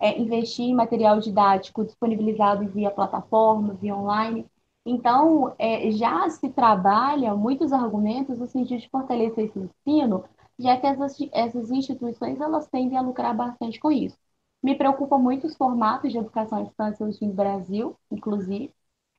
é, 0.00 0.18
investir 0.18 0.64
em 0.64 0.74
material 0.74 1.20
didático 1.20 1.84
disponibilizado 1.84 2.66
via 2.66 2.90
plataforma, 2.90 3.74
via 3.74 3.94
online. 3.94 4.46
Então, 4.84 5.54
é, 5.58 5.90
já 5.90 6.28
se 6.30 6.48
trabalha 6.48 7.34
muitos 7.34 7.70
argumentos 7.72 8.38
no 8.38 8.46
sentido 8.46 8.80
de 8.80 8.88
fortalecer 8.88 9.44
esse 9.44 9.58
ensino, 9.58 10.24
já 10.58 10.78
que 10.78 10.86
essas, 10.86 11.16
essas 11.32 11.70
instituições 11.70 12.40
elas 12.40 12.66
tendem 12.66 12.96
a 12.96 13.02
lucrar 13.02 13.36
bastante 13.36 13.78
com 13.78 13.92
isso. 13.92 14.16
Me 14.62 14.74
preocupa 14.74 15.18
muito 15.18 15.46
os 15.46 15.56
formatos 15.56 16.12
de 16.12 16.18
educação 16.18 16.58
à 16.58 16.62
distância 16.62 17.04
hoje 17.06 17.24
no 17.26 17.32
Brasil, 17.32 17.96
inclusive, 18.10 18.72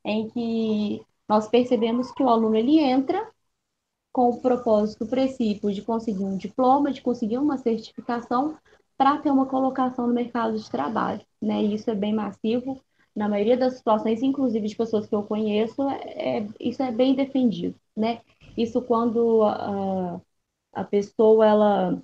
em 0.06 0.30
que 0.30 1.06
nós 1.28 1.48
percebemos 1.48 2.12
que 2.12 2.24
o 2.24 2.30
aluno 2.30 2.56
ele 2.56 2.80
entra 2.80 3.32
com 4.12 4.30
o 4.30 4.42
propósito, 4.42 5.06
o 5.06 5.08
princípio 5.08 5.72
de 5.74 5.82
conseguir 5.82 6.24
um 6.24 6.38
diploma, 6.38 6.92
de 6.92 7.02
conseguir 7.02 7.38
uma 7.38 7.58
certificação 7.58 8.58
para 8.98 9.18
ter 9.20 9.32
uma 9.32 9.46
colocação 9.46 10.08
no 10.08 10.14
mercado 10.14 10.58
de 10.58 10.70
trabalho, 10.70 11.22
né? 11.42 11.64
E 11.64 11.74
isso 11.76 11.90
é 11.90 11.96
bem 11.96 12.14
massivo. 12.14 12.80
Na 13.16 13.28
maioria 13.28 13.58
das 13.58 13.76
situações, 13.78 14.22
inclusive 14.22 14.68
de 14.68 14.76
pessoas 14.76 15.08
que 15.08 15.16
eu 15.16 15.24
conheço, 15.24 15.82
é, 15.90 16.46
isso 16.60 16.84
é 16.84 16.92
bem 16.92 17.16
defendido, 17.16 17.76
né? 17.96 18.22
Isso 18.58 18.82
quando 18.82 19.44
uh, 19.44 20.22
a 20.74 20.84
pessoa 20.84 21.46
ela 21.46 22.02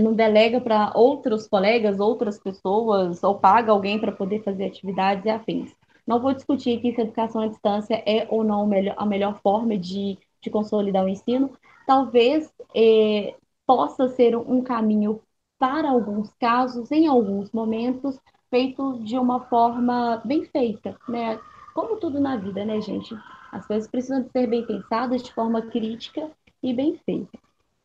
não 0.00 0.12
delega 0.12 0.60
para 0.60 0.92
outros 0.94 1.46
colegas, 1.46 2.00
outras 2.00 2.38
pessoas, 2.38 3.22
ou 3.22 3.38
paga 3.38 3.72
alguém 3.72 3.98
para 4.00 4.12
poder 4.12 4.42
fazer 4.42 4.64
atividades 4.66 5.24
e 5.24 5.30
afins. 5.30 5.74
Não 6.06 6.20
vou 6.20 6.34
discutir 6.34 6.78
aqui 6.78 6.92
se 6.92 7.00
a 7.00 7.04
educação 7.04 7.42
à 7.42 7.46
distância 7.46 8.02
é 8.06 8.26
ou 8.28 8.42
não 8.42 8.68
a 8.96 9.06
melhor 9.06 9.40
forma 9.42 9.76
de, 9.78 10.18
de 10.42 10.50
consolidar 10.50 11.04
o 11.04 11.08
ensino. 11.08 11.50
Talvez 11.86 12.52
eh, 12.74 13.34
possa 13.66 14.08
ser 14.08 14.36
um 14.36 14.62
caminho 14.62 15.20
para 15.58 15.90
alguns 15.90 16.32
casos, 16.40 16.90
em 16.90 17.06
alguns 17.06 17.52
momentos, 17.52 18.18
feito 18.48 18.98
de 19.04 19.16
uma 19.18 19.40
forma 19.46 20.20
bem 20.24 20.44
feita, 20.46 20.96
né? 21.08 21.38
Como 21.74 21.96
tudo 21.96 22.18
na 22.18 22.36
vida, 22.36 22.64
né, 22.64 22.80
gente? 22.80 23.14
As 23.52 23.66
coisas 23.66 23.88
precisam 23.88 24.26
ser 24.32 24.46
bem 24.48 24.66
pensadas 24.66 25.22
de 25.22 25.32
forma 25.32 25.62
crítica 25.62 26.30
e 26.62 26.72
bem 26.74 26.96
feita. 27.04 27.38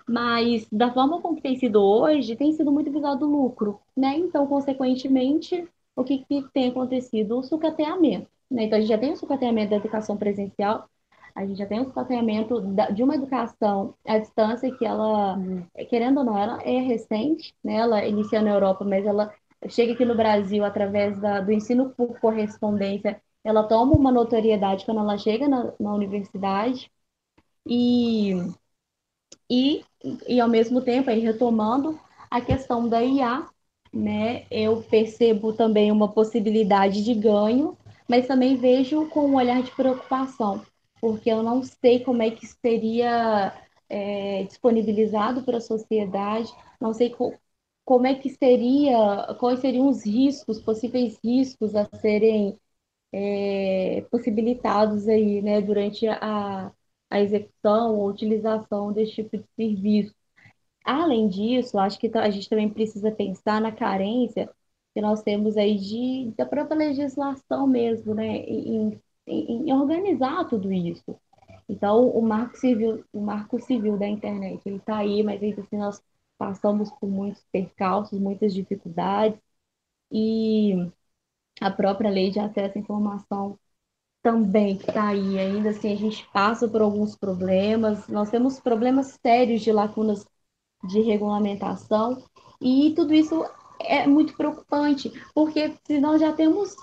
Mas 0.08 0.68
da 0.72 0.92
forma 0.94 1.22
como 1.22 1.42
tem 1.42 1.56
sido 1.58 1.82
hoje, 1.82 2.36
tem 2.36 2.54
sido 2.54 2.72
muito 2.72 2.92
visado 2.92 3.26
o 3.26 3.32
lucro, 3.32 3.80
né? 3.96 4.16
Então, 4.18 4.46
consequentemente, 4.48 5.68
o 5.96 6.04
que, 6.04 6.20
que 6.26 6.44
tem 6.54 6.70
acontecido? 6.70 7.38
O 7.38 7.44
sucateamento. 7.44 8.28
Né? 8.50 8.64
Então, 8.66 8.78
a 8.78 8.82
gente 8.82 8.90
já 8.90 8.98
tem 8.98 9.14
o 9.14 9.18
sucateamento 9.18 9.72
da 9.72 9.78
educação 9.78 10.16
presencial, 10.18 10.88
a 11.34 11.46
gente 11.46 11.58
já 11.58 11.66
tem 11.66 11.82
o 11.82 11.86
sucateamento 11.86 12.62
de 12.94 13.04
uma 13.04 13.16
educação 13.16 13.94
à 14.06 14.18
distância 14.20 14.74
que 14.74 14.86
ela, 14.86 15.38
querendo 15.90 16.20
ou 16.20 16.24
não, 16.24 16.38
ela 16.38 16.62
é 16.64 16.80
recente, 16.80 17.54
né? 17.64 17.76
Ela 17.76 18.06
inicia 18.06 18.42
na 18.42 18.52
Europa, 18.52 18.86
mas 18.86 19.06
ela 19.06 19.34
chega 19.68 19.94
aqui 19.94 20.06
no 20.06 20.16
Brasil 20.16 20.64
através 20.64 21.20
da, 21.20 21.42
do 21.42 21.52
ensino 21.52 21.90
por 21.90 22.20
correspondência, 22.20 23.22
ela 23.44 23.64
toma 23.64 23.94
uma 23.94 24.12
notoriedade 24.12 24.86
quando 24.86 25.00
ela 25.00 25.18
chega 25.18 25.48
na, 25.48 25.74
na 25.80 25.94
universidade 25.94 26.92
e 27.68 28.34
e, 29.50 29.84
e 30.28 30.40
ao 30.40 30.50
mesmo 30.50 30.82
tempo, 30.82 31.10
aí 31.10 31.20
retomando 31.20 32.00
a 32.30 32.42
questão 32.42 32.88
da 32.88 33.04
IA, 33.04 33.48
né, 33.94 34.46
eu 34.52 34.82
percebo 34.84 35.54
também 35.54 35.92
uma 35.92 36.12
possibilidade 36.12 37.04
de 37.04 37.14
ganho, 37.14 37.78
mas 38.10 38.28
também 38.28 38.56
vejo 38.58 39.08
com 39.10 39.26
um 39.28 39.36
olhar 39.36 39.62
de 39.64 39.72
preocupação, 39.72 40.62
porque 41.00 41.30
eu 41.30 41.42
não 41.44 41.64
sei 41.64 42.00
como 42.02 42.22
é 42.22 42.30
que 42.32 42.46
seria 42.46 43.54
é, 43.90 44.44
disponibilizado 44.44 45.44
para 45.44 45.58
a 45.58 45.62
sociedade, 45.62 46.52
não 46.80 46.94
sei 46.94 47.10
co 47.10 47.34
como 47.86 48.08
é 48.08 48.16
que 48.16 48.30
seria, 48.32 49.36
quais 49.40 49.60
seriam 49.60 49.88
os 49.88 50.04
riscos, 50.04 50.60
possíveis 50.60 51.20
riscos 51.24 51.76
a 51.76 51.86
serem 52.02 52.58
é, 53.14 54.02
possibilitados 54.12 55.08
aí, 55.08 55.42
né, 55.42 55.62
durante 55.62 56.08
a, 56.08 56.72
a 57.10 57.20
execução 57.22 57.96
ou 57.98 58.10
utilização 58.10 58.92
desse 58.94 59.14
tipo 59.14 59.38
de 59.38 59.46
serviço. 59.56 60.16
Além 60.86 61.28
disso, 61.28 61.78
acho 61.80 62.00
que 62.00 62.12
a 62.18 62.30
gente 62.30 62.50
também 62.50 62.70
precisa 62.70 63.12
pensar 63.12 63.62
na 63.62 63.72
carência 63.72 64.50
que 64.94 65.02
nós 65.02 65.22
temos 65.24 65.58
aí 65.58 65.78
de, 65.78 66.32
da 66.38 66.46
própria 66.46 66.78
legislação 66.78 67.68
mesmo, 67.68 68.14
né, 68.16 68.38
em, 68.38 69.02
em, 69.28 69.70
em 69.70 69.74
organizar 69.74 70.46
tudo 70.48 70.72
isso. 70.72 71.18
Então, 71.68 72.10
o 72.10 72.22
marco 72.22 72.56
civil, 72.58 73.04
o 73.12 73.22
marco 73.22 73.60
civil 73.60 73.98
da 73.98 74.08
internet, 74.08 74.62
ele 74.66 74.78
está 74.78 74.98
aí, 74.98 75.24
mas 75.24 75.42
ainda 75.42 75.62
assim 75.62 75.78
nós 75.78 76.02
passamos 76.38 76.92
por 76.92 77.10
muitos 77.10 77.44
percalços, 77.52 78.20
muitas 78.20 78.54
dificuldades, 78.54 79.40
e 80.12 80.74
a 81.62 81.72
própria 81.72 82.10
lei 82.10 82.32
de 82.32 82.40
acesso 82.40 82.78
à 82.78 82.82
informação 82.82 83.60
também 84.26 84.76
que 84.76 84.90
está 84.90 85.10
aí. 85.10 85.38
Ainda 85.38 85.70
assim, 85.70 85.94
a 85.94 85.96
gente 85.96 86.28
passa 86.34 86.68
por 86.68 86.82
alguns 86.82 87.16
problemas. 87.16 88.08
Nós 88.08 88.32
temos 88.32 88.60
problemas 88.60 89.20
sérios 89.22 89.62
de 89.62 89.72
lacunas 89.72 90.26
de 90.84 91.00
regulamentação 91.02 92.24
e 92.60 92.92
tudo 92.96 93.14
isso 93.14 93.46
é 93.80 94.08
muito 94.08 94.36
preocupante, 94.36 95.12
porque 95.34 95.76
se 95.86 96.00
nós 96.00 96.22
já 96.22 96.34
temos 96.34 96.76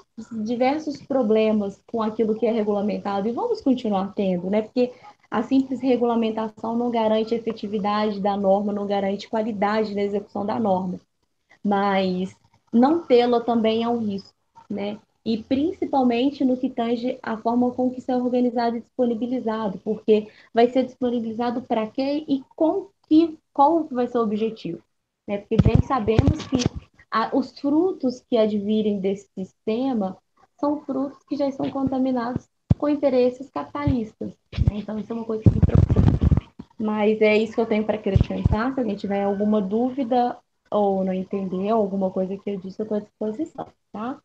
diversos 0.45 1.03
problemas 1.03 1.83
com 1.87 2.01
aquilo 2.01 2.39
que 2.39 2.47
é 2.47 2.53
regulamentado 2.53 3.27
e 3.27 3.33
vamos 3.33 3.61
continuar 3.61 4.13
tendo, 4.15 4.49
né? 4.49 4.63
Porque 4.63 4.93
a 5.29 5.43
simples 5.43 5.81
regulamentação 5.81 6.77
não 6.77 6.93
garante 6.93 7.35
efetividade 7.35 8.21
da 8.21 8.37
norma, 8.37 8.73
não 8.73 8.87
garante 8.87 9.29
qualidade 9.29 9.95
da 9.97 10.03
execução 10.03 10.47
da 10.47 10.61
norma. 10.61 11.01
Mas 11.65 12.37
não 12.73 13.05
tê-la 13.05 13.41
também 13.41 13.83
é 13.83 13.89
um 13.89 13.99
risco, 13.99 14.33
né? 14.71 14.99
E 15.25 15.43
principalmente 15.43 16.45
no 16.45 16.57
que 16.57 16.69
tange 16.69 17.19
a 17.23 17.37
forma 17.37 17.71
com 17.73 17.91
que 17.91 18.01
isso 18.01 18.11
é 18.11 18.17
organizado 18.17 18.77
e 18.77 18.81
disponibilizado, 18.81 19.79
porque 19.85 20.29
vai 20.53 20.69
ser 20.69 20.85
disponibilizado 20.85 21.63
para 21.63 21.87
quê 21.87 22.25
e 22.29 22.43
com 22.57 22.89
que, 23.09 23.39
qual 23.53 23.85
vai 23.85 24.09
ser 24.09 24.19
o 24.19 24.23
objetivo. 24.23 24.83
Né? 25.29 25.39
Porque 25.39 25.57
bem 25.57 25.81
sabemos 25.83 26.47
que 26.49 26.57
a, 27.11 27.37
os 27.37 27.57
frutos 27.59 28.25
que 28.29 28.37
advirem 28.37 28.99
desse 28.99 29.29
sistema 29.39 30.17
são 30.59 30.81
frutos 30.81 31.19
que 31.29 31.37
já 31.37 31.47
estão 31.49 31.71
contaminados 31.71 32.49
com 32.79 32.89
interesses 32.89 33.49
capitalistas. 33.51 34.31
Né? 34.71 34.79
Então, 34.79 34.99
isso 34.99 35.13
é 35.13 35.17
uma 35.17 35.25
coisa 35.25 35.43
que 35.45 35.51
me 35.51 35.61
preocupa. 35.61 36.01
Mas 36.79 37.21
é 37.21 37.37
isso 37.37 37.55
que 37.55 37.61
eu 37.61 37.67
tenho 37.67 37.85
para 37.85 37.97
acrescentar. 37.97 38.75
Se 38.75 38.81
alguém 38.81 38.97
tiver 38.97 39.23
alguma 39.23 39.61
dúvida 39.61 40.37
ou 40.69 41.05
não 41.05 41.13
entender 41.13 41.69
alguma 41.69 42.11
coisa 42.11 42.37
que 42.37 42.51
eu 42.51 42.57
disse, 42.57 42.81
eu 42.81 42.85
estou 42.85 42.99
à 42.99 43.01
disposição, 43.01 43.67
tá? 43.93 44.21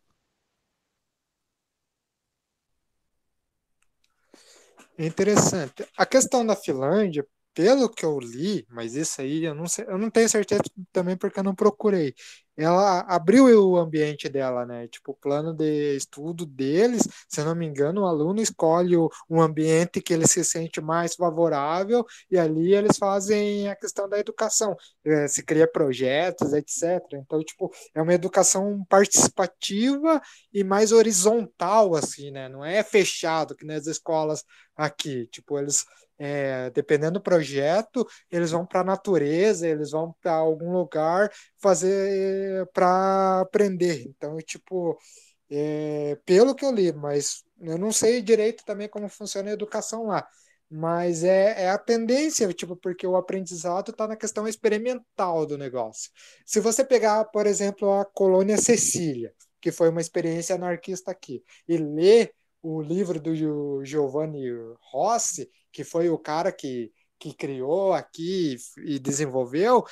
É 4.98 5.06
interessante. 5.06 5.86
A 5.98 6.06
questão 6.06 6.46
da 6.46 6.56
Finlândia, 6.56 7.26
pelo 7.58 7.90
que 7.90 8.06
eu 8.06 8.20
li, 8.20 8.64
mas 8.70 8.94
isso 8.96 9.20
aí 9.20 9.44
eu 9.44 9.56
não 9.56 9.66
sei, 9.68 9.84
eu 9.88 9.98
não 9.98 10.12
tenho 10.12 10.30
certeza 10.30 10.62
também 10.92 11.18
porque 11.18 11.40
eu 11.40 11.44
não 11.44 11.56
procurei 11.56 12.14
ela 12.58 13.02
abriu 13.02 13.46
o 13.70 13.78
ambiente 13.78 14.28
dela, 14.28 14.66
né? 14.66 14.88
Tipo, 14.88 15.12
o 15.12 15.16
plano 15.16 15.54
de 15.54 15.96
estudo 15.96 16.44
deles, 16.46 17.04
se 17.30 17.40
eu 17.40 17.46
não 17.46 17.56
me 17.56 17.68
engano, 17.68 18.02
o 18.02 18.06
aluno 18.06 18.42
escolhe 18.42 18.96
um 19.30 19.40
ambiente 19.40 20.02
que 20.02 20.12
ele 20.12 20.28
se 20.28 20.44
sente 20.44 20.82
mais 20.82 21.14
favorável 21.16 22.04
e 22.32 22.38
ali 22.38 22.74
eles 22.74 22.98
fazem 22.98 23.70
a 23.70 23.76
questão 23.76 24.10
da 24.10 24.18
educação, 24.18 24.76
é, 25.06 25.28
se 25.28 25.44
cria 25.44 25.68
projetos, 25.72 26.52
etc. 26.52 27.00
Então, 27.14 27.44
tipo, 27.44 27.72
é 27.94 28.02
uma 28.02 28.14
educação 28.14 28.84
participativa 28.90 30.20
e 30.52 30.64
mais 30.64 30.92
horizontal, 30.92 31.94
assim, 31.96 32.32
né? 32.32 32.50
Não 32.50 32.66
é 32.66 32.84
fechado 32.84 33.56
que 33.56 33.66
nas 33.66 33.86
escolas 33.86 34.44
aqui, 34.76 35.28
tipo, 35.28 35.60
eles 35.60 35.86
é, 36.18 36.70
dependendo 36.72 37.14
do 37.20 37.22
projeto, 37.22 38.06
eles 38.32 38.52
vão 38.52 38.66
para 38.66 38.82
a 38.82 38.84
natureza, 38.84 39.68
eles 39.68 39.92
vão 39.92 40.16
para 40.22 40.34
algum 40.34 40.72
lugar 40.72 41.32
fazer 41.62 42.68
para 42.74 43.42
aprender. 43.42 44.06
Então, 44.08 44.38
tipo, 44.38 44.98
é, 45.50 46.18
pelo 46.26 46.56
que 46.56 46.66
eu 46.66 46.72
li, 46.72 46.92
mas 46.92 47.44
eu 47.62 47.78
não 47.78 47.92
sei 47.92 48.22
direito 48.22 48.64
também 48.66 48.90
como 48.90 49.08
funciona 49.10 49.50
a 49.50 49.54
educação 49.54 50.08
lá. 50.08 50.28
Mas 50.70 51.24
é, 51.24 51.64
é 51.64 51.70
a 51.70 51.78
tendência, 51.78 52.52
tipo, 52.54 52.76
porque 52.76 53.08
o 53.08 53.16
aprendizado 53.16 53.92
está 53.92 54.06
na 54.08 54.18
questão 54.18 54.48
experimental 54.48 55.46
do 55.46 55.58
negócio. 55.58 56.12
Se 56.46 56.60
você 56.60 56.84
pegar, 56.84 57.24
por 57.26 57.48
exemplo, 57.48 57.90
a 57.94 58.06
colônia 58.06 58.58
Cecília, 58.58 59.34
que 59.62 59.72
foi 59.72 59.90
uma 59.90 60.02
experiência 60.02 60.56
anarquista 60.56 61.12
aqui, 61.12 61.42
e 61.68 61.78
ler 61.78 62.34
o 62.62 62.82
livro 62.82 63.20
do 63.20 63.34
Giovanni 63.86 64.44
Rossi, 64.92 65.50
que 65.78 65.84
foi 65.84 66.10
o 66.10 66.18
cara 66.18 66.52
que, 66.52 66.92
que 67.20 67.32
criou 67.36 67.94
aqui 67.94 68.58
e 68.84 68.98
desenvolveu, 68.98 69.86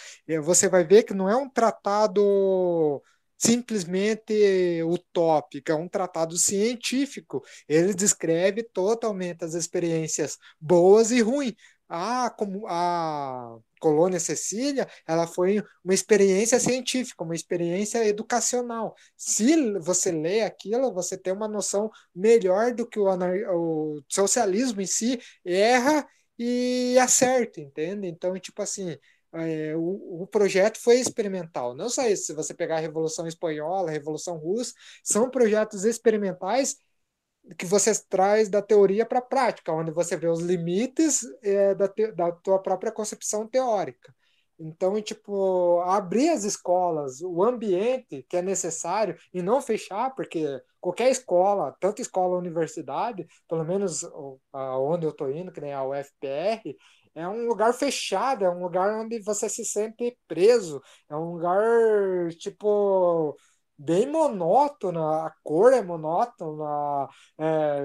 você 0.44 0.68
vai 0.68 0.84
ver 0.84 1.04
que 1.04 1.14
não 1.14 1.30
é 1.30 1.36
um 1.36 1.48
tratado 1.48 3.04
simplesmente 3.38 4.82
utópico, 4.84 5.72
é 5.72 5.76
um 5.76 5.88
tratado 5.88 6.36
científico. 6.38 7.44
Ele 7.70 7.94
descreve 7.94 8.64
totalmente 8.64 9.46
as 9.46 9.54
experiências 9.54 10.40
boas 10.60 11.12
e 11.12 11.22
ruins. 11.22 11.54
A, 11.88 12.34
a 12.68 13.58
colônia 13.80 14.20
Cecília, 14.20 14.88
ela 15.08 15.28
foi 15.28 15.62
uma 15.84 15.94
experiência 15.94 16.60
científica, 16.60 17.24
uma 17.24 17.36
experiência 17.36 18.04
educacional. 18.06 18.96
Se 19.16 19.78
você 19.80 20.12
lê 20.12 20.42
aquilo, 20.42 20.94
você 20.94 21.18
tem 21.18 21.34
uma 21.34 21.48
noção 21.48 21.92
melhor 22.14 22.74
do 22.74 22.88
que 22.88 23.00
o, 23.00 23.08
o 23.08 24.02
socialismo 24.10 24.82
em 24.82 24.88
si 24.88 25.20
erra 25.46 26.08
e 26.38 26.98
acerta, 27.00 27.62
entende? 27.62 28.08
Então, 28.08 28.38
tipo 28.40 28.62
assim, 28.62 28.98
é, 29.34 29.76
o, 29.76 30.24
o, 30.24 30.28
projeto 30.28 30.78
foi 30.82 30.96
experimental. 31.00 31.76
Não 31.76 31.90
só 31.90 32.08
isso, 32.08 32.26
se 32.26 32.34
você 32.34 32.54
pegar 32.54 32.78
a 32.78 32.80
Revolução 32.80 33.28
Espanhola, 33.28 33.90
a 33.90 33.94
Revolução 33.94 34.38
Russa, 34.38 34.74
são 35.04 35.30
projetos 35.30 35.84
experimentais 35.84 36.78
que 37.58 37.66
você 37.66 37.92
traz 38.10 38.50
da 38.50 38.62
teoria 38.62 39.06
para 39.06 39.20
a 39.20 39.22
prática, 39.22 39.72
onde 39.72 39.92
você 39.92 40.18
vê 40.18 40.28
os 40.28 40.42
limites 40.42 41.22
é, 41.44 41.76
da, 41.76 41.88
te, 41.88 42.12
da 42.12 42.32
tua 42.32 42.60
própria 42.60 42.92
concepção 42.92 43.48
teórica. 43.48 44.14
Então, 44.58 45.00
tipo, 45.02 45.82
abrir 45.82 46.30
as 46.30 46.44
escolas, 46.46 47.22
o 47.22 47.44
ambiente 47.44 48.26
que 48.30 48.38
é 48.38 48.42
necessário 48.42 49.18
e 49.34 49.42
não 49.42 49.62
fechar, 49.62 50.16
porque 50.16 50.46
qualquer 50.80 51.10
escola, 51.12 51.76
tanto 51.80 52.02
escola 52.02 52.38
universidade, 52.38 53.28
pelo 53.50 53.66
menos 53.66 54.02
onde 54.54 55.06
eu 55.06 55.10
estou 55.12 55.30
indo, 55.30 55.52
que 55.52 55.60
nem 55.60 55.74
a 55.74 55.84
UFPR, 55.84 56.76
é 57.14 57.28
um 57.28 57.48
lugar 57.48 57.74
fechado, 57.74 58.46
é 58.46 58.50
um 58.50 58.62
lugar 58.62 58.94
onde 59.02 59.20
você 59.22 59.50
se 59.50 59.66
sente 59.66 60.18
preso, 60.28 60.82
é 61.10 61.16
um 61.16 61.34
lugar, 61.34 62.30
tipo, 62.38 63.36
bem 63.78 64.10
monótona, 64.10 65.26
a 65.28 65.32
cor 65.44 65.74
é 65.74 65.82
monótona, 65.82 67.08
é, 67.38 67.82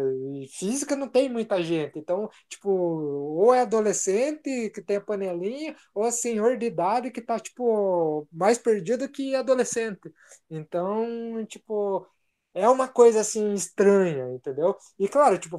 física 0.59 0.95
não 0.97 1.09
tem 1.09 1.29
muita 1.29 1.63
gente. 1.63 1.99
Então, 1.99 2.29
tipo, 2.49 2.69
ou 2.71 3.53
é 3.55 3.63
adolescente 3.63 4.71
que 4.71 4.83
tem 4.83 4.97
a 4.97 5.01
panelinha, 5.01 5.77
ou 5.95 6.05
é 6.07 6.11
senhor 6.11 6.57
de 6.59 6.67
idade 6.67 7.11
que 7.11 7.21
tá, 7.21 7.39
tipo, 7.39 8.27
mais 8.33 8.59
perdido 8.59 9.09
que 9.09 9.35
adolescente. 9.35 10.13
Então, 10.49 11.45
tipo, 11.47 12.07
é 12.55 12.69
uma 12.69 12.89
coisa 12.89 13.21
assim 13.21 13.53
estranha, 13.55 14.29
entendeu? 14.35 14.77
E 14.99 15.09
claro, 15.09 15.39
tipo, 15.39 15.59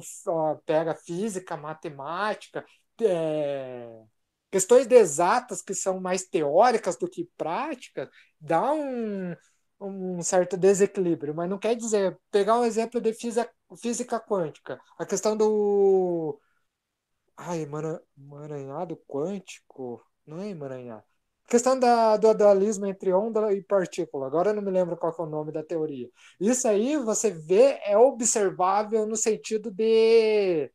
pega 0.66 0.94
física, 0.94 1.56
matemática, 1.56 2.64
é, 3.00 4.02
questões 4.50 4.86
de 4.86 4.94
exatas 4.94 5.62
que 5.62 5.74
são 5.74 6.00
mais 6.00 6.24
teóricas 6.24 6.96
do 6.96 7.08
que 7.08 7.28
práticas, 7.36 8.08
dá 8.40 8.72
um 8.72 9.34
um 9.82 10.22
certo 10.22 10.56
desequilíbrio, 10.56 11.34
mas 11.34 11.48
não 11.50 11.58
quer 11.58 11.74
dizer. 11.76 12.18
Pegar 12.30 12.58
um 12.58 12.64
exemplo 12.64 13.00
de 13.00 13.12
física, 13.14 13.50
física 13.80 14.20
quântica, 14.20 14.80
a 14.98 15.06
questão 15.06 15.36
do. 15.36 16.40
Ai, 17.36 17.62
emaranhado 17.62 18.96
quântico? 19.06 20.04
Não 20.26 20.40
é 20.40 20.48
emaranhado. 20.50 21.04
A 21.46 21.50
questão 21.50 21.78
da, 21.78 22.16
do 22.16 22.32
dualismo 22.34 22.86
entre 22.86 23.12
onda 23.12 23.52
e 23.52 23.62
partícula. 23.62 24.26
Agora 24.26 24.50
eu 24.50 24.54
não 24.54 24.62
me 24.62 24.70
lembro 24.70 24.96
qual 24.96 25.14
é 25.18 25.22
o 25.22 25.26
nome 25.26 25.52
da 25.52 25.62
teoria. 25.62 26.08
Isso 26.40 26.66
aí 26.68 26.96
você 26.98 27.30
vê, 27.30 27.80
é 27.84 27.96
observável 27.98 29.06
no 29.06 29.16
sentido 29.16 29.70
de. 29.70 30.70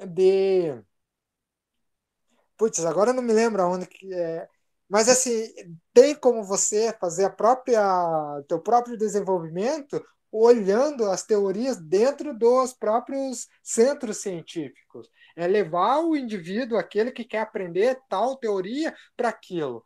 de. 0.00 0.84
Putz, 2.56 2.84
agora 2.84 3.10
eu 3.10 3.14
não 3.14 3.22
me 3.22 3.32
lembro 3.32 3.62
aonde 3.62 3.86
que 3.86 4.12
é 4.14 4.48
mas 4.88 5.08
assim, 5.08 5.48
tem 5.92 6.14
como 6.14 6.44
você 6.44 6.94
fazer 7.00 7.24
a 7.24 7.30
própria 7.30 8.42
teu 8.48 8.60
próprio 8.60 8.96
desenvolvimento 8.96 10.02
olhando 10.30 11.06
as 11.10 11.24
teorias 11.24 11.76
dentro 11.76 12.36
dos 12.36 12.72
próprios 12.72 13.48
centros 13.62 14.18
científicos. 14.18 15.08
É 15.34 15.46
levar 15.46 16.00
o 16.00 16.16
indivíduo, 16.16 16.78
aquele 16.78 17.10
que 17.10 17.24
quer 17.24 17.40
aprender 17.40 17.98
tal 18.08 18.36
teoria, 18.36 18.94
para 19.16 19.28
aquilo 19.28 19.84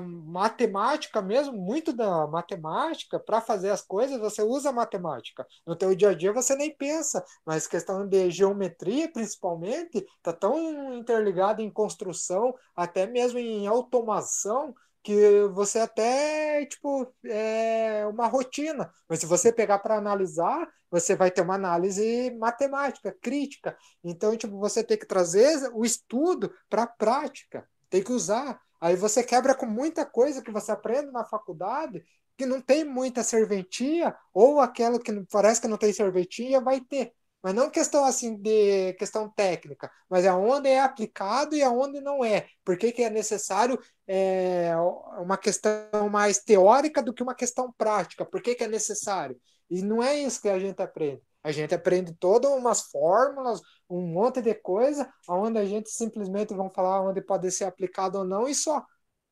matemática 0.00 1.22
mesmo, 1.22 1.56
muito 1.56 1.92
da 1.92 2.26
matemática, 2.26 3.18
para 3.18 3.40
fazer 3.40 3.70
as 3.70 3.82
coisas, 3.82 4.18
você 4.18 4.42
usa 4.42 4.72
matemática. 4.72 5.46
No 5.66 5.76
teu 5.76 5.94
dia 5.94 6.10
a 6.10 6.14
dia 6.14 6.32
você 6.32 6.54
nem 6.54 6.74
pensa, 6.76 7.24
mas 7.44 7.66
questão 7.66 8.06
de 8.06 8.30
geometria, 8.30 9.10
principalmente, 9.10 10.06
está 10.16 10.32
tão 10.32 10.94
interligada 10.94 11.62
em 11.62 11.70
construção, 11.70 12.54
até 12.76 13.06
mesmo 13.06 13.38
em 13.38 13.66
automação, 13.66 14.74
que 15.02 15.46
você 15.54 15.78
até, 15.78 16.66
tipo, 16.66 17.10
é 17.24 18.06
uma 18.06 18.26
rotina. 18.26 18.92
Mas 19.08 19.20
se 19.20 19.26
você 19.26 19.52
pegar 19.52 19.78
para 19.78 19.96
analisar, 19.96 20.68
você 20.90 21.16
vai 21.16 21.30
ter 21.30 21.40
uma 21.40 21.54
análise 21.54 22.30
matemática, 22.38 23.16
crítica. 23.20 23.76
Então, 24.04 24.36
tipo, 24.36 24.58
você 24.58 24.84
tem 24.84 24.98
que 24.98 25.06
trazer 25.06 25.70
o 25.72 25.84
estudo 25.84 26.52
para 26.68 26.82
a 26.82 26.86
prática, 26.86 27.66
tem 27.88 28.02
que 28.02 28.12
usar. 28.12 28.60
Aí 28.80 28.96
você 28.96 29.22
quebra 29.22 29.54
com 29.54 29.66
muita 29.66 30.06
coisa 30.06 30.42
que 30.42 30.50
você 30.50 30.72
aprende 30.72 31.10
na 31.12 31.24
faculdade 31.24 32.04
que 32.36 32.46
não 32.46 32.60
tem 32.60 32.84
muita 32.84 33.22
serventia, 33.22 34.16
ou 34.32 34.60
aquela 34.60 34.98
que 34.98 35.12
parece 35.30 35.60
que 35.60 35.68
não 35.68 35.76
tem 35.76 35.92
serventia, 35.92 36.58
vai 36.58 36.80
ter. 36.80 37.12
Mas 37.42 37.54
não 37.54 37.70
questão 37.70 38.04
assim 38.04 38.34
de 38.36 38.94
questão 38.94 39.28
técnica, 39.28 39.90
mas 40.08 40.24
é 40.24 40.32
onde 40.32 40.68
é 40.68 40.80
aplicado 40.80 41.54
e 41.54 41.62
aonde 41.62 42.00
não 42.00 42.24
é. 42.24 42.46
Por 42.64 42.78
que, 42.78 42.92
que 42.92 43.02
é 43.02 43.10
necessário 43.10 43.78
é, 44.06 44.72
uma 45.18 45.36
questão 45.36 46.08
mais 46.10 46.38
teórica 46.38 47.02
do 47.02 47.12
que 47.12 47.22
uma 47.22 47.34
questão 47.34 47.72
prática? 47.76 48.24
Por 48.24 48.42
que, 48.42 48.54
que 48.54 48.64
é 48.64 48.68
necessário? 48.68 49.38
E 49.70 49.82
não 49.82 50.02
é 50.02 50.16
isso 50.16 50.40
que 50.40 50.48
a 50.48 50.58
gente 50.58 50.80
aprende. 50.82 51.22
A 51.42 51.52
gente 51.52 51.74
aprende 51.74 52.12
todas 52.14 52.50
umas 52.50 52.82
fórmulas, 52.90 53.60
um 53.90 54.06
monte 54.06 54.40
de 54.40 54.54
coisa, 54.54 55.12
onde 55.28 55.58
a 55.58 55.66
gente 55.66 55.90
simplesmente 55.90 56.54
vão 56.54 56.70
falar 56.70 57.02
onde 57.02 57.20
pode 57.20 57.50
ser 57.50 57.64
aplicado 57.64 58.18
ou 58.18 58.24
não 58.24 58.48
e 58.48 58.54
só. 58.54 58.84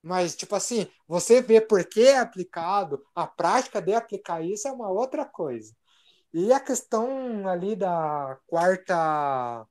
Mas, 0.03 0.37
tipo 0.37 0.55
assim, 0.55 0.89
você 1.07 1.43
vê 1.43 1.61
por 1.61 1.85
que 1.85 2.03
é 2.03 2.19
aplicado, 2.19 3.03
a 3.15 3.27
prática 3.27 3.81
de 3.83 3.95
aplicar 3.95 4.43
isso 4.43 4.69
é 4.69 4.73
uma 4.73 4.91
outra 4.91 5.25
coisa. 5.25 5.75
E 6.33 6.53
a 6.53 6.61
questão 6.61 7.49
ali 7.49 7.77
da 7.77 8.39
quarta, 8.47 9.67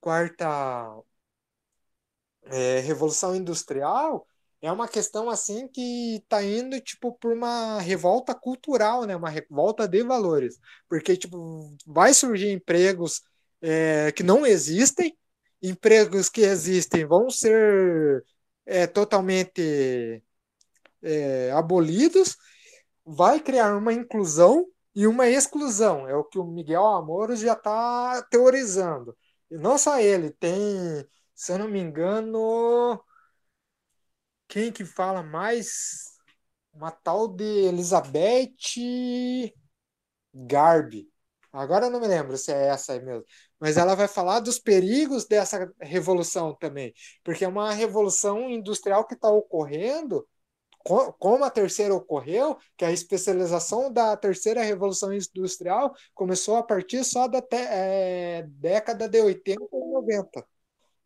quarta 0.00 1.02
é, 2.44 2.80
revolução 2.80 3.34
industrial 3.34 4.26
é 4.60 4.70
uma 4.70 4.88
questão 4.88 5.28
assim 5.28 5.66
que 5.68 6.16
está 6.16 6.42
indo 6.42 6.80
tipo 6.80 7.12
por 7.14 7.32
uma 7.32 7.80
revolta 7.80 8.34
cultural, 8.34 9.04
né? 9.04 9.16
Uma 9.16 9.28
revolta 9.30 9.88
de 9.88 10.02
valores, 10.04 10.58
porque 10.88 11.16
tipo 11.16 11.76
vai 11.86 12.14
surgir 12.14 12.52
empregos 12.52 13.22
é, 13.62 14.12
que 14.12 14.22
não 14.22 14.44
existem, 14.46 15.16
empregos 15.62 16.28
que 16.28 16.42
existem 16.42 17.06
vão 17.06 17.30
ser 17.30 18.24
é, 18.66 18.86
totalmente 18.86 20.22
é, 21.02 21.50
abolidos, 21.52 22.36
vai 23.04 23.40
criar 23.40 23.76
uma 23.76 23.92
inclusão 23.92 24.66
e 24.94 25.06
uma 25.06 25.28
exclusão. 25.28 26.08
É 26.08 26.14
o 26.16 26.24
que 26.24 26.38
o 26.38 26.44
Miguel 26.44 26.86
Amoro 26.86 27.36
já 27.36 27.54
está 27.54 28.22
teorizando. 28.30 29.16
E 29.50 29.56
não 29.56 29.78
só 29.78 29.98
ele, 30.00 30.30
tem, 30.32 30.60
se 31.34 31.52
eu 31.52 31.58
não 31.58 31.68
me 31.68 31.80
engano, 31.80 33.02
quem 34.48 34.72
que 34.72 34.84
fala 34.84 35.22
mais? 35.22 36.12
Uma 36.72 36.90
tal 36.90 37.28
de 37.28 37.44
Elizabeth 37.44 38.54
Garbi. 40.34 41.10
Agora 41.52 41.86
eu 41.86 41.90
não 41.90 42.00
me 42.00 42.06
lembro 42.06 42.36
se 42.38 42.52
é 42.52 42.68
essa 42.68 42.92
aí 42.94 43.00
mesmo. 43.00 43.24
Mas 43.62 43.76
ela 43.76 43.94
vai 43.94 44.08
falar 44.08 44.40
dos 44.40 44.58
perigos 44.58 45.24
dessa 45.24 45.72
revolução 45.80 46.52
também. 46.52 46.92
Porque 47.22 47.44
é 47.44 47.48
uma 47.48 47.72
revolução 47.72 48.50
industrial 48.50 49.06
que 49.06 49.14
está 49.14 49.30
ocorrendo, 49.30 50.26
como 50.82 51.44
a 51.44 51.50
terceira 51.50 51.94
ocorreu, 51.94 52.58
que 52.76 52.84
a 52.84 52.90
especialização 52.90 53.92
da 53.92 54.16
terceira 54.16 54.64
revolução 54.64 55.12
industrial 55.12 55.94
começou 56.12 56.56
a 56.56 56.62
partir 56.64 57.04
só 57.04 57.28
da 57.28 57.40
é, 57.52 58.44
década 58.48 59.08
de 59.08 59.20
80 59.20 59.62
e 59.62 59.92
90. 59.92 60.44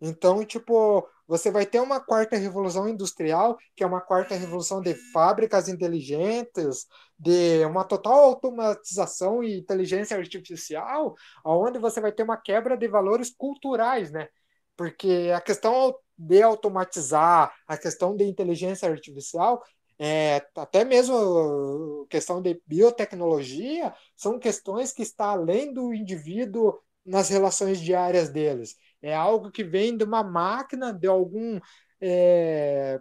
Então, 0.00 0.44
tipo, 0.44 1.08
você 1.26 1.50
vai 1.50 1.64
ter 1.66 1.80
uma 1.80 2.00
quarta 2.00 2.36
revolução 2.36 2.88
industrial, 2.88 3.56
que 3.74 3.82
é 3.82 3.86
uma 3.86 4.00
quarta 4.00 4.34
revolução 4.34 4.80
de 4.80 4.94
fábricas 5.12 5.68
inteligentes, 5.68 6.86
de 7.18 7.64
uma 7.64 7.84
total 7.84 8.24
automatização 8.24 9.42
e 9.42 9.58
inteligência 9.58 10.16
artificial, 10.16 11.14
onde 11.44 11.78
você 11.78 12.00
vai 12.00 12.12
ter 12.12 12.22
uma 12.22 12.36
quebra 12.36 12.76
de 12.76 12.86
valores 12.88 13.30
culturais, 13.34 14.10
né? 14.10 14.28
Porque 14.76 15.32
a 15.34 15.40
questão 15.40 15.96
de 16.18 16.42
automatizar, 16.42 17.52
a 17.66 17.76
questão 17.78 18.14
de 18.14 18.24
inteligência 18.24 18.88
artificial, 18.88 19.62
é, 19.98 20.46
até 20.54 20.84
mesmo 20.84 22.06
questão 22.10 22.42
de 22.42 22.60
biotecnologia, 22.66 23.94
são 24.14 24.38
questões 24.38 24.92
que 24.92 25.02
estão 25.02 25.26
além 25.26 25.72
do 25.72 25.94
indivíduo 25.94 26.78
nas 27.04 27.28
relações 27.30 27.80
diárias 27.80 28.28
deles. 28.28 28.76
É 29.02 29.14
algo 29.14 29.50
que 29.50 29.62
vem 29.64 29.96
de 29.96 30.04
uma 30.04 30.22
máquina, 30.22 30.92
de 30.92 31.06
algum 31.06 31.60
é, 32.00 32.98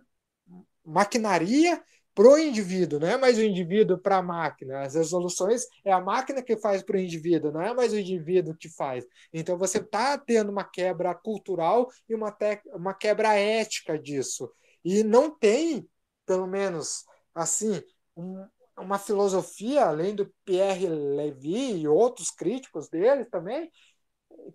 maquinaria 0.84 1.82
para 2.16 2.30
o 2.30 2.38
indivíduo, 2.38 2.98
não 2.98 3.10
é 3.10 3.18
mais 3.18 3.38
o 3.38 3.44
indivíduo 3.44 3.98
para 3.98 4.18
a 4.18 4.22
máquina. 4.22 4.82
As 4.82 4.96
resoluções 4.96 5.64
é 5.84 5.92
a 5.92 6.00
máquina 6.00 6.42
que 6.42 6.56
faz 6.56 6.82
para 6.82 6.96
o 6.96 7.00
indivíduo, 7.00 7.52
não 7.52 7.62
é 7.62 7.74
mais 7.74 7.92
o 7.92 8.00
indivíduo 8.00 8.56
que 8.56 8.70
faz. 8.70 9.06
Então 9.34 9.58
você 9.58 9.80
está 9.80 10.18
tendo 10.18 10.50
uma 10.50 10.64
quebra 10.64 11.14
cultural 11.14 11.90
e 12.08 12.16
uma, 12.16 12.36
uma 12.74 12.94
quebra 12.94 13.36
ética 13.36 14.00
disso. 14.00 14.50
E 14.84 15.04
não 15.04 15.30
tem, 15.30 15.86
pelo 16.26 16.48
menos 16.48 17.04
assim, 17.34 17.84
um, 18.16 18.46
uma 18.78 18.98
filosofia, 18.98 19.86
além 19.86 20.16
do 20.16 20.34
Pierre 20.46 20.88
Levy 20.88 21.82
e 21.82 21.88
outros 21.88 22.32
críticos 22.32 22.88
dele 22.88 23.26
também, 23.26 23.70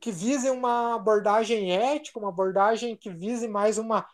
que 0.00 0.12
visem 0.12 0.50
uma 0.50 0.94
abordagem 0.94 1.72
ética, 1.72 2.18
uma 2.18 2.28
abordagem 2.28 2.96
que 2.96 3.10
vise 3.10 3.48
mais 3.48 3.78
uma 3.78 4.06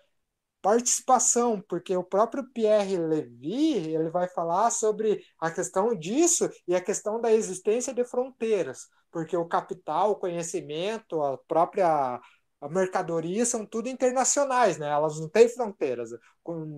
participação, 0.62 1.62
porque 1.68 1.96
o 1.96 2.02
próprio 2.02 2.44
Pierre 2.52 2.98
Levy 2.98 3.94
ele 3.94 4.10
vai 4.10 4.28
falar 4.28 4.70
sobre 4.70 5.22
a 5.40 5.50
questão 5.50 5.94
disso 5.94 6.50
e 6.66 6.74
a 6.74 6.80
questão 6.80 7.20
da 7.20 7.32
existência 7.32 7.94
de 7.94 8.04
fronteiras, 8.04 8.88
porque 9.12 9.36
o 9.36 9.46
capital, 9.46 10.12
o 10.12 10.16
conhecimento, 10.16 11.22
a 11.22 11.38
própria 11.38 12.20
a 12.60 12.68
mercadoria 12.68 13.44
são 13.44 13.66
tudo 13.66 13.88
internacionais, 13.88 14.78
né? 14.78 14.88
Elas 14.88 15.20
não 15.20 15.28
têm 15.28 15.48
fronteiras. 15.48 16.10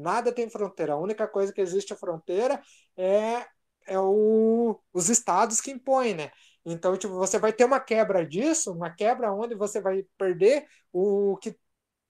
Nada 0.02 0.32
tem 0.32 0.50
fronteira. 0.50 0.94
A 0.94 0.98
única 0.98 1.26
coisa 1.28 1.52
que 1.52 1.60
existe 1.60 1.92
a 1.92 1.96
fronteira 1.96 2.60
é, 2.96 3.46
é 3.86 3.98
o, 3.98 4.78
os 4.92 5.08
estados 5.08 5.60
que 5.60 5.70
impõem, 5.70 6.14
né? 6.14 6.30
Então, 6.64 6.96
tipo, 6.96 7.14
você 7.14 7.38
vai 7.38 7.52
ter 7.52 7.64
uma 7.64 7.80
quebra 7.80 8.26
disso, 8.26 8.72
uma 8.72 8.90
quebra 8.90 9.32
onde 9.32 9.54
você 9.54 9.80
vai 9.80 10.04
perder 10.16 10.66
o 10.92 11.36
que 11.38 11.56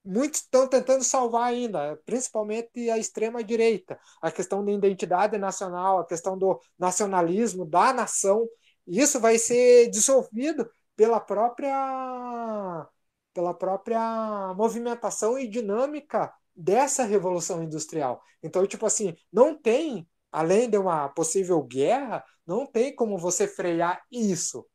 muitos 0.03 0.41
estão 0.41 0.67
tentando 0.67 1.03
salvar 1.03 1.43
ainda, 1.49 1.99
principalmente 2.05 2.89
a 2.89 2.97
extrema 2.97 3.43
direita, 3.43 3.99
a 4.21 4.31
questão 4.31 4.63
da 4.63 4.71
identidade 4.71 5.37
nacional, 5.37 5.99
a 5.99 6.05
questão 6.05 6.37
do 6.37 6.59
nacionalismo 6.77 7.65
da 7.65 7.93
nação. 7.93 8.47
Isso 8.87 9.19
vai 9.19 9.37
ser 9.37 9.89
dissolvido 9.89 10.69
pela 10.95 11.19
própria 11.19 12.87
pela 13.33 13.53
própria 13.53 14.53
movimentação 14.55 15.37
e 15.37 15.47
dinâmica 15.47 16.33
dessa 16.55 17.03
revolução 17.03 17.63
industrial. 17.63 18.21
Então, 18.43 18.65
tipo 18.67 18.85
assim, 18.85 19.15
não 19.31 19.55
tem 19.57 20.07
além 20.31 20.69
de 20.69 20.77
uma 20.77 21.09
possível 21.09 21.61
guerra, 21.63 22.23
não 22.45 22.65
tem 22.65 22.95
como 22.95 23.17
você 23.17 23.47
frear 23.47 24.03
isso. 24.11 24.65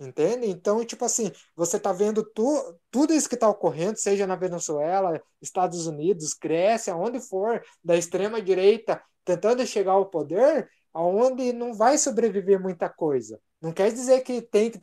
Entende? 0.00 0.46
Então, 0.46 0.82
tipo 0.84 1.04
assim, 1.04 1.30
você 1.54 1.76
está 1.76 1.92
vendo 1.92 2.24
tu, 2.24 2.78
tudo 2.90 3.12
isso 3.12 3.28
que 3.28 3.34
está 3.34 3.48
ocorrendo, 3.48 3.98
seja 3.98 4.26
na 4.26 4.34
Venezuela, 4.34 5.20
Estados 5.42 5.86
Unidos, 5.86 6.32
Grécia, 6.32 6.96
onde 6.96 7.20
for, 7.20 7.62
da 7.84 7.96
extrema 7.96 8.40
direita 8.40 9.02
tentando 9.24 9.66
chegar 9.66 9.92
ao 9.92 10.06
poder, 10.08 10.70
aonde 10.94 11.52
não 11.52 11.74
vai 11.74 11.98
sobreviver 11.98 12.58
muita 12.58 12.88
coisa. 12.88 13.38
Não 13.60 13.72
quer 13.72 13.92
dizer 13.92 14.22
que 14.22 14.40
tem 14.40 14.70
que 14.70 14.78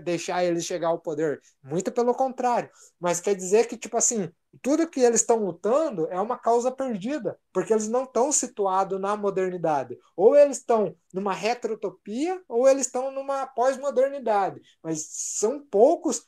deixar 0.00 0.42
eles 0.42 0.64
chegar 0.64 0.88
ao 0.88 0.98
poder, 0.98 1.42
muito 1.62 1.92
pelo 1.92 2.14
contrário, 2.14 2.70
mas 2.98 3.20
quer 3.20 3.34
dizer 3.34 3.66
que 3.66 3.76
tipo 3.76 3.98
assim, 3.98 4.32
tudo 4.62 4.88
que 4.88 5.00
eles 5.00 5.20
estão 5.20 5.44
lutando 5.44 6.08
é 6.10 6.18
uma 6.18 6.38
causa 6.38 6.72
perdida, 6.72 7.38
porque 7.52 7.72
eles 7.72 7.86
não 7.86 8.04
estão 8.04 8.32
situados 8.32 8.98
na 8.98 9.14
modernidade. 9.16 9.98
Ou 10.16 10.34
eles 10.34 10.56
estão 10.56 10.96
numa 11.12 11.34
retrotopia, 11.34 12.42
ou 12.48 12.66
eles 12.66 12.86
estão 12.86 13.10
numa 13.10 13.46
pós-modernidade. 13.46 14.60
Mas 14.82 15.06
são 15.10 15.60
poucos, 15.60 16.26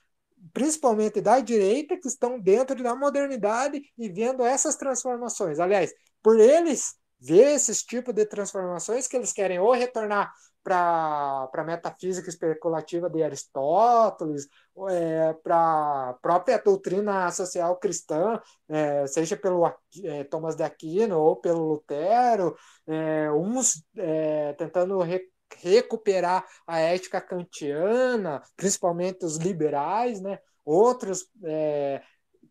principalmente 0.52 1.20
da 1.20 1.40
direita, 1.40 1.96
que 1.98 2.08
estão 2.08 2.38
dentro 2.38 2.82
da 2.82 2.94
modernidade 2.94 3.82
e 3.96 4.08
vendo 4.08 4.44
essas 4.44 4.76
transformações. 4.76 5.58
Aliás, 5.58 5.92
por 6.22 6.38
eles 6.38 6.94
ver 7.18 7.54
esses 7.54 7.82
tipos 7.82 8.14
de 8.14 8.24
transformações 8.26 9.06
que 9.06 9.16
eles 9.16 9.32
querem 9.32 9.58
ou 9.58 9.72
retornar 9.72 10.32
para 10.62 11.48
a 11.52 11.64
metafísica 11.64 12.28
especulativa 12.28 13.08
de 13.08 13.22
Aristóteles, 13.22 14.48
é, 14.88 15.32
para 15.42 16.10
a 16.10 16.14
própria 16.20 16.58
doutrina 16.58 17.30
social 17.30 17.76
cristã, 17.78 18.40
é, 18.68 19.06
seja 19.06 19.36
pelo 19.36 19.66
é, 20.04 20.24
Thomas 20.24 20.56
de 20.56 20.62
Aquino 20.62 21.18
ou 21.18 21.36
pelo 21.36 21.66
Lutero, 21.66 22.56
é, 22.86 23.30
uns 23.32 23.84
é, 23.96 24.52
tentando 24.54 24.98
re, 25.00 25.20
recuperar 25.56 26.44
a 26.66 26.78
ética 26.78 27.20
kantiana, 27.20 28.42
principalmente 28.56 29.24
os 29.24 29.36
liberais, 29.36 30.20
né? 30.20 30.38
outros 30.64 31.26
é, 31.44 32.02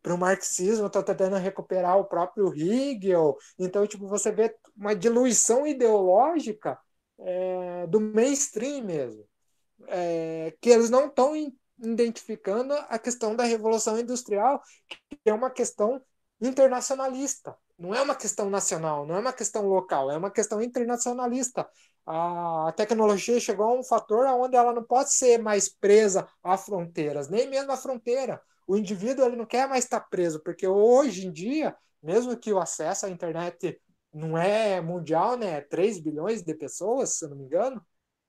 para 0.02 0.14
o 0.14 0.18
marxismo 0.18 0.88
estão 0.88 1.04
tentando 1.04 1.36
recuperar 1.36 1.98
o 1.98 2.06
próprio 2.06 2.54
Hegel. 2.54 3.38
Então, 3.58 3.86
tipo, 3.86 4.08
você 4.08 4.32
vê 4.32 4.56
uma 4.76 4.96
diluição 4.96 5.68
ideológica 5.68 6.78
é, 7.20 7.88
do 7.88 8.00
mainstream 8.00 8.84
mesmo, 8.84 9.26
é, 9.88 10.56
que 10.62 10.70
eles 10.70 10.90
não 10.90 11.08
estão 11.08 11.34
identificando 11.82 12.74
a 12.74 13.00
questão 13.00 13.36
da 13.36 13.44
revolução 13.44 14.00
industrial, 14.00 14.62
que 14.88 15.18
é 15.26 15.34
uma 15.34 15.50
questão 15.50 16.02
internacionalista. 16.42 17.56
Não 17.78 17.96
é 17.96 18.02
uma 18.02 18.16
questão 18.16 18.50
nacional, 18.50 19.06
não 19.06 19.16
é 19.16 19.20
uma 19.20 19.32
questão 19.32 19.66
local, 19.66 20.12
é 20.12 20.18
uma 20.18 20.30
questão 20.30 20.62
internacionalista. 20.62 21.68
A 22.06 22.74
tecnologia 22.76 23.40
chegou 23.40 23.68
a 23.68 23.80
um 23.80 23.84
fator 23.84 24.26
onde 24.26 24.56
ela 24.56 24.74
não 24.74 24.84
pode 24.84 25.14
ser 25.14 25.38
mais 25.38 25.70
presa 25.70 26.28
a 26.44 26.58
fronteiras, 26.58 27.30
nem 27.30 27.48
mesmo 27.48 27.72
a 27.72 27.78
fronteira. 27.78 28.42
O 28.68 28.76
indivíduo 28.76 29.26
ele 29.26 29.36
não 29.36 29.46
quer 29.46 29.68
mais 29.68 29.86
estar 29.86 30.02
preso, 30.02 30.42
porque 30.44 30.68
hoje 30.68 31.26
em 31.26 31.32
dia, 31.32 31.76
mesmo 32.04 32.36
que 32.36 32.52
o 32.52 32.60
acesso 32.60 33.06
à 33.06 33.10
internet 33.10 33.80
não 34.14 34.38
é 34.38 34.82
mundial, 34.82 35.38
né? 35.38 35.62
3 35.62 36.00
bilhões 36.00 36.44
de 36.44 36.54
pessoas, 36.54 37.18
se 37.18 37.26
eu 37.26 37.30
não 37.30 37.38
me 37.38 37.46
engano. 37.46 37.82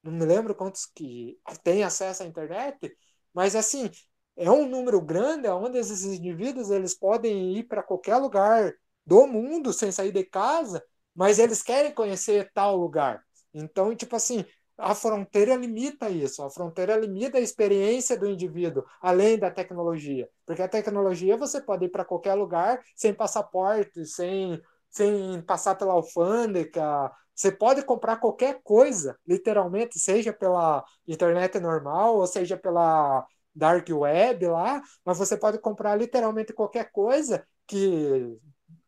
Não 0.03 0.13
me 0.13 0.25
lembro 0.25 0.55
quantos 0.55 0.87
que 0.87 1.39
têm 1.63 1.83
acesso 1.85 2.23
à 2.23 2.27
internet, 2.27 2.97
mas 3.35 3.55
assim, 3.55 3.91
é 4.37 4.51
um 4.51 4.67
número 4.67 5.01
grande 5.01 5.49
onde 5.49 5.79
esses 5.79 6.03
indivíduos 6.05 6.71
eles 6.71 6.95
podem 6.95 7.57
ir 7.57 7.65
para 7.65 7.83
qualquer 7.83 8.17
lugar 8.17 8.73
do 9.05 9.27
mundo 9.27 9.73
sem 9.73 9.93
sair 9.93 10.13
de 10.13 10.25
casa, 10.25 10.83
mas 11.15 11.39
eles 11.39 11.63
querem 11.63 11.93
conhecer 11.93 12.51
tal 12.55 12.77
lugar. 12.77 13.23
Então, 13.53 13.95
tipo 13.95 14.17
assim, 14.17 14.45
a 14.79 14.95
fronteira 14.95 15.55
limita 15.57 16.09
isso, 16.09 16.43
a 16.43 16.51
fronteira 16.51 16.97
limita 16.97 17.37
a 17.37 17.41
experiência 17.41 18.17
do 18.17 18.27
indivíduo, 18.27 18.85
além 19.03 19.39
da 19.39 19.51
tecnologia. 19.51 20.29
Porque 20.47 20.63
a 20.63 20.69
tecnologia 20.69 21.37
você 21.37 21.61
pode 21.61 21.85
ir 21.85 21.91
para 21.91 22.05
qualquer 22.05 22.35
lugar 22.35 22.83
sem 22.97 23.13
passaporte, 23.13 24.07
sem 24.07 24.61
sem 24.91 25.41
passar 25.43 25.75
pela 25.77 25.93
alfândega. 25.93 27.11
Você 27.35 27.51
pode 27.53 27.83
comprar 27.85 28.17
qualquer 28.19 28.61
coisa, 28.63 29.19
literalmente, 29.27 29.99
seja 29.99 30.33
pela 30.33 30.85
internet 31.07 31.59
normal 31.59 32.17
ou 32.17 32.27
seja 32.27 32.57
pela 32.57 33.27
dark 33.55 33.89
web 33.91 34.47
lá, 34.47 34.83
mas 35.05 35.19
você 35.19 35.37
pode 35.37 35.59
comprar 35.59 35.97
literalmente 35.97 36.53
qualquer 36.53 36.91
coisa 36.93 37.47
que 37.67 38.39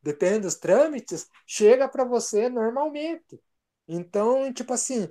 depende 0.03 0.41
dos 0.41 0.57
trâmites, 0.57 1.29
chega 1.47 1.89
para 1.89 2.05
você 2.05 2.49
normalmente. 2.49 3.41
Então, 3.89 4.53
tipo 4.53 4.73
assim, 4.73 5.09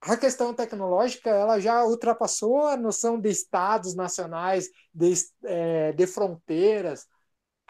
a 0.00 0.16
questão 0.16 0.54
tecnológica 0.54 1.30
ela 1.30 1.58
já 1.60 1.84
ultrapassou 1.84 2.62
a 2.66 2.76
noção 2.76 3.20
de 3.20 3.28
estados 3.30 3.94
nacionais, 3.94 4.68
de, 4.94 5.12
é, 5.44 5.92
de 5.92 6.06
fronteiras. 6.06 7.06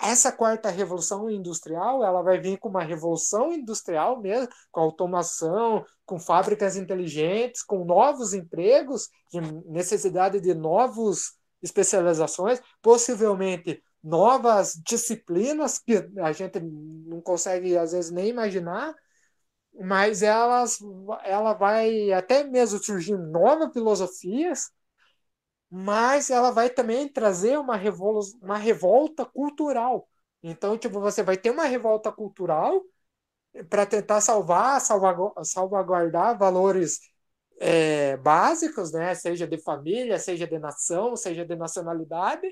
Essa 0.00 0.30
quarta 0.30 0.70
revolução 0.70 1.28
industrial 1.28 2.04
ela 2.04 2.22
vai 2.22 2.40
vir 2.40 2.56
com 2.58 2.68
uma 2.68 2.84
revolução 2.84 3.52
industrial 3.52 4.20
mesmo, 4.20 4.48
com 4.70 4.80
automação, 4.80 5.84
com 6.06 6.20
fábricas 6.20 6.76
inteligentes, 6.76 7.64
com 7.64 7.84
novos 7.84 8.32
empregos, 8.32 9.08
de 9.32 9.40
necessidade 9.66 10.40
de 10.40 10.54
novas 10.54 11.32
especializações, 11.60 12.60
possivelmente 12.80 13.82
novas 14.02 14.80
disciplinas 14.84 15.80
que 15.80 16.08
a 16.18 16.30
gente 16.30 16.60
não 16.60 17.20
consegue 17.20 17.76
às 17.76 17.90
vezes 17.90 18.12
nem 18.12 18.28
imaginar, 18.28 18.94
mas 19.80 20.22
elas 20.22 20.78
ela 21.24 21.54
vai 21.54 22.12
até 22.12 22.44
mesmo 22.44 22.82
surgir 22.82 23.16
novas 23.16 23.72
filosofias, 23.72 24.70
mas 25.70 26.30
ela 26.30 26.50
vai 26.50 26.70
também 26.70 27.08
trazer 27.08 27.58
uma, 27.58 27.78
uma 28.42 28.56
revolta 28.56 29.24
cultural. 29.24 30.08
Então, 30.42 30.78
tipo, 30.78 31.00
você 31.00 31.22
vai 31.22 31.36
ter 31.36 31.50
uma 31.50 31.64
revolta 31.64 32.12
cultural 32.12 32.82
para 33.68 33.86
tentar 33.86 34.20
salvar, 34.20 34.80
salvaguardar 34.80 36.38
valores 36.38 37.00
é, 37.60 38.16
básicos, 38.18 38.92
né? 38.92 39.14
seja 39.14 39.46
de 39.46 39.58
família, 39.58 40.18
seja 40.18 40.46
de 40.46 40.58
nação, 40.58 41.16
seja 41.16 41.44
de 41.44 41.56
nacionalidade, 41.56 42.46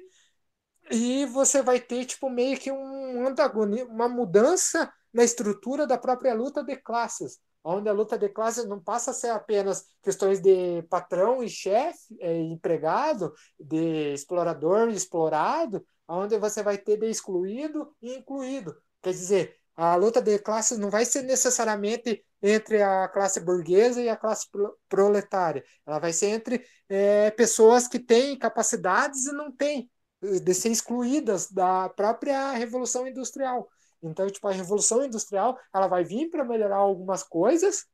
e 0.90 1.26
você 1.26 1.62
vai 1.62 1.80
ter 1.80 2.04
tipo 2.04 2.30
meio 2.30 2.58
que 2.58 2.70
um 2.70 3.26
antagonismo, 3.26 3.90
uma 3.92 4.08
mudança 4.08 4.92
na 5.12 5.24
estrutura 5.24 5.86
da 5.86 5.98
própria 5.98 6.34
luta 6.34 6.62
de 6.62 6.76
classes, 6.76 7.40
onde 7.66 7.88
a 7.88 7.92
luta 7.92 8.16
de 8.16 8.28
classes 8.28 8.64
não 8.64 8.80
passa 8.80 9.10
a 9.10 9.14
ser 9.14 9.30
apenas 9.30 9.84
questões 10.00 10.40
de 10.40 10.82
patrão 10.88 11.42
e 11.42 11.48
chefe, 11.48 12.16
é, 12.20 12.38
empregado, 12.38 13.34
de 13.58 14.14
explorador 14.14 14.88
e 14.88 14.94
explorado, 14.94 15.84
onde 16.06 16.38
você 16.38 16.62
vai 16.62 16.78
ter 16.78 16.96
de 16.96 17.10
excluído 17.10 17.92
e 18.00 18.14
incluído. 18.14 18.76
Quer 19.02 19.10
dizer, 19.10 19.56
a 19.74 19.96
luta 19.96 20.22
de 20.22 20.38
classes 20.38 20.78
não 20.78 20.90
vai 20.90 21.04
ser 21.04 21.22
necessariamente 21.22 22.24
entre 22.40 22.80
a 22.80 23.08
classe 23.08 23.40
burguesa 23.40 24.00
e 24.00 24.08
a 24.08 24.16
classe 24.16 24.46
proletária. 24.88 25.64
Ela 25.84 25.98
vai 25.98 26.12
ser 26.12 26.28
entre 26.28 26.64
é, 26.88 27.32
pessoas 27.32 27.88
que 27.88 27.98
têm 27.98 28.38
capacidades 28.38 29.26
e 29.26 29.32
não 29.32 29.50
têm 29.50 29.90
de 30.22 30.54
ser 30.54 30.70
excluídas 30.70 31.50
da 31.50 31.88
própria 31.88 32.52
revolução 32.52 33.06
industrial. 33.08 33.68
Então, 34.02 34.26
tipo, 34.28 34.46
a 34.48 34.52
revolução 34.52 35.04
industrial 35.04 35.58
ela 35.74 35.86
vai 35.86 36.04
vir 36.04 36.30
para 36.30 36.44
melhorar 36.44 36.76
algumas 36.76 37.22
coisas, 37.22 37.86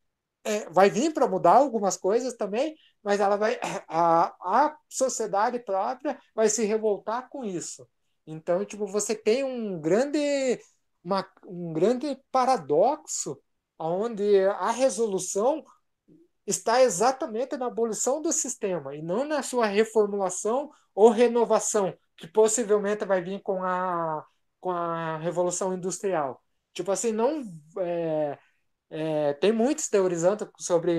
é, 0.45 0.69
vai 0.71 0.91
vir 0.91 1.13
para 1.15 1.29
mudar 1.29 1.57
algumas 1.57 1.97
coisas 1.97 2.35
também, 2.35 2.75
mas 3.03 3.21
ela 3.21 3.37
vai 3.37 3.59
a, 3.89 4.27
a 4.67 4.77
sociedade 4.89 5.59
própria 5.61 6.19
vai 6.35 6.49
se 6.49 6.65
revoltar 6.65 7.29
com 7.29 7.45
isso. 7.45 7.89
Então, 8.27 8.65
tipo, 8.65 8.87
você 8.87 9.15
tem 9.15 9.45
um 9.45 9.81
grande 9.81 10.61
uma, 11.05 11.27
um 11.47 11.73
grande 11.73 12.17
paradoxo 12.31 13.41
onde 13.79 14.45
a 14.47 14.71
resolução 14.71 15.65
está 16.47 16.83
exatamente 16.83 17.57
na 17.57 17.67
abolição 17.67 18.21
do 18.23 18.33
sistema 18.33 18.95
e 18.95 19.03
não 19.03 19.25
na 19.25 19.43
sua 19.43 19.67
reformulação 19.67 20.71
ou 20.95 21.11
renovação, 21.11 21.97
que 22.17 22.27
possivelmente 22.27 23.05
vai 23.05 23.23
vir 23.23 23.41
com 23.43 23.65
a, 23.65 24.25
com 24.63 24.71
a 24.71 25.19
Revolução 25.19 25.75
Industrial. 25.75 26.41
Tipo 26.73 26.93
assim, 26.93 27.13
não. 27.13 27.43
É, 27.81 28.39
é, 28.89 29.33
tem 29.35 29.53
muitos 29.53 29.89
teorizando 29.89 30.51
sobre 30.59 30.93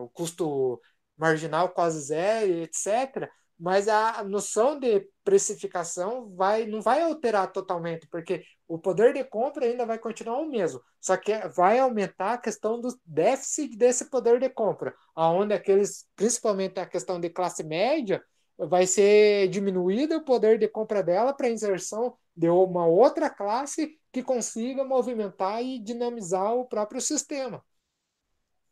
o 0.00 0.08
custo 0.08 0.80
marginal 1.16 1.68
quase 1.68 2.00
zero, 2.00 2.50
etc. 2.62 3.30
Mas 3.58 3.88
a 3.88 4.24
noção 4.24 4.78
de 4.80 5.06
precificação 5.22 6.34
vai, 6.34 6.66
não 6.66 6.80
vai 6.80 7.02
alterar 7.02 7.52
totalmente, 7.52 8.06
porque 8.08 8.42
o 8.66 8.78
poder 8.78 9.12
de 9.12 9.22
compra 9.24 9.66
ainda 9.66 9.84
vai 9.84 9.98
continuar 9.98 10.38
o 10.38 10.48
mesmo. 10.48 10.80
Só 10.98 11.16
que 11.18 11.36
vai 11.48 11.78
aumentar 11.78 12.32
a 12.34 12.38
questão 12.38 12.80
do 12.80 12.88
déficit 13.04 13.76
desse 13.76 14.08
poder 14.08 14.40
de 14.40 14.48
compra, 14.48 14.94
aonde 15.14 15.52
aqueles, 15.52 16.06
principalmente 16.16 16.80
a 16.80 16.86
questão 16.86 17.20
de 17.20 17.28
classe 17.28 17.62
média, 17.62 18.24
vai 18.68 18.86
ser 18.86 19.48
diminuído 19.48 20.16
o 20.16 20.24
poder 20.24 20.58
de 20.58 20.68
compra 20.68 21.02
dela 21.02 21.32
para 21.32 21.48
inserção 21.48 22.16
de 22.36 22.48
uma 22.48 22.86
outra 22.86 23.30
classe 23.30 23.98
que 24.12 24.22
consiga 24.22 24.84
movimentar 24.84 25.62
e 25.62 25.78
dinamizar 25.78 26.54
o 26.54 26.66
próprio 26.66 27.00
sistema. 27.00 27.64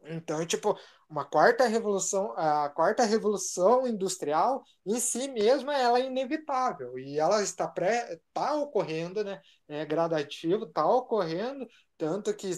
Então, 0.02 0.44
tipo, 0.46 0.78
uma 1.08 1.24
quarta 1.24 1.66
revolução, 1.66 2.32
a 2.36 2.68
quarta 2.70 3.04
revolução 3.04 3.86
industrial 3.86 4.62
em 4.86 4.98
si 5.00 5.28
mesma 5.28 5.76
ela 5.76 5.98
é 5.98 6.06
inevitável 6.06 6.98
e 6.98 7.18
ela 7.18 7.42
está 7.42 7.66
pré, 7.66 8.14
está 8.14 8.54
ocorrendo, 8.54 9.24
né? 9.24 9.40
É 9.66 9.84
gradativo, 9.84 10.64
está 10.64 10.86
ocorrendo, 10.86 11.66
tanto 11.96 12.34
que 12.34 12.54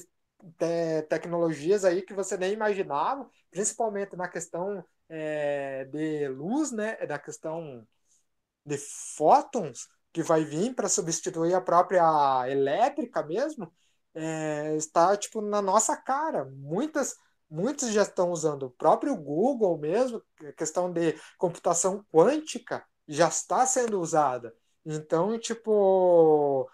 te, 0.58 1.02
tecnologias 1.08 1.84
aí 1.84 2.02
que 2.02 2.14
você 2.14 2.36
nem 2.36 2.52
imaginava, 2.52 3.28
principalmente 3.50 4.16
na 4.16 4.28
questão 4.28 4.84
é, 5.10 5.84
de 5.86 6.28
luz, 6.28 6.72
né, 6.72 6.96
da 7.06 7.18
questão 7.18 7.86
de 8.64 8.78
fótons, 8.78 9.88
que 10.12 10.22
vai 10.22 10.44
vir 10.44 10.74
para 10.74 10.88
substituir 10.88 11.54
a 11.54 11.60
própria 11.60 12.48
elétrica 12.48 13.22
mesmo, 13.22 13.72
é, 14.14 14.76
está 14.76 15.16
tipo 15.16 15.40
na 15.40 15.60
nossa 15.62 15.96
cara. 15.96 16.44
Muitas, 16.46 17.16
muitos 17.50 17.92
já 17.92 18.02
estão 18.02 18.30
usando 18.30 18.64
o 18.64 18.70
próprio 18.70 19.16
Google 19.16 19.78
mesmo, 19.78 20.22
a 20.40 20.52
questão 20.52 20.92
de 20.92 21.14
computação 21.38 22.04
quântica 22.12 22.84
já 23.06 23.28
está 23.28 23.66
sendo 23.66 24.00
usada. 24.00 24.54
Então, 24.84 25.38
tipo, 25.38 26.68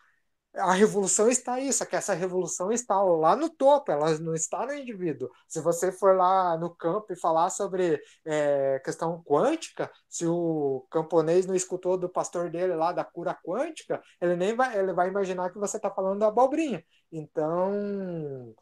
a 0.57 0.73
revolução 0.73 1.29
está 1.29 1.55
aí, 1.55 1.73
só 1.73 1.85
que 1.85 1.97
essa 1.97 2.15
revolução 2.15 2.73
está 2.73 3.01
lá 3.03 3.37
no 3.37 3.51
topo, 3.51 3.93
ela 3.93 4.19
não 4.19 4.35
está 4.35 4.67
no 4.67 4.75
indivíduo. 4.75 5.31
Se 5.47 5.61
você 5.61 5.93
for 5.93 6.17
lá 6.17 6.57
no 6.57 6.75
campo 6.75 7.13
e 7.13 7.17
falar 7.19 7.51
sobre 7.51 8.01
é, 8.25 8.81
questão 8.85 9.23
quântica, 9.23 9.91
se 10.09 10.27
o 10.27 10.87
camponês 10.91 11.47
não 11.47 11.55
escutou 11.55 11.99
do 11.99 12.09
pastor 12.09 12.51
dele 12.51 12.75
lá 12.75 12.93
da 12.93 13.05
cura 13.05 13.37
quântica, 13.45 14.03
ele 14.21 14.37
nem 14.37 14.55
vai, 14.57 14.79
ele 14.79 14.93
vai 14.93 15.09
imaginar 15.09 15.51
que 15.51 15.59
você 15.59 15.77
está 15.77 15.91
falando 15.91 16.21
da 16.21 16.29
abobrinha. 16.29 16.85
Então 17.13 18.55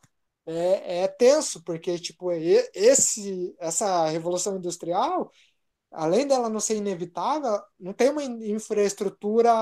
é, 0.47 1.05
é 1.05 1.09
tenso, 1.09 1.62
porque 1.65 1.99
tipo, 1.99 2.31
esse, 2.33 3.55
essa 3.59 4.07
revolução 4.09 4.57
industrial 4.57 5.31
além 5.91 6.27
dela 6.27 6.49
não 6.49 6.61
ser 6.61 6.77
inevitável, 6.77 7.61
não 7.79 7.93
tem 7.93 8.11
uma 8.11 8.23
infraestrutura 8.25 9.53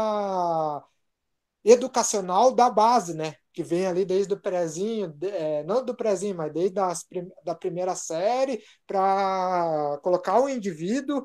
educacional 1.65 2.53
da 2.55 2.71
base, 2.71 3.15
né? 3.15 3.35
Que 3.53 3.63
vem 3.63 3.87
ali 3.87 4.05
desde 4.05 4.35
o 4.35 4.41
prezinho, 4.41 5.17
é, 5.23 5.63
não 5.65 5.85
do 5.85 5.95
prezinho, 5.95 6.37
mas 6.37 6.53
desde 6.53 6.79
as, 6.81 7.07
da 7.45 7.55
primeira 7.55 7.95
série, 7.95 8.63
para 8.87 9.99
colocar 10.03 10.41
o 10.41 10.49
indivíduo 10.49 11.25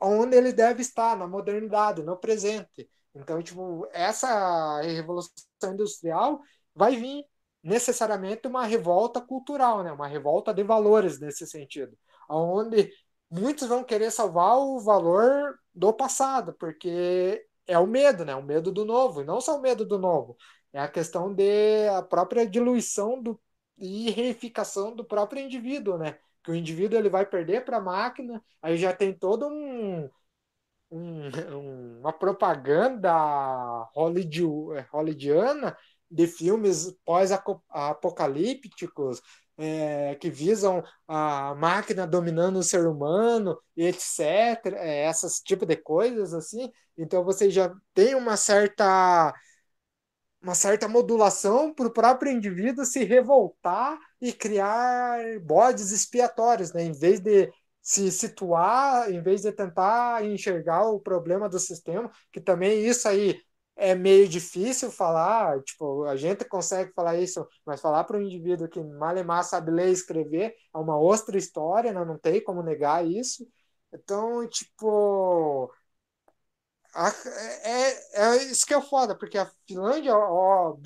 onde 0.00 0.36
ele 0.36 0.52
deve 0.52 0.82
estar, 0.82 1.16
na 1.16 1.26
modernidade, 1.26 2.02
no 2.02 2.16
presente. 2.16 2.88
Então, 3.14 3.42
tipo, 3.42 3.88
essa 3.92 4.80
revolução 4.82 5.32
industrial 5.72 6.40
vai 6.74 6.96
vir 6.96 7.24
necessariamente 7.62 8.46
uma 8.46 8.66
revolta 8.66 9.20
cultural, 9.20 9.82
né? 9.82 9.92
Uma 9.92 10.06
revolta 10.06 10.52
de 10.52 10.62
valores 10.62 11.18
nesse 11.18 11.46
sentido, 11.46 11.96
onde 12.28 12.90
muitos 13.30 13.68
vão 13.68 13.82
querer 13.82 14.10
salvar 14.10 14.58
o 14.58 14.78
valor 14.80 15.58
do 15.74 15.92
passado, 15.92 16.54
porque 16.54 17.44
é 17.66 17.78
o 17.78 17.86
medo, 17.86 18.24
né? 18.24 18.34
O 18.34 18.42
medo 18.42 18.72
do 18.72 18.84
novo, 18.84 19.20
e 19.22 19.24
não 19.24 19.40
só 19.40 19.58
o 19.58 19.62
medo 19.62 19.84
do 19.84 19.98
novo, 19.98 20.36
é 20.72 20.80
a 20.80 20.88
questão 20.88 21.32
de 21.34 21.88
a 21.88 22.02
própria 22.02 22.46
diluição 22.46 23.20
do, 23.22 23.40
e 23.78 24.10
reificação 24.10 24.94
do 24.94 25.04
próprio 25.04 25.42
indivíduo, 25.42 25.98
né? 25.98 26.18
Que 26.42 26.50
o 26.50 26.54
indivíduo 26.54 26.98
ele 26.98 27.08
vai 27.08 27.24
perder 27.26 27.64
para 27.64 27.78
a 27.78 27.80
máquina, 27.80 28.42
aí 28.62 28.76
já 28.76 28.92
tem 28.94 29.12
todo 29.16 29.46
um, 29.48 30.08
um 30.90 31.30
uma 32.00 32.12
propaganda 32.12 33.12
hollywoodiana 33.94 35.76
de 36.10 36.26
filmes 36.26 36.90
pós-apocalípticos 37.04 39.22
é, 39.56 40.14
que 40.16 40.30
visam 40.30 40.82
a 41.06 41.54
máquina 41.54 42.06
dominando 42.06 42.56
o 42.58 42.62
ser 42.62 42.86
humano 42.86 43.58
etc. 43.76 44.76
É, 44.78 45.04
essas 45.04 45.40
tipo 45.40 45.66
de 45.66 45.76
coisas 45.76 46.34
assim. 46.34 46.70
Então 46.96 47.24
você 47.24 47.50
já 47.50 47.72
tem 47.94 48.14
uma 48.14 48.36
certa 48.36 49.32
uma 50.42 50.54
certa 50.54 50.86
modulação 50.88 51.72
para 51.72 51.86
o 51.86 51.92
próprio 51.92 52.30
indivíduo 52.30 52.84
se 52.84 53.02
revoltar 53.04 53.98
e 54.20 54.32
criar 54.32 55.18
bodes 55.40 55.90
expiatórios, 55.90 56.72
né? 56.72 56.82
em 56.84 56.92
vez 56.92 57.20
de 57.20 57.50
se 57.80 58.10
situar, 58.10 59.10
em 59.10 59.22
vez 59.22 59.42
de 59.42 59.52
tentar 59.52 60.24
enxergar 60.24 60.86
o 60.88 61.00
problema 61.00 61.48
do 61.48 61.58
sistema, 61.58 62.10
que 62.32 62.40
também 62.40 62.86
isso 62.86 63.08
aí 63.08 63.40
é 63.76 63.94
meio 63.94 64.28
difícil 64.28 64.90
falar, 64.90 65.60
tipo, 65.62 66.04
a 66.04 66.16
gente 66.16 66.44
consegue 66.44 66.92
falar 66.92 67.16
isso, 67.18 67.46
mas 67.66 67.80
falar 67.80 68.04
para 68.04 68.16
um 68.18 68.22
indivíduo 68.22 68.68
que 68.68 68.80
malemar 68.80 69.44
sabe 69.44 69.70
ler 69.70 69.88
e 69.88 69.92
escrever 69.92 70.54
é 70.74 70.78
uma 70.78 70.96
outra 70.96 71.36
história, 71.36 71.92
né? 71.92 72.04
não 72.04 72.18
tem 72.18 72.42
como 72.42 72.62
negar 72.62 73.06
isso. 73.06 73.46
Então, 73.92 74.46
tipo, 74.48 75.72
é, 76.94 78.22
é 78.22 78.36
isso 78.44 78.66
que 78.66 78.74
é 78.74 78.80
foda, 78.80 79.16
porque 79.16 79.38
a 79.38 79.50
Finlândia, 79.66 80.12
ao 80.12 80.78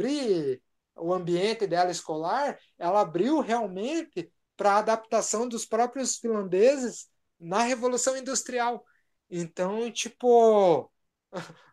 o 0.97 1.13
ambiente 1.15 1.67
dela 1.67 1.91
escolar, 1.91 2.59
ela 2.79 3.01
abriu 3.03 3.41
realmente 3.41 4.33
para 4.57 4.73
a 4.73 4.79
adaptação 4.79 5.49
dos 5.49 5.65
próprios 5.65 6.17
finlandeses 6.17 7.09
na 7.39 7.63
Revolução 7.63 8.17
Industrial. 8.17 8.85
Então, 9.31 9.91
tipo, 9.93 10.91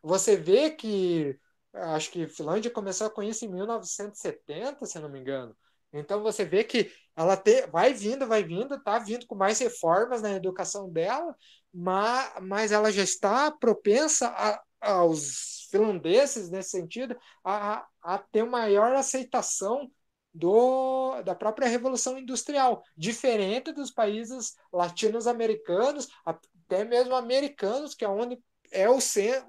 você 0.02 0.36
vê 0.36 0.72
que 0.72 1.38
acho 1.74 2.12
que 2.12 2.28
Finlândia 2.28 2.72
começou 2.72 3.10
com 3.10 3.22
isso 3.22 3.46
em 3.46 3.50
1970, 3.50 4.86
se 4.86 5.00
não 5.00 5.10
me 5.10 5.20
engano. 5.20 5.56
Então 5.92 6.22
você 6.22 6.44
vê 6.44 6.64
que 6.64 6.92
ela 7.16 7.38
te, 7.38 7.66
vai 7.68 7.94
vindo, 7.94 8.28
vai 8.28 8.44
vindo, 8.44 8.82
tá 8.84 9.00
vindo 9.00 9.26
com 9.26 9.36
mais 9.36 9.60
reformas 9.60 10.22
na 10.22 10.34
educação 10.34 10.90
dela, 10.90 11.36
mas, 11.74 12.34
mas 12.42 12.72
ela 12.72 12.92
já 12.92 13.04
está 13.04 13.52
propensa 13.52 14.28
a, 14.28 14.62
aos 14.82 15.68
finlandeses, 15.72 16.50
nesse 16.50 16.72
sentido, 16.72 17.18
a, 17.44 17.86
a 18.02 18.18
ter 18.18 18.44
maior 18.44 18.94
aceitação 18.94 19.90
do, 20.34 21.22
da 21.22 21.34
própria 21.34 21.68
Revolução 21.68 22.18
Industrial, 22.18 22.84
diferente 22.98 23.72
dos 23.72 23.90
países 23.90 24.54
latino-americanos, 24.72 26.10
até 26.26 26.84
mesmo 26.84 27.16
americanos, 27.16 27.96
que 27.96 28.04
é 28.04 28.10
onde 28.10 28.38
é 28.76 28.90
o, 28.90 29.00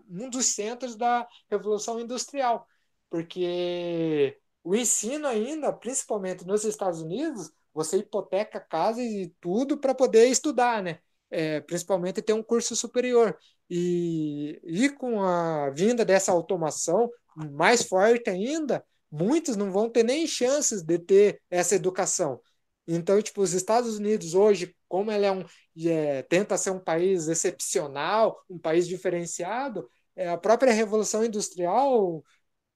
um 0.09 0.31
dos 0.31 0.47
centros 0.47 0.97
da 0.97 1.27
Revolução 1.51 2.01
Industrial, 2.01 2.67
porque 3.11 4.39
o 4.63 4.75
ensino 4.75 5.27
ainda, 5.27 5.73
principalmente 5.73 6.47
nos 6.47 6.65
Estados 6.65 7.01
Unidos, 7.01 7.51
você 7.73 7.99
hipoteca 7.99 8.59
casa 8.61 9.03
e 9.03 9.33
tudo 9.41 9.79
para 9.79 9.95
poder 9.95 10.27
estudar, 10.29 10.83
né? 10.83 10.99
É, 11.31 11.61
principalmente 11.61 12.23
ter 12.23 12.33
um 12.33 12.43
curso 12.43 12.75
superior. 12.75 13.37
E, 13.69 14.61
e 14.65 14.89
com 14.91 15.23
a 15.23 15.71
vinda 15.71 16.05
dessa 16.05 16.33
automação 16.33 17.11
mais 17.53 17.83
forte 17.83 18.31
ainda, 18.31 18.85
muitos 19.11 19.57
não 19.57 19.71
vão 19.71 19.91
ter 19.91 20.05
nem 20.05 20.27
chances 20.27 20.83
de 20.83 20.99
ter 20.99 21.43
essa 21.51 21.75
educação. 21.75 22.41
Então, 22.87 23.21
tipo, 23.21 23.43
os 23.43 23.53
Estados 23.53 23.99
Unidos 23.99 24.35
hoje, 24.35 24.75
como 24.89 25.11
ele 25.11 25.27
é 25.27 25.33
um, 25.33 25.45
é, 25.77 26.23
tenta 26.23 26.57
ser 26.57 26.71
um 26.71 26.79
país 26.79 27.29
excepcional, 27.29 28.43
um 28.49 28.59
país 28.59 28.87
diferenciado, 28.89 29.89
é, 30.17 30.29
a 30.29 30.39
própria 30.39 30.73
Revolução 30.73 31.25
Industrial 31.25 32.25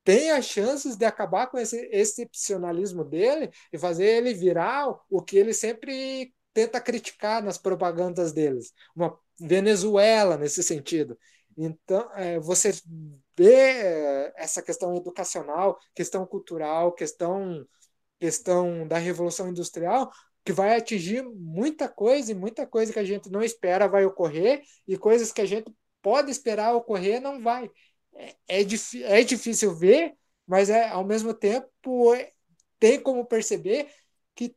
tem 0.04 0.30
as 0.30 0.44
chances 0.44 0.96
de 0.96 1.04
acabar 1.04 1.46
com 1.46 1.58
esse 1.58 1.76
excepcionalismo 1.92 3.04
dele 3.04 3.50
e 3.72 3.78
fazer 3.78 4.04
ele 4.06 4.34
virar 4.34 4.88
o 5.08 5.22
que 5.22 5.36
ele 5.36 5.54
sempre 5.54 6.34
tenta 6.52 6.80
criticar 6.80 7.42
nas 7.42 7.58
propagandas 7.58 8.32
deles, 8.32 8.72
uma 8.94 9.18
Venezuela 9.38 10.36
nesse 10.36 10.62
sentido. 10.62 11.18
Então, 11.56 12.10
é, 12.14 12.38
você 12.38 12.72
vê 13.36 13.54
é, 13.54 14.32
essa 14.36 14.62
questão 14.62 14.94
educacional, 14.96 15.78
questão 15.94 16.26
cultural, 16.26 16.92
questão, 16.92 17.66
questão 18.18 18.86
da 18.86 18.98
revolução 18.98 19.48
industrial, 19.48 20.10
que 20.44 20.52
vai 20.52 20.76
atingir 20.76 21.22
muita 21.22 21.88
coisa 21.88 22.32
e 22.32 22.34
muita 22.34 22.66
coisa 22.66 22.92
que 22.92 22.98
a 22.98 23.04
gente 23.04 23.30
não 23.30 23.42
espera 23.42 23.88
vai 23.88 24.04
ocorrer 24.04 24.62
e 24.86 24.96
coisas 24.96 25.32
que 25.32 25.40
a 25.40 25.46
gente 25.46 25.72
pode 26.02 26.30
esperar 26.30 26.74
ocorrer 26.74 27.20
não 27.20 27.40
vai 27.40 27.70
é, 28.14 28.36
é, 28.48 28.60
é 29.20 29.22
difícil 29.22 29.74
ver, 29.74 30.14
mas 30.46 30.70
é 30.70 30.88
ao 30.88 31.04
mesmo 31.04 31.32
tempo 31.34 32.14
é, 32.14 32.32
tem 32.78 33.00
como 33.00 33.24
perceber 33.24 33.88
que 34.34 34.54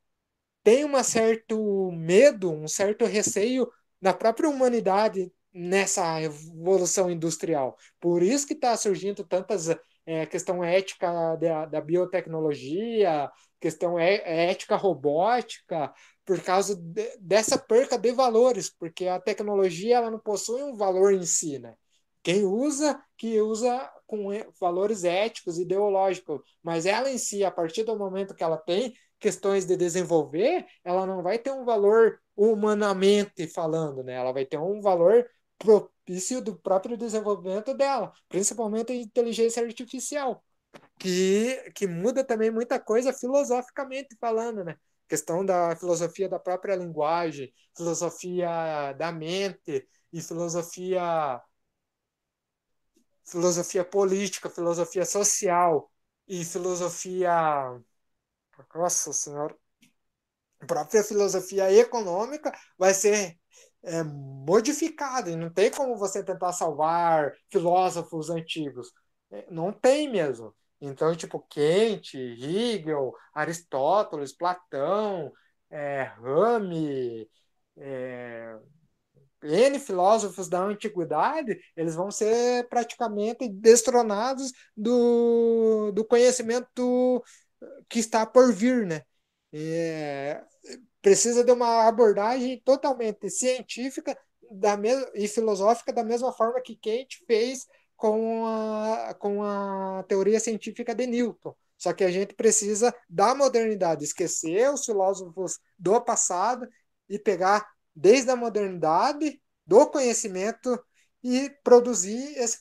tem 0.64 0.86
um 0.86 1.04
certo 1.04 1.92
medo, 1.92 2.52
um 2.52 2.68
certo 2.68 3.06
receio 3.06 3.70
na 4.02 4.14
própria 4.14 4.50
humanidade 4.50 5.32
nessa 5.54 6.22
evolução 6.22 7.12
industrial. 7.12 7.78
Por 8.00 8.24
isso 8.24 8.48
que 8.48 8.54
está 8.54 8.76
surgindo 8.76 9.24
tantas 9.24 9.68
é, 10.06 10.26
questão 10.26 10.64
ética 10.64 11.36
da, 11.38 11.66
da 11.66 11.82
biotecnologia, 11.82 13.30
questão 13.60 13.98
é, 13.98 14.50
ética 14.52 14.76
robótica, 14.76 15.94
por 16.26 16.42
causa 16.42 16.76
de, 16.76 17.18
dessa 17.20 17.58
perca 17.58 17.98
de 17.98 18.12
valores, 18.12 18.70
porque 18.70 19.08
a 19.08 19.20
tecnologia 19.20 19.98
ela 19.98 20.12
não 20.12 20.20
possui 20.20 20.64
um 20.64 20.76
valor 20.76 21.14
em 21.14 21.24
si, 21.26 21.60
né? 21.60 21.76
Quem 22.22 22.46
usa, 22.46 23.02
que 23.18 23.42
usa 23.42 23.92
com 24.08 24.30
valores 24.60 25.04
éticos, 25.04 25.60
ideológicos, 25.60 26.40
mas 26.62 26.86
ela 26.86 27.10
em 27.10 27.18
si, 27.18 27.44
a 27.44 27.52
partir 27.52 27.84
do 27.84 27.98
momento 27.98 28.34
que 28.34 28.44
ela 28.44 28.58
tem 28.58 28.94
questões 29.20 29.66
de 29.66 29.76
desenvolver, 29.76 30.66
ela 30.84 31.06
não 31.06 31.22
vai 31.22 31.38
ter 31.38 31.52
um 31.52 31.66
valor 31.66 32.20
humanamente 32.36 33.48
falando, 33.48 34.04
né? 34.04 34.14
Ela 34.14 34.32
vai 34.32 34.46
ter 34.46 34.58
um 34.58 34.82
valor 34.82 35.26
propício 36.04 36.42
do 36.42 36.56
próprio 36.56 36.98
desenvolvimento 36.98 37.74
dela, 37.74 38.14
principalmente 38.30 38.92
a 38.92 38.96
inteligência 38.96 39.64
artificial, 39.64 40.44
que, 41.00 41.72
que 41.76 41.88
muda 41.88 42.24
também 42.24 42.52
muita 42.52 42.80
coisa 42.80 43.14
filosoficamente 43.14 44.16
falando, 44.20 44.64
né? 44.64 44.78
Questão 45.08 45.46
da 45.46 45.76
filosofia 45.76 46.30
da 46.30 46.40
própria 46.40 46.76
linguagem, 46.76 47.54
filosofia 47.76 48.94
da 48.94 49.12
mente 49.12 49.88
e 50.12 50.22
filosofia 50.22 51.42
filosofia 53.26 53.86
política, 53.86 54.50
filosofia 54.50 55.06
social 55.06 55.92
e 56.28 56.44
filosofia. 56.44 57.32
Nossa 58.76 59.14
Senhora! 59.14 59.56
A 60.60 60.66
própria 60.66 61.04
filosofia 61.04 61.72
econômica 61.72 62.52
vai 62.78 62.94
ser 62.94 63.38
é, 63.84 64.04
modificada 64.04 65.30
e 65.30 65.36
não 65.36 65.50
tem 65.52 65.72
como 65.72 65.98
você 65.98 66.24
tentar 66.24 66.54
salvar 66.54 67.34
filósofos 67.52 68.30
antigos. 68.30 68.92
É, 69.32 69.46
não 69.52 69.72
tem 69.72 70.10
mesmo. 70.10 70.54
Então, 70.80 71.16
tipo, 71.16 71.40
Kant, 71.50 72.18
Hegel, 72.18 73.14
Aristóteles, 73.34 74.34
Platão, 74.36 75.32
é, 75.70 76.04
Rame, 76.22 77.28
é, 77.78 78.58
N 79.44 79.80
filósofos 79.80 80.48
da 80.50 80.62
antiguidade, 80.62 81.58
eles 81.76 81.96
vão 81.96 82.10
ser 82.12 82.68
praticamente 82.70 83.50
destronados 83.50 84.52
do, 84.76 85.92
do 85.94 86.06
conhecimento 86.06 87.24
que 87.90 88.00
está 88.00 88.26
por 88.26 88.54
vir, 88.54 88.86
né? 88.86 89.02
É, 89.52 90.42
precisa 91.04 91.44
de 91.44 91.52
uma 91.52 91.86
abordagem 91.86 92.62
totalmente 92.64 93.30
científica 93.30 94.18
da 94.50 94.80
e 95.14 95.28
filosófica 95.28 95.92
da 95.92 96.04
mesma 96.04 96.32
forma 96.32 96.62
que 96.62 96.78
Kant 96.78 97.24
fez 97.28 97.68
com 97.96 98.46
a, 98.46 99.14
com 99.20 99.44
a 99.44 100.04
teoria 100.08 100.40
científica 100.40 100.96
de 100.96 101.06
Newton. 101.06 101.54
Só 101.78 101.92
que 101.92 102.06
a 102.06 102.12
gente 102.12 102.34
precisa 102.34 102.96
da 103.10 103.36
modernidade, 103.36 104.06
esquecer 104.06 104.72
os 104.72 104.86
filósofos 104.86 105.60
do 105.78 106.00
passado 106.02 106.66
e 107.10 107.20
pegar 107.20 107.68
desde 107.94 108.32
a 108.32 108.36
modernidade 108.38 109.42
do 109.66 109.86
conhecimento 109.88 110.82
e 111.22 111.50
produzir 111.64 112.38
esse 112.38 112.60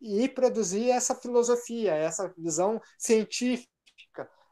e 0.00 0.28
produzir 0.28 0.90
essa 0.90 1.14
filosofia, 1.14 1.94
essa 1.94 2.32
visão 2.36 2.80
científica, 2.98 3.68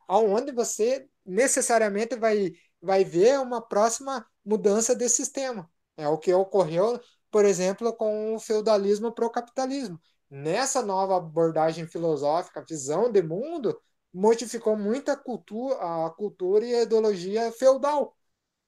aonde 0.06 0.52
você 0.52 1.08
necessariamente 1.24 2.16
vai 2.16 2.52
vai 2.84 3.04
ver 3.04 3.40
uma 3.40 3.60
próxima 3.60 4.26
mudança 4.44 4.94
desse 4.94 5.16
sistema. 5.16 5.70
É 5.96 6.08
o 6.08 6.18
que 6.18 6.32
ocorreu, 6.32 7.00
por 7.30 7.44
exemplo, 7.44 7.92
com 7.96 8.34
o 8.34 8.40
feudalismo 8.40 9.12
para 9.12 9.26
o 9.26 9.30
capitalismo. 9.30 10.00
Nessa 10.30 10.82
nova 10.82 11.16
abordagem 11.16 11.86
filosófica, 11.86 12.64
visão 12.68 13.10
de 13.10 13.22
mundo, 13.22 13.78
modificou 14.12 14.76
muito 14.76 15.10
a 15.10 15.16
cultura, 15.16 15.76
a 16.06 16.10
cultura 16.10 16.64
e 16.64 16.74
a 16.74 16.82
ideologia 16.82 17.52
feudal 17.52 18.16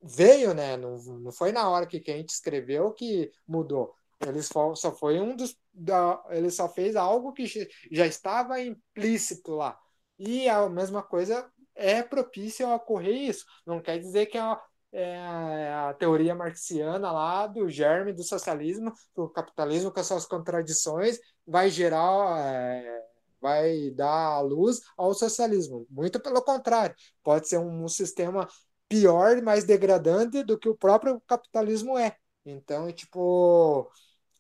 veio, 0.03 0.55
né? 0.55 0.77
Não, 0.77 0.97
não 0.97 1.33
foi 1.33 1.53
na 1.53 1.69
hora 1.69 1.87
que 1.87 2.03
gente 2.05 2.31
escreveu 2.31 2.93
que 2.93 3.31
mudou. 3.47 3.95
Ele 4.21 4.43
só, 4.43 4.75
só 4.75 4.93
foi 4.93 5.21
um 5.21 5.37
dos. 5.37 5.57
Da, 5.73 6.23
ele 6.31 6.51
só 6.51 6.69
fez 6.69 6.97
algo 6.97 7.33
que 7.33 7.47
já 7.91 8.07
estava 8.07 8.61
implícito 8.61 9.53
lá. 9.55 9.79
E 10.19 10.49
a 10.49 10.69
mesma 10.69 11.03
coisa 11.03 11.51
é 11.77 12.03
propício 12.03 12.67
a 12.67 12.77
ocorrer 12.77 13.15
isso. 13.31 13.45
Não 13.67 13.81
quer 13.81 13.99
dizer 13.99 14.27
que 14.27 14.39
a, 14.39 14.61
é 14.93 15.73
a 15.73 15.95
teoria 15.95 16.35
marxiana 16.35 17.13
lá 17.13 17.47
do 17.47 17.69
germe 17.69 18.13
do 18.13 18.23
socialismo, 18.25 18.93
do 19.15 19.29
capitalismo 19.29 19.93
com 19.93 20.01
as 20.01 20.07
suas 20.07 20.27
contradições, 20.27 21.19
vai 21.47 21.71
gerar. 21.71 22.41
É, 22.41 23.07
vai 23.41 23.91
dar 23.91 24.41
luz 24.41 24.81
ao 24.97 25.15
socialismo. 25.15 25.87
Muito 25.91 26.19
pelo 26.19 26.43
contrário, 26.43 26.97
pode 27.23 27.49
ser 27.49 27.59
um, 27.59 27.85
um 27.85 27.89
sistema 27.89 28.49
pior, 28.89 29.41
mais 29.43 29.65
degradante 29.65 30.43
do 30.43 30.59
que 30.59 30.69
o 30.69 30.77
próprio 30.77 31.21
capitalismo 31.27 31.99
é. 31.99 32.17
Então, 32.45 32.91
tipo, 32.93 33.91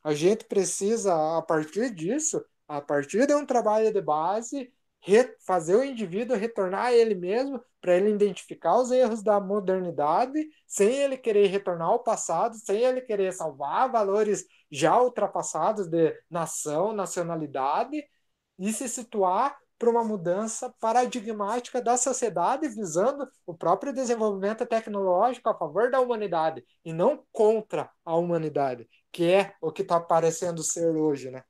a 0.02 0.14
gente 0.14 0.44
precisa, 0.44 1.38
a 1.38 1.42
partir 1.42 1.94
disso, 1.94 2.44
a 2.68 2.80
partir 2.80 3.26
de 3.26 3.34
um 3.34 3.44
trabalho 3.44 3.92
de 3.92 4.00
base, 4.00 4.72
fazer 5.46 5.76
o 5.76 5.84
indivíduo 5.84 6.36
retornar 6.36 6.86
a 6.86 6.92
ele 6.92 7.14
mesmo, 7.14 7.62
para 7.80 7.96
ele 7.96 8.10
identificar 8.10 8.76
os 8.76 8.90
erros 8.90 9.22
da 9.22 9.40
modernidade, 9.40 10.48
sem 10.66 10.96
ele 10.96 11.16
querer 11.16 11.46
retornar 11.46 11.88
ao 11.88 12.02
passado, 12.02 12.56
sem 12.56 12.82
ele 12.82 13.00
querer 13.00 13.32
salvar 13.32 13.90
valores 13.90 14.44
já 14.70 15.00
ultrapassados 15.00 15.86
de 15.86 16.12
nação, 16.28 16.92
nacionalidade, 16.92 18.04
e 18.58 18.72
se 18.72 18.88
situar 18.88 19.56
para 19.78 19.90
uma 19.90 20.02
mudança 20.02 20.74
paradigmática 20.80 21.80
da 21.82 21.96
sociedade, 21.96 22.68
visando 22.68 23.28
o 23.46 23.54
próprio 23.54 23.92
desenvolvimento 23.92 24.64
tecnológico 24.66 25.48
a 25.50 25.54
favor 25.54 25.90
da 25.90 26.00
humanidade 26.00 26.64
e 26.84 26.92
não 26.92 27.24
contra 27.30 27.90
a 28.04 28.16
humanidade, 28.16 28.88
que 29.12 29.30
é 29.30 29.54
o 29.60 29.70
que 29.70 29.82
está 29.82 30.00
parecendo 30.00 30.62
ser 30.62 30.96
hoje, 30.96 31.30
né? 31.30 31.44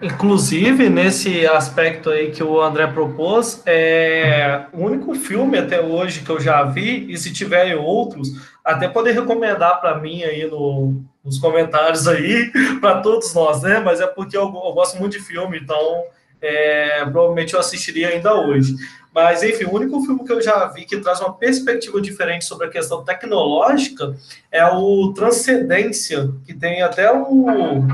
Inclusive, 0.00 0.88
nesse 0.88 1.44
aspecto 1.44 2.10
aí 2.10 2.30
que 2.30 2.42
o 2.42 2.60
André 2.60 2.86
propôs, 2.86 3.62
é 3.66 4.66
o 4.72 4.84
único 4.84 5.12
filme 5.16 5.58
até 5.58 5.80
hoje 5.80 6.22
que 6.22 6.30
eu 6.30 6.38
já 6.38 6.62
vi, 6.62 7.10
e 7.10 7.16
se 7.16 7.32
tiver 7.32 7.74
outros, 7.74 8.28
até 8.64 8.88
poder 8.88 9.12
recomendar 9.12 9.80
para 9.80 9.98
mim 9.98 10.22
aí 10.22 10.48
no, 10.48 11.02
nos 11.24 11.40
comentários 11.40 12.06
aí, 12.06 12.52
para 12.80 13.00
todos 13.00 13.34
nós, 13.34 13.62
né? 13.62 13.80
Mas 13.80 14.00
é 14.00 14.06
porque 14.06 14.36
eu, 14.36 14.42
eu, 14.42 14.72
gosto 14.72 14.98
muito 14.98 15.18
de 15.18 15.24
filme, 15.24 15.58
então 15.58 16.04
é, 16.40 17.04
provavelmente 17.06 17.54
eu 17.54 17.60
assistiria 17.60 18.10
ainda 18.10 18.34
hoje. 18.34 18.76
Mas, 19.12 19.42
enfim, 19.42 19.64
o 19.64 19.74
único 19.74 20.00
filme 20.02 20.24
que 20.24 20.32
eu 20.32 20.40
já 20.40 20.66
vi 20.66 20.84
que 20.84 20.98
traz 20.98 21.18
uma 21.20 21.34
perspectiva 21.34 22.00
diferente 22.00 22.44
sobre 22.44 22.68
a 22.68 22.70
questão 22.70 23.02
tecnológica 23.02 24.14
é 24.52 24.64
o 24.64 25.12
Transcendência, 25.12 26.30
que 26.46 26.54
tem 26.54 26.82
até 26.82 27.10
o 27.12 27.84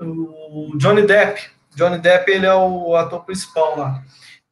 o 0.00 0.37
Johnny 0.76 1.02
Depp. 1.02 1.40
Johnny 1.74 1.98
Depp 1.98 2.30
ele 2.30 2.46
é 2.46 2.54
o 2.54 2.94
ator 2.96 3.24
principal 3.24 3.78
lá. 3.78 4.02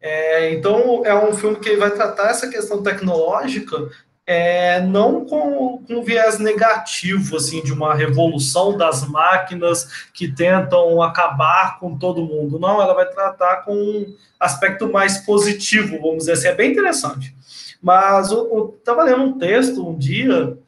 É, 0.01 0.52
então 0.52 1.02
é 1.05 1.14
um 1.14 1.35
filme 1.35 1.56
que 1.56 1.77
vai 1.77 1.90
tratar 1.90 2.31
essa 2.31 2.48
questão 2.48 2.82
tecnológica 2.82 3.89
é, 4.27 4.81
não 4.81 5.24
com, 5.24 5.85
com 5.86 6.02
viés 6.02 6.40
negativo, 6.40 7.36
assim, 7.36 7.62
de 7.62 7.73
uma 7.73 7.94
revolução 7.94 8.77
das 8.77 9.06
máquinas 9.06 10.09
que 10.12 10.27
tentam 10.27 11.01
acabar 11.01 11.78
com 11.78 11.97
todo 11.97 12.24
mundo. 12.24 12.59
Não, 12.59 12.82
ela 12.82 12.93
vai 12.93 13.06
tratar 13.06 13.59
com 13.59 13.73
um 13.73 14.16
aspecto 14.40 14.90
mais 14.90 15.18
positivo, 15.18 16.01
vamos 16.01 16.18
dizer 16.18 16.32
assim. 16.32 16.48
É 16.48 16.55
bem 16.55 16.73
interessante. 16.73 17.32
Mas 17.81 18.32
eu 18.32 18.74
estava 18.77 19.05
lendo 19.05 19.23
um 19.23 19.39
texto 19.39 19.89
um 19.89 19.97
dia 19.97 20.59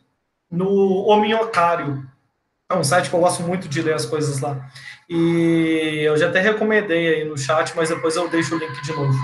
no 0.49 0.69
O 0.69 1.17
Minhocário, 1.21 2.07
é 2.71 2.77
um 2.77 2.85
site 2.85 3.11
que 3.11 3.17
eu 3.17 3.21
gosto 3.21 3.43
muito 3.43 3.67
de 3.67 3.83
ler 3.83 3.95
as 3.95 4.07
coisas 4.07 4.41
lá. 4.41 4.71
E 5.09 6.02
eu 6.05 6.16
já 6.16 6.28
até 6.28 6.40
recomendei 6.40 7.14
aí 7.14 7.24
no 7.24 7.39
chat, 7.39 7.72
mas 7.74 7.89
depois 7.89 8.14
eu 8.14 8.28
deixo 8.28 8.55
o 8.55 8.59
link 8.59 8.82
de 8.82 8.93
novo. 8.93 9.16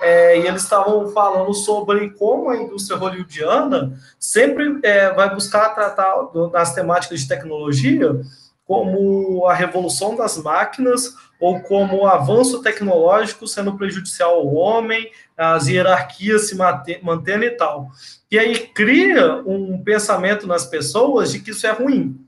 É, 0.00 0.38
e 0.38 0.46
eles 0.46 0.62
estavam 0.62 1.08
falando 1.12 1.52
sobre 1.54 2.10
como 2.10 2.50
a 2.50 2.56
indústria 2.56 2.96
hollywoodiana 2.96 3.92
sempre 4.18 4.78
é, 4.82 5.12
vai 5.12 5.32
buscar 5.32 5.70
tratar 5.70 6.14
das 6.52 6.74
temáticas 6.74 7.20
de 7.20 7.28
tecnologia 7.28 8.20
como 8.64 9.46
a 9.46 9.54
revolução 9.54 10.16
das 10.16 10.36
máquinas 10.38 11.14
ou 11.40 11.60
como 11.60 12.02
o 12.02 12.06
avanço 12.06 12.62
tecnológico 12.62 13.46
sendo 13.46 13.76
prejudicial 13.76 14.34
ao 14.34 14.54
homem, 14.54 15.10
as 15.36 15.66
hierarquias 15.66 16.48
se 16.48 16.56
mantendo 16.56 17.44
e 17.44 17.50
tal. 17.50 17.88
E 18.30 18.38
aí 18.38 18.58
cria 18.58 19.42
um 19.44 19.82
pensamento 19.82 20.46
nas 20.46 20.64
pessoas 20.64 21.32
de 21.32 21.40
que 21.40 21.50
isso 21.50 21.66
é 21.66 21.70
ruim 21.70 22.18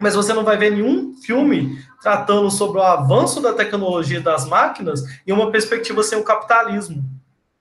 mas 0.00 0.14
você 0.14 0.32
não 0.32 0.42
vai 0.42 0.56
ver 0.56 0.70
nenhum 0.70 1.14
filme 1.22 1.78
tratando 2.00 2.50
sobre 2.50 2.78
o 2.78 2.82
avanço 2.82 3.40
da 3.40 3.52
tecnologia 3.52 4.20
das 4.20 4.46
máquinas 4.46 5.04
em 5.26 5.32
uma 5.32 5.50
perspectiva 5.50 6.02
sem 6.02 6.18
o 6.18 6.24
capitalismo, 6.24 7.04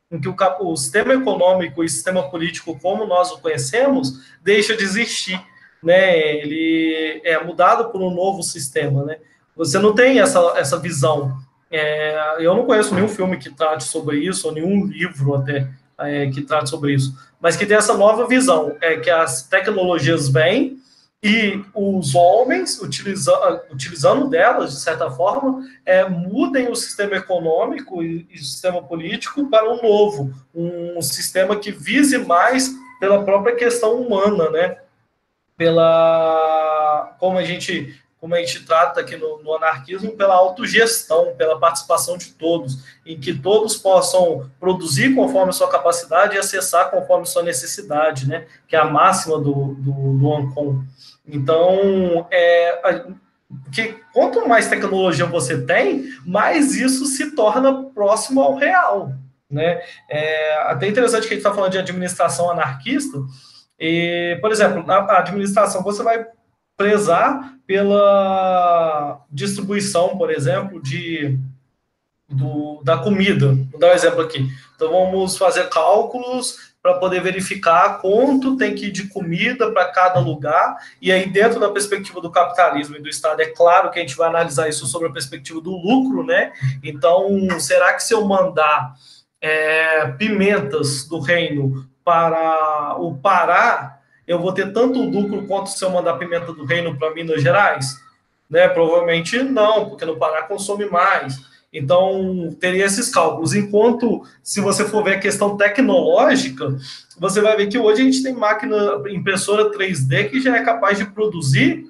em 0.10 0.20
que 0.20 0.30
o, 0.30 0.36
o 0.62 0.76
sistema 0.78 1.14
econômico 1.14 1.84
e 1.84 1.90
sistema 1.90 2.30
político 2.30 2.80
como 2.80 3.06
nós 3.06 3.32
o 3.32 3.40
conhecemos 3.40 4.22
deixa 4.42 4.76
de 4.76 4.84
existir, 4.84 5.40
né? 5.84 6.18
Ele 6.38 7.22
é 7.24 7.44
mudado 7.44 7.90
por 7.90 8.02
um 8.02 8.14
novo 8.14 8.42
sistema, 8.42 9.04
né? 9.04 9.18
Você 9.56 9.78
não 9.78 9.94
tem 9.94 10.20
essa, 10.20 10.40
essa 10.56 10.80
visão. 10.80 11.38
É, 11.70 12.38
eu 12.40 12.56
não 12.56 12.66
conheço 12.66 12.96
nenhum 12.96 13.10
filme 13.10 13.38
que 13.38 13.50
trate 13.50 13.84
sobre 13.84 14.18
isso, 14.18 14.48
ou 14.48 14.54
nenhum 14.54 14.86
livro 14.86 15.36
até 15.36 15.68
é, 16.00 16.28
que 16.28 16.42
trate 16.42 16.70
sobre 16.70 16.94
isso, 16.94 17.14
mas 17.40 17.56
que 17.56 17.66
tem 17.66 17.78
essa 17.78 17.94
nova 17.94 18.26
visão, 18.26 18.76
é 18.82 18.98
que 18.98 19.10
as 19.10 19.44
tecnologias 19.44 20.30
vêm 20.30 20.80
e 21.22 21.62
os 21.76 22.16
homens, 22.16 22.82
utiliza, 22.82 23.34
utilizando 23.70 24.30
delas, 24.30 24.72
de 24.72 24.80
certa 24.80 25.12
forma, 25.12 25.68
é, 25.86 26.08
mudem 26.08 26.72
o 26.72 26.76
sistema 26.76 27.18
econômico 27.18 28.02
e, 28.02 28.26
e 28.32 28.36
o 28.36 28.44
sistema 28.44 28.82
político 28.82 29.50
para 29.50 29.70
um 29.70 29.82
novo, 29.82 30.34
um 30.56 31.02
sistema 31.02 31.58
que 31.58 31.72
vise 31.72 32.18
mais 32.20 32.74
pela 33.02 33.24
própria 33.24 33.56
questão 33.56 34.02
humana, 34.02 34.50
né? 34.50 34.78
Pela 35.58 37.18
como 37.20 37.38
a 37.38 37.44
gente 37.44 38.00
como 38.20 38.36
a 38.36 38.40
gente 38.40 38.66
trata 38.66 39.00
aqui 39.00 39.16
no, 39.16 39.42
no, 39.42 39.56
anarquismo, 39.56 40.12
pela 40.12 40.36
autogestão, 40.36 41.34
pela 41.38 41.58
participação 41.58 42.18
de 42.18 42.34
todos, 42.34 42.84
em 43.06 43.18
que 43.18 43.34
todos 43.34 43.78
possam 43.78 44.50
produzir 44.60 45.16
conforme 45.16 45.54
sua 45.54 45.70
capacidade 45.70 46.36
e 46.36 46.38
acessar 46.38 46.92
conforme 46.92 47.26
sua 47.26 47.44
necessidade, 47.44 48.28
né? 48.28 48.46
Que 48.68 48.76
é 48.76 48.80
a 48.80 48.86
máxima 48.86 49.38
do, 49.38 49.74
do, 49.76 50.18
do. 50.18 50.86
Então, 51.32 52.28
é, 52.32 53.04
que 53.72 53.96
quanto 54.14 54.48
mais 54.48 54.68
tecnologia 54.68 55.26
você 55.26 55.66
tem, 55.66 56.06
mais 56.26 56.76
isso 56.76 57.06
se 57.06 57.36
torna 57.36 57.86
próximo 57.86 58.42
ao 58.42 58.56
real. 58.56 59.14
Né? 59.50 59.82
É 60.10 60.62
até 60.64 60.88
interessante 60.88 61.28
que 61.28 61.34
a 61.34 61.38
gente 61.38 61.46
está 61.46 61.54
falando 61.54 61.72
de 61.72 61.80
administração 61.80 62.52
anarquista. 62.52 63.18
E, 63.80 64.38
por 64.42 64.52
exemplo, 64.52 64.86
na 64.86 65.00
administração 65.18 65.84
você 65.84 66.04
vai 66.04 66.26
prezar 66.78 67.56
pela 67.66 69.22
distribuição, 69.32 70.18
por 70.18 70.32
exemplo, 70.32 70.82
de, 70.82 71.38
do, 72.28 72.82
da 72.84 72.98
comida. 72.98 73.48
Vou 73.72 73.80
dar 73.80 73.88
um 73.88 73.94
exemplo 73.94 74.22
aqui. 74.22 74.48
Então, 74.76 74.92
vamos 74.92 75.38
fazer 75.38 75.70
cálculos 75.70 76.69
para 76.82 76.94
poder 76.94 77.22
verificar 77.22 78.00
quanto 78.00 78.56
tem 78.56 78.74
que 78.74 78.88
ir 78.88 78.92
de 78.92 79.10
comida 79.10 79.72
para 79.72 79.92
cada 79.92 80.20
lugar. 80.20 80.78
E 81.02 81.12
aí, 81.12 81.30
dentro 81.30 81.60
da 81.60 81.70
perspectiva 81.70 82.22
do 82.22 82.32
capitalismo 82.32 82.96
e 82.96 83.02
do 83.02 83.10
Estado, 83.10 83.42
é 83.42 83.48
claro 83.48 83.92
que 83.92 84.00
a 84.00 84.02
gente 84.02 84.16
vai 84.16 84.30
analisar 84.30 84.70
isso 84.70 84.88
sobre 84.88 85.10
a 85.10 85.12
perspectiva 85.12 85.60
do 85.60 85.72
lucro, 85.72 86.24
né? 86.24 86.54
Então, 86.82 87.60
será 87.60 87.94
que 87.94 88.04
se 88.04 88.14
eu 88.14 88.24
mandar 88.26 88.94
é, 89.42 90.08
pimentas 90.12 91.06
do 91.06 91.20
reino 91.20 91.86
para 92.04 92.96
o 92.98 93.16
Pará, 93.18 94.00
eu 94.26 94.40
vou 94.40 94.54
ter 94.54 94.72
tanto 94.72 95.02
lucro 95.02 95.46
quanto 95.48 95.70
se 95.70 95.84
eu 95.84 95.90
mandar 95.90 96.18
pimenta 96.18 96.54
do 96.54 96.64
reino 96.64 96.98
para 96.98 97.14
Minas 97.14 97.42
Gerais? 97.42 98.00
Né? 98.50 98.68
Provavelmente 98.70 99.44
não, 99.44 99.90
porque 99.90 100.06
no 100.06 100.18
Pará 100.18 100.44
consome 100.44 100.86
mais. 100.86 101.49
Então, 101.72 102.56
teria 102.60 102.86
esses 102.86 103.10
cálculos. 103.10 103.54
Enquanto, 103.54 104.24
se 104.42 104.60
você 104.60 104.86
for 104.86 105.04
ver 105.04 105.16
a 105.16 105.20
questão 105.20 105.56
tecnológica, 105.56 106.76
você 107.20 107.42
vai 107.42 107.56
ver 107.56 107.68
que 107.68 107.78
hoje 107.78 108.02
a 108.02 108.06
gente 108.06 108.24
tem 108.24 108.34
máquina 108.34 108.76
impressora 109.10 109.72
3D 109.72 110.30
que 110.30 110.42
já 110.42 110.58
é 110.58 110.64
capaz 110.64 110.98
de 110.98 111.06
produzir 111.06 111.86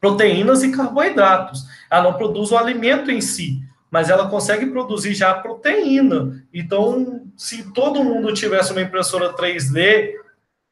proteínas 0.00 0.62
e 0.64 0.72
carboidratos. 0.72 1.64
Ela 1.90 2.04
não 2.04 2.14
produz 2.14 2.50
o 2.50 2.56
alimento 2.56 3.10
em 3.10 3.20
si, 3.20 3.60
mas 3.90 4.10
ela 4.10 4.28
consegue 4.28 4.66
produzir 4.66 5.14
já 5.14 5.30
a 5.30 5.38
proteína. 5.38 6.44
Então, 6.52 7.22
se 7.36 7.72
todo 7.72 8.02
mundo 8.02 8.34
tivesse 8.34 8.72
uma 8.72 8.82
impressora 8.82 9.32
3D 9.32 10.14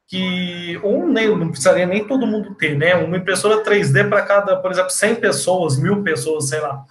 que 0.07 0.79
ou 0.83 1.07
nem 1.07 1.35
não 1.35 1.49
precisaria 1.49 1.87
nem 1.87 2.05
todo 2.05 2.27
mundo 2.27 2.53
ter, 2.53 2.77
né? 2.77 2.93
Uma 2.93 3.17
impressora 3.17 3.63
3D 3.63 4.07
para 4.07 4.21
cada, 4.21 4.55
por 4.57 4.69
exemplo, 4.69 4.91
100 4.91 5.15
pessoas, 5.15 5.79
mil 5.79 6.03
pessoas, 6.03 6.49
sei 6.49 6.59
lá 6.59 6.85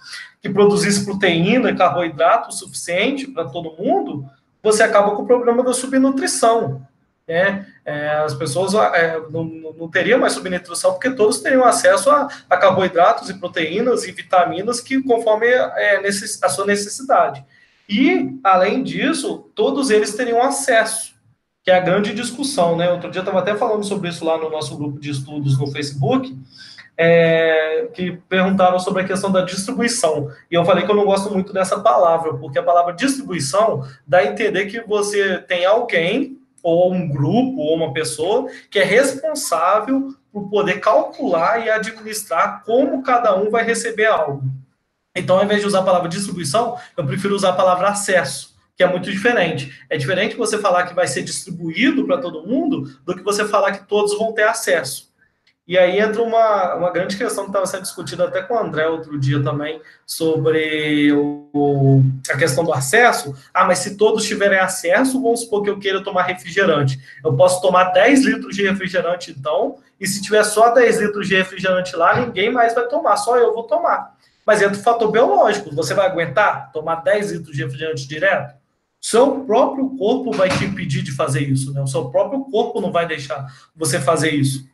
que 0.45 0.49
produzisse 0.53 1.03
proteína 1.03 1.71
e 1.71 1.75
carboidrato 1.75 2.53
suficiente 2.53 3.25
para 3.25 3.45
todo 3.45 3.75
mundo, 3.79 4.29
você 4.61 4.83
acaba 4.83 5.15
com 5.15 5.23
o 5.23 5.25
problema 5.25 5.63
da 5.63 5.73
subnutrição. 5.73 6.85
Né? 7.27 7.65
É, 7.83 8.17
as 8.17 8.35
pessoas 8.35 8.75
é, 8.93 9.19
não, 9.31 9.43
não 9.43 9.89
teriam 9.89 10.19
mais 10.19 10.33
subnutrição 10.33 10.91
porque 10.91 11.09
todos 11.09 11.39
teriam 11.39 11.65
acesso 11.65 12.11
a, 12.11 12.29
a, 12.47 12.57
carboidratos 12.57 13.27
e 13.27 13.39
proteínas 13.39 14.03
e 14.03 14.11
vitaminas 14.11 14.79
que 14.79 15.01
conforme 15.01 15.47
é, 15.47 15.99
necess, 16.03 16.37
a 16.43 16.47
sua 16.47 16.67
necessidade. 16.67 17.43
E, 17.89 18.37
além 18.43 18.83
disso, 18.83 19.49
todos 19.55 19.89
eles 19.89 20.13
teriam 20.13 20.43
acesso, 20.43 21.15
que 21.63 21.71
é 21.71 21.75
a 21.75 21.81
grande 21.81 22.13
discussão. 22.13 22.77
Né? 22.77 22.91
Outro 22.91 23.09
dia 23.09 23.17
eu 23.17 23.23
estava 23.23 23.39
até 23.39 23.55
falando 23.55 23.83
sobre 23.83 24.09
isso 24.09 24.23
lá 24.23 24.37
no 24.37 24.51
nosso 24.51 24.77
grupo 24.77 24.99
de 24.99 25.09
estudos 25.09 25.57
no 25.57 25.65
Facebook, 25.71 26.37
é, 26.97 27.89
que 27.93 28.13
perguntaram 28.29 28.79
sobre 28.79 29.03
a 29.03 29.05
questão 29.05 29.31
da 29.31 29.41
distribuição. 29.41 30.31
E 30.49 30.55
eu 30.55 30.65
falei 30.65 30.85
que 30.85 30.91
eu 30.91 30.95
não 30.95 31.05
gosto 31.05 31.31
muito 31.31 31.51
dessa 31.53 31.79
palavra, 31.79 32.33
porque 32.35 32.59
a 32.59 32.63
palavra 32.63 32.93
distribuição 32.93 33.85
dá 34.07 34.19
a 34.19 34.25
entender 34.25 34.65
que 34.65 34.81
você 34.81 35.39
tem 35.39 35.65
alguém, 35.65 36.39
ou 36.63 36.91
um 36.91 37.07
grupo, 37.07 37.59
ou 37.59 37.75
uma 37.75 37.93
pessoa, 37.93 38.47
que 38.71 38.79
é 38.79 38.83
responsável 38.83 40.15
por 40.31 40.49
poder 40.49 40.79
calcular 40.79 41.65
e 41.65 41.69
administrar 41.69 42.63
como 42.65 43.03
cada 43.03 43.35
um 43.35 43.49
vai 43.49 43.63
receber 43.63 44.05
algo. 44.05 44.43
Então, 45.15 45.37
ao 45.37 45.45
invés 45.45 45.61
de 45.61 45.67
usar 45.67 45.79
a 45.79 45.83
palavra 45.83 46.09
distribuição, 46.09 46.77
eu 46.97 47.05
prefiro 47.05 47.35
usar 47.35 47.49
a 47.49 47.53
palavra 47.53 47.87
acesso 47.87 48.55
que 48.75 48.83
é 48.83 48.87
muito 48.87 49.09
diferente. 49.09 49.73
É 49.89 49.97
diferente 49.97 50.35
você 50.35 50.57
falar 50.57 50.85
que 50.85 50.93
vai 50.93 51.07
ser 51.07 51.23
distribuído 51.23 52.05
para 52.05 52.17
todo 52.17 52.45
mundo 52.45 52.99
do 53.05 53.15
que 53.15 53.23
você 53.23 53.45
falar 53.45 53.71
que 53.71 53.87
todos 53.87 54.17
vão 54.17 54.33
ter 54.33 54.43
acesso. 54.43 55.04
E 55.67 55.79
aí 55.79 55.99
entra 55.99 56.21
uma, 56.21 56.75
uma 56.75 56.91
grande 56.91 57.17
questão 57.17 57.45
que 57.45 57.49
estava 57.49 57.65
sendo 57.65 57.81
discutida 57.81 58.25
até 58.25 58.43
com 58.43 58.53
o 58.53 58.59
André 58.59 58.87
outro 58.87 59.19
dia 59.19 59.41
também, 59.41 59.81
sobre 60.05 61.11
o, 61.11 62.03
a 62.29 62.37
questão 62.37 62.63
do 62.63 62.71
acesso. 62.71 63.35
Ah, 63.51 63.65
mas 63.65 63.79
se 63.79 63.97
todos 63.97 64.25
tiverem 64.25 64.59
acesso, 64.59 65.19
vamos 65.21 65.41
supor 65.41 65.63
que 65.63 65.69
eu 65.69 65.79
queira 65.79 66.03
tomar 66.03 66.23
refrigerante. 66.23 66.99
Eu 67.23 67.35
posso 67.35 67.61
tomar 67.61 67.85
10 67.85 68.25
litros 68.25 68.55
de 68.55 68.61
refrigerante, 68.61 69.31
então, 69.31 69.77
e 69.99 70.05
se 70.05 70.21
tiver 70.21 70.43
só 70.43 70.71
10 70.71 70.99
litros 70.99 71.27
de 71.27 71.35
refrigerante 71.35 71.95
lá, 71.95 72.19
ninguém 72.19 72.51
mais 72.51 72.75
vai 72.75 72.87
tomar, 72.87 73.17
só 73.17 73.35
eu 73.37 73.51
vou 73.51 73.63
tomar. 73.63 74.15
Mas 74.45 74.61
entra 74.61 74.77
o 74.77 74.83
fator 74.83 75.09
biológico. 75.09 75.73
Você 75.73 75.95
vai 75.95 76.05
aguentar 76.05 76.71
tomar 76.71 76.97
10 76.97 77.31
litros 77.31 77.55
de 77.55 77.63
refrigerante 77.63 78.07
direto? 78.07 78.53
Seu 79.01 79.43
próprio 79.45 79.89
corpo 79.97 80.31
vai 80.31 80.49
te 80.49 80.65
impedir 80.65 81.01
de 81.01 81.11
fazer 81.11 81.41
isso, 81.41 81.73
né? 81.73 81.81
O 81.81 81.87
seu 81.87 82.09
próprio 82.09 82.43
corpo 82.45 82.79
não 82.79 82.91
vai 82.91 83.07
deixar 83.07 83.45
você 83.75 83.99
fazer 83.99 84.31
isso. 84.31 84.67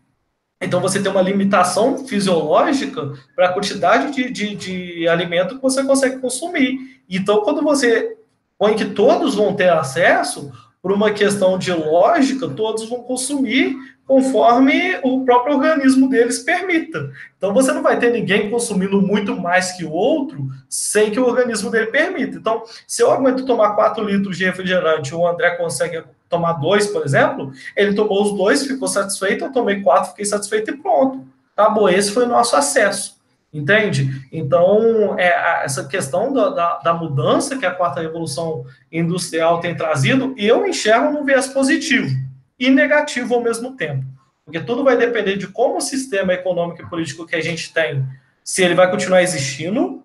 Então 0.62 0.80
você 0.80 1.02
tem 1.02 1.12
uma 1.12 1.22
limitação 1.22 2.06
fisiológica 2.06 3.14
para 3.36 3.48
a 3.48 3.54
quantidade 3.54 4.14
de, 4.14 4.30
de, 4.30 4.56
de 4.56 5.08
alimento 5.08 5.56
que 5.56 5.62
você 5.62 5.84
consegue 5.84 6.20
consumir. 6.20 7.02
Então, 7.10 7.42
quando 7.42 7.62
você 7.64 8.16
põe 8.58 8.76
que 8.76 8.86
todos 8.86 9.36
vão 9.36 9.56
ter 9.56 9.70
acesso, 9.70 10.52
por 10.82 10.92
uma 10.92 11.12
questão 11.12 11.58
de 11.58 11.72
lógica, 11.72 12.48
todos 12.50 12.90
vão 12.90 13.04
consumir 13.04 13.76
conforme 14.06 15.00
o 15.04 15.24
próprio 15.24 15.56
organismo 15.56 16.10
deles 16.10 16.40
permita. 16.40 17.12
Então 17.38 17.54
você 17.54 17.72
não 17.72 17.84
vai 17.84 17.98
ter 18.00 18.12
ninguém 18.12 18.50
consumindo 18.50 19.02
muito 19.02 19.36
mais 19.40 19.72
que 19.74 19.86
o 19.86 19.92
outro 19.92 20.50
sem 20.68 21.12
que 21.12 21.20
o 21.20 21.26
organismo 21.26 21.70
dele 21.70 21.88
permita. 21.88 22.38
Então, 22.38 22.64
se 22.88 23.02
eu 23.02 23.12
aguento 23.12 23.46
tomar 23.46 23.76
4 23.76 24.04
litros 24.04 24.38
de 24.38 24.44
refrigerante 24.44 25.14
o 25.14 25.26
André 25.26 25.52
consegue 25.52 26.04
tomar 26.32 26.54
dois, 26.54 26.88
por 26.88 27.06
exemplo, 27.06 27.52
ele 27.76 27.94
tomou 27.94 28.24
os 28.24 28.36
dois, 28.36 28.66
ficou 28.66 28.88
satisfeito, 28.88 29.44
eu 29.44 29.52
tomei 29.52 29.82
quatro, 29.82 30.12
fiquei 30.12 30.26
satisfeito 30.26 30.72
e 30.72 30.78
pronto. 30.78 31.28
Acabou, 31.56 31.90
esse 31.90 32.12
foi 32.12 32.24
o 32.24 32.30
nosso 32.30 32.56
acesso. 32.56 33.20
Entende? 33.54 34.26
Então, 34.32 35.20
é, 35.20 35.66
essa 35.66 35.86
questão 35.86 36.32
da, 36.32 36.50
da, 36.50 36.78
da, 36.78 36.94
mudança 36.94 37.58
que 37.58 37.66
a 37.66 37.76
quarta 37.76 38.00
revolução 38.00 38.66
industrial 38.90 39.60
tem 39.60 39.76
trazido, 39.76 40.34
eu 40.38 40.66
enxergo 40.66 41.12
num 41.12 41.26
viés 41.26 41.48
positivo 41.48 42.10
e 42.58 42.70
negativo 42.70 43.36
ao 43.36 43.42
mesmo 43.42 43.76
tempo. 43.76 44.06
Porque 44.46 44.62
tudo 44.62 44.86
vai 44.86 44.96
depender 44.96 45.36
de 45.36 45.48
como 45.48 45.78
o 45.78 45.82
sistema 45.82 46.34
econômico 46.34 46.82
e 46.82 46.90
político 46.90 47.28
que 47.28 47.36
a 47.36 47.42
gente 47.42 47.74
tem, 47.74 48.06
se 48.42 48.64
ele 48.64 48.74
vai 48.74 48.90
continuar 48.90 49.22
existindo 49.22 50.02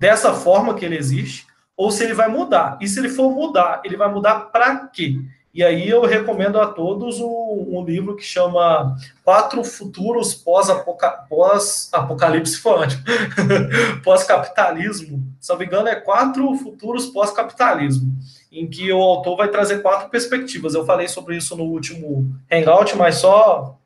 dessa 0.00 0.32
forma 0.32 0.74
que 0.74 0.84
ele 0.86 0.96
existe, 0.96 1.46
ou 1.76 1.90
se 1.90 2.04
ele 2.04 2.14
vai 2.14 2.28
mudar. 2.28 2.78
E 2.80 2.88
se 2.88 2.98
ele 2.98 3.10
for 3.10 3.30
mudar, 3.30 3.80
ele 3.84 3.96
vai 3.96 4.10
mudar 4.10 4.40
para 4.52 4.86
quê? 4.88 5.18
E 5.52 5.64
aí 5.64 5.88
eu 5.88 6.04
recomendo 6.04 6.60
a 6.60 6.66
todos 6.66 7.18
um, 7.20 7.66
um 7.70 7.84
livro 7.84 8.14
que 8.14 8.22
chama 8.22 8.96
Quatro 9.24 9.64
Futuros 9.64 10.32
Pós-Apocalipse 10.32 12.62
pós 12.62 12.96
Pós-Capitalismo. 14.04 15.20
Se 15.40 15.50
não 15.50 15.58
me 15.58 15.66
engano, 15.66 15.88
é 15.88 15.96
Quatro 15.96 16.54
Futuros 16.54 17.06
Pós-Capitalismo, 17.06 18.16
em 18.52 18.68
que 18.68 18.92
o 18.92 19.02
autor 19.02 19.36
vai 19.36 19.48
trazer 19.48 19.82
quatro 19.82 20.08
perspectivas. 20.08 20.74
Eu 20.74 20.86
falei 20.86 21.08
sobre 21.08 21.36
isso 21.36 21.56
no 21.56 21.64
último 21.64 22.32
Hangout, 22.50 22.96
mas 22.96 23.16
só 23.16 23.76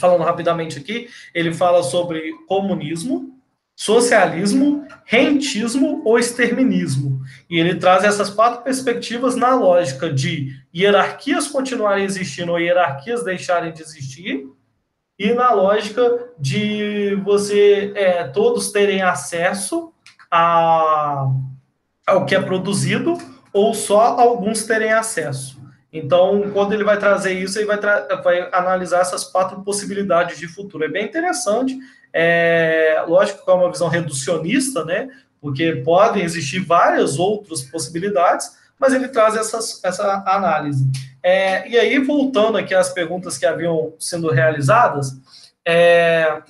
falando 0.00 0.22
rapidamente 0.22 0.78
aqui, 0.78 1.08
ele 1.34 1.52
fala 1.52 1.82
sobre 1.82 2.32
comunismo, 2.48 3.38
socialismo, 3.80 4.86
rentismo 5.06 6.02
ou 6.04 6.18
exterminismo. 6.18 7.22
E 7.48 7.58
ele 7.58 7.76
traz 7.76 8.04
essas 8.04 8.28
quatro 8.28 8.62
perspectivas 8.62 9.36
na 9.36 9.54
lógica 9.54 10.12
de 10.12 10.54
hierarquias 10.74 11.48
continuarem 11.48 12.04
existindo 12.04 12.52
ou 12.52 12.60
hierarquias 12.60 13.24
deixarem 13.24 13.72
de 13.72 13.80
existir, 13.80 14.46
e 15.18 15.32
na 15.32 15.54
lógica 15.54 16.28
de 16.38 17.14
você 17.24 17.90
é, 17.94 18.24
todos 18.24 18.70
terem 18.70 19.00
acesso 19.00 19.94
a, 20.30 21.30
ao 22.06 22.26
que 22.26 22.34
é 22.34 22.42
produzido 22.42 23.16
ou 23.50 23.72
só 23.72 24.20
alguns 24.20 24.64
terem 24.64 24.92
acesso. 24.92 25.58
Então, 25.90 26.50
quando 26.52 26.74
ele 26.74 26.84
vai 26.84 26.98
trazer 26.98 27.32
isso, 27.32 27.58
ele 27.58 27.66
vai, 27.66 27.78
vai 27.78 28.48
analisar 28.52 29.00
essas 29.00 29.24
quatro 29.24 29.62
possibilidades 29.62 30.38
de 30.38 30.46
futuro. 30.46 30.84
É 30.84 30.88
bem 30.88 31.06
interessante 31.06 31.78
é, 32.12 33.04
lógico 33.06 33.44
que 33.44 33.50
é 33.50 33.54
uma 33.54 33.70
visão 33.70 33.88
reducionista, 33.88 34.84
né? 34.84 35.08
Porque 35.40 35.76
podem 35.76 36.22
existir 36.22 36.60
várias 36.60 37.18
outras 37.18 37.62
possibilidades, 37.62 38.58
mas 38.78 38.92
ele 38.92 39.08
traz 39.08 39.36
essas, 39.36 39.82
essa 39.84 40.22
análise. 40.26 40.86
É, 41.22 41.68
e 41.68 41.78
aí, 41.78 41.98
voltando 41.98 42.56
aqui 42.56 42.74
às 42.74 42.90
perguntas 42.90 43.36
que 43.36 43.46
haviam 43.46 43.92
sendo 43.98 44.30
realizadas, 44.30 45.12
é, 45.66 46.42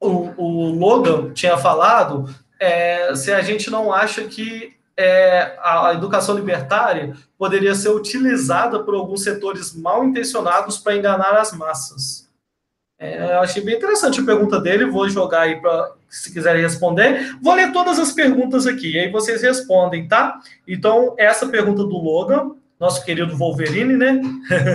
o, 0.00 0.32
o, 0.36 0.70
Logan 0.72 1.32
tinha 1.32 1.56
falado 1.56 2.34
é, 2.58 3.14
se 3.14 3.32
a 3.32 3.40
gente 3.40 3.70
não 3.70 3.92
acha 3.92 4.24
que 4.24 4.74
é, 4.96 5.56
a 5.62 5.92
educação 5.94 6.34
libertária 6.34 7.14
poderia 7.38 7.74
ser 7.74 7.90
utilizada 7.90 8.82
por 8.82 8.94
alguns 8.94 9.22
setores 9.22 9.74
mal 9.74 10.04
intencionados 10.04 10.78
para 10.78 10.96
enganar 10.96 11.36
as 11.36 11.52
massas. 11.52 12.21
É, 13.02 13.34
eu 13.34 13.40
achei 13.40 13.60
bem 13.60 13.74
interessante 13.74 14.20
a 14.20 14.24
pergunta 14.24 14.60
dele, 14.60 14.84
vou 14.84 15.08
jogar 15.08 15.40
aí 15.40 15.60
para 15.60 15.90
se 16.08 16.32
quiserem 16.32 16.62
responder. 16.62 17.36
Vou 17.42 17.52
ler 17.52 17.72
todas 17.72 17.98
as 17.98 18.12
perguntas 18.12 18.64
aqui, 18.64 18.92
e 18.92 18.98
aí 19.00 19.10
vocês 19.10 19.42
respondem, 19.42 20.06
tá? 20.06 20.38
Então, 20.68 21.12
essa 21.18 21.48
pergunta 21.48 21.82
do 21.82 21.98
Logan, 21.98 22.52
nosso 22.78 23.04
querido 23.04 23.36
Wolverine, 23.36 23.96
né? 23.96 24.20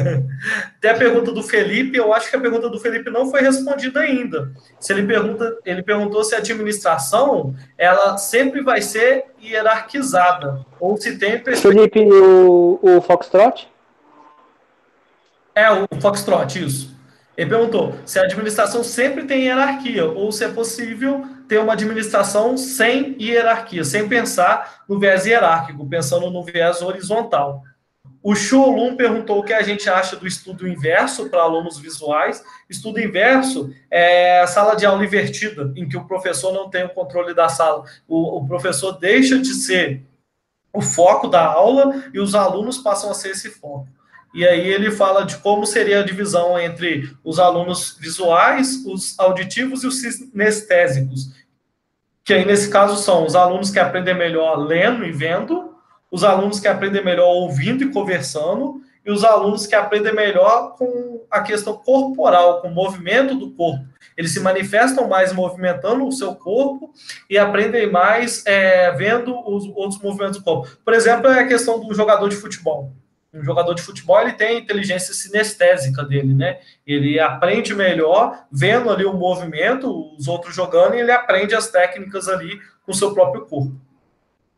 Tem 0.81 0.91
a 0.91 0.97
pergunta 0.97 1.31
do 1.31 1.41
Felipe, 1.41 1.97
eu 1.97 2.13
acho 2.13 2.29
que 2.29 2.35
a 2.35 2.41
pergunta 2.41 2.69
do 2.69 2.81
Felipe 2.81 3.09
não 3.09 3.31
foi 3.31 3.39
respondida 3.39 4.01
ainda. 4.01 4.51
Se 4.77 4.91
ele 4.91 5.07
pergunta, 5.07 5.57
ele 5.63 5.81
perguntou 5.81 6.21
se 6.21 6.35
a 6.35 6.39
administração 6.39 7.55
ela 7.77 8.17
sempre 8.17 8.61
vai 8.61 8.81
ser 8.81 9.23
hierarquizada 9.41 10.65
ou 10.81 10.97
se 10.97 11.17
tem 11.17 11.41
Felipe, 11.55 12.01
o, 12.01 12.77
o 12.81 13.01
Foxtrot? 13.01 13.69
É, 15.55 15.71
o 15.71 15.87
Foxtrot, 16.01 16.61
isso. 16.61 16.96
Ele 17.37 17.51
perguntou 17.51 17.93
se 18.03 18.17
a 18.17 18.23
administração 18.23 18.83
sempre 18.83 19.25
tem 19.25 19.43
hierarquia 19.43 20.05
ou 20.05 20.31
se 20.31 20.43
é 20.43 20.49
possível 20.49 21.23
ter 21.47 21.59
uma 21.59 21.73
administração 21.73 22.57
sem 22.57 23.15
hierarquia, 23.21 23.83
sem 23.83 24.09
pensar 24.09 24.83
no 24.89 24.99
viés 24.99 25.27
hierárquico, 25.27 25.87
pensando 25.87 26.31
no 26.31 26.43
viés 26.43 26.81
horizontal. 26.81 27.61
O 28.23 28.35
Xolum 28.35 28.97
perguntou 28.97 29.39
o 29.39 29.43
que 29.43 29.53
a 29.53 29.61
gente 29.61 29.87
acha 29.87 30.15
do 30.15 30.27
estudo 30.27 30.67
inverso 30.67 31.29
para 31.29 31.43
alunos 31.43 31.77
visuais. 31.77 32.43
Estudo 32.67 32.99
inverso 32.99 33.71
é 33.89 34.41
a 34.41 34.47
sala 34.47 34.75
de 34.75 34.85
aula 34.85 35.05
invertida, 35.05 35.71
em 35.75 35.87
que 35.87 35.95
o 35.95 36.05
professor 36.05 36.51
não 36.51 36.69
tem 36.69 36.83
o 36.83 36.89
controle 36.89 37.35
da 37.35 37.47
sala. 37.47 37.85
O, 38.07 38.39
o 38.39 38.47
professor 38.47 38.93
deixa 38.93 39.37
de 39.37 39.53
ser 39.53 40.03
o 40.73 40.81
foco 40.81 41.27
da 41.27 41.45
aula 41.45 42.03
e 42.13 42.19
os 42.19 42.35
alunos 42.35 42.79
passam 42.79 43.11
a 43.11 43.13
ser 43.13 43.29
esse 43.29 43.49
foco. 43.51 43.87
E 44.33 44.45
aí 44.45 44.67
ele 44.67 44.91
fala 44.91 45.25
de 45.25 45.37
como 45.37 45.65
seria 45.65 46.01
a 46.01 46.05
divisão 46.05 46.59
entre 46.59 47.11
os 47.23 47.39
alunos 47.39 47.97
visuais, 47.99 48.83
os 48.85 49.17
auditivos 49.19 49.83
e 49.83 49.87
os 49.87 50.01
sinestésicos. 50.01 51.31
Que 52.23 52.33
aí, 52.33 52.45
nesse 52.45 52.69
caso, 52.69 53.01
são 53.01 53.25
os 53.25 53.35
alunos 53.35 53.71
que 53.71 53.79
aprendem 53.79 54.13
melhor 54.13 54.57
lendo 54.57 55.05
e 55.05 55.11
vendo, 55.11 55.73
os 56.11 56.23
alunos 56.23 56.59
que 56.59 56.67
aprendem 56.67 57.03
melhor 57.03 57.27
ouvindo 57.27 57.83
e 57.83 57.91
conversando, 57.91 58.81
e 59.05 59.11
os 59.11 59.23
alunos 59.23 59.65
que 59.65 59.73
aprendem 59.73 60.13
melhor 60.13 60.75
com 60.75 61.25
a 61.31 61.39
questão 61.39 61.77
corporal, 61.77 62.61
com 62.61 62.67
o 62.67 62.73
movimento 62.73 63.33
do 63.33 63.51
corpo. 63.51 63.85
Eles 64.17 64.33
se 64.33 64.41
manifestam 64.41 65.07
mais 65.07 65.31
movimentando 65.31 66.05
o 66.05 66.11
seu 66.11 66.35
corpo 66.35 66.91
e 67.29 67.37
aprendem 67.37 67.89
mais 67.89 68.45
é, 68.45 68.91
vendo 68.91 69.33
os 69.49 69.65
outros 69.69 70.01
movimentos 70.01 70.39
do 70.39 70.43
corpo. 70.43 70.67
Por 70.83 70.93
exemplo, 70.93 71.27
é 71.27 71.39
a 71.39 71.47
questão 71.47 71.79
do 71.79 71.93
jogador 71.93 72.27
de 72.27 72.35
futebol 72.35 72.91
um 73.37 73.43
jogador 73.43 73.73
de 73.73 73.81
futebol 73.81 74.19
ele 74.19 74.33
tem 74.33 74.47
a 74.47 74.59
inteligência 74.59 75.13
sinestésica 75.13 76.03
dele, 76.03 76.33
né? 76.33 76.59
Ele 76.85 77.19
aprende 77.19 77.73
melhor 77.75 78.45
vendo 78.51 78.89
ali 78.89 79.05
o 79.05 79.13
movimento, 79.13 80.15
os 80.17 80.27
outros 80.27 80.55
jogando, 80.55 80.95
e 80.95 80.99
ele 80.99 81.11
aprende 81.11 81.55
as 81.55 81.69
técnicas 81.69 82.27
ali 82.27 82.59
com 82.85 82.91
o 82.91 82.95
seu 82.95 83.13
próprio 83.13 83.45
corpo. 83.45 83.75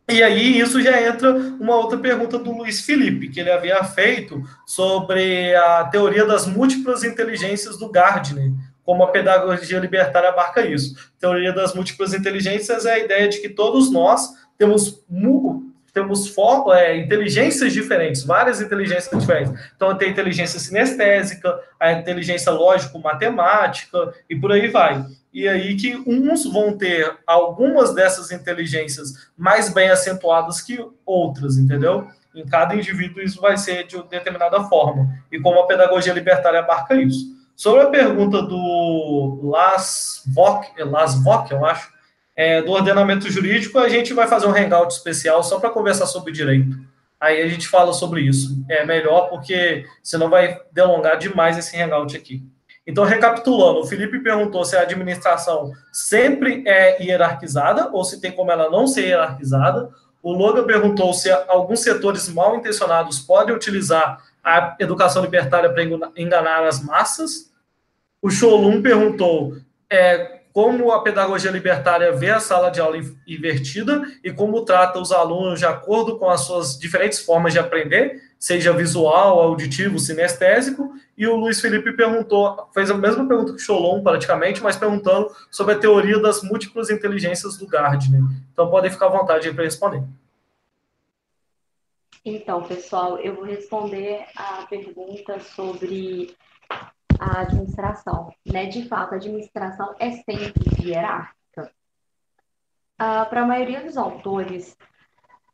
E 0.10 0.23
aí 0.23 0.60
isso 0.60 0.81
já 0.81 0.99
entra 1.01 1.31
uma 1.31 1.76
outra 1.76 1.97
pergunta 1.97 2.39
do 2.39 2.51
Luiz 2.51 2.81
Felipe, 2.81 3.30
que 3.30 3.39
ele 3.39 3.51
havia 3.51 3.84
feito 3.84 4.43
sobre 4.65 5.53
a 5.56 5.84
teoria 5.84 6.26
das 6.26 6.47
múltiplas 6.47 7.03
inteligências 7.03 7.77
do 7.77 7.91
Gardner, 7.91 8.51
como 8.84 9.03
a 9.03 9.11
pedagogia 9.11 9.77
libertária 9.77 10.30
abarca 10.30 10.65
isso. 10.65 10.95
Teoria 11.19 11.53
das 11.53 11.76
múltiplas 11.76 12.15
inteligências 12.15 12.88
é 12.88 12.93
a 12.93 12.99
ideia 12.99 13.30
de 13.30 13.39
que 13.39 13.49
todos 13.49 13.91
nós 13.91 14.30
temos 14.57 15.03
temos 15.91 16.33
é, 16.73 16.97
inteligências 16.97 17.73
diferentes, 17.73 18.23
várias 18.23 18.61
inteligências 18.61 19.19
diferentes. 19.19 19.53
Então, 19.75 19.97
tem 19.97 20.09
a 20.09 20.11
inteligência 20.11 20.59
sinestésica, 20.59 21.59
a 21.79 21.91
inteligência 21.91 22.51
lógico-matemática 22.51 24.13
e 24.29 24.35
por 24.35 24.51
aí 24.51 24.67
vai. 24.67 25.05
E 25.33 25.47
aí 25.47 25.75
que 25.75 25.95
uns 26.07 26.45
vão 26.45 26.77
ter 26.77 27.17
algumas 27.25 27.93
dessas 27.93 28.31
inteligências 28.31 29.29
mais 29.37 29.69
bem 29.71 29.89
acentuadas 29.89 30.61
que 30.61 30.83
outras, 31.05 31.57
entendeu? 31.57 32.07
Em 32.33 32.45
cada 32.45 32.75
indivíduo 32.75 33.21
isso 33.21 33.39
vai 33.39 33.57
ser 33.57 33.85
de 33.85 34.01
determinada 34.03 34.63
forma. 34.63 35.07
E 35.31 35.39
como 35.39 35.59
a 35.59 35.67
pedagogia 35.67 36.13
libertária 36.13 36.59
abarca 36.59 36.95
isso. 36.95 37.37
Sobre 37.55 37.81
a 37.81 37.89
pergunta 37.89 38.41
do 38.41 39.41
Las 39.43 40.23
Voc, 40.33 40.65
Las 40.77 41.21
Voc 41.21 41.51
eu 41.51 41.65
acho, 41.65 41.91
é, 42.39 42.61
do 42.61 42.71
ordenamento 42.71 43.29
jurídico, 43.29 43.77
a 43.77 43.89
gente 43.89 44.13
vai 44.13 44.25
fazer 44.25 44.47
um 44.47 44.55
hangout 44.55 44.93
especial 44.93 45.43
só 45.43 45.59
para 45.59 45.71
conversar 45.71 46.05
sobre 46.05 46.31
direito. 46.31 46.73
Aí 47.19 47.41
a 47.41 47.47
gente 47.49 47.67
fala 47.67 47.91
sobre 47.91 48.21
isso. 48.21 48.63
É 48.69 48.85
melhor 48.85 49.27
porque 49.27 49.85
senão 50.01 50.29
vai 50.29 50.57
delongar 50.71 51.17
demais 51.17 51.57
esse 51.57 51.75
hangout 51.75 52.15
aqui. 52.15 52.41
Então, 52.87 53.03
recapitulando, 53.03 53.81
o 53.81 53.85
Felipe 53.85 54.19
perguntou 54.19 54.63
se 54.63 54.77
a 54.77 54.83
administração 54.83 55.73
sempre 55.91 56.63
é 56.65 57.03
hierarquizada 57.03 57.89
ou 57.91 58.05
se 58.05 58.21
tem 58.21 58.31
como 58.31 58.53
ela 58.53 58.69
não 58.69 58.87
ser 58.87 59.07
hierarquizada. 59.07 59.89
O 60.23 60.31
Logan 60.31 60.65
perguntou 60.65 61.13
se 61.13 61.29
alguns 61.29 61.81
setores 61.81 62.29
mal 62.29 62.55
intencionados 62.55 63.19
podem 63.19 63.53
utilizar 63.53 64.23
a 64.41 64.77
educação 64.79 65.21
libertária 65.21 65.69
para 65.69 65.83
enganar 66.15 66.63
as 66.63 66.81
massas. 66.81 67.51
O 68.21 68.29
Sholum 68.29 68.81
perguntou 68.81 69.57
é, 69.89 70.38
como 70.60 70.91
a 70.91 71.02
pedagogia 71.02 71.49
libertária 71.49 72.11
vê 72.11 72.31
a 72.31 72.40
sala 72.41 72.69
de 72.69 72.81
aula 72.81 72.98
invertida 73.26 74.03
e 74.22 74.30
como 74.30 74.65
trata 74.65 74.99
os 74.99 75.10
alunos 75.10 75.57
de 75.57 75.65
acordo 75.65 76.19
com 76.19 76.30
as 76.30 76.41
suas 76.41 76.77
diferentes 76.77 77.22
formas 77.22 77.53
de 77.53 77.60
aprender, 77.60 78.22
seja 78.38 78.73
visual, 78.73 79.40
auditivo, 79.40 79.98
sinestésico. 79.98 80.94
E 81.18 81.26
o 81.26 81.38
Luiz 81.38 81.61
Felipe 81.61 81.94
perguntou, 81.94 82.68
fez 82.73 82.91
a 82.91 82.94
mesma 82.94 83.26
pergunta 83.26 83.53
que 83.53 83.61
o 83.61 83.64
Cholon, 83.64 84.03
praticamente, 84.03 84.61
mas 84.61 84.76
perguntando 84.76 85.34
sobre 85.49 85.76
a 85.76 85.80
teoria 85.80 86.19
das 86.19 86.44
múltiplas 86.44 86.90
inteligências 86.90 87.57
do 87.57 87.65
Gardner. 87.65 88.22
Então, 88.52 88.69
podem 88.69 88.91
ficar 88.91 89.06
à 89.06 89.18
vontade 89.18 89.49
para 89.53 89.64
responder. 89.64 90.03
Então, 92.26 92.64
pessoal, 92.64 93.18
eu 93.19 93.34
vou 93.34 93.45
responder 93.45 94.26
a 94.36 94.65
pergunta 94.69 95.40
sobre 95.40 96.36
a 97.19 97.41
administração. 97.41 98.33
Né? 98.45 98.67
De 98.67 98.87
fato, 98.87 99.13
a 99.13 99.17
administração 99.17 99.93
é 99.99 100.11
sempre 100.11 100.53
hierárquica. 100.81 101.71
Ah, 102.97 103.25
Para 103.25 103.41
a 103.41 103.45
maioria 103.45 103.81
dos 103.81 103.97
autores, 103.97 104.77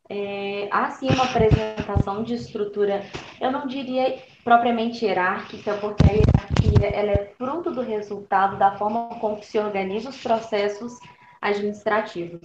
é, 0.09 0.67
há 0.71 0.91
sim 0.91 1.09
uma 1.09 1.23
apresentação 1.23 2.23
de 2.23 2.35
estrutura, 2.35 3.03
eu 3.41 3.51
não 3.51 3.65
diria 3.65 4.21
propriamente 4.43 5.03
hierárquica, 5.03 5.73
porque 5.77 6.03
a 6.03 6.13
hierarquia 6.13 6.87
ela 6.93 7.11
é 7.11 7.33
fruto 7.37 7.71
do 7.71 7.81
resultado 7.81 8.57
da 8.57 8.77
forma 8.77 9.19
como 9.19 9.41
se 9.41 9.57
organizam 9.57 10.11
os 10.11 10.21
processos 10.21 10.93
administrativos. 11.41 12.41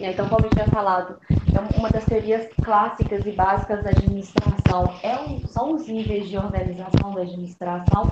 Então, 0.00 0.28
como 0.28 0.46
eu 0.46 0.50
tinha 0.50 0.66
falado, 0.68 1.20
é 1.30 1.78
uma 1.78 1.90
das 1.90 2.04
teorias 2.06 2.48
clássicas 2.64 3.24
e 3.26 3.32
básicas 3.32 3.84
da 3.84 3.90
administração 3.90 4.98
é 5.02 5.18
um, 5.20 5.46
são 5.46 5.74
os 5.74 5.86
níveis 5.86 6.28
de 6.28 6.38
organização 6.38 7.12
da 7.14 7.20
administração, 7.20 8.10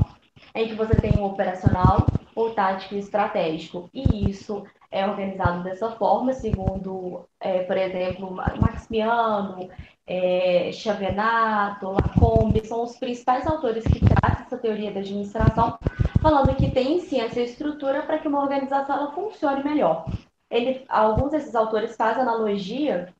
em 0.55 0.69
que 0.69 0.75
você 0.75 0.95
tem 0.95 1.13
o 1.19 1.25
operacional, 1.25 2.07
o 2.35 2.51
tático 2.51 2.95
e 2.95 2.99
o 2.99 3.01
estratégico. 3.01 3.91
E 3.93 4.31
isso 4.31 4.65
é 4.91 5.07
organizado 5.07 5.63
dessa 5.63 5.91
forma, 5.93 6.33
segundo, 6.33 7.25
é, 7.41 7.63
por 7.63 7.77
exemplo, 7.77 8.33
Maximiano, 8.33 9.69
é, 10.07 10.73
Chavenato, 10.73 11.91
Lacombe, 11.91 12.67
são 12.67 12.83
os 12.83 12.97
principais 12.97 13.47
autores 13.47 13.85
que 13.85 14.01
trazem 14.01 14.47
essa 14.47 14.59
teoria 14.59 14.91
da 14.91 15.01
administração, 15.01 15.79
falando 16.21 16.57
que 16.57 16.71
tem 16.71 17.01
sim 17.01 17.21
essa 17.21 17.41
estrutura 17.41 18.03
para 18.03 18.19
que 18.19 18.27
uma 18.27 18.43
organização 18.43 18.97
ela 18.97 19.13
funcione 19.13 19.63
melhor. 19.63 20.07
Ele, 20.51 20.85
alguns 20.89 21.31
desses 21.31 21.55
autores 21.55 21.95
fazem 21.95 22.23
analogia 22.23 23.15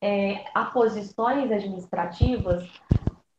é, 0.00 0.44
a 0.54 0.66
posições 0.66 1.50
administrativas 1.50 2.68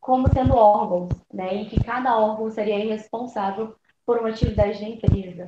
como 0.04 0.30
sendo 0.32 0.56
órgãos, 0.56 1.10
né? 1.34 1.56
E 1.56 1.66
que 1.70 1.82
cada 1.82 2.20
órgão 2.20 2.52
seria 2.52 2.78
responsável 2.78 3.76
por 4.06 4.20
uma 4.20 4.30
atividade 4.30 4.82
da 4.82 4.90
empresa. 4.90 5.48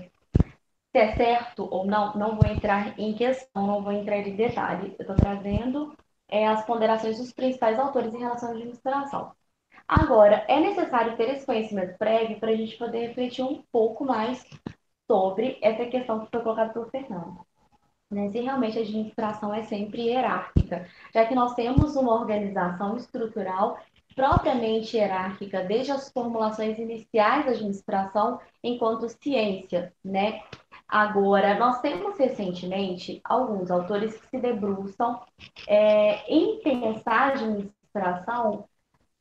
Se 0.91 0.97
é 0.97 1.13
certo 1.15 1.67
ou 1.69 1.85
não, 1.85 2.15
não 2.15 2.37
vou 2.37 2.49
entrar 2.49 2.97
em 2.97 3.13
questão, 3.13 3.67
não 3.67 3.83
vou 3.83 3.91
entrar 3.91 4.17
em 4.17 4.33
detalhe. 4.35 4.95
Eu 4.97 5.03
estou 5.03 5.15
trazendo 5.17 5.93
é, 6.29 6.47
as 6.47 6.65
ponderações 6.65 7.17
dos 7.17 7.33
principais 7.33 7.77
autores 7.77 8.13
em 8.13 8.19
relação 8.19 8.49
à 8.49 8.51
administração. 8.53 9.33
Agora, 9.85 10.45
é 10.47 10.57
necessário 10.59 11.17
ter 11.17 11.29
esse 11.31 11.45
conhecimento 11.45 11.97
prévio 11.97 12.39
para 12.39 12.51
a 12.51 12.55
gente 12.55 12.77
poder 12.77 13.07
refletir 13.07 13.43
um 13.43 13.61
pouco 13.71 14.05
mais 14.05 14.43
sobre 15.05 15.59
essa 15.61 15.85
questão 15.85 16.21
que 16.21 16.31
foi 16.31 16.41
colocada 16.41 16.71
pelo 16.71 16.89
Fernando. 16.89 17.45
Né? 18.09 18.29
Se 18.29 18.39
realmente 18.39 18.79
a 18.79 18.81
administração 18.81 19.53
é 19.53 19.63
sempre 19.63 20.03
hierárquica, 20.03 20.87
já 21.13 21.25
que 21.25 21.35
nós 21.35 21.53
temos 21.55 21.97
uma 21.97 22.13
organização 22.13 22.95
estrutural 22.95 23.77
propriamente 24.15 24.97
hierárquica 24.97 25.63
desde 25.63 25.91
as 25.91 26.09
formulações 26.09 26.79
iniciais 26.79 27.45
da 27.45 27.51
administração 27.51 28.39
enquanto 28.63 29.09
ciência, 29.09 29.93
né? 30.03 30.41
Agora, 30.87 31.57
nós 31.59 31.81
temos 31.81 32.17
recentemente 32.17 33.19
alguns 33.23 33.69
autores 33.69 34.15
que 34.17 34.27
se 34.27 34.37
debruçam 34.37 35.19
é, 35.67 36.23
em 36.31 36.61
pensar 36.61 37.31
a 37.31 37.33
administração 37.33 38.65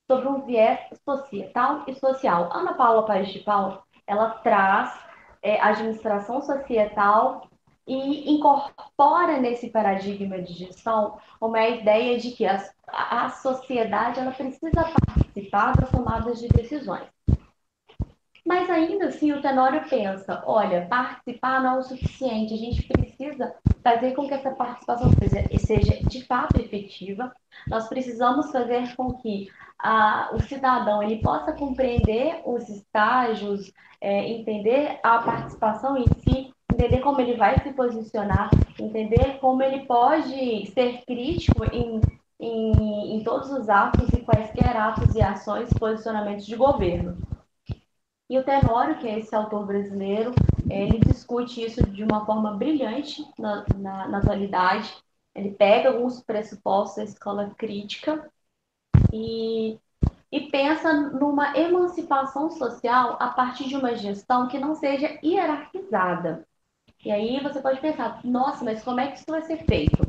sobre 0.06 0.28
um 0.28 0.44
viés 0.44 0.78
societal 1.04 1.84
e 1.88 1.94
social. 1.94 2.50
Ana 2.52 2.74
Paula 2.74 3.06
Paes 3.06 3.28
de 3.28 3.42
ela 4.06 4.30
traz 4.42 4.94
é, 5.42 5.58
a 5.60 5.68
administração 5.68 6.42
societal 6.42 7.48
e 7.86 8.32
incorpora 8.32 9.38
nesse 9.38 9.68
paradigma 9.70 10.40
de 10.40 10.52
gestão 10.52 11.18
uma 11.40 11.66
ideia 11.68 12.18
de 12.18 12.30
que 12.30 12.46
a, 12.46 12.62
a 12.88 13.28
sociedade 13.30 14.20
ela 14.20 14.32
precisa 14.32 14.84
participar 15.06 15.76
das 15.76 15.90
tomadas 15.90 16.40
de 16.40 16.48
decisões. 16.48 17.06
Mas 18.46 18.68
ainda 18.68 19.06
assim 19.06 19.32
o 19.32 19.40
Tenório 19.40 19.88
pensa, 19.88 20.42
olha, 20.46 20.86
participar 20.86 21.62
não 21.62 21.76
é 21.76 21.78
o 21.78 21.82
suficiente, 21.82 22.52
a 22.52 22.58
gente 22.58 22.86
precisa 22.86 23.54
fazer 23.82 24.12
com 24.12 24.28
que 24.28 24.34
essa 24.34 24.50
participação 24.50 25.10
seja, 25.12 25.58
seja 25.58 26.02
de 26.06 26.26
fato 26.26 26.60
efetiva. 26.60 27.34
Nós 27.66 27.88
precisamos 27.88 28.52
fazer 28.52 28.94
com 28.96 29.14
que 29.14 29.50
a, 29.78 30.30
o 30.34 30.40
cidadão 30.40 31.02
ele 31.02 31.22
possa 31.22 31.54
compreender 31.54 32.42
os 32.44 32.68
estágios, 32.68 33.72
é, 33.98 34.28
entender 34.28 35.00
a 35.02 35.18
participação 35.20 35.96
em 35.96 36.06
si 36.20 36.53
entender 36.72 37.00
como 37.00 37.20
ele 37.20 37.36
vai 37.36 37.58
se 37.62 37.72
posicionar, 37.72 38.50
entender 38.78 39.38
como 39.38 39.62
ele 39.62 39.86
pode 39.86 40.66
ser 40.72 41.04
crítico 41.04 41.64
em, 41.72 42.00
em, 42.40 43.16
em 43.16 43.24
todos 43.24 43.50
os 43.50 43.68
atos 43.68 44.08
e 44.10 44.20
quaisquer 44.22 44.76
atos 44.76 45.14
e 45.14 45.22
ações, 45.22 45.72
posicionamentos 45.72 46.46
de 46.46 46.56
governo. 46.56 47.16
E 48.28 48.38
o 48.38 48.44
Tenório, 48.44 48.98
que 48.98 49.06
é 49.06 49.18
esse 49.18 49.34
autor 49.34 49.66
brasileiro, 49.66 50.32
ele 50.70 50.98
discute 50.98 51.62
isso 51.62 51.84
de 51.90 52.02
uma 52.02 52.24
forma 52.24 52.56
brilhante 52.56 53.22
na, 53.38 53.64
na, 53.76 54.08
na 54.08 54.18
atualidade. 54.18 54.94
Ele 55.34 55.50
pega 55.50 55.90
alguns 55.90 56.22
pressupostos 56.22 56.96
da 56.96 57.04
escola 57.04 57.54
crítica 57.56 58.30
e, 59.12 59.78
e 60.32 60.40
pensa 60.50 60.92
numa 60.92 61.56
emancipação 61.56 62.50
social 62.50 63.16
a 63.20 63.28
partir 63.28 63.68
de 63.68 63.76
uma 63.76 63.94
gestão 63.94 64.48
que 64.48 64.58
não 64.58 64.74
seja 64.74 65.18
hierarquizada. 65.22 66.46
E 67.04 67.12
aí 67.12 67.38
você 67.42 67.60
pode 67.60 67.80
pensar, 67.80 68.20
nossa, 68.24 68.64
mas 68.64 68.82
como 68.82 69.00
é 69.00 69.08
que 69.08 69.18
isso 69.18 69.26
vai 69.28 69.42
ser 69.42 69.58
feito? 69.64 70.02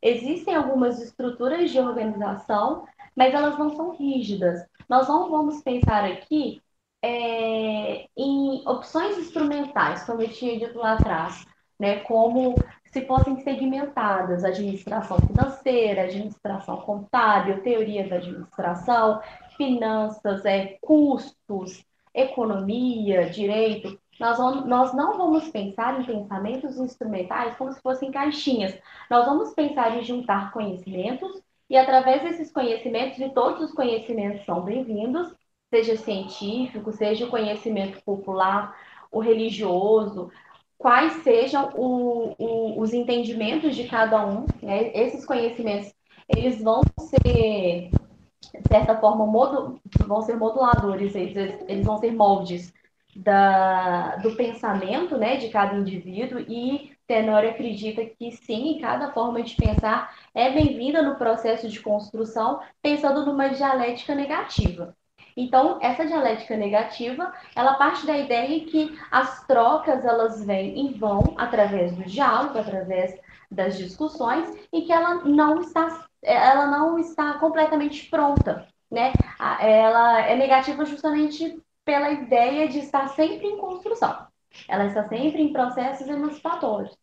Existem 0.00 0.54
algumas 0.54 1.00
estruturas 1.00 1.70
de 1.70 1.80
organização, 1.80 2.86
mas 3.16 3.34
elas 3.34 3.58
não 3.58 3.74
são 3.74 3.96
rígidas. 3.96 4.64
Nós 4.88 5.08
não 5.08 5.28
vamos 5.28 5.60
pensar 5.62 6.04
aqui 6.04 6.62
é, 7.02 8.06
em 8.16 8.62
opções 8.66 9.18
instrumentais, 9.18 10.04
como 10.04 10.22
eu 10.22 10.28
tinha 10.28 10.58
dito 10.58 10.78
lá 10.78 10.92
atrás, 10.92 11.44
né, 11.78 12.00
como 12.00 12.54
se 12.92 13.04
fossem 13.04 13.40
segmentadas, 13.42 14.44
administração 14.44 15.18
financeira, 15.18 16.02
administração 16.02 16.78
contábil, 16.78 17.62
teoria 17.62 18.08
da 18.08 18.16
administração, 18.16 19.20
finanças, 19.56 20.44
é, 20.44 20.78
custos, 20.80 21.84
economia, 22.14 23.28
direito 23.28 23.98
nós, 24.18 24.36
vamos, 24.36 24.66
nós 24.66 24.94
não 24.94 25.16
vamos 25.16 25.48
pensar 25.48 26.00
em 26.00 26.04
pensamentos 26.04 26.76
instrumentais 26.78 27.56
como 27.56 27.72
se 27.72 27.80
fossem 27.80 28.10
caixinhas. 28.10 28.76
Nós 29.08 29.24
vamos 29.24 29.54
pensar 29.54 29.96
em 29.96 30.02
juntar 30.02 30.52
conhecimentos 30.52 31.40
e, 31.70 31.76
através 31.76 32.22
desses 32.22 32.50
conhecimentos, 32.50 33.18
e 33.18 33.28
todos 33.30 33.62
os 33.62 33.72
conhecimentos 33.72 34.44
são 34.44 34.62
bem-vindos, 34.62 35.32
seja 35.70 35.96
científico, 35.96 36.90
seja 36.92 37.26
o 37.26 37.30
conhecimento 37.30 38.02
popular, 38.02 38.76
o 39.12 39.20
religioso, 39.20 40.30
quais 40.76 41.12
sejam 41.22 41.70
o, 41.74 42.34
o, 42.38 42.80
os 42.80 42.92
entendimentos 42.92 43.76
de 43.76 43.86
cada 43.86 44.26
um, 44.26 44.46
né? 44.62 44.90
Esses 44.94 45.24
conhecimentos, 45.24 45.92
eles 46.28 46.62
vão 46.62 46.80
ser, 47.00 47.90
de 47.90 48.68
certa 48.68 48.96
forma, 48.96 49.26
modu, 49.26 49.80
vão 50.06 50.22
ser 50.22 50.36
moduladores, 50.36 51.14
eles, 51.14 51.36
eles 51.68 51.86
vão 51.86 51.98
ser 51.98 52.12
moldes 52.12 52.72
da, 53.18 54.16
do 54.16 54.36
pensamento, 54.36 55.18
né, 55.18 55.36
de 55.36 55.48
cada 55.48 55.74
indivíduo 55.74 56.38
e 56.38 56.92
Tenório 57.04 57.50
acredita 57.50 58.04
que 58.04 58.30
sim, 58.30 58.78
cada 58.80 59.10
forma 59.12 59.42
de 59.42 59.56
pensar 59.56 60.14
é 60.34 60.50
bem-vinda 60.50 61.02
no 61.02 61.16
processo 61.16 61.68
de 61.68 61.80
construção, 61.80 62.60
pensando 62.80 63.26
numa 63.26 63.48
dialética 63.48 64.14
negativa. 64.14 64.94
Então, 65.36 65.78
essa 65.80 66.06
dialética 66.06 66.56
negativa, 66.56 67.32
ela 67.56 67.74
parte 67.74 68.06
da 68.06 68.16
ideia 68.16 68.64
que 68.66 68.96
as 69.10 69.44
trocas 69.46 70.04
elas 70.04 70.44
vêm 70.44 70.86
e 70.86 70.94
vão 70.94 71.34
através 71.36 71.96
do 71.96 72.04
diálogo, 72.04 72.58
através 72.58 73.18
das 73.50 73.76
discussões, 73.76 74.48
e 74.72 74.82
que 74.82 74.92
ela 74.92 75.16
não 75.24 75.60
está, 75.60 76.06
ela 76.22 76.66
não 76.66 76.98
está 76.98 77.34
completamente 77.34 78.08
pronta, 78.10 78.68
né? 78.90 79.12
Ela 79.60 80.20
é 80.20 80.36
negativa 80.36 80.84
justamente 80.84 81.58
pela 81.88 82.10
ideia 82.10 82.68
de 82.68 82.80
estar 82.80 83.08
sempre 83.08 83.46
em 83.46 83.56
construção. 83.56 84.26
Ela 84.68 84.84
está 84.88 85.08
sempre 85.08 85.40
em 85.40 85.54
processos 85.54 86.06
emancipatórios. 86.06 86.94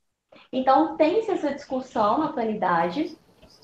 Então, 0.53 0.95
tem-se 0.95 1.31
essa 1.31 1.55
discussão 1.55 2.19
na 2.19 2.25
atualidade, 2.25 3.17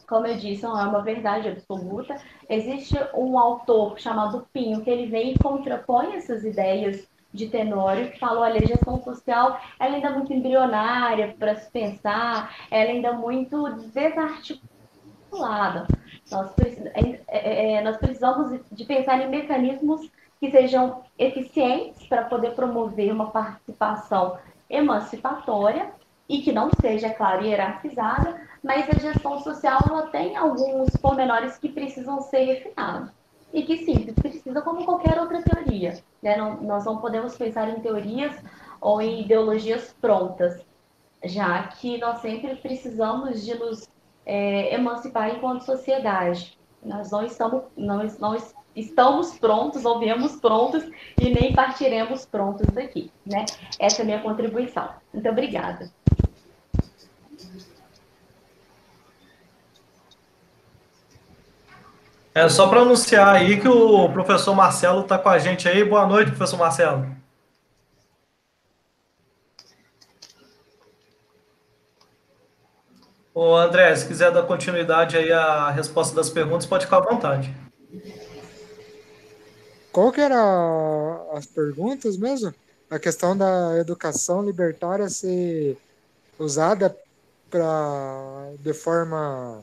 como 0.08 0.26
eu 0.26 0.36
disse, 0.36 0.64
não 0.64 0.82
é 0.82 0.84
uma 0.84 1.04
verdade 1.04 1.48
absoluta. 1.48 2.16
Existe 2.50 2.98
um 3.14 3.38
autor 3.38 4.00
chamado 4.00 4.48
Pinho, 4.52 4.82
que 4.82 4.90
ele 4.90 5.12
vem 5.12 5.34
e 5.34 5.38
contrapõe 5.38 6.16
essas 6.16 6.44
ideias 6.44 7.08
de 7.32 7.50
Tenório, 7.50 8.10
que 8.10 8.18
falou, 8.18 8.42
olha, 8.42 8.60
a 8.60 8.66
gestão 8.66 9.00
social 9.04 9.62
ela 9.80 9.94
ainda 9.94 10.08
é 10.08 10.12
muito 10.14 10.34
embrionária 10.34 11.36
para 11.38 11.56
se 11.56 11.70
pensar, 11.70 12.52
ela 12.72 12.90
ainda 12.90 13.10
é 13.10 13.14
muito 13.14 13.70
desarticulada. 13.94 15.86
Nós, 16.32 16.52
é, 16.96 17.22
é, 17.28 17.74
é, 17.74 17.82
nós 17.84 17.98
precisamos 17.98 18.60
de 18.72 18.86
pensar 18.86 19.22
em 19.22 19.30
mecanismos 19.30 20.10
que 20.42 20.50
sejam 20.50 21.04
eficientes 21.20 22.08
para 22.08 22.24
poder 22.24 22.56
promover 22.56 23.14
uma 23.14 23.30
participação 23.30 24.40
emancipatória 24.68 25.94
e 26.28 26.42
que 26.42 26.52
não 26.52 26.72
seja, 26.82 27.08
é 27.08 27.10
claro, 27.12 27.46
hierarquizada, 27.46 28.42
mas 28.64 28.90
a 28.90 29.00
gestão 29.00 29.40
social 29.40 29.80
ela 29.88 30.08
tem 30.08 30.36
alguns 30.36 30.90
pormenores 30.98 31.60
que 31.60 31.70
precisam 31.70 32.20
ser 32.22 32.44
refinados. 32.46 33.12
E 33.54 33.64
que 33.64 33.86
sim, 33.86 34.12
precisa 34.14 34.62
como 34.62 34.84
qualquer 34.84 35.20
outra 35.20 35.44
teoria. 35.44 36.02
Né? 36.24 36.38
Não, 36.38 36.60
nós 36.64 36.86
não 36.86 36.98
podemos 36.98 37.38
pensar 37.38 37.70
em 37.70 37.82
teorias 37.82 38.36
ou 38.80 39.00
em 39.00 39.22
ideologias 39.22 39.94
prontas, 40.02 40.66
já 41.24 41.68
que 41.68 42.00
nós 42.00 42.20
sempre 42.20 42.56
precisamos 42.56 43.46
de 43.46 43.54
nos 43.56 43.88
é, 44.26 44.74
emancipar 44.74 45.36
enquanto 45.36 45.66
sociedade. 45.66 46.58
Nós 46.82 47.12
não 47.12 47.24
estamos, 47.24 47.64
não, 47.76 48.04
não 48.20 48.36
estamos 48.76 49.38
prontos, 49.38 49.86
ou 49.86 50.00
viemos 50.00 50.36
prontos 50.36 50.84
e 51.20 51.30
nem 51.30 51.54
partiremos 51.54 52.26
prontos 52.26 52.68
daqui, 52.68 53.12
né? 53.26 53.46
Essa 53.80 54.02
é 54.02 54.04
a 54.04 54.06
minha 54.06 54.20
contribuição. 54.20 54.90
Muito 55.14 55.30
obrigada. 55.30 55.92
É 62.34 62.48
só 62.48 62.70
para 62.70 62.80
anunciar 62.80 63.36
aí 63.36 63.60
que 63.60 63.68
o 63.68 64.08
professor 64.10 64.56
Marcelo 64.56 65.02
está 65.02 65.18
com 65.18 65.28
a 65.28 65.38
gente 65.38 65.68
aí. 65.68 65.84
Boa 65.84 66.06
noite, 66.08 66.32
professor 66.32 66.58
Marcelo. 66.58 67.06
Ô 73.34 73.56
André, 73.56 73.94
se 73.96 74.08
quiser 74.08 74.32
dar 74.32 74.44
continuidade 74.44 75.18
aí 75.18 75.32
à 75.32 75.70
resposta 75.72 76.16
das 76.16 76.30
perguntas, 76.30 76.66
pode 76.66 76.86
ficar 76.86 76.98
à 76.98 77.02
vontade. 77.02 77.54
Qual 79.92 80.12
que 80.12 80.22
era 80.22 80.40
as 81.34 81.46
perguntas 81.46 82.18
mesmo? 82.18 82.54
A 82.90 83.00
questão 83.00 83.36
da 83.36 83.78
educação 83.78 84.44
libertária 84.44 85.10
ser 85.10 85.78
usada 86.40 86.96
para 87.50 88.52
de 88.60 88.74
forma 88.74 89.62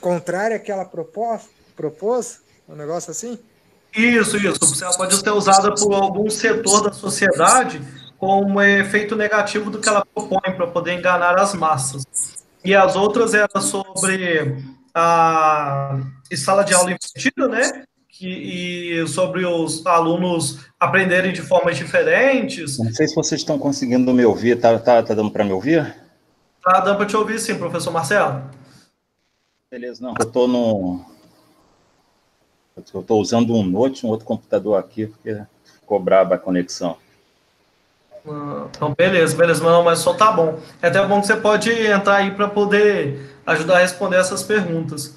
contrária 0.00 0.56
àquela 0.56 0.84
proposta, 0.84 1.48
propôs, 1.74 2.40
um 2.68 2.74
negócio 2.74 3.10
assim? 3.10 3.38
Isso, 3.94 4.36
isso. 4.36 4.84
Ela 4.84 4.96
pode 4.96 5.16
ser 5.16 5.30
usada 5.30 5.74
por 5.74 5.92
algum 5.94 6.30
setor 6.30 6.82
da 6.82 6.92
sociedade 6.92 7.82
como 8.18 8.60
efeito 8.60 9.16
negativo 9.16 9.70
do 9.70 9.80
que 9.80 9.88
ela 9.88 10.04
propõe 10.04 10.54
para 10.54 10.66
poder 10.66 10.92
enganar 10.92 11.38
as 11.38 11.54
massas. 11.54 12.04
E 12.62 12.74
as 12.74 12.94
outras 12.94 13.32
eram 13.32 13.60
sobre 13.60 14.62
a 14.94 15.98
sala 16.36 16.62
de 16.62 16.74
aula 16.74 16.90
invertida, 16.92 17.48
né? 17.48 17.84
E 18.22 19.06
sobre 19.08 19.46
os 19.46 19.84
alunos 19.86 20.58
aprenderem 20.78 21.32
de 21.32 21.42
formas 21.42 21.76
diferentes. 21.76 22.78
Não 22.78 22.92
sei 22.92 23.08
se 23.08 23.14
vocês 23.14 23.40
estão 23.40 23.58
conseguindo 23.58 24.12
me 24.12 24.24
ouvir, 24.24 24.58
tá, 24.60 24.78
tá, 24.78 25.02
tá 25.02 25.14
dando 25.14 25.30
para 25.30 25.44
me 25.44 25.52
ouvir? 25.52 25.94
Tá 26.62 26.80
dando 26.80 26.96
para 26.96 27.06
te 27.06 27.16
ouvir 27.16 27.38
sim, 27.38 27.54
professor 27.56 27.90
Marcelo. 27.90 28.42
Beleza, 29.70 30.02
não, 30.02 30.14
eu 30.18 30.26
estou 30.26 30.48
no... 30.48 31.04
Eu 32.76 33.00
estou 33.00 33.20
usando 33.20 33.54
um 33.54 33.62
note, 33.62 34.06
um 34.06 34.08
outro 34.08 34.24
computador 34.24 34.78
aqui, 34.78 35.06
porque 35.06 35.42
ficou 35.64 36.00
braba 36.00 36.36
a 36.36 36.38
conexão. 36.38 36.96
Ah, 38.26 38.66
então, 38.70 38.94
beleza, 38.96 39.36
beleza, 39.36 39.62
não, 39.62 39.82
mas 39.82 39.98
só 39.98 40.14
tá 40.14 40.32
bom. 40.32 40.58
É 40.80 40.88
até 40.88 41.04
bom 41.06 41.20
que 41.20 41.26
você 41.26 41.36
pode 41.36 41.70
entrar 41.70 42.16
aí 42.16 42.30
para 42.30 42.48
poder 42.48 43.34
ajudar 43.46 43.76
a 43.76 43.80
responder 43.80 44.16
essas 44.16 44.42
perguntas. 44.42 45.14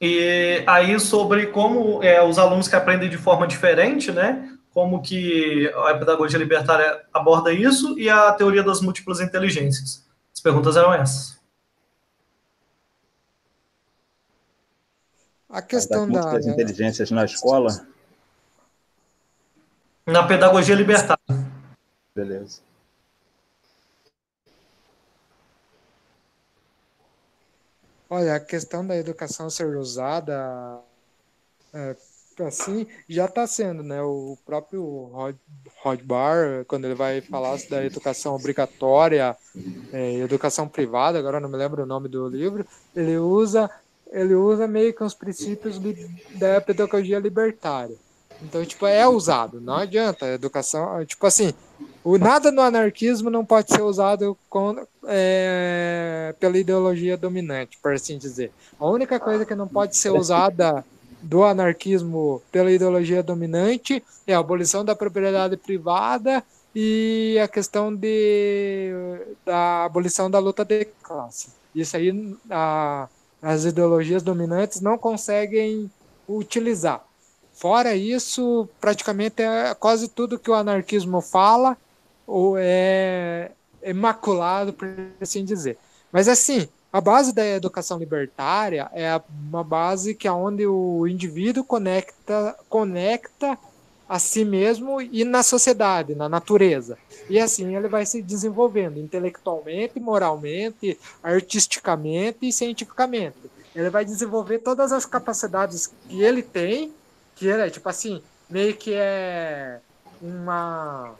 E 0.00 0.62
aí 0.66 0.98
sobre 1.00 1.46
como 1.46 2.02
é, 2.02 2.22
os 2.22 2.38
alunos 2.38 2.68
que 2.68 2.76
aprendem 2.76 3.08
de 3.08 3.16
forma 3.16 3.46
diferente, 3.46 4.12
né? 4.12 4.56
Como 4.70 5.00
que 5.00 5.72
a 5.74 5.94
pedagogia 5.94 6.38
libertária 6.38 7.02
aborda 7.12 7.52
isso 7.52 7.98
e 7.98 8.10
a 8.10 8.30
teoria 8.32 8.62
das 8.62 8.82
múltiplas 8.82 9.20
inteligências. 9.20 10.04
As 10.34 10.40
perguntas 10.40 10.76
eram 10.76 10.92
essas. 10.92 11.40
A 15.48 15.62
questão 15.62 16.06
das 16.06 16.24
múltiplas 16.24 16.44
da 16.44 16.52
inteligências 16.52 17.10
na 17.10 17.24
escola? 17.24 17.86
Na 20.04 20.24
pedagogia 20.24 20.74
libertária. 20.74 21.22
Beleza. 22.14 22.65
Olha, 28.08 28.36
a 28.36 28.40
questão 28.40 28.86
da 28.86 28.96
educação 28.96 29.50
ser 29.50 29.76
usada 29.76 30.80
é, 31.74 31.96
assim 32.44 32.86
já 33.08 33.24
está 33.24 33.46
sendo, 33.46 33.82
né? 33.82 34.00
O 34.02 34.36
próprio 34.44 35.10
Rod, 35.82 36.02
Bar, 36.02 36.64
quando 36.66 36.84
ele 36.84 36.94
vai 36.94 37.20
falar 37.20 37.58
da 37.68 37.84
educação 37.84 38.34
obrigatória, 38.34 39.36
é, 39.92 40.14
educação 40.14 40.68
privada, 40.68 41.18
agora 41.18 41.40
não 41.40 41.48
me 41.48 41.56
lembro 41.56 41.82
o 41.82 41.86
nome 41.86 42.08
do 42.08 42.28
livro, 42.28 42.66
ele 42.94 43.18
usa 43.18 43.70
ele 44.12 44.34
usa 44.34 44.68
meio 44.68 44.94
que 44.94 45.02
os 45.02 45.14
princípios 45.14 45.80
da 46.38 46.60
pedagogia 46.60 47.18
libertária. 47.18 47.96
Então, 48.42 48.64
tipo, 48.64 48.86
é 48.86 49.06
usado, 49.06 49.60
não 49.60 49.76
adianta. 49.76 50.26
A 50.26 50.34
educação, 50.34 51.04
tipo 51.04 51.26
assim, 51.26 51.54
o 52.04 52.18
nada 52.18 52.52
no 52.52 52.62
anarquismo 52.62 53.30
não 53.30 53.44
pode 53.44 53.72
ser 53.72 53.82
usado 53.82 54.36
com, 54.48 54.86
é, 55.06 56.34
pela 56.38 56.58
ideologia 56.58 57.16
dominante, 57.16 57.78
por 57.82 57.94
assim 57.94 58.18
dizer. 58.18 58.52
A 58.78 58.86
única 58.86 59.18
coisa 59.18 59.44
que 59.44 59.54
não 59.54 59.66
pode 59.66 59.96
ser 59.96 60.10
usada 60.10 60.84
do 61.22 61.42
anarquismo 61.42 62.42
pela 62.52 62.70
ideologia 62.70 63.22
dominante 63.22 64.02
é 64.26 64.34
a 64.34 64.38
abolição 64.38 64.84
da 64.84 64.94
propriedade 64.94 65.56
privada 65.56 66.44
e 66.74 67.38
a 67.42 67.48
questão 67.48 67.94
de, 67.94 68.92
da 69.44 69.84
abolição 69.84 70.30
da 70.30 70.38
luta 70.38 70.64
de 70.64 70.84
classe. 71.02 71.48
Isso 71.74 71.96
aí 71.96 72.36
a, 72.50 73.08
as 73.40 73.64
ideologias 73.64 74.22
dominantes 74.22 74.80
não 74.80 74.98
conseguem 74.98 75.90
utilizar. 76.28 77.05
Fora 77.56 77.96
isso, 77.96 78.68
praticamente 78.78 79.42
é 79.42 79.74
quase 79.74 80.08
tudo 80.08 80.38
que 80.38 80.50
o 80.50 80.54
anarquismo 80.54 81.22
fala 81.22 81.74
ou 82.26 82.54
é 82.58 83.50
imaculado, 83.82 84.74
por 84.74 84.86
assim 85.18 85.42
dizer. 85.42 85.78
Mas 86.12 86.28
assim, 86.28 86.68
a 86.92 87.00
base 87.00 87.32
da 87.32 87.46
educação 87.46 87.98
libertária 87.98 88.90
é 88.92 89.18
uma 89.50 89.64
base 89.64 90.14
que 90.14 90.28
é 90.28 90.32
onde 90.32 90.66
o 90.66 91.06
indivíduo 91.06 91.64
conecta, 91.64 92.54
conecta 92.68 93.58
a 94.06 94.18
si 94.18 94.44
mesmo 94.44 95.00
e 95.00 95.24
na 95.24 95.42
sociedade, 95.42 96.14
na 96.14 96.28
natureza. 96.28 96.98
E 97.26 97.40
assim 97.40 97.74
ele 97.74 97.88
vai 97.88 98.04
se 98.04 98.20
desenvolvendo 98.20 99.00
intelectualmente, 99.00 99.98
moralmente, 99.98 100.98
artisticamente 101.22 102.46
e 102.46 102.52
cientificamente. 102.52 103.38
Ele 103.74 103.88
vai 103.88 104.04
desenvolver 104.04 104.58
todas 104.58 104.92
as 104.92 105.06
capacidades 105.06 105.86
que 105.86 106.22
ele 106.22 106.42
tem 106.42 106.92
que 107.36 107.48
é 107.48 107.70
tipo 107.70 107.88
assim, 107.88 108.20
meio 108.50 108.74
que 108.74 108.92
é 108.94 109.78
uma 110.20 111.14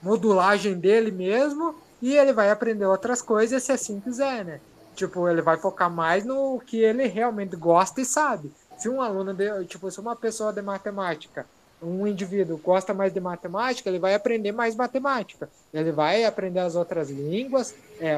modulagem 0.00 0.78
dele 0.78 1.10
mesmo 1.10 1.74
e 2.00 2.16
ele 2.16 2.32
vai 2.32 2.50
aprender 2.50 2.86
outras 2.86 3.20
coisas 3.20 3.62
se 3.62 3.72
assim 3.72 4.00
quiser, 4.00 4.44
né? 4.44 4.60
Tipo, 4.94 5.28
ele 5.28 5.42
vai 5.42 5.56
focar 5.58 5.90
mais 5.90 6.24
no 6.24 6.60
que 6.60 6.78
ele 6.78 7.06
realmente 7.06 7.56
gosta 7.56 8.00
e 8.00 8.04
sabe. 8.04 8.52
Se 8.76 8.88
um 8.88 9.02
aluno, 9.02 9.34
de, 9.34 9.64
tipo, 9.64 9.90
se 9.90 10.00
uma 10.00 10.16
pessoa 10.16 10.52
de 10.52 10.62
matemática 10.62 11.44
um 11.82 12.06
indivíduo 12.06 12.58
gosta 12.58 12.92
mais 12.92 13.12
de 13.12 13.20
matemática, 13.20 13.88
ele 13.88 13.98
vai 13.98 14.14
aprender 14.14 14.52
mais 14.52 14.74
matemática. 14.74 15.48
Ele 15.72 15.92
vai 15.92 16.24
aprender 16.24 16.60
as 16.60 16.74
outras 16.74 17.10
línguas, 17.10 17.74
é, 18.00 18.16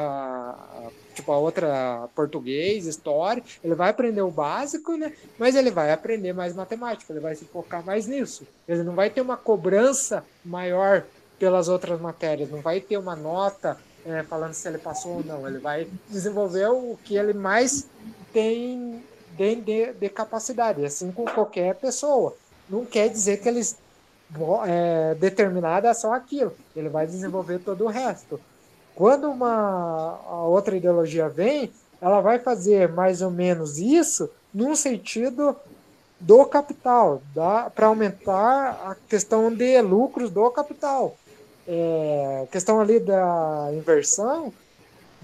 tipo 1.15 1.31
a 1.33 1.39
outra 1.39 2.09
português, 2.15 2.87
história. 2.87 3.43
Ele 3.63 3.75
vai 3.75 3.91
aprender 3.91 4.23
o 4.23 4.31
básico, 4.31 4.97
né? 4.97 5.13
Mas 5.39 5.55
ele 5.55 5.71
vai 5.71 5.93
aprender 5.93 6.33
mais 6.33 6.55
matemática. 6.55 7.13
Ele 7.13 7.21
vai 7.21 7.35
se 7.35 7.45
focar 7.45 7.85
mais 7.85 8.07
nisso. 8.07 8.47
Ele 8.67 8.83
não 8.83 8.95
vai 8.95 9.11
ter 9.11 9.21
uma 9.21 9.37
cobrança 9.37 10.25
maior 10.45 11.05
pelas 11.39 11.69
outras 11.69 12.01
matérias. 12.01 12.51
Não 12.51 12.61
vai 12.61 12.81
ter 12.81 12.97
uma 12.97 13.17
nota 13.17 13.77
é, 14.07 14.23
falando 14.23 14.55
se 14.55 14.67
ele 14.67 14.79
passou 14.79 15.17
ou 15.17 15.25
não. 15.25 15.47
Ele 15.47 15.59
vai 15.59 15.87
desenvolver 16.09 16.69
o 16.69 16.99
que 17.05 17.17
ele 17.17 17.35
mais 17.35 17.87
tem 18.33 19.03
de, 19.37 19.55
de, 19.57 19.93
de 19.93 20.09
capacidade, 20.09 20.85
assim 20.85 21.11
com 21.11 21.25
qualquer 21.25 21.75
pessoa 21.75 22.37
não 22.71 22.85
quer 22.85 23.09
dizer 23.09 23.41
que 23.41 23.49
ele 23.49 23.61
é 24.67 25.15
determinado 25.17 25.89
a 25.89 25.95
só 25.95 26.13
aquilo. 26.15 26.53
Ele 26.75 26.89
vai 26.89 27.07
desenvolver 27.07 27.59
todo 27.59 27.85
o 27.85 27.89
resto. 27.89 28.41
Quando 28.95 29.31
uma 29.31 30.45
outra 30.47 30.77
ideologia 30.77 31.29
vem, 31.29 31.73
ela 32.01 32.21
vai 32.21 32.39
fazer 32.39 32.89
mais 32.89 33.21
ou 33.23 33.31
menos 33.31 33.79
isso 33.79 34.31
num 34.53 34.75
sentido 34.75 35.57
do 36.19 36.45
capital, 36.45 37.23
para 37.75 37.87
aumentar 37.87 38.79
a 38.85 38.97
questão 39.09 39.53
de 39.53 39.81
lucros 39.81 40.31
do 40.31 40.51
capital. 40.51 41.17
É, 41.67 42.47
questão 42.51 42.81
ali 42.81 43.01
da 43.01 43.71
inversão, 43.73 44.53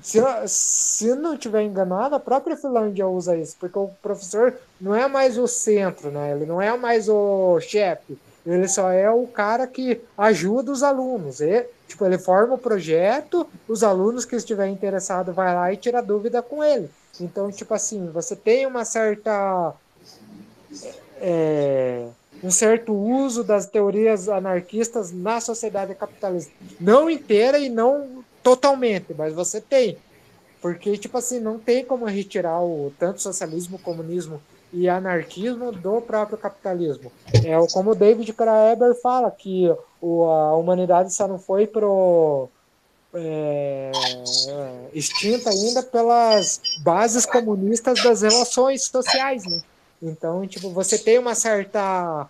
se, 0.03 0.21
se 0.47 1.15
não 1.15 1.37
tiver 1.37 1.63
enganado, 1.63 2.15
a 2.15 2.21
própria 2.21 2.57
Finlândia 2.57 3.07
usa 3.07 3.37
isso, 3.37 3.57
porque 3.59 3.79
o 3.79 3.91
professor 4.03 4.55
não 4.81 4.95
é 4.95 5.09
mais 5.09 5.39
o 5.39 5.47
centro, 5.47 6.11
né? 6.11 6.33
Ele 6.33 6.47
não 6.47 6.61
é 6.61 6.77
mais 6.77 7.09
o 7.09 7.59
chefe. 7.61 8.19
Ele 8.47 8.69
só 8.69 8.91
é 8.91 9.11
o 9.11 9.27
cara 9.27 9.67
que 9.67 10.01
ajuda 10.17 10.71
os 10.71 10.83
alunos. 10.83 11.41
E, 11.41 11.67
tipo, 11.89 12.05
ele 12.05 12.19
forma 12.19 12.55
o 12.55 12.59
projeto, 12.59 13.47
os 13.67 13.83
alunos 13.83 14.25
que 14.25 14.37
estiverem 14.37 14.73
interessados 14.73 15.35
vai 15.35 15.53
lá 15.53 15.73
e 15.73 15.77
tira 15.77 16.01
dúvida 16.01 16.41
com 16.41 16.63
ele. 16.63 16.89
Então, 17.21 17.51
tipo 17.51 17.75
assim, 17.75 18.09
você 18.13 18.37
tem 18.37 18.67
uma 18.67 18.85
certa 18.85 19.75
é, 21.21 22.07
um 22.43 22.51
certo 22.51 22.93
uso 22.93 23.43
das 23.43 23.67
teorias 23.67 24.29
anarquistas 24.29 25.11
na 25.11 25.41
sociedade 25.41 25.95
capitalista. 25.95 26.53
Não 26.79 27.09
inteira 27.09 27.59
e 27.59 27.69
não 27.69 28.16
totalmente, 28.47 29.13
mas 29.13 29.35
você 29.35 29.61
tem. 29.61 29.99
Porque, 30.63 30.97
tipo 30.97 31.19
assim, 31.19 31.41
não 31.41 31.59
tem 31.59 31.85
como 31.85 32.05
retirar 32.05 32.63
o 32.63 32.93
tanto 32.97 33.21
socialismo, 33.21 33.77
comunismo 33.77 34.41
e 34.73 34.89
anarquismo 34.89 35.73
do 35.73 36.01
próprio 36.01 36.39
capitalismo. 36.39 37.11
É 37.45 37.55
como 37.73 37.91
o 37.91 37.95
David 37.97 38.33
Graeber 38.33 38.95
fala, 39.03 39.33
que 39.33 39.69
o, 40.01 40.27
a 40.27 40.57
humanidade 40.57 41.13
só 41.13 41.27
não 41.27 41.41
foi 41.41 41.67
pro 41.67 42.49
é, 43.13 43.91
extinta 44.95 45.51
ainda 45.51 45.83
pelas 45.83 46.61
bases 46.85 47.27
comunistas 47.27 48.01
das 48.01 48.23
relações 48.23 48.85
sociais, 48.85 49.45
né? 49.45 49.61
Então, 50.01 50.47
tipo, 50.47 50.71
você 50.71 50.97
tem 50.97 51.19
uma 51.19 51.35
certa 51.35 52.29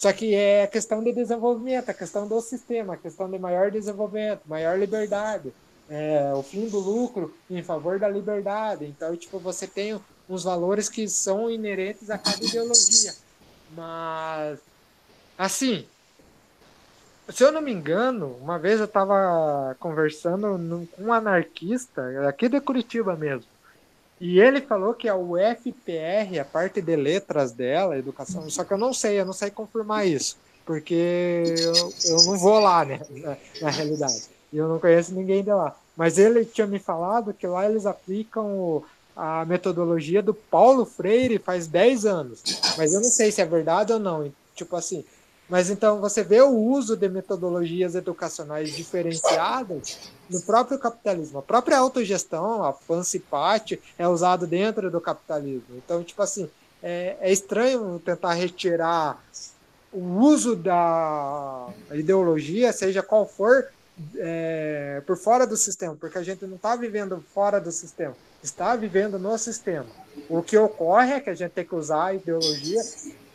só 0.00 0.14
que 0.14 0.34
é 0.34 0.62
a 0.62 0.66
questão 0.66 1.04
de 1.04 1.12
desenvolvimento, 1.12 1.90
a 1.90 1.94
questão 1.94 2.26
do 2.26 2.40
sistema, 2.40 2.94
a 2.94 2.96
questão 2.96 3.30
de 3.30 3.38
maior 3.38 3.70
desenvolvimento, 3.70 4.40
maior 4.46 4.78
liberdade, 4.78 5.52
é, 5.90 6.32
o 6.34 6.42
fim 6.42 6.70
do 6.70 6.78
lucro 6.78 7.36
em 7.50 7.62
favor 7.62 7.98
da 7.98 8.08
liberdade. 8.08 8.86
Então, 8.86 9.14
tipo, 9.14 9.38
você 9.38 9.66
tem 9.66 10.00
uns 10.26 10.42
valores 10.42 10.88
que 10.88 11.06
são 11.06 11.50
inerentes 11.50 12.08
a 12.08 12.16
cada 12.16 12.42
ideologia. 12.42 13.12
Mas, 13.76 14.58
assim, 15.36 15.84
se 17.28 17.44
eu 17.44 17.52
não 17.52 17.60
me 17.60 17.70
engano, 17.70 18.38
uma 18.40 18.58
vez 18.58 18.78
eu 18.78 18.86
estava 18.86 19.76
conversando 19.78 20.88
com 20.96 21.02
um 21.04 21.12
anarquista, 21.12 22.26
aqui 22.26 22.48
de 22.48 22.58
Curitiba 22.58 23.14
mesmo, 23.16 23.44
e 24.20 24.38
ele 24.38 24.60
falou 24.60 24.92
que 24.92 25.08
a 25.08 25.16
UFPR, 25.16 26.38
a 26.38 26.44
parte 26.44 26.82
de 26.82 26.94
letras 26.94 27.52
dela, 27.52 27.96
educação, 27.96 28.48
só 28.50 28.62
que 28.64 28.72
eu 28.72 28.78
não 28.78 28.92
sei, 28.92 29.18
eu 29.18 29.24
não 29.24 29.32
sei 29.32 29.50
confirmar 29.50 30.06
isso, 30.06 30.36
porque 30.66 31.42
eu, 31.58 31.92
eu 32.04 32.22
não 32.24 32.36
vou 32.36 32.60
lá, 32.60 32.84
né, 32.84 33.00
na, 33.10 33.36
na 33.62 33.70
realidade. 33.70 34.24
E 34.52 34.58
eu 34.58 34.68
não 34.68 34.78
conheço 34.78 35.14
ninguém 35.14 35.42
de 35.42 35.50
lá. 35.50 35.74
Mas 35.96 36.18
ele 36.18 36.44
tinha 36.44 36.66
me 36.66 36.78
falado 36.78 37.32
que 37.32 37.46
lá 37.46 37.68
eles 37.68 37.86
aplicam 37.86 38.84
a 39.16 39.44
metodologia 39.44 40.22
do 40.22 40.34
Paulo 40.34 40.84
Freire 40.84 41.38
faz 41.38 41.66
10 41.66 42.04
anos. 42.04 42.42
Mas 42.76 42.92
eu 42.92 43.00
não 43.00 43.08
sei 43.08 43.32
se 43.32 43.40
é 43.40 43.46
verdade 43.46 43.92
ou 43.92 43.98
não. 43.98 44.30
Tipo 44.54 44.76
assim, 44.76 45.04
mas 45.48 45.70
então 45.70 46.00
você 46.00 46.22
vê 46.22 46.40
o 46.40 46.56
uso 46.56 46.96
de 46.96 47.08
metodologias 47.08 47.94
educacionais 47.94 48.74
diferenciadas 48.76 50.12
no 50.30 50.40
próprio 50.42 50.78
capitalismo. 50.78 51.40
A 51.40 51.42
própria 51.42 51.78
autogestão, 51.78 52.62
a 52.62 52.72
Pancipate, 52.72 53.80
é 53.98 54.06
usado 54.06 54.46
dentro 54.46 54.90
do 54.90 55.00
capitalismo. 55.00 55.76
Então, 55.76 56.02
tipo 56.04 56.22
assim, 56.22 56.48
é, 56.82 57.16
é 57.20 57.32
estranho 57.32 58.00
tentar 58.04 58.34
retirar 58.34 59.22
o 59.92 60.20
uso 60.20 60.54
da 60.54 61.68
ideologia, 61.92 62.72
seja 62.72 63.02
qual 63.02 63.26
for, 63.26 63.66
é, 64.16 65.02
por 65.04 65.16
fora 65.16 65.46
do 65.46 65.56
sistema, 65.56 65.96
porque 65.96 66.16
a 66.16 66.22
gente 66.22 66.46
não 66.46 66.56
está 66.56 66.76
vivendo 66.76 67.22
fora 67.34 67.60
do 67.60 67.72
sistema, 67.72 68.16
está 68.42 68.76
vivendo 68.76 69.18
no 69.18 69.36
sistema. 69.36 69.86
O 70.28 70.42
que 70.42 70.56
ocorre 70.56 71.14
é 71.14 71.20
que 71.20 71.30
a 71.30 71.34
gente 71.34 71.50
tem 71.50 71.64
que 71.64 71.74
usar 71.74 72.06
a 72.06 72.14
ideologia 72.14 72.80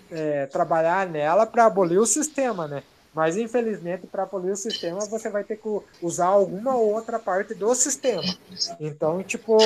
é, 0.10 0.46
trabalhar 0.46 1.08
nela 1.08 1.46
para 1.46 1.66
abolir 1.66 2.00
o 2.00 2.06
sistema, 2.06 2.68
né? 2.68 2.84
Mas 3.16 3.38
infelizmente, 3.38 4.06
para 4.06 4.24
abolir 4.24 4.52
o 4.52 4.58
sistema, 4.58 5.00
você 5.06 5.30
vai 5.30 5.46
ter 5.46 5.56
que 5.56 5.70
usar 6.02 6.26
alguma 6.26 6.76
outra 6.76 7.18
parte 7.18 7.54
do 7.54 7.74
sistema. 7.74 8.22
Então, 8.78 9.24
tipo, 9.24 9.58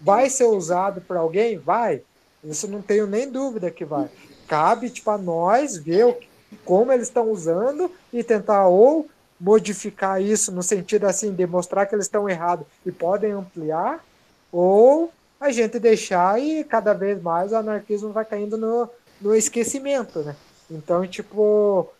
vai 0.00 0.30
ser 0.30 0.44
usado 0.44 1.00
por 1.00 1.16
alguém? 1.16 1.58
Vai. 1.58 2.02
Isso 2.44 2.68
não 2.68 2.80
tenho 2.80 3.04
nem 3.08 3.28
dúvida 3.28 3.68
que 3.68 3.84
vai. 3.84 4.08
Cabe, 4.46 4.90
tipo, 4.90 5.10
a 5.10 5.18
nós 5.18 5.76
ver 5.76 6.16
como 6.64 6.92
eles 6.92 7.08
estão 7.08 7.28
usando 7.32 7.90
e 8.12 8.22
tentar 8.22 8.68
ou 8.68 9.08
modificar 9.40 10.22
isso 10.22 10.52
no 10.52 10.62
sentido 10.62 11.06
assim, 11.06 11.32
demonstrar 11.32 11.88
que 11.88 11.96
eles 11.96 12.06
estão 12.06 12.28
errados 12.28 12.64
e 12.86 12.92
podem 12.92 13.32
ampliar, 13.32 14.04
ou 14.52 15.12
a 15.40 15.50
gente 15.50 15.80
deixar 15.80 16.40
e 16.40 16.62
cada 16.62 16.92
vez 16.92 17.20
mais 17.20 17.50
o 17.50 17.56
anarquismo 17.56 18.12
vai 18.12 18.24
caindo 18.24 18.56
no, 18.56 18.88
no 19.20 19.34
esquecimento, 19.34 20.20
né? 20.20 20.36
Então, 20.70 21.06
tipo, 21.06 21.90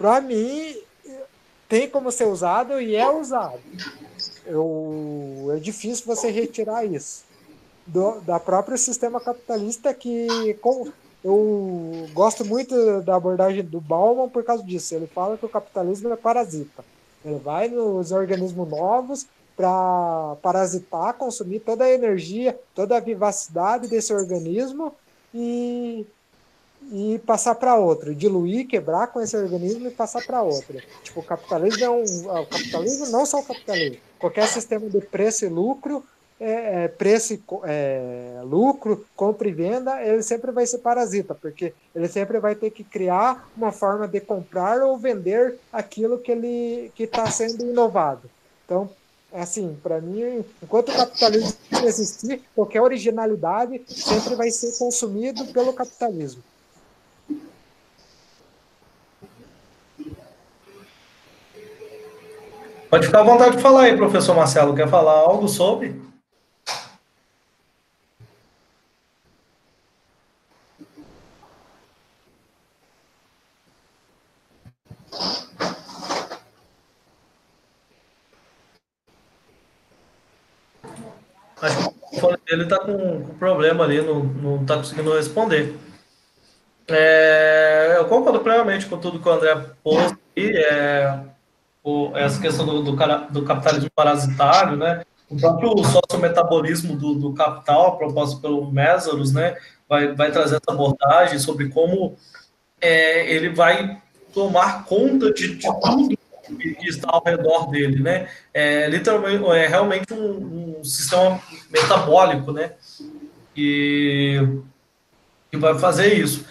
para 0.00 0.18
mim 0.22 0.78
tem 1.68 1.86
como 1.90 2.10
ser 2.10 2.24
usado 2.24 2.80
e 2.80 2.96
é 2.96 3.06
usado. 3.08 3.60
Eu, 4.46 5.52
é 5.54 5.60
difícil 5.60 6.06
você 6.06 6.30
retirar 6.30 6.86
isso 6.86 7.22
do 7.86 8.18
da 8.20 8.40
próprio 8.40 8.78
sistema 8.78 9.20
capitalista 9.20 9.92
que 9.92 10.54
com, 10.62 10.90
eu 11.22 12.08
gosto 12.14 12.46
muito 12.46 13.02
da 13.02 13.16
abordagem 13.16 13.62
do 13.62 13.78
Bauman 13.78 14.30
por 14.30 14.42
causa 14.42 14.64
disso. 14.64 14.94
Ele 14.94 15.06
fala 15.06 15.36
que 15.36 15.44
o 15.44 15.50
capitalismo 15.50 16.10
é 16.10 16.16
parasita. 16.16 16.82
Ele 17.22 17.38
vai 17.38 17.68
nos 17.68 18.10
organismos 18.10 18.68
novos 18.70 19.26
para 19.54 20.36
parasitar, 20.40 21.12
consumir 21.12 21.60
toda 21.60 21.84
a 21.84 21.92
energia, 21.92 22.58
toda 22.74 22.96
a 22.96 23.00
vivacidade 23.00 23.86
desse 23.86 24.14
organismo 24.14 24.94
e 25.34 26.06
e 26.90 27.18
passar 27.20 27.54
para 27.54 27.76
outro, 27.76 28.14
diluir, 28.14 28.66
quebrar 28.66 29.06
com 29.08 29.20
esse 29.20 29.36
organismo 29.36 29.86
e 29.86 29.90
passar 29.90 30.24
para 30.26 30.42
outro. 30.42 30.80
Tipo, 31.02 31.20
o 31.20 31.22
capitalismo 31.22 31.84
é 31.84 31.90
um, 31.90 32.02
o 32.02 32.46
capitalismo 32.46 33.06
não 33.06 33.24
só 33.24 33.38
o 33.38 33.44
capitalismo, 33.44 33.98
qualquer 34.18 34.48
sistema 34.48 34.88
de 34.88 35.00
preço 35.00 35.44
e 35.44 35.48
lucro, 35.48 36.04
é, 36.40 36.84
é, 36.84 36.88
preço 36.88 37.34
e 37.34 37.42
é, 37.64 38.40
lucro, 38.44 39.06
compra 39.14 39.46
e 39.46 39.52
venda, 39.52 40.02
ele 40.02 40.22
sempre 40.22 40.50
vai 40.50 40.66
ser 40.66 40.78
parasita, 40.78 41.34
porque 41.34 41.74
ele 41.94 42.08
sempre 42.08 42.40
vai 42.40 42.54
ter 42.54 42.70
que 42.70 42.82
criar 42.82 43.48
uma 43.54 43.70
forma 43.70 44.08
de 44.08 44.20
comprar 44.20 44.82
ou 44.82 44.96
vender 44.96 45.58
aquilo 45.70 46.18
que 46.18 46.32
ele 46.32 46.90
que 46.94 47.02
está 47.02 47.30
sendo 47.30 47.64
inovado. 47.64 48.28
Então, 48.64 48.90
assim, 49.32 49.76
para 49.82 50.00
mim, 50.00 50.44
enquanto 50.62 50.88
o 50.88 50.96
capitalismo 50.96 51.58
existir, 51.84 52.42
qualquer 52.54 52.80
originalidade 52.80 53.82
sempre 53.86 54.34
vai 54.34 54.50
ser 54.50 54.76
consumido 54.78 55.44
pelo 55.52 55.72
capitalismo. 55.72 56.42
Pode 62.90 63.06
ficar 63.06 63.20
à 63.20 63.22
vontade 63.22 63.56
de 63.56 63.62
falar 63.62 63.82
aí, 63.82 63.96
professor 63.96 64.34
Marcelo. 64.34 64.74
Quer 64.74 64.88
falar 64.88 65.12
algo 65.12 65.46
sobre? 65.46 65.94
Acho 81.62 81.76
que 81.76 82.16
o 82.16 82.20
fone 82.20 82.38
dele 82.44 82.64
está 82.64 82.80
com 82.80 83.24
problema 83.38 83.84
ali, 83.84 84.02
não 84.02 84.62
está 84.62 84.76
conseguindo 84.76 85.14
responder. 85.14 85.76
É, 86.88 87.94
eu 87.98 88.06
concordo 88.08 88.40
plenamente 88.40 88.86
com 88.86 88.98
tudo 88.98 89.20
que 89.20 89.28
o 89.28 89.32
André 89.32 89.54
pôs 89.84 90.12
aqui. 90.12 90.56
É, 90.56 91.29
o, 91.82 92.12
essa 92.16 92.40
questão 92.40 92.66
do, 92.66 92.82
do, 92.82 92.92
do, 93.30 93.44
capitalismo 93.44 93.90
parasitário, 93.94 94.76
né? 94.76 95.02
O 95.28 95.36
próprio 95.36 95.84
sociometabolismo 95.84 96.96
do, 96.96 97.14
do 97.14 97.32
capital, 97.32 97.96
proposto 97.96 98.40
pelo 98.40 98.70
Mésaros, 98.70 99.32
né? 99.32 99.56
Vai, 99.88 100.14
vai 100.14 100.30
trazer 100.30 100.56
essa 100.56 100.72
abordagem 100.72 101.38
sobre 101.38 101.68
como 101.68 102.16
é, 102.80 103.32
ele 103.32 103.50
vai 103.50 104.00
tomar 104.32 104.84
conta 104.84 105.32
de, 105.32 105.56
de 105.56 105.66
tudo 105.80 106.16
que 106.58 106.88
está 106.88 107.08
ao 107.10 107.22
redor 107.24 107.70
dele, 107.70 108.02
né? 108.02 108.28
É 108.52 108.88
literalmente, 108.88 109.44
é 109.50 109.66
realmente 109.66 110.12
um, 110.12 110.78
um 110.78 110.84
sistema 110.84 111.40
metabólico, 111.70 112.52
né? 112.52 112.72
E 113.56 114.40
que 115.50 115.56
vai 115.56 115.78
fazer 115.78 116.14
isso. 116.14 116.44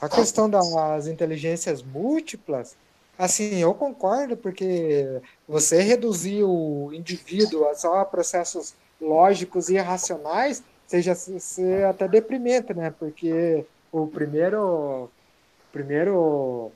A 0.00 0.08
questão 0.08 0.48
das 0.48 1.06
inteligências 1.06 1.82
múltiplas, 1.82 2.76
assim, 3.18 3.56
eu 3.56 3.74
concordo, 3.74 4.36
porque 4.36 5.20
você 5.46 5.82
reduzir 5.82 6.44
o 6.44 6.90
indivíduo 6.92 7.68
a 7.68 7.74
só 7.74 8.04
processos 8.04 8.74
lógicos 9.00 9.68
e 9.68 9.76
racionais 9.76 10.62
seja 10.86 11.14
ser 11.14 11.84
até 11.84 12.06
deprimente, 12.06 12.72
né? 12.72 12.94
Porque 12.98 13.64
o 13.92 14.06
primeiro, 14.06 15.10
primeiro 15.72 16.72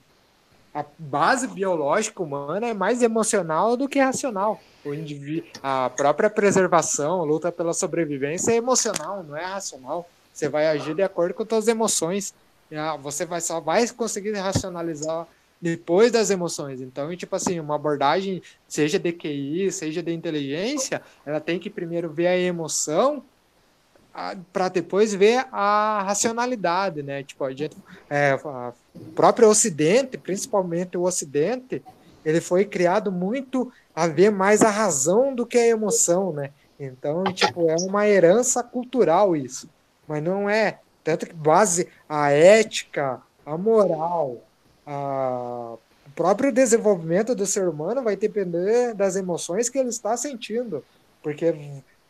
a 0.75 0.85
base 0.99 1.47
biológica 1.47 2.23
humana 2.23 2.69
é 2.69 2.75
mais 2.75 3.03
emocional 3.03 3.77
do 3.77 3.89
que 3.89 3.99
racional. 3.99 4.59
O 4.85 4.95
indivíduo, 4.95 5.49
a 5.63 5.91
própria 5.91 6.31
preservação, 6.31 7.21
a 7.21 7.25
luta 7.25 7.53
pela 7.53 7.75
sobrevivência 7.75 8.53
é 8.53 8.57
emocional, 8.57 9.23
não 9.23 9.37
é 9.37 9.45
racional. 9.45 10.09
Você 10.33 10.49
vai 10.49 10.67
agir 10.67 10.95
de 10.95 11.03
acordo 11.03 11.35
com 11.35 11.45
suas 11.45 11.69
emoções. 11.69 12.35
Ah, 12.77 12.97
você 12.97 13.25
vai 13.25 13.41
só 13.41 13.61
vai 13.61 13.87
conseguir 13.89 14.33
racionalizar 14.33 15.27
depois 15.61 16.11
das 16.11 16.31
emoções. 16.31 16.81
Então, 16.81 17.15
tipo 17.17 17.37
assim, 17.37 17.61
uma 17.61 17.77
abordagem, 17.77 18.43
seja 18.67 18.99
de 18.99 19.13
QI, 19.13 19.71
seja 19.71 20.03
de 20.03 20.13
inteligência, 20.13 21.01
ela 21.25 21.41
tem 21.41 21.59
que 21.59 21.71
primeiro 21.71 22.11
ver 22.11 22.27
a 22.27 22.37
emoção 22.37 23.23
para 24.53 24.69
depois 24.69 25.15
ver 25.15 25.47
a 25.51 26.03
racionalidade, 26.03 27.03
né? 27.03 27.23
Tipo, 27.23 27.45
a 27.45 27.53
gente, 27.53 27.77
é, 28.11 28.33
a 28.45 28.73
próprio 29.15 29.49
Ocidente, 29.49 30.19
principalmente 30.19 30.99
o 30.99 31.03
Ocidente, 31.03 31.83
ele 32.25 32.41
foi 32.41 32.65
criado 32.65 33.11
muito 33.11 33.73
a 33.95 34.07
ver 34.07 34.31
mais 34.31 34.63
a 34.63 34.71
razão 34.71 35.35
do 35.35 35.47
que 35.47 35.57
a 35.57 35.67
emoção, 35.67 36.33
né? 36.33 36.51
Então, 36.79 37.25
tipo, 37.25 37.71
é 37.71 37.77
uma 37.77 38.07
herança 38.07 38.63
cultural 38.63 39.35
isso, 39.35 39.69
mas 40.07 40.23
não 40.23 40.49
é 40.49 40.81
tanto 41.05 41.27
que 41.27 41.35
base 41.35 41.89
a 42.09 42.31
ética, 42.31 43.21
a 43.45 43.57
moral, 43.57 44.39
a 44.87 45.77
o 46.13 46.15
próprio 46.15 46.53
desenvolvimento 46.53 47.35
do 47.35 47.47
ser 47.47 47.67
humano 47.67 48.03
vai 48.03 48.17
depender 48.17 48.93
das 48.93 49.17
emoções 49.17 49.71
que 49.71 49.79
ele 49.79 49.89
está 49.89 50.15
sentindo, 50.15 50.85
porque 51.23 51.55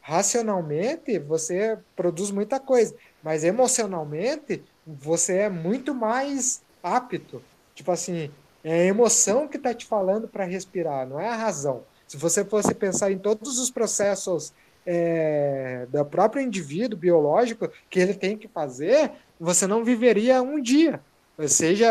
racionalmente 0.01 1.21
você 1.21 1.79
produz 1.95 2.33
muita 2.33 2.59
coisa, 2.59 2.97
mas 3.23 3.45
emocionalmente 3.45 4.61
você 4.85 5.39
é 5.39 5.49
muito 5.49 5.95
mais 5.95 6.61
apto. 6.83 7.41
Tipo 7.77 7.93
assim, 7.93 8.29
é 8.65 8.73
a 8.73 8.87
emoção 8.87 9.47
que 9.47 9.57
está 9.57 9.73
te 9.73 9.87
falando 9.87 10.27
para 10.27 10.45
respirar, 10.45 11.07
não 11.07 11.21
é 11.21 11.29
a 11.29 11.37
razão. 11.37 11.85
Se 12.09 12.17
você 12.17 12.45
fosse 12.45 12.75
pensar 12.75 13.13
em 13.13 13.19
todos 13.19 13.57
os 13.61 13.71
processos 13.71 14.53
é, 14.87 15.87
do 15.91 16.05
próprio 16.05 16.43
indivíduo 16.43 16.99
biológico 16.99 17.71
que 17.89 18.01
ele 18.01 18.15
tem 18.15 18.37
que 18.37 18.49
fazer, 18.49 19.11
você 19.39 19.67
não 19.67 19.85
viveria 19.85 20.43
um 20.43 20.61
dia. 20.61 21.01
Seja 21.49 21.91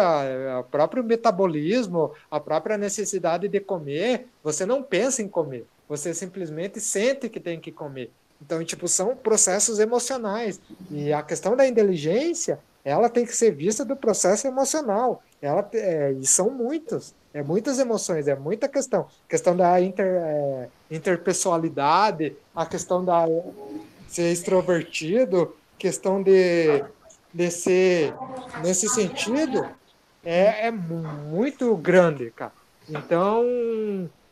o 0.59 0.63
próprio 0.63 1.03
metabolismo, 1.03 2.11
a 2.29 2.39
própria 2.39 2.77
necessidade 2.77 3.47
de 3.47 3.59
comer, 3.59 4.27
você 4.43 4.65
não 4.65 4.83
pensa 4.83 5.21
em 5.21 5.27
comer. 5.27 5.65
Você 5.89 6.13
simplesmente 6.13 6.79
sente 6.79 7.27
que 7.27 7.39
tem 7.39 7.59
que 7.59 7.71
comer. 7.71 8.11
Então, 8.41 8.63
tipo, 8.63 8.87
são 8.87 9.15
processos 9.15 9.79
emocionais. 9.79 10.59
E 10.89 11.11
a 11.11 11.21
questão 11.21 11.55
da 11.55 11.67
inteligência, 11.67 12.59
ela 12.83 13.09
tem 13.09 13.25
que 13.25 13.35
ser 13.35 13.51
vista 13.51 13.83
do 13.83 13.95
processo 13.95 14.47
emocional. 14.47 15.21
Ela, 15.41 15.67
é, 15.73 16.13
e 16.13 16.25
são 16.25 16.49
muitos. 16.49 17.13
É 17.33 17.41
muitas 17.41 17.79
emoções, 17.79 18.27
é 18.27 18.35
muita 18.35 18.67
questão. 18.67 19.07
questão 19.27 19.55
da 19.55 19.79
inter, 19.81 20.05
é, 20.05 20.67
interpessoalidade, 20.89 22.35
a 22.55 22.65
questão 22.65 23.03
da 23.03 23.25
ser 24.07 24.31
extrovertido, 24.31 25.55
questão 25.77 26.21
de, 26.21 26.83
de 27.33 27.49
ser, 27.49 28.13
nesse 28.61 28.89
sentido, 28.89 29.65
é, 30.23 30.67
é 30.67 30.71
muito 30.71 31.75
grande, 31.77 32.29
cara. 32.31 32.51
Então, 32.89 33.45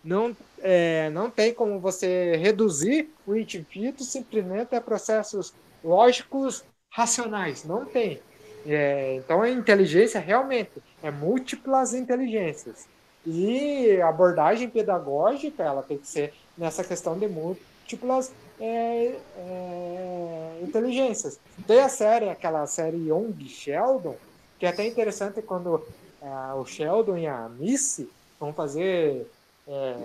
não 0.04 0.36
é, 0.62 1.10
não 1.12 1.30
tem 1.30 1.54
como 1.54 1.80
você 1.80 2.36
reduzir 2.36 3.10
o 3.26 3.36
indivíduo 3.36 4.04
simplesmente 4.04 4.76
a 4.76 4.82
processos 4.82 5.54
lógicos 5.84 6.64
racionais. 6.90 7.64
Não 7.64 7.86
tem. 7.86 8.20
É, 8.66 9.16
então 9.16 9.42
a 9.42 9.50
inteligência 9.50 10.20
realmente 10.20 10.72
é 11.02 11.12
múltiplas 11.12 11.94
inteligências. 11.94 12.88
E 13.26 14.00
a 14.02 14.10
abordagem 14.10 14.70
pedagógica 14.70 15.64
ela 15.64 15.84
tem 15.84 15.98
que 15.98 16.08
ser 16.08 16.34
nessa 16.58 16.84
questão 16.84 17.18
de 17.18 17.28
múltiplas 17.28 18.32
é, 18.60 19.16
é, 19.38 20.60
inteligências. 20.62 21.40
Tem 21.66 21.80
a 21.82 21.90
série, 21.90 22.30
aquela 22.30 22.66
série 22.66 22.98
Young 22.98 23.48
Sheldon, 23.48 24.16
que 24.58 24.66
é 24.66 24.70
até 24.70 24.86
interessante 24.86 25.42
quando 25.42 25.86
é, 26.22 26.54
o 26.54 26.66
Sheldon 26.66 27.18
e 27.18 27.28
a 27.28 27.50
Missy 27.50 28.10
vão 28.40 28.54
fazer 28.54 29.26
é, 29.68 29.96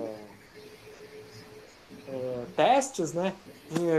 é, 2.08 2.44
testes, 2.56 3.12
né, 3.12 3.34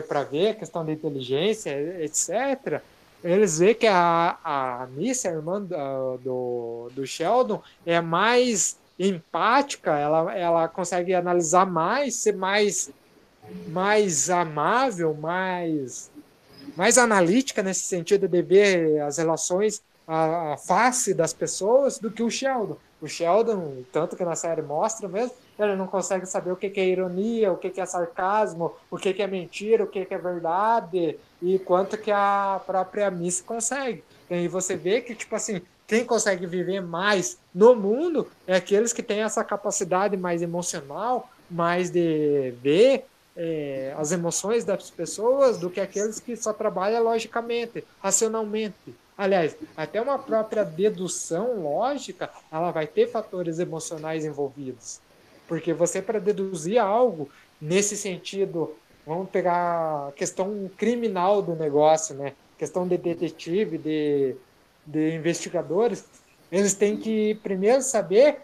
para 0.07 0.23
ver 0.23 0.49
a 0.49 0.53
questão 0.53 0.85
da 0.85 0.91
inteligência, 0.91 1.71
etc., 2.03 2.81
eles 3.25 3.57
veem 3.57 3.73
que 3.73 3.87
a, 3.87 4.37
a 4.43 4.87
Missy, 4.91 5.27
a 5.27 5.31
irmã 5.31 5.59
do, 5.59 6.17
do, 6.17 6.89
do 6.93 7.07
Sheldon, 7.07 7.61
é 7.85 7.99
mais 7.99 8.77
empática, 8.99 9.97
ela, 9.97 10.33
ela 10.35 10.67
consegue 10.67 11.13
analisar 11.13 11.65
mais, 11.65 12.15
ser 12.15 12.35
mais, 12.35 12.91
mais 13.67 14.29
amável, 14.29 15.13
mais, 15.15 16.11
mais 16.77 16.99
analítica 16.99 17.63
nesse 17.63 17.81
sentido 17.81 18.27
de 18.27 18.41
ver 18.43 19.01
as 19.01 19.17
relações, 19.17 19.81
a, 20.07 20.53
a 20.53 20.57
face 20.57 21.13
das 21.13 21.33
pessoas, 21.33 21.97
do 21.97 22.11
que 22.11 22.21
o 22.21 22.29
Sheldon. 22.29 22.77
O 23.01 23.07
Sheldon, 23.07 23.83
tanto 23.91 24.15
que 24.15 24.23
na 24.23 24.35
série 24.35 24.61
mostra 24.61 25.09
mesmo, 25.09 25.33
ele 25.57 25.75
não 25.75 25.87
consegue 25.87 26.25
saber 26.25 26.51
o 26.51 26.55
que, 26.55 26.71
é 26.79 26.85
ironia, 26.85 27.51
o 27.51 27.57
que, 27.57 27.79
é 27.79 27.85
sarcasmo, 27.85 28.73
o 28.91 28.97
que, 28.97 29.21
é 29.21 29.27
mentira, 29.27 29.83
o 29.83 29.87
que, 29.87 30.07
é 30.09 30.17
verdade, 30.17 31.17
e 31.41 31.59
quanto 31.59 31.97
que 31.97 32.11
a 32.11 32.61
própria 32.65 33.09
Miss 33.09 33.41
consegue. 33.41 34.03
E 34.29 34.47
você 34.47 34.75
vê 34.75 35.01
que, 35.01 35.15
tipo 35.15 35.35
assim, 35.35 35.61
quem 35.87 36.03
consegue 36.03 36.45
viver 36.45 36.81
mais 36.81 37.37
no 37.53 37.75
mundo 37.75 38.27
é 38.47 38.55
aqueles 38.55 38.91
que 38.91 39.03
têm 39.03 39.21
essa 39.21 39.43
capacidade 39.43 40.17
mais 40.17 40.41
emocional, 40.41 41.29
mais 41.49 41.89
de 41.91 42.53
ver 42.61 43.05
é, 43.35 43.93
as 43.97 44.11
emoções 44.11 44.65
das 44.65 44.89
pessoas, 44.89 45.57
do 45.57 45.69
que 45.69 45.79
aqueles 45.79 46.19
que 46.19 46.35
só 46.35 46.53
trabalham 46.53 47.03
logicamente, 47.03 47.83
racionalmente. 48.01 48.95
Aliás, 49.17 49.55
até 49.77 50.01
uma 50.01 50.19
própria 50.19 50.65
dedução 50.65 51.61
lógica, 51.61 52.29
ela 52.51 52.71
vai 52.71 52.87
ter 52.87 53.07
fatores 53.07 53.59
emocionais 53.59 54.25
envolvidos. 54.25 54.99
Porque 55.47 55.73
você, 55.73 56.01
para 56.01 56.19
deduzir 56.19 56.79
algo 56.79 57.29
nesse 57.61 57.95
sentido, 57.95 58.75
vamos 59.05 59.29
pegar 59.29 60.07
a 60.07 60.11
questão 60.11 60.69
criminal 60.77 61.41
do 61.41 61.55
negócio, 61.55 62.15
né? 62.15 62.33
Questão 62.57 62.87
de 62.87 62.97
detetive, 62.97 63.77
de, 63.77 64.35
de 64.85 65.15
investigadores, 65.15 66.05
eles 66.51 66.73
têm 66.73 66.97
que 66.97 67.35
primeiro 67.43 67.81
saber 67.81 68.37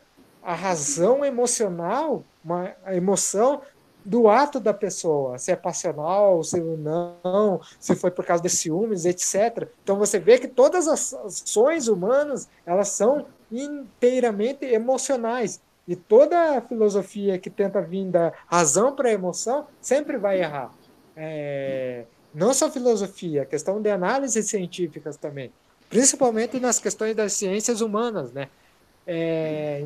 a 0.44 0.53
razão 0.53 1.23
emocional, 1.23 2.23
uma, 2.44 2.73
a 2.84 2.95
emoção 2.95 3.61
do 4.03 4.28
ato 4.28 4.60
da 4.60 4.73
pessoa, 4.73 5.38
se 5.38 5.52
é 5.52 5.56
passional, 5.56 6.44
se 6.44 6.60
não, 6.60 7.61
se 7.80 7.95
foi 7.95 8.10
por 8.10 8.26
causa 8.26 8.41
de 8.41 8.49
ciúmes, 8.49 9.06
etc. 9.06 9.68
Então 9.84 9.98
você 9.98 10.18
vê 10.18 10.40
que 10.40 10.48
todas 10.48 10.88
as 10.88 11.14
ações 11.14 11.88
humanas, 11.88 12.49
elas 12.65 12.90
são 12.90 13.28
inteiramente 13.52 14.65
emocionais. 14.65 15.61
E 15.91 15.95
toda 15.97 16.61
filosofia 16.61 17.38
que 17.38 17.49
tenta 17.49 17.81
vir 17.81 18.05
da 18.05 18.31
razão 18.47 18.95
para 18.95 19.09
a 19.09 19.11
emoção 19.11 19.68
sempre 19.81 20.18
vai 20.18 20.39
errar. 20.39 20.72
É, 21.18 22.05
não 22.34 22.53
só 22.53 22.72
filosofia, 22.72 23.43
questão 23.45 23.81
de 23.81 23.89
análises 23.89 24.47
científicas 24.47 25.18
também. 25.18 25.51
principalmente 25.91 26.57
nas 26.57 26.80
questões 26.80 27.13
das 27.13 27.34
ciências 27.34 27.81
humanas, 27.81 28.31
né? 28.31 28.47
É, 29.05 29.85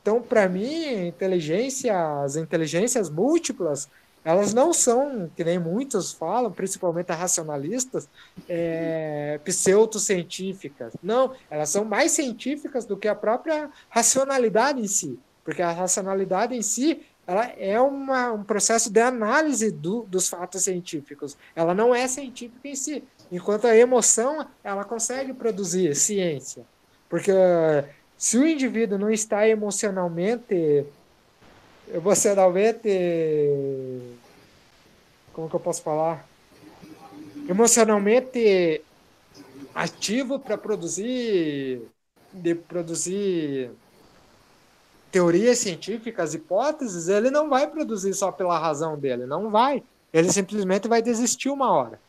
então, 0.00 0.22
para 0.22 0.48
mim, 0.48 1.08
inteligência, 1.08 2.22
as 2.22 2.36
inteligências 2.36 3.10
múltiplas, 3.10 3.90
elas 4.24 4.54
não 4.54 4.72
são, 4.72 5.28
que 5.36 5.42
nem 5.42 5.58
muitos 5.58 6.12
falam, 6.12 6.52
principalmente 6.52 7.10
racionalistas, 7.10 8.08
é, 8.48 9.40
pseudocientíficas. 9.44 10.92
Não, 11.02 11.34
elas 11.50 11.70
são 11.70 11.84
mais 11.84 12.12
científicas 12.12 12.84
do 12.84 12.96
que 12.96 13.08
a 13.08 13.14
própria 13.16 13.68
racionalidade 13.90 14.80
em 14.80 14.86
si. 14.86 15.18
Porque 15.44 15.62
a 15.62 15.72
racionalidade 15.72 16.54
em 16.54 16.62
si 16.62 17.00
ela 17.26 17.46
é 17.56 17.80
uma, 17.80 18.32
um 18.32 18.42
processo 18.42 18.90
de 18.90 19.00
análise 19.00 19.70
do, 19.70 20.02
dos 20.02 20.28
fatos 20.28 20.64
científicos. 20.64 21.36
Ela 21.54 21.74
não 21.74 21.94
é 21.94 22.06
científica 22.08 22.68
em 22.68 22.74
si. 22.74 23.04
Enquanto 23.30 23.66
a 23.66 23.76
emoção, 23.76 24.46
ela 24.62 24.84
consegue 24.84 25.32
produzir 25.32 25.94
ciência. 25.94 26.64
Porque 27.08 27.32
se 28.18 28.38
o 28.38 28.46
indivíduo 28.46 28.98
não 28.98 29.10
está 29.10 29.48
emocionalmente, 29.48 30.84
emocionalmente, 31.94 32.88
como 35.32 35.48
que 35.48 35.54
eu 35.54 35.60
posso 35.60 35.82
falar? 35.82 36.26
Emocionalmente 37.48 38.82
ativo 39.74 40.38
para 40.38 40.58
produzir, 40.58 41.82
de 42.32 42.54
produzir 42.54 43.70
teorias 45.12 45.58
científicas, 45.58 46.32
hipóteses, 46.32 47.06
ele 47.06 47.30
não 47.30 47.50
vai 47.50 47.66
produzir 47.66 48.14
só 48.14 48.32
pela 48.32 48.58
razão 48.58 48.98
dele, 48.98 49.26
não 49.26 49.50
vai. 49.50 49.82
Ele 50.12 50.32
simplesmente 50.32 50.88
vai 50.88 51.02
desistir 51.02 51.50
uma 51.50 51.70
hora. 51.70 52.00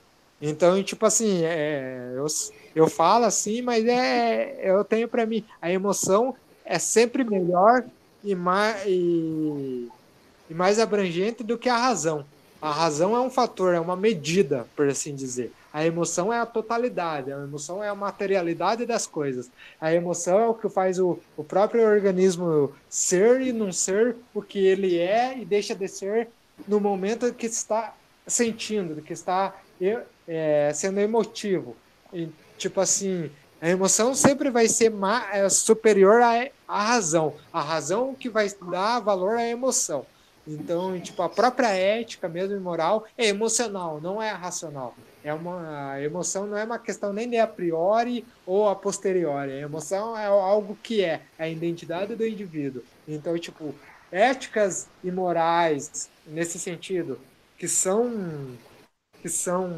Então, 0.41 0.81
tipo 0.81 1.05
assim, 1.05 1.43
é, 1.43 2.13
eu, 2.15 2.25
eu 2.73 2.89
falo 2.89 3.25
assim, 3.25 3.61
mas 3.61 3.85
é, 3.85 4.57
eu 4.63 4.83
tenho 4.85 5.07
para 5.07 5.25
mim, 5.25 5.43
a 5.61 5.69
emoção 5.69 6.33
é 6.65 6.79
sempre 6.79 7.23
melhor 7.25 7.83
e 8.23 8.33
mais, 8.35 8.83
e, 8.87 9.89
e 10.49 10.53
mais 10.53 10.79
abrangente 10.79 11.43
do 11.43 11.57
que 11.57 11.67
a 11.67 11.77
razão. 11.77 12.25
A 12.61 12.71
razão 12.71 13.13
é 13.15 13.19
um 13.19 13.29
fator, 13.29 13.73
é 13.73 13.79
uma 13.79 13.97
medida, 13.97 14.65
por 14.77 14.87
assim 14.87 15.13
dizer. 15.13 15.51
A 15.73 15.83
emoção 15.83 16.31
é 16.31 16.39
a 16.39 16.45
totalidade, 16.45 17.33
a 17.33 17.37
emoção 17.37 17.83
é 17.83 17.89
a 17.89 17.95
materialidade 17.95 18.85
das 18.85 19.07
coisas. 19.07 19.49
A 19.81 19.91
emoção 19.91 20.39
é 20.39 20.47
o 20.47 20.53
que 20.53 20.69
faz 20.69 20.99
o, 20.99 21.19
o 21.35 21.43
próprio 21.43 21.83
organismo 21.83 22.71
ser 22.87 23.41
e 23.41 23.51
não 23.51 23.71
ser 23.71 24.15
o 24.35 24.41
que 24.41 24.63
ele 24.63 24.99
é 24.99 25.35
e 25.35 25.43
deixa 25.43 25.73
de 25.73 25.87
ser 25.87 26.29
no 26.67 26.79
momento 26.79 27.33
que 27.33 27.47
está 27.47 27.95
sentindo, 28.27 29.01
que 29.01 29.13
está 29.13 29.55
é, 30.27 30.71
sendo 30.75 30.99
emotivo. 30.99 31.75
E, 32.13 32.29
tipo 32.55 32.79
assim, 32.79 33.31
a 33.59 33.67
emoção 33.67 34.13
sempre 34.13 34.51
vai 34.51 34.67
ser 34.67 34.93
é, 35.31 35.49
superior 35.49 36.21
à, 36.21 36.49
à 36.67 36.83
razão. 36.83 37.33
A 37.51 37.61
razão 37.61 38.13
que 38.13 38.29
vai 38.29 38.47
dar 38.69 38.99
valor 38.99 39.37
à 39.37 39.47
emoção. 39.47 40.05
Então, 40.47 40.99
tipo, 40.99 41.21
a 41.23 41.29
própria 41.29 41.69
ética 41.69 42.29
mesmo 42.29 42.55
e 42.55 42.59
moral 42.59 43.05
é 43.17 43.27
emocional, 43.27 43.99
não 43.99 44.21
é 44.21 44.29
racional. 44.29 44.93
É 45.23 45.33
uma 45.33 45.93
a 45.93 46.01
emoção 46.01 46.45
não 46.45 46.57
é 46.57 46.63
uma 46.63 46.79
questão 46.79 47.13
nem 47.13 47.29
de 47.29 47.37
a 47.37 47.47
priori 47.47 48.25
ou 48.45 48.67
a 48.67 48.75
posteriori. 48.75 49.51
A 49.51 49.61
emoção 49.61 50.17
é 50.17 50.25
algo 50.25 50.77
que 50.81 51.03
é, 51.03 51.21
é 51.37 51.43
a 51.45 51.49
identidade 51.49 52.15
do 52.15 52.25
indivíduo. 52.25 52.83
Então, 53.07 53.37
tipo, 53.37 53.73
éticas 54.11 54.87
e 55.03 55.11
morais 55.11 56.09
nesse 56.25 56.59
sentido 56.59 57.19
que 57.57 57.67
são 57.67 58.57
que 59.21 59.29
são 59.29 59.71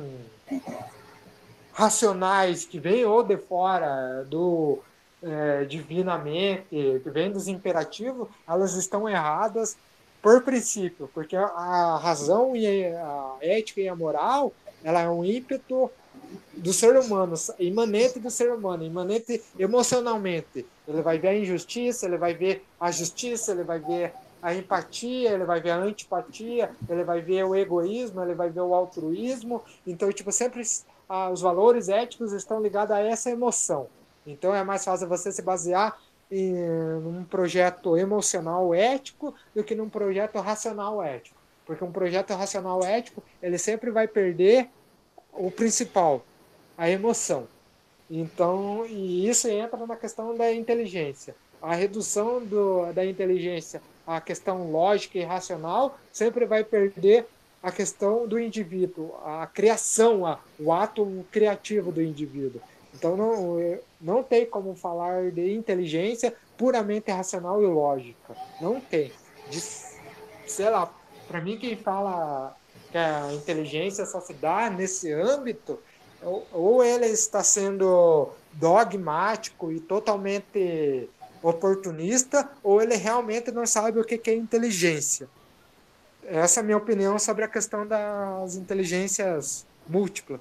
racionais, 1.72 2.66
que 2.66 2.80
vêm 2.80 3.06
ou 3.06 3.22
de 3.22 3.38
fora 3.38 4.24
do 4.24 4.80
é, 5.22 5.66
divinamente, 5.66 6.66
que 6.70 7.10
vêm 7.10 7.32
dos 7.32 7.48
imperativos, 7.48 8.28
elas 8.48 8.74
estão 8.76 9.08
erradas 9.08 9.78
por 10.22 10.42
princípio, 10.42 11.08
porque 11.14 11.36
a 11.36 12.00
razão 12.02 12.56
e 12.56 12.86
a 12.88 13.36
ética 13.42 13.82
e 13.82 13.88
a 13.88 13.96
moral, 13.96 14.52
ela 14.86 15.02
é 15.02 15.10
um 15.10 15.26
ímpeto 15.26 15.90
do 16.54 16.72
ser 16.72 16.96
humano, 16.96 17.34
imanente 17.58 18.20
do 18.20 18.30
ser 18.30 18.52
humano, 18.52 18.84
imanente 18.84 19.44
emocionalmente. 19.58 20.64
Ele 20.88 21.02
vai 21.02 21.18
ver 21.18 21.30
a 21.30 21.36
injustiça, 21.36 22.06
ele 22.06 22.18
vai 22.18 22.36
ver 22.36 22.64
a 22.80 22.92
justiça, 22.92 23.52
ele 23.52 23.64
vai 23.64 23.80
ver 23.80 24.14
a 24.44 24.54
empatia, 24.54 25.32
ele 25.32 25.44
vai 25.44 25.60
ver 25.60 25.72
a 25.72 25.78
antipatia, 25.78 26.70
ele 26.88 27.04
vai 27.04 27.20
ver 27.20 27.44
o 27.44 27.56
egoísmo, 27.56 28.22
ele 28.22 28.36
vai 28.36 28.52
ver 28.52 28.62
o 28.62 28.76
altruísmo. 28.76 29.64
Então, 29.88 30.12
tipo, 30.12 30.32
sempre 30.32 30.62
ah, 31.10 31.32
os 31.32 31.42
valores 31.42 31.90
éticos 31.90 32.32
estão 32.32 32.62
ligados 32.62 32.96
a 32.96 33.00
essa 33.00 33.32
emoção. 33.32 33.88
Então, 34.26 34.54
é 34.54 34.64
mais 34.64 34.86
fácil 34.86 35.08
você 35.08 35.32
se 35.32 35.42
basear 35.42 35.98
em 36.32 36.54
um 36.54 37.24
projeto 37.24 37.98
emocional 37.98 38.72
ético 38.74 39.34
do 39.56 39.64
que 39.64 39.74
num 39.74 39.90
projeto 39.90 40.40
racional 40.40 41.02
ético. 41.02 41.36
Porque 41.66 41.84
um 41.84 41.92
projeto 41.92 42.34
racional 42.34 42.84
ético, 42.84 43.24
ele 43.42 43.58
sempre 43.58 43.90
vai 43.90 44.08
perder 44.08 44.70
o 45.36 45.52
principal, 45.52 46.26
a 46.78 46.90
emoção. 46.90 47.48
Então, 48.10 48.86
e 48.86 49.28
isso 49.28 49.48
entra 49.48 49.86
na 49.86 49.96
questão 49.96 50.36
da 50.36 50.54
inteligência. 50.54 51.36
A 51.62 51.74
redução 51.74 52.44
do, 52.44 52.92
da 52.94 53.06
inteligência 53.06 53.82
à 54.06 54.22
questão 54.22 54.72
lógica 54.72 55.18
e 55.18 55.24
racional 55.24 55.98
sempre 56.12 56.46
vai 56.46 56.64
perder 56.64 57.26
a 57.64 57.72
questão 57.72 58.28
do 58.28 58.40
indivíduo, 58.40 59.16
a 59.26 59.48
criação, 59.48 60.26
a, 60.26 60.40
o 60.60 60.72
ato 60.72 61.26
criativo 61.32 61.92
do 61.92 62.02
indivíduo. 62.02 62.62
Então 62.94 63.18
não, 63.18 63.80
não 64.00 64.22
tem 64.22 64.46
como 64.46 64.76
falar 64.76 65.32
de 65.32 65.54
inteligência 65.54 66.34
puramente 66.56 67.12
racional 67.12 67.62
e 67.62 67.66
lógica. 67.66 68.36
Não 68.62 68.80
tem. 68.80 69.12
De, 69.50 69.60
sei 69.60 70.70
lá, 70.70 70.94
para 71.28 71.42
mim 71.42 71.58
quem 71.58 71.76
fala 71.76 72.56
que 72.96 73.00
a 73.00 73.34
inteligência 73.34 74.06
só 74.06 74.22
se 74.22 74.34
dá 74.34 74.70
nesse 74.70 75.12
âmbito, 75.12 75.78
ou, 76.54 76.82
ele 76.82 77.08
está 77.08 77.44
sendo 77.44 78.30
dogmático 78.54 79.70
e 79.70 79.82
totalmente 79.82 81.10
oportunista, 81.44 82.50
ou 82.64 82.82
ele 82.82 82.96
realmente 82.96 83.52
não 83.52 83.66
sabe 83.66 84.00
o 84.00 84.04
que 84.06 84.30
é 84.30 84.34
inteligência. 84.34 85.28
Essa 86.26 86.62
é 86.62 86.64
a 86.64 86.64
minha 86.64 86.78
opinião 86.78 87.20
sobre 87.20 87.44
a 87.44 87.50
questão 87.50 87.86
das 87.86 88.56
inteligências 88.56 89.66
múltiplas. 89.90 90.40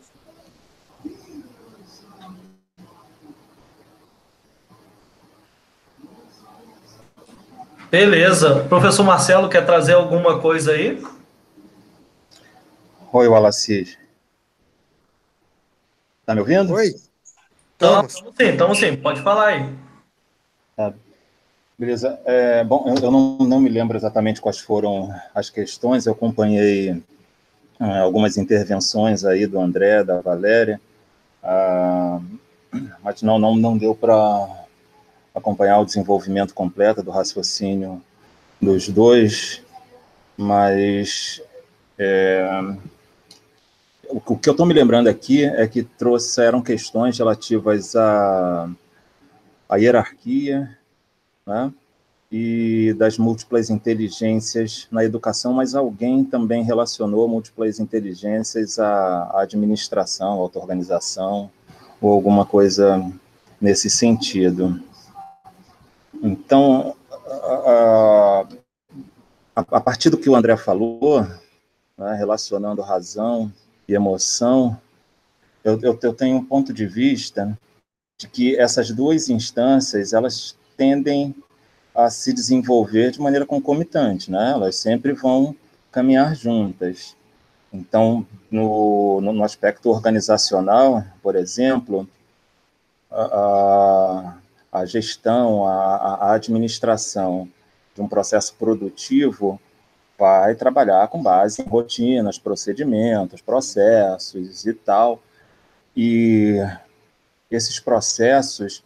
Beleza. 7.91 8.65
Professor 8.69 9.03
Marcelo, 9.03 9.49
quer 9.49 9.67
trazer 9.67 9.95
alguma 9.95 10.39
coisa 10.41 10.71
aí? 10.71 11.03
Oi, 13.17 13.29
Wallace. 13.29 13.97
Tá 16.27 16.35
me 16.35 16.41
ouvindo? 16.41 16.75
Oi. 16.75 16.97
Estamos 17.75 18.13
sim, 18.13 18.45
estamos 18.49 18.77
sim. 18.77 18.97
Pode 18.97 19.23
falar 19.23 19.47
aí. 19.51 19.73
Tá. 20.75 20.93
Beleza. 21.79 22.19
É, 22.25 22.65
bom, 22.65 22.87
eu, 22.89 22.97
eu 22.97 23.13
não, 23.13 23.39
não, 23.39 23.61
me 23.61 23.69
lembro 23.69 23.97
exatamente 23.97 24.41
quais 24.41 24.59
foram 24.59 25.15
as 25.33 25.49
questões. 25.49 26.07
Eu 26.07 26.13
acompanhei 26.13 27.01
é, 27.79 27.99
algumas 28.01 28.37
intervenções 28.37 29.25
aí 29.25 29.47
do 29.47 29.61
André, 29.61 30.03
da 30.03 30.21
Valéria, 30.21 30.81
ah, 31.41 32.21
mas 33.01 33.23
não, 33.23 33.39
não, 33.39 33.55
não 33.55 33.79
deu 33.79 33.95
para 33.95 34.67
acompanhar 35.33 35.79
o 35.79 35.85
desenvolvimento 35.85 36.53
completo 36.53 37.01
do 37.01 37.13
raciocínio 37.13 38.03
dos 38.61 38.89
dois, 38.89 39.63
mas 40.37 41.41
é, 41.97 42.45
o, 44.09 44.37
que 44.37 44.49
eu 44.49 44.53
estou 44.53 44.67
me 44.67 44.75
lembrando 44.75 45.09
aqui 45.09 45.45
é 45.45 45.67
que 45.67 45.83
trouxeram 45.83 46.63
questões 46.63 47.19
relativas 47.19 47.95
à, 47.97 48.69
à 49.69 49.77
hierarquia 49.77 50.77
né, 51.47 51.73
e 52.31 52.95
das 52.99 53.19
múltiplas 53.19 53.71
inteligências 53.71 54.89
na 54.91 55.05
educação, 55.05 55.53
mas 55.53 55.75
alguém 55.75 56.25
também 56.25 56.63
relacionou 56.63 57.29
múltiplas 57.29 57.79
inteligências 57.79 58.79
à, 58.79 59.41
administração, 59.41 60.33
auto-organização, 60.41 61.51
ou 62.01 62.13
alguma 62.13 62.45
coisa 62.45 63.05
nesse 63.61 63.89
sentido. 63.89 64.81
Então, 66.23 66.95
a, 67.29 68.47
a, 69.57 69.61
a, 69.61 69.81
partir 69.81 70.11
do 70.11 70.19
que 70.19 70.29
o 70.29 70.35
André 70.35 70.57
falou, 70.57 71.23
né, 71.97 72.15
relacionando 72.19 72.83
razão 72.83 73.53
e 73.87 73.95
emoção, 73.95 74.81
eu, 75.63 75.81
eu, 75.81 75.99
eu, 76.03 76.15
tenho 76.15 76.37
um 76.37 76.45
ponto 76.45 76.73
de 76.73 76.87
vista 76.87 77.59
de 78.19 78.29
que 78.29 78.57
essas 78.57 78.91
duas 78.91 79.29
instâncias 79.29 80.13
elas 80.13 80.57
tendem 80.77 81.35
a 81.95 82.11
se 82.11 82.33
desenvolver 82.33 83.11
de 83.11 83.21
maneira 83.21 83.47
concomitante, 83.47 84.31
né? 84.31 84.51
Elas 84.51 84.77
sempre 84.77 85.13
vão 85.13 85.55
caminhar 85.91 86.35
juntas. 86.35 87.17
Então, 87.73 88.27
no, 88.51 89.21
no 89.21 89.45
aspecto 89.45 89.91
organizacional, 89.91 91.05
por 91.23 91.37
exemplo, 91.37 92.09
a, 93.11 94.37
a 94.73 94.85
gestão, 94.85 95.67
a, 95.67 96.15
a 96.15 96.35
administração 96.35 97.49
de 97.95 98.03
um 98.03 98.09
processo 98.09 98.55
produtivo 98.55 99.61
vai 100.19 100.55
trabalhar 100.55 101.09
com 101.09 101.23
base 101.23 101.63
em 101.63 101.67
rotinas, 101.67 102.39
procedimentos, 102.39 103.41
processos 103.41 104.65
e 104.67 104.73
tal. 104.73 105.23
E 105.97 106.57
esses 107.51 107.79
processos 107.79 108.83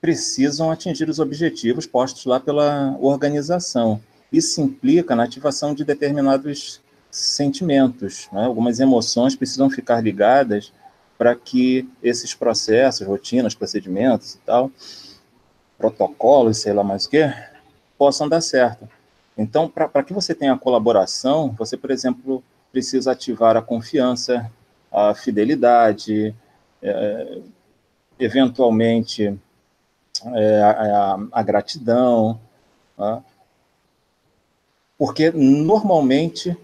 precisam 0.00 0.70
atingir 0.70 1.08
os 1.08 1.18
objetivos 1.18 1.86
postos 1.86 2.24
lá 2.24 2.38
pela 2.38 2.96
organização. 3.00 4.00
Isso 4.32 4.60
implica 4.60 5.16
na 5.16 5.24
ativação 5.24 5.74
de 5.74 5.84
determinados 5.84 6.80
sentimentos, 7.10 8.28
né? 8.30 8.44
algumas 8.44 8.78
emoções 8.78 9.34
precisam 9.34 9.70
ficar 9.70 10.02
ligadas 10.02 10.72
para 11.16 11.34
que 11.34 11.88
esses 12.02 12.34
processos, 12.34 13.06
rotinas, 13.06 13.54
procedimentos 13.54 14.34
e 14.34 14.38
tal, 14.38 14.70
protocolos, 15.76 16.58
sei 16.58 16.72
lá 16.72 16.84
mais 16.84 17.06
o 17.06 17.10
que, 17.10 17.32
possam 17.96 18.28
dar 18.28 18.40
certo. 18.40 18.88
Então, 19.38 19.68
para 19.68 20.02
que 20.02 20.12
você 20.12 20.34
tenha 20.34 20.58
colaboração, 20.58 21.54
você, 21.56 21.76
por 21.76 21.92
exemplo, 21.92 22.42
precisa 22.72 23.12
ativar 23.12 23.56
a 23.56 23.62
confiança, 23.62 24.50
a 24.90 25.14
fidelidade, 25.14 26.34
é, 26.82 27.38
eventualmente 28.18 29.38
é, 30.34 30.62
a, 30.62 31.18
a, 31.30 31.42
gratidão, 31.44 32.40
tá? 32.96 33.22
porque 34.98 35.30
normalmente, 35.30 36.56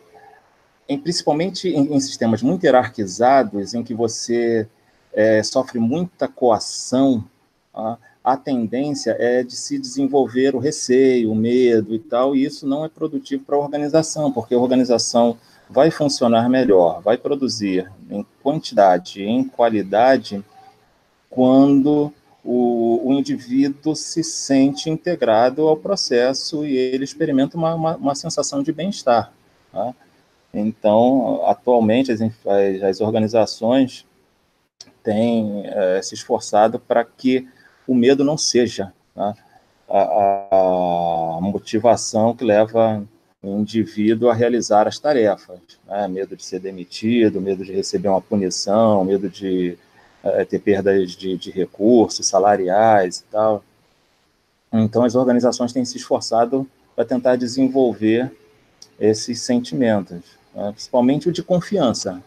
em, 0.89 0.99
principalmente 0.99 1.69
em, 1.69 1.95
em, 1.95 2.01
sistemas 2.01 2.43
muito 2.43 2.65
hierarquizados, 2.65 3.73
em 3.73 3.85
que 3.85 3.95
você 3.95 4.69
é, 5.13 5.41
sofre 5.45 5.79
muita 5.79 6.27
coação, 6.27 7.25
tá? 7.73 7.99
A 8.25 8.39
tendência 8.39 9.15
é 9.21 9.43
de 9.43 9.55
se 9.55 9.79
desenvolver 9.79 10.57
o 10.57 10.59
receio, 10.59 11.31
o 11.31 11.35
medo 11.35 11.95
e 11.95 11.99
tal, 11.99 12.35
e 12.35 12.43
isso 12.43 12.67
não 12.67 12.83
é 12.83 12.89
produtivo 12.89 13.45
para 13.45 13.55
a 13.55 13.59
organização, 13.59 14.33
porque 14.33 14.55
a 14.55 14.59
organização 14.59 15.37
vai 15.69 15.91
funcionar 15.91 16.49
melhor, 16.49 17.03
vai 17.03 17.19
produzir 17.19 17.91
em 18.11 18.25
quantidade, 18.43 19.23
em 19.23 19.45
qualidade, 19.45 20.43
quando 21.29 22.11
o, 22.43 23.11
o 23.11 23.13
indivíduo 23.13 23.95
se 23.95 24.25
sente 24.25 24.89
integrado 24.89 25.69
ao 25.69 25.77
processo 25.77 26.65
e 26.65 26.75
ele 26.75 27.05
experimenta 27.05 27.59
uma, 27.59 27.75
uma, 27.75 27.97
uma 27.97 28.15
sensação 28.15 28.63
de 28.63 28.73
bem-estar. 28.73 29.33
Tá? 29.71 29.95
Então, 30.53 31.43
atualmente, 31.45 32.11
as, 32.11 32.21
as 32.83 33.01
organizações 33.03 34.07
têm 35.03 35.63
é, 35.67 36.01
se 36.01 36.15
esforçado 36.15 36.79
para 36.79 37.05
que 37.05 37.47
o 37.87 37.95
medo 37.95 38.25
não 38.25 38.37
seja 38.37 38.93
né, 39.15 39.35
a, 39.89 40.49
a, 40.51 41.39
motivação 41.41 42.35
que 42.35 42.45
leva 42.45 43.03
o 43.43 43.59
indivíduo 43.59 44.31
a 44.31 44.35
realizar 44.35 44.89
as 44.89 44.99
tarefas. 44.99 45.59
Né, 45.87 46.09
medo 46.09 46.37
de 46.37 46.45
ser 46.45 46.61
demitido, 46.61 47.41
medo 47.41 47.65
de 47.65 47.73
receber 47.73 48.09
uma 48.09 48.21
punição, 48.21 49.05
medo 49.05 49.29
de 49.29 49.79
é, 50.23 50.45
ter 50.45 50.59
perdas 50.59 51.13
de, 51.13 51.37
de 51.37 51.51
recursos 51.51 52.27
salariais 52.27 53.19
e 53.19 53.25
tal. 53.25 53.63
Então, 54.73 55.05
as 55.05 55.15
organizações 55.15 55.73
têm 55.73 55.85
se 55.85 55.97
esforçado 55.97 56.69
para 56.97 57.05
tentar 57.05 57.37
desenvolver 57.37 58.33
esses 58.99 59.43
sentimentos, 59.43 60.23
né, 60.55 60.71
principalmente 60.73 61.29
o 61.29 61.33
de 61.33 61.43
confiança. 61.43 62.23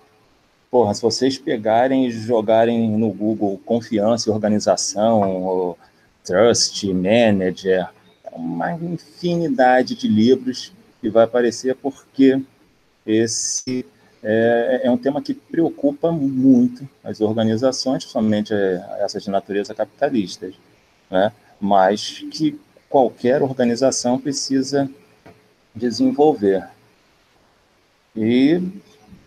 Porra, 0.70 0.94
se 0.94 1.02
vocês 1.02 1.38
pegarem 1.38 2.08
e 2.08 2.12
jogarem 2.12 2.90
no 2.90 3.10
Google 3.12 3.60
confiança 3.66 4.30
e 4.30 4.34
organização, 4.34 5.44
ou 5.44 5.78
trust, 6.24 6.86
manager, 6.94 7.90
é 8.26 8.36
uma 8.36 8.74
infinidade 8.74 9.96
de 9.96 10.08
livros 10.08 10.74
que 11.00 11.10
vai 11.10 11.24
aparecer 11.24 11.76
porque 11.76 12.42
esse 13.06 13.86
é, 14.22 14.82
é 14.84 14.92
um 14.92 14.98
tema 14.98 15.22
que 15.22 15.34
preocupa 15.34 16.12
muito 16.12 16.88
as 17.02 17.22
organizações, 17.22 18.04
principalmente 18.04 18.54
essas 19.00 19.24
de 19.24 19.30
natureza 19.30 19.74
capitalistas, 19.74 20.54
né? 21.10 21.32
mas 21.62 22.26
que 22.32 22.60
qualquer 22.90 23.42
organização 23.42 24.20
precisa 24.20 24.90
desenvolver. 25.74 26.68
E 28.16 28.62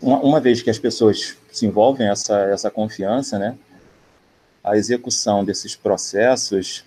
uma, 0.00 0.18
uma 0.20 0.40
vez 0.40 0.62
que 0.62 0.70
as 0.70 0.78
pessoas 0.78 1.36
se 1.50 1.66
envolvem 1.66 2.08
essa 2.08 2.38
essa 2.42 2.70
confiança, 2.70 3.38
né, 3.38 3.56
a 4.62 4.76
execução 4.76 5.44
desses 5.44 5.74
processos 5.74 6.84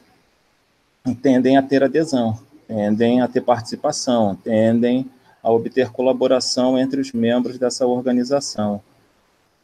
tendem 1.21 1.57
a 1.57 1.61
ter 1.61 1.83
adesão, 1.83 2.39
tendem 2.67 3.21
a 3.21 3.27
ter 3.27 3.41
participação, 3.41 4.35
tendem 4.35 5.09
a 5.41 5.51
obter 5.51 5.89
colaboração 5.91 6.77
entre 6.77 7.01
os 7.01 7.11
membros 7.11 7.57
dessa 7.57 7.85
organização. 7.85 8.81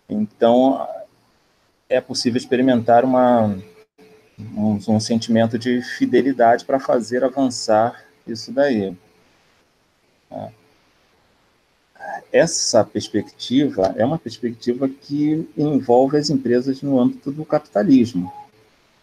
Então, 0.09 0.85
é 1.87 2.01
possível 2.01 2.37
experimentar 2.37 3.05
uma, 3.05 3.55
um, 4.37 4.79
um 4.87 4.99
sentimento 4.99 5.57
de 5.57 5.81
fidelidade 5.81 6.65
para 6.65 6.79
fazer 6.79 7.23
avançar 7.23 8.03
isso 8.27 8.51
daí. 8.51 8.93
Tá? 10.29 10.51
Essa 12.31 12.83
perspectiva 12.83 13.93
é 13.97 14.05
uma 14.05 14.17
perspectiva 14.17 14.87
que 14.87 15.47
envolve 15.57 16.17
as 16.17 16.29
empresas 16.29 16.81
no 16.81 16.99
âmbito 16.99 17.31
do 17.31 17.45
capitalismo. 17.45 18.31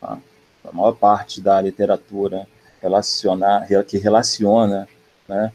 Tá? 0.01 0.19
A 0.65 0.73
maior 0.73 0.93
parte 0.93 1.41
da 1.41 1.61
literatura 1.61 2.47
relaciona, 2.81 3.67
que 3.87 3.99
relaciona 3.99 4.89
né, 5.29 5.53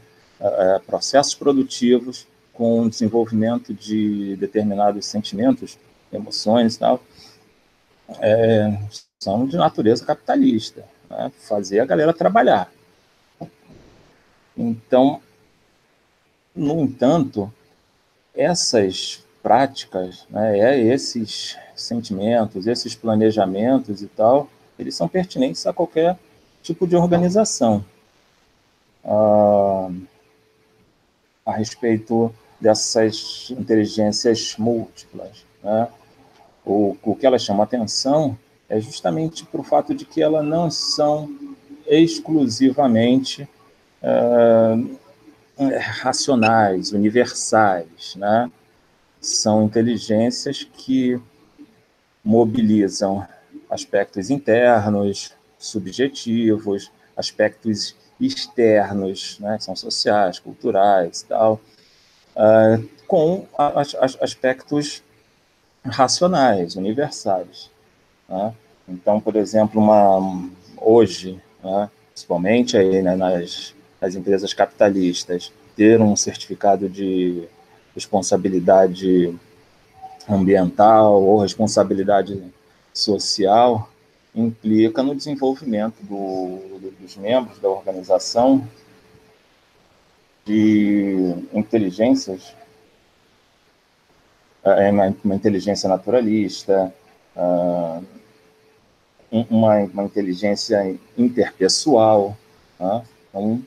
processos 0.86 1.34
produtivos 1.34 2.26
com 2.52 2.82
o 2.82 2.90
desenvolvimento 2.90 3.72
de 3.72 4.36
determinados 4.36 5.06
sentimentos, 5.06 5.78
emoções 6.12 6.76
e 6.76 6.78
tal, 6.78 7.02
é, 8.20 8.78
são 9.22 9.46
de 9.46 9.56
natureza 9.56 10.04
capitalista, 10.04 10.84
né? 11.08 11.32
fazer 11.38 11.80
a 11.80 11.86
galera 11.86 12.12
trabalhar. 12.12 12.70
Então, 14.56 15.22
no 16.54 16.80
entanto, 16.80 17.52
essas 18.34 19.24
práticas, 19.42 20.26
né, 20.30 20.58
é, 20.58 20.80
esses 20.80 21.56
sentimentos, 21.74 22.66
esses 22.66 22.94
planejamentos 22.94 24.02
e 24.02 24.06
tal, 24.06 24.48
eles 24.78 24.94
são 24.94 25.08
pertinentes 25.08 25.66
a 25.66 25.72
qualquer 25.72 26.18
tipo 26.62 26.86
de 26.86 26.96
organização. 26.96 27.84
Ah, 29.04 29.90
a 31.44 31.52
respeito 31.52 32.32
dessas 32.60 33.50
inteligências 33.50 34.54
múltiplas. 34.56 35.44
Né? 35.62 35.88
O, 36.64 36.96
o 37.02 37.16
que 37.16 37.26
elas 37.26 37.42
chamam 37.42 37.62
atenção 37.62 38.38
é 38.68 38.80
justamente 38.80 39.44
para 39.44 39.60
o 39.60 39.64
fato 39.64 39.94
de 39.94 40.04
que 40.04 40.22
elas 40.22 40.44
não 40.44 40.70
são 40.70 41.28
exclusivamente 41.86 43.48
é, 44.00 44.78
racionais, 45.70 46.92
universais, 46.92 48.14
né? 48.16 48.50
São 49.20 49.64
inteligências 49.64 50.64
que 50.64 51.20
mobilizam 52.24 53.26
aspectos 53.70 54.30
internos, 54.30 55.32
subjetivos, 55.58 56.90
aspectos 57.16 57.96
externos, 58.20 59.38
né, 59.40 59.56
que 59.58 59.64
são 59.64 59.74
sociais, 59.74 60.38
culturais, 60.38 61.24
tal, 61.28 61.60
uh, 62.36 62.88
com 63.06 63.46
as, 63.56 63.94
as 63.94 64.16
aspectos 64.20 65.02
racionais, 65.84 66.76
universais. 66.76 67.70
Né? 68.28 68.54
Então, 68.88 69.20
por 69.20 69.36
exemplo, 69.36 69.80
uma, 69.80 70.48
hoje, 70.76 71.40
né, 71.62 71.90
principalmente 72.12 72.76
aí, 72.76 73.02
né, 73.02 73.16
nas 73.16 73.74
as 74.02 74.16
empresas 74.16 74.52
capitalistas 74.52 75.52
ter 75.76 76.00
um 76.00 76.16
certificado 76.16 76.88
de 76.88 77.44
responsabilidade 77.94 79.32
ambiental 80.28 81.22
ou 81.22 81.40
responsabilidade 81.40 82.42
social 82.92 83.88
implica 84.34 85.02
no 85.02 85.14
desenvolvimento 85.14 86.02
do, 86.02 86.90
dos 87.00 87.16
membros 87.16 87.58
da 87.60 87.68
organização 87.68 88.66
de 90.44 91.36
inteligências, 91.52 92.54
é, 94.64 94.90
uma, 94.90 95.34
inteligência 95.36 95.88
naturalista, 95.88 96.92
ah, 97.36 98.00
uma, 99.30 99.78
uma 99.78 100.04
inteligência 100.04 100.98
interpessoal, 101.16 102.36
tá? 102.78 103.04
então, 103.28 103.62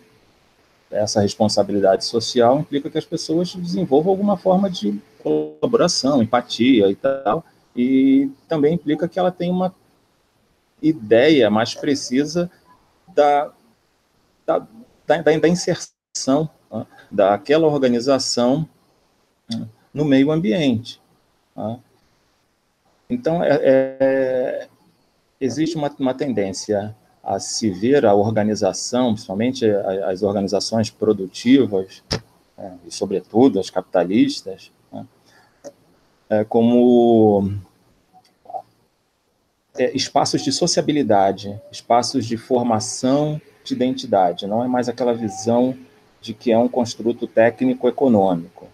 essa 0.92 1.22
responsabilidade 1.22 2.06
social 2.06 2.60
implica 2.60 2.90
que 2.90 2.98
as 2.98 3.06
pessoas 3.06 3.54
desenvolvam 3.56 4.12
alguma 4.12 4.38
forma 4.38 4.70
de 4.70 5.00
colaboração, 5.22 6.22
empatia 6.22 6.90
e 6.90 6.96
tal, 6.96 7.44
e 7.76 8.30
também 8.48 8.76
implica 8.76 9.08
que 9.08 9.20
ela 9.20 9.32
tem 9.32 9.52
uma 9.52 9.74
ideia 10.82 11.50
mais 11.50 11.74
precisa 11.74 12.50
da, 13.14 13.52
da, 14.46 14.68
da, 15.06 15.22
da 15.22 15.48
inserção 15.48 16.50
né, 16.72 16.86
daquela 17.12 17.68
organização 17.68 18.68
né, 19.50 19.68
no 19.94 20.06
meio 20.06 20.32
ambiente. 20.32 21.02
Né. 21.56 21.80
Então, 23.10 23.44
é, 23.44 23.60
é, 23.62 24.68
existe 25.40 25.76
uma, 25.76 25.94
uma 26.00 26.14
tendência 26.14 26.96
a 27.26 27.40
se 27.40 27.72
ver 27.72 28.06
a 28.06 28.14
organização, 28.14 29.14
principalmente 29.14 29.66
as 30.06 30.22
organizações 30.22 30.92
produtivas, 30.92 32.04
é, 32.58 32.72
e 32.86 32.92
sobretudo 32.92 33.60
as 33.60 33.70
capitalistas, 33.70 34.72
né, 34.92 35.06
é, 36.30 36.44
como 36.44 37.52
é, 39.76 39.92
espaços 39.96 40.44
de 40.44 40.52
sociabilidade, 40.52 41.60
espaços 41.72 42.26
de 42.26 42.38
formação 42.38 43.42
de 43.64 43.74
identidade. 43.74 44.46
Não 44.46 44.64
é 44.64 44.68
mais 44.68 44.88
aquela 44.88 45.14
visão 45.14 45.76
de 46.22 46.34
que 46.34 46.52
é 46.52 46.58
um 46.58 46.68
construto 46.68 47.28
técnico-econômico. 47.28 48.68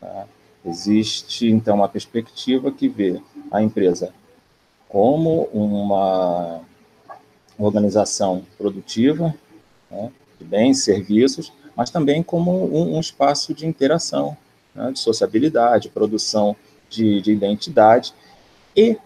Tá? 0.00 0.26
Existe, 0.64 1.48
então, 1.48 1.76
uma 1.76 1.88
perspectiva 1.88 2.70
que 2.70 2.88
vê 2.88 3.20
a 3.50 3.62
empresa 3.62 4.14
como 4.88 5.44
uma 5.52 6.60
organização 7.64 8.44
produtiva, 8.56 9.34
né, 9.90 10.10
de 10.38 10.44
bens, 10.44 10.84
serviços, 10.84 11.52
mas 11.76 11.90
também 11.90 12.22
como 12.22 12.52
um, 12.52 12.96
um 12.96 13.00
espaço 13.00 13.54
de 13.54 13.66
interação, 13.66 14.36
né, 14.74 14.90
de 14.92 14.98
sociabilidade, 14.98 15.88
produção 15.88 16.56
de, 16.88 17.20
de 17.20 17.32
identidade 17.32 18.14
e 18.76 18.96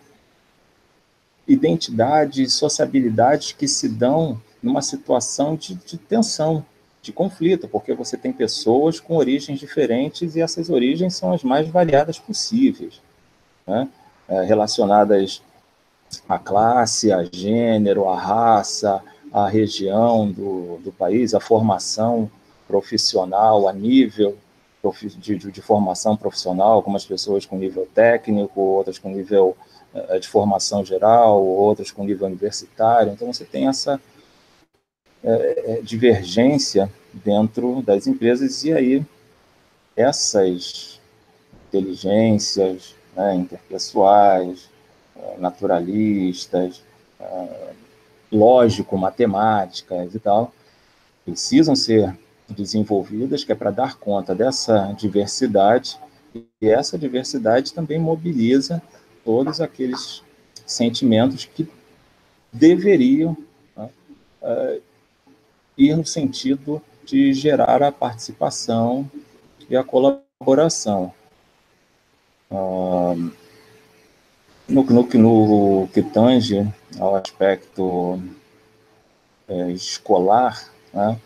identidade, 1.46 2.48
sociabilidades 2.48 3.52
que 3.52 3.68
se 3.68 3.88
dão 3.88 4.40
numa 4.62 4.80
situação 4.80 5.56
de, 5.56 5.74
de, 5.74 5.98
tensão, 5.98 6.64
de 7.02 7.12
conflito, 7.12 7.68
porque 7.68 7.92
você 7.92 8.16
tem 8.16 8.32
pessoas 8.32 8.98
com 8.98 9.16
origens 9.16 9.60
diferentes 9.60 10.36
e 10.36 10.40
essas 10.40 10.70
origens 10.70 11.14
são 11.14 11.32
as 11.32 11.44
mais 11.44 11.68
variadas 11.68 12.18
possíveis, 12.18 13.00
né? 13.66 13.88
é, 14.28 14.42
relacionadas 14.42 15.42
à 16.28 16.38
classe, 16.38 17.12
a 17.12 17.24
gênero, 17.24 18.08
à 18.08 18.16
raça, 18.16 19.02
à 19.32 19.48
região 19.48 20.30
do, 20.30 20.78
do 20.78 20.92
país, 20.92 21.34
à 21.34 21.40
formação 21.40 22.30
profissional, 22.68 23.68
a 23.68 23.72
nível 23.72 24.36
de, 25.00 25.36
de, 25.38 25.50
de, 25.50 25.62
formação 25.62 26.16
profissional, 26.16 26.72
algumas 26.72 27.04
pessoas 27.04 27.46
com 27.46 27.56
nível 27.56 27.88
técnico, 27.94 28.60
outras 28.60 28.98
com 28.98 29.08
nível 29.10 29.56
uh, 29.94 30.20
de 30.20 30.28
formação 30.28 30.84
geral, 30.84 31.42
outras 31.42 31.90
com 31.90 32.04
nível 32.04 32.26
universitário. 32.26 33.12
Então, 33.12 33.32
você 33.32 33.44
tem 33.44 33.66
essa 33.66 34.00
uh, 35.22 35.82
divergência 35.82 36.90
dentro 37.12 37.82
das 37.82 38.06
empresas, 38.06 38.62
e 38.64 38.72
aí 38.72 39.06
essas 39.96 41.00
inteligências 41.68 42.94
né, 43.16 43.34
interpessoais, 43.34 44.68
uh, 45.16 45.40
naturalistas, 45.40 46.82
lógico-matemáticas 48.30 50.14
e 50.14 50.18
tal, 50.18 50.52
precisam 51.24 51.74
ser 51.74 52.14
desenvolvidas, 52.48 53.44
que 53.44 53.52
é 53.52 53.54
para 53.54 53.70
dar 53.70 53.96
conta 53.96 54.34
dessa 54.34 54.92
diversidade, 54.92 55.98
e 56.60 56.68
essa 56.68 56.98
diversidade 56.98 57.72
também 57.72 57.98
mobiliza 57.98 58.82
todos 59.24 59.60
aqueles 59.60 60.22
sentimentos 60.66 61.44
que 61.44 61.68
deveriam 62.52 63.36
né, 63.76 63.88
uh, 64.42 64.82
ir 65.78 65.96
no 65.96 66.04
sentido 66.04 66.82
de 67.04 67.32
gerar 67.32 67.82
a 67.82 67.92
participação 67.92 69.08
e 69.68 69.76
a 69.76 69.84
colaboração. 69.84 71.12
Uh, 72.50 73.32
no, 74.74 74.82
no, 74.82 75.82
no 75.82 75.88
que 75.88 76.02
tange 76.02 76.66
ao 76.98 77.14
aspecto 77.14 78.20
é, 79.48 79.70
escolar, 79.70 80.68
né, 80.92 81.16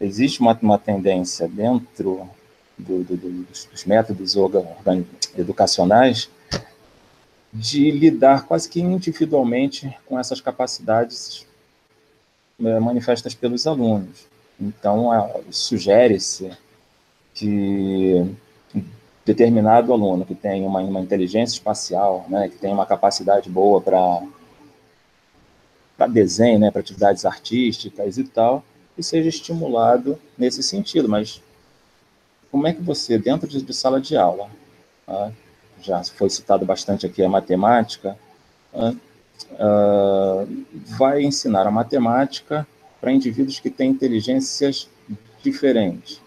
existe 0.00 0.40
uma, 0.40 0.58
uma 0.60 0.78
tendência 0.78 1.46
dentro 1.46 2.28
do, 2.76 3.04
do, 3.04 3.16
dos, 3.16 3.66
dos, 3.66 3.84
métodos 3.84 4.34
educacionais 5.36 6.28
de 7.52 7.92
lidar 7.92 8.44
quase 8.44 8.68
que 8.68 8.80
individualmente 8.80 9.96
com 10.04 10.18
essas 10.18 10.40
capacidades 10.40 11.46
é, 12.60 12.80
manifestas 12.80 13.34
pelos 13.34 13.66
alunos. 13.68 14.26
Então, 14.60 15.10
sugere-se 15.50 16.50
que 17.32 18.34
determinado 19.24 19.92
aluno 19.92 20.24
que 20.24 20.34
tem 20.34 20.66
uma, 20.66 20.80
uma 20.80 21.00
inteligência 21.00 21.54
espacial, 21.54 22.26
né, 22.28 22.48
que 22.48 22.56
tem 22.56 22.72
uma 22.72 22.84
capacidade 22.84 23.48
boa 23.48 23.80
para 23.80 24.20
desenho, 26.06 26.58
né, 26.58 26.70
para 26.70 26.80
atividades 26.80 27.24
artísticas 27.24 28.18
e 28.18 28.24
tal, 28.24 28.62
e 28.96 29.02
seja 29.02 29.28
estimulado 29.28 30.18
nesse 30.36 30.62
sentido. 30.62 31.08
Mas 31.08 31.42
como 32.50 32.66
é 32.66 32.72
que 32.72 32.82
você, 32.82 33.18
dentro 33.18 33.48
de, 33.48 33.62
de 33.62 33.74
sala 33.74 34.00
de 34.00 34.16
aula, 34.16 34.50
né, 35.08 35.32
já 35.80 36.02
foi 36.04 36.28
citado 36.30 36.64
bastante 36.64 37.06
aqui 37.06 37.22
a 37.22 37.28
matemática, 37.28 38.18
né, 38.72 38.96
uh, 39.52 40.64
vai 40.96 41.22
ensinar 41.22 41.66
a 41.66 41.70
matemática 41.70 42.66
para 43.00 43.12
indivíduos 43.12 43.58
que 43.58 43.70
têm 43.70 43.90
inteligências 43.90 44.88
diferentes? 45.42 46.23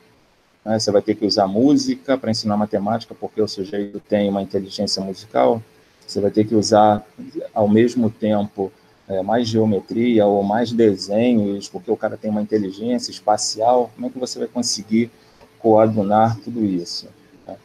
Né? 0.68 0.78
Você 0.78 0.92
vai 0.92 1.02
ter 1.02 1.16
que 1.16 1.26
usar 1.26 1.48
música 1.48 2.18
para 2.18 2.30
ensinar 2.30 2.58
matemática, 2.58 3.16
porque 3.16 3.42
o 3.42 3.48
sujeito 3.48 4.02
tem 4.02 4.30
uma 4.30 4.42
inteligência 4.42 5.02
musical. 5.02 5.64
Você 6.06 6.20
vai 6.20 6.30
ter 6.30 6.46
que 6.46 6.54
usar, 6.54 7.06
ao 7.54 7.70
mesmo 7.70 8.10
tempo, 8.10 8.70
é, 9.08 9.24
mais 9.24 9.48
geometria 9.48 10.26
ou 10.26 10.44
mais 10.44 10.74
desenhos, 10.74 11.70
porque 11.70 11.90
o 11.90 11.96
cara 11.96 12.18
tem 12.18 12.30
uma 12.30 12.42
inteligência 12.42 13.12
espacial, 13.12 13.90
como 13.96 14.08
é 14.08 14.10
que 14.10 14.20
você 14.20 14.38
vai 14.40 14.48
conseguir 14.50 15.10
coadunar 15.58 16.38
tudo 16.42 16.64
isso? 16.66 17.08
Né? 17.48 17.56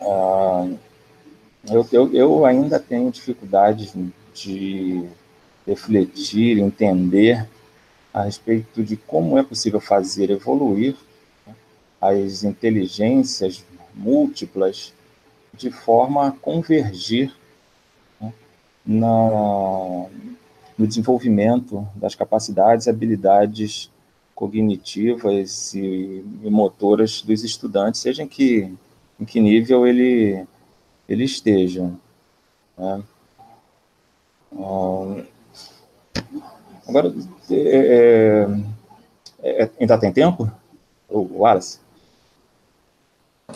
Ah, 0.00 0.68
eu, 1.70 1.86
eu, 1.92 2.12
eu 2.12 2.44
ainda 2.44 2.80
tenho 2.80 3.12
dificuldades 3.12 3.94
de 4.34 5.04
refletir, 5.64 6.58
entender 6.58 7.46
a 8.12 8.22
respeito 8.22 8.82
de 8.82 8.96
como 8.96 9.38
é 9.38 9.42
possível 9.42 9.80
fazer 9.80 10.30
evoluir 10.30 10.96
né, 11.46 11.54
as 12.00 12.44
inteligências 12.44 13.64
múltiplas 13.94 14.92
de 15.54 15.70
forma 15.70 16.28
a 16.28 16.32
convergir 16.32 17.32
na, 18.84 20.06
no 20.76 20.86
desenvolvimento 20.86 21.86
das 21.94 22.14
capacidades 22.14 22.86
e 22.86 22.90
habilidades 22.90 23.90
cognitivas 24.34 25.74
e, 25.74 26.24
e 26.42 26.50
motoras 26.50 27.20
dos 27.22 27.44
estudantes, 27.44 28.00
seja 28.00 28.22
em 28.22 28.28
que, 28.28 28.72
em 29.20 29.24
que 29.24 29.38
nível 29.38 29.86
ele, 29.86 30.46
ele 31.06 31.24
esteja. 31.24 31.92
Né? 32.78 33.02
Ah, 34.56 35.24
agora, 36.90 37.14
é, 37.50 38.46
é, 39.42 39.62
é, 39.62 39.70
ainda 39.80 39.98
tem 39.98 40.12
tempo? 40.12 40.50
O 41.08 41.40
Wallace? 41.40 41.78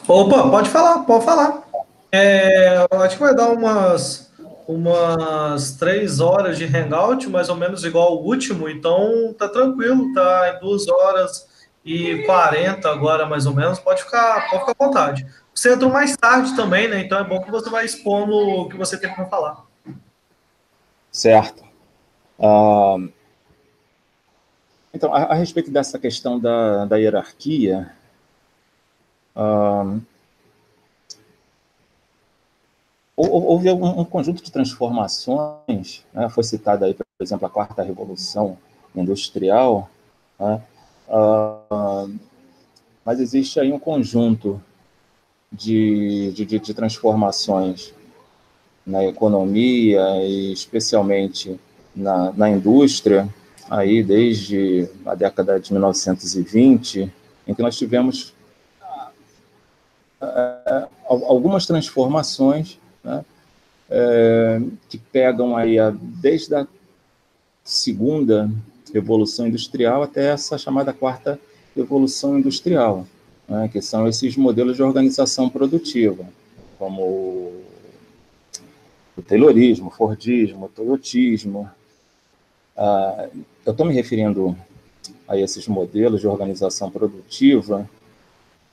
Opa, 0.09 0.49
pode 0.49 0.71
falar, 0.71 1.01
pode 1.01 1.25
falar. 1.25 1.63
É, 2.11 2.87
acho 2.91 3.17
que 3.17 3.23
vai 3.23 3.35
dar 3.35 3.51
umas 3.51 4.33
umas 4.67 5.73
três 5.73 6.21
horas 6.21 6.57
de 6.57 6.65
hangout, 6.65 7.29
mais 7.29 7.51
ou 7.51 7.57
menos 7.57 7.85
igual 7.85 8.17
o 8.17 8.25
último, 8.25 8.69
então 8.69 9.35
tá 9.39 9.47
tranquilo, 9.47 10.13
tá 10.15 10.55
em 10.57 10.61
duas 10.61 10.89
horas 10.89 11.47
e 11.85 12.23
40 12.25 12.89
agora, 12.89 13.27
mais 13.27 13.45
ou 13.45 13.55
menos, 13.55 13.79
pode 13.79 14.03
ficar, 14.03 14.49
pode 14.49 14.61
ficar 14.61 14.73
à 14.73 14.87
vontade. 14.87 15.27
Você 15.55 15.73
entrou 15.73 15.91
mais 15.91 16.17
tarde 16.17 16.57
também, 16.57 16.89
né? 16.89 17.01
Então 17.01 17.19
é 17.19 17.25
bom 17.25 17.43
que 17.43 17.51
você 17.51 17.69
vai 17.69 17.85
expondo 17.85 18.35
o 18.35 18.69
que 18.69 18.77
você 18.77 18.99
tem 18.99 19.13
para 19.15 19.27
falar. 19.27 19.65
Certo. 21.13 21.63
Uh, 22.39 23.09
então, 24.95 25.13
a, 25.13 25.25
a, 25.25 25.35
respeito 25.35 25.71
dessa 25.71 25.99
questão 25.99 26.39
da, 26.39 26.85
da 26.85 26.97
hierarquia, 26.97 27.91
houve 33.17 33.71
um, 33.71 34.01
um 34.01 34.05
conjunto 34.05 34.43
de 34.43 34.53
transformações, 34.53 36.05
né? 36.13 36.29
foi 36.29 36.45
citada 36.45 36.87
aí, 36.87 36.95
por 36.95 37.05
exemplo, 37.21 37.47
a 37.47 37.51
quarta 37.51 37.83
revolução 37.83 38.57
industrial, 38.95 39.91
né? 40.39 40.63
mas 43.05 43.21
existe 43.21 43.59
aí 43.59 43.73
um 43.73 43.79
conjunto 43.79 44.63
de, 45.53 46.33
de, 46.33 46.45
de 46.45 46.75
transformações 46.75 47.93
na 48.87 49.05
economia 49.05 50.01
e 50.23 50.53
especialmente 50.53 51.59
na, 51.95 52.33
na 52.33 52.51
indústria, 52.51 53.29
aí 53.71 54.03
desde 54.03 54.89
a 55.07 55.15
década 55.15 55.59
de 55.59 55.73
1920, 55.73 57.13
em 57.47 57.55
que 57.55 57.63
nós 57.63 57.77
tivemos 57.77 58.35
é, 60.21 60.89
algumas 61.07 61.67
transformações 61.67 62.79
né, 63.03 63.25
é, 63.91 64.61
que 64.89 64.99
pegam 64.99 65.57
aí 65.57 65.79
a, 65.79 65.91
desde 65.91 66.55
a 66.55 66.67
segunda 67.63 68.51
revolução 68.93 69.47
industrial 69.47 70.03
até 70.03 70.31
essa 70.33 70.57
chamada 70.57 70.93
quarta 70.93 71.39
revolução 71.75 72.39
industrial, 72.39 73.07
né, 73.49 73.69
que 73.69 73.81
são 73.83 74.07
esses 74.07 74.37
modelos 74.37 74.77
de 74.77 74.83
organização 74.83 75.49
produtiva, 75.49 76.25
como 76.79 77.63
o 79.17 79.23
Taylorismo, 79.23 79.89
o 79.89 79.91
Fordismo, 79.91 80.67
o 80.67 80.69
Toyotismo. 80.69 81.71
Ah, 82.77 83.29
eu 83.65 83.73
estou 83.73 83.87
me 83.87 83.95
referindo 83.95 84.57
a 85.29 85.39
esses 85.39 85.67
modelos 85.69 86.21
de 86.21 86.27
organização 86.27 86.91
produtiva 86.91 87.89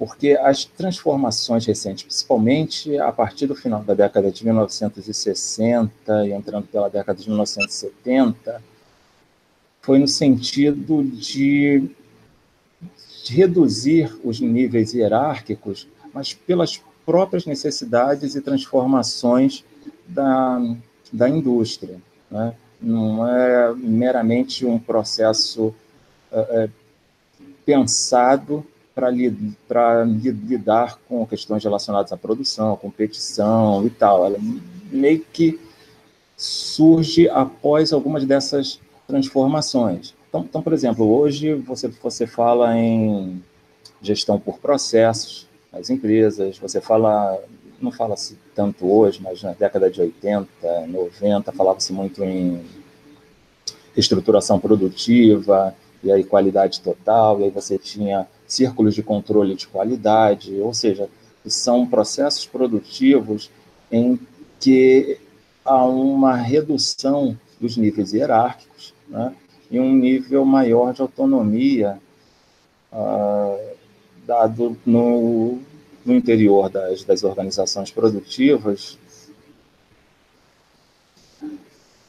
porque 0.01 0.31
as 0.31 0.65
transformações 0.65 1.63
recentes, 1.63 2.01
principalmente 2.01 2.97
a 2.97 3.11
partir 3.11 3.45
do 3.45 3.53
final 3.53 3.83
da 3.83 3.93
década 3.93 4.31
de 4.31 4.43
1960 4.43 6.25
e 6.25 6.31
entrando 6.31 6.65
pela 6.65 6.89
década 6.89 7.21
de 7.21 7.30
1970, 7.30 8.63
foi 9.80 9.99
no 9.99 10.07
sentido 10.07 11.03
de, 11.03 11.88
de 13.23 13.35
reduzir 13.35 14.11
os 14.23 14.39
níveis 14.39 14.91
hierárquicos, 14.91 15.88
mas 16.11 16.33
pelas 16.33 16.81
próprias 17.05 17.45
necessidades 17.45 18.33
e 18.33 18.41
transformações 18.41 19.63
da, 20.07 20.59
da 21.13 21.30
indústria. 21.30 22.01
Né? 22.31 22.55
Não 22.81 23.27
é 23.27 23.73
meramente 23.75 24.65
um 24.65 24.79
processo 24.79 25.73
é, 26.31 26.69
pensado 27.65 28.65
para 28.93 29.09
lidar 30.03 30.99
com 31.07 31.25
questões 31.25 31.63
relacionadas 31.63 32.11
à 32.11 32.17
produção, 32.17 32.75
competição 32.75 33.85
e 33.85 33.89
tal. 33.89 34.25
Ela 34.25 34.37
meio 34.91 35.25
que 35.31 35.59
surge 36.35 37.29
após 37.29 37.93
algumas 37.93 38.25
dessas 38.25 38.79
transformações. 39.07 40.13
Então, 40.27 40.41
então 40.41 40.61
por 40.61 40.73
exemplo, 40.73 41.09
hoje 41.09 41.53
você, 41.53 41.87
você 41.87 42.25
fala 42.25 42.77
em 42.77 43.41
gestão 44.01 44.39
por 44.39 44.57
processos 44.57 45.47
nas 45.71 45.89
empresas, 45.89 46.57
você 46.57 46.81
fala, 46.81 47.39
não 47.81 47.91
fala-se 47.91 48.37
tanto 48.55 48.91
hoje, 48.91 49.19
mas 49.21 49.41
na 49.43 49.53
década 49.53 49.89
de 49.89 50.01
80, 50.01 50.87
90, 50.87 51.51
falava-se 51.51 51.91
muito 51.93 52.23
em 52.23 52.63
estruturação 53.95 54.59
produtiva, 54.59 55.75
e 56.03 56.11
aí 56.11 56.23
qualidade 56.23 56.81
total, 56.81 57.39
e 57.39 57.45
aí 57.45 57.49
você 57.49 57.77
tinha 57.77 58.27
círculos 58.47 58.95
de 58.95 59.03
controle 59.03 59.55
de 59.55 59.67
qualidade, 59.67 60.59
ou 60.59 60.73
seja, 60.73 61.09
são 61.45 61.85
processos 61.85 62.45
produtivos 62.45 63.49
em 63.91 64.19
que 64.59 65.17
há 65.63 65.85
uma 65.85 66.35
redução 66.35 67.37
dos 67.59 67.77
níveis 67.77 68.13
hierárquicos 68.13 68.93
né, 69.07 69.33
e 69.69 69.79
um 69.79 69.93
nível 69.93 70.43
maior 70.45 70.93
de 70.93 71.01
autonomia 71.01 71.99
uh, 72.91 73.59
dado 74.25 74.77
no, 74.85 75.59
no 76.05 76.15
interior 76.15 76.69
das, 76.69 77.03
das 77.03 77.23
organizações 77.23 77.91
produtivas, 77.91 78.97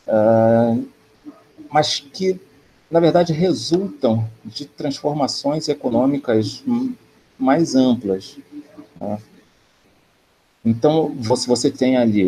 uh, 0.06 0.86
mas 1.70 2.00
que 2.00 2.40
na 2.92 3.00
verdade, 3.00 3.32
resultam 3.32 4.28
de 4.44 4.66
transformações 4.66 5.66
econômicas 5.66 6.62
mais 7.38 7.74
amplas. 7.74 8.36
Né? 9.00 9.18
Então, 10.62 11.08
você, 11.18 11.46
você 11.46 11.70
tem 11.70 11.96
ali, 11.96 12.26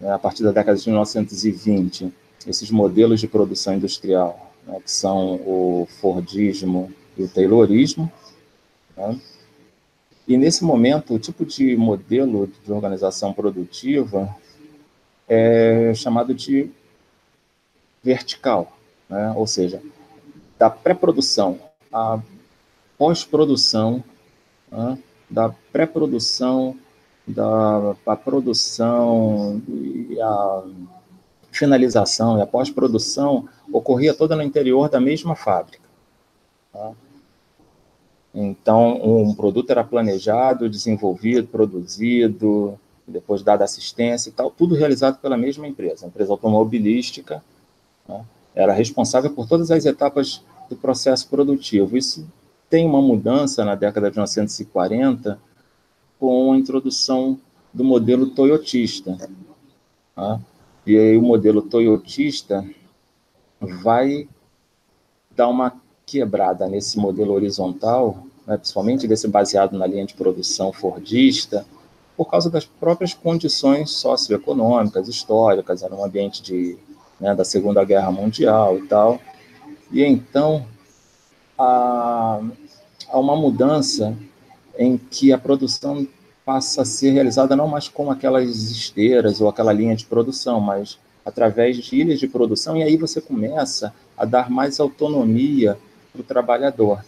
né, 0.00 0.12
a 0.12 0.18
partir 0.18 0.42
da 0.42 0.50
década 0.50 0.76
de 0.76 0.88
1920, 0.88 2.12
esses 2.44 2.68
modelos 2.68 3.20
de 3.20 3.28
produção 3.28 3.76
industrial, 3.76 4.52
né, 4.66 4.80
que 4.84 4.90
são 4.90 5.36
o 5.36 5.86
Fordismo 6.00 6.92
e 7.16 7.22
o 7.22 7.28
Taylorismo. 7.28 8.10
Né? 8.96 9.20
E, 10.26 10.36
nesse 10.36 10.64
momento, 10.64 11.14
o 11.14 11.18
tipo 11.18 11.44
de 11.44 11.76
modelo 11.76 12.48
de 12.64 12.72
organização 12.72 13.32
produtiva 13.32 14.34
é 15.28 15.92
chamado 15.94 16.34
de 16.34 16.70
vertical 18.02 18.72
né? 19.12 19.30
ou 19.36 19.46
seja, 19.46 19.82
da 20.58 20.70
pré-produção 20.70 21.60
à 21.92 22.18
pós-produção, 22.96 24.02
né? 24.70 24.98
da 25.28 25.50
pré-produção, 25.70 26.76
da 27.26 27.94
a 28.06 28.16
produção 28.16 29.62
e 29.68 30.18
a 30.20 30.64
finalização 31.50 32.38
e 32.38 32.42
a 32.42 32.46
pós-produção 32.46 33.46
ocorria 33.70 34.14
toda 34.14 34.34
no 34.34 34.42
interior 34.42 34.88
da 34.88 34.98
mesma 34.98 35.36
fábrica. 35.36 35.88
Tá? 36.72 36.92
Então, 38.34 38.98
um 39.02 39.34
produto 39.34 39.70
era 39.70 39.84
planejado, 39.84 40.68
desenvolvido, 40.68 41.48
produzido, 41.48 42.78
depois 43.06 43.42
dada 43.42 43.64
assistência 43.64 44.30
e 44.30 44.32
tal, 44.32 44.50
tudo 44.50 44.74
realizado 44.74 45.18
pela 45.18 45.36
mesma 45.36 45.66
empresa, 45.66 46.06
a 46.06 46.08
empresa 46.08 46.32
automobilística, 46.32 47.42
né? 48.08 48.24
era 48.54 48.72
responsável 48.72 49.30
por 49.30 49.46
todas 49.46 49.70
as 49.70 49.84
etapas 49.84 50.42
do 50.68 50.76
processo 50.76 51.28
produtivo. 51.28 51.96
Isso 51.96 52.26
tem 52.70 52.86
uma 52.86 53.02
mudança 53.02 53.64
na 53.64 53.74
década 53.74 54.10
de 54.10 54.16
1940 54.16 55.38
com 56.18 56.52
a 56.52 56.56
introdução 56.56 57.38
do 57.72 57.84
modelo 57.84 58.30
toyotista. 58.30 59.16
Tá? 60.14 60.40
E 60.86 60.96
aí 60.96 61.16
o 61.16 61.22
modelo 61.22 61.62
toyotista 61.62 62.64
vai 63.60 64.28
dar 65.30 65.48
uma 65.48 65.81
quebrada 66.06 66.68
nesse 66.68 66.98
modelo 66.98 67.32
horizontal, 67.32 68.24
né, 68.46 68.56
principalmente 68.56 69.06
desse 69.06 69.28
baseado 69.28 69.78
na 69.78 69.86
linha 69.86 70.06
de 70.06 70.14
produção 70.14 70.72
fordista, 70.72 71.64
por 72.16 72.26
causa 72.30 72.50
das 72.50 72.64
próprias 72.64 73.14
condições 73.14 73.90
socioeconômicas, 73.90 75.08
históricas, 75.08 75.82
era 75.82 75.94
um 75.94 76.04
ambiente 76.04 76.42
de 76.42 76.78
né, 77.18 77.34
da 77.34 77.44
Segunda 77.44 77.84
Guerra 77.84 78.10
Mundial 78.10 78.78
e 78.78 78.86
tal. 78.86 79.20
E 79.90 80.02
então 80.04 80.66
há, 81.58 82.40
há 83.08 83.18
uma 83.18 83.36
mudança 83.36 84.16
em 84.76 84.96
que 84.98 85.32
a 85.32 85.38
produção 85.38 86.06
passa 86.44 86.82
a 86.82 86.84
ser 86.84 87.12
realizada 87.12 87.54
não 87.54 87.68
mais 87.68 87.88
com 87.88 88.10
aquelas 88.10 88.48
esteiras 88.48 89.40
ou 89.40 89.48
aquela 89.48 89.72
linha 89.72 89.94
de 89.94 90.04
produção, 90.04 90.60
mas 90.60 90.98
através 91.24 91.76
de 91.76 91.96
ilhas 91.96 92.18
de 92.18 92.26
produção, 92.26 92.76
e 92.76 92.82
aí 92.82 92.96
você 92.96 93.20
começa 93.20 93.94
a 94.16 94.24
dar 94.24 94.50
mais 94.50 94.80
autonomia 94.80 95.78
para 96.12 96.20
o 96.20 96.24
trabalhador. 96.24 97.04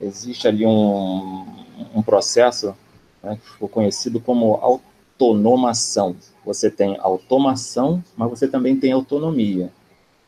Existe 0.00 0.46
ali 0.46 0.64
um, 0.64 1.46
um 1.94 2.02
processo 2.02 2.74
né, 3.22 3.36
que 3.36 3.50
ficou 3.50 3.68
conhecido 3.68 4.20
como 4.20 4.54
autonomação. 4.54 6.16
Você 6.44 6.70
tem 6.70 6.96
automação, 7.00 8.02
mas 8.16 8.30
você 8.30 8.48
também 8.48 8.76
tem 8.76 8.92
autonomia. 8.92 9.70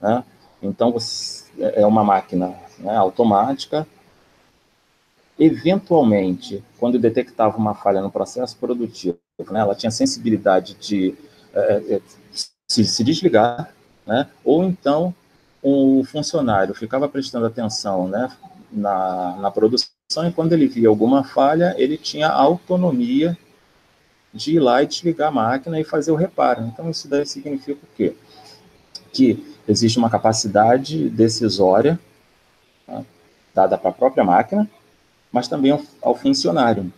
Né? 0.00 0.24
Então, 0.62 0.92
você, 0.92 1.44
é 1.58 1.86
uma 1.86 2.04
máquina 2.04 2.54
né, 2.78 2.96
automática. 2.96 3.86
Eventualmente, 5.38 6.62
quando 6.78 6.98
detectava 6.98 7.56
uma 7.56 7.74
falha 7.74 8.02
no 8.02 8.10
processo 8.10 8.56
produtivo, 8.58 9.18
né, 9.50 9.60
ela 9.60 9.74
tinha 9.74 9.90
sensibilidade 9.90 10.74
de 10.74 11.14
é, 11.54 12.00
se, 12.68 12.84
se, 12.84 13.02
desligar, 13.02 13.72
né, 14.06 14.28
ou 14.44 14.64
então 14.64 15.14
o 15.62 16.02
funcionário 16.04 16.74
ficava 16.74 17.08
prestando 17.08 17.46
atenção 17.46 18.08
né, 18.08 18.30
na, 18.72 19.36
na 19.36 19.50
produção 19.50 19.90
e 20.26 20.32
quando 20.32 20.52
ele 20.52 20.66
via 20.66 20.88
alguma 20.88 21.22
falha, 21.22 21.74
ele 21.78 21.96
tinha 21.96 22.28
autonomia 22.28 23.36
de 24.32 24.56
ir 24.56 24.60
lá 24.60 24.82
e 24.82 24.86
desligar 24.86 25.28
a 25.28 25.32
máquina 25.32 25.80
e 25.80 25.84
fazer 25.84 26.10
o 26.12 26.16
reparo. 26.16 26.62
Então, 26.66 26.90
isso 26.90 27.08
daí 27.08 27.26
significa 27.26 27.78
o 27.82 27.96
quê? 27.96 28.14
Que 29.12 29.56
existe 29.68 29.98
uma 29.98 30.10
capacidade 30.10 31.08
decisória 31.10 31.98
tá, 32.86 33.04
dada 33.54 33.78
para 33.78 33.90
a 33.90 33.92
própria 33.94 34.24
máquina, 34.24 34.68
mas 35.32 35.48
também 35.48 35.72
ao, 35.72 35.80
ao 36.02 36.14
funcionário. 36.14 36.92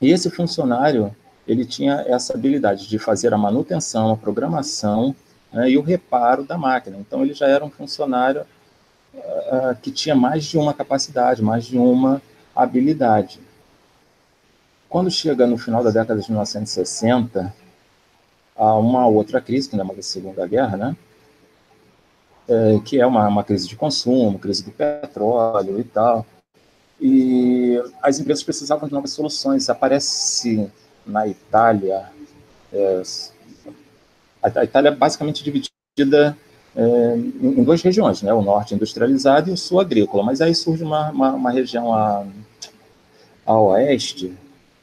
E 0.00 0.10
esse 0.10 0.30
funcionário, 0.30 1.14
ele 1.46 1.64
tinha 1.64 2.04
essa 2.06 2.34
habilidade 2.34 2.88
de 2.88 2.98
fazer 2.98 3.34
a 3.34 3.38
manutenção, 3.38 4.10
a 4.10 4.16
programação 4.16 5.14
né, 5.52 5.70
e 5.70 5.78
o 5.78 5.82
reparo 5.82 6.44
da 6.44 6.58
máquina. 6.58 6.96
Então, 6.98 7.22
ele 7.22 7.34
já 7.34 7.46
era 7.46 7.64
um 7.64 7.70
funcionário 7.70 8.42
uh, 9.14 9.74
que 9.80 9.90
tinha 9.90 10.14
mais 10.14 10.44
de 10.44 10.58
uma 10.58 10.74
capacidade, 10.74 11.42
mais 11.42 11.66
de 11.66 11.78
uma 11.78 12.22
habilidade. 12.54 13.40
Quando 14.88 15.10
chega 15.10 15.46
no 15.46 15.58
final 15.58 15.84
da 15.84 15.90
década 15.90 16.20
de 16.20 16.30
1960, 16.30 17.54
a 18.56 18.74
uma 18.74 19.06
outra 19.06 19.40
crise, 19.40 19.68
que 19.68 19.76
não 19.76 19.84
é 19.84 19.92
uma 19.92 20.02
Segunda 20.02 20.46
Guerra, 20.46 20.76
né? 20.76 20.96
É, 22.48 22.80
que 22.84 22.98
é 22.98 23.06
uma, 23.06 23.28
uma 23.28 23.44
crise 23.44 23.68
de 23.68 23.76
consumo, 23.76 24.38
crise 24.38 24.64
do 24.64 24.72
petróleo 24.72 25.78
e 25.78 25.84
tal. 25.84 26.26
E 27.00 27.80
as 28.02 28.18
empresas 28.18 28.42
precisavam 28.42 28.88
de 28.88 28.94
novas 28.94 29.12
soluções. 29.12 29.68
Aparece 29.68 30.68
na 31.06 31.28
Itália, 31.28 32.10
é, 32.72 33.02
a, 34.42 34.64
Itália 34.64 34.88
é 34.88 34.94
basicamente 34.94 35.42
dividida 35.42 36.36
é, 36.76 37.16
em, 37.16 37.62
duas 37.62 37.82
regiões, 37.82 38.22
né? 38.22 38.32
o 38.32 38.42
norte 38.42 38.74
industrializado 38.74 39.50
e 39.50 39.52
o 39.52 39.56
sul 39.56 39.80
agrícola, 39.80 40.22
mas 40.22 40.40
aí 40.40 40.54
surge 40.54 40.84
uma, 40.84 41.10
uma, 41.10 41.32
uma 41.32 41.50
região 41.50 41.92
a, 41.92 42.24
a 43.44 43.58
oeste, 43.58 44.32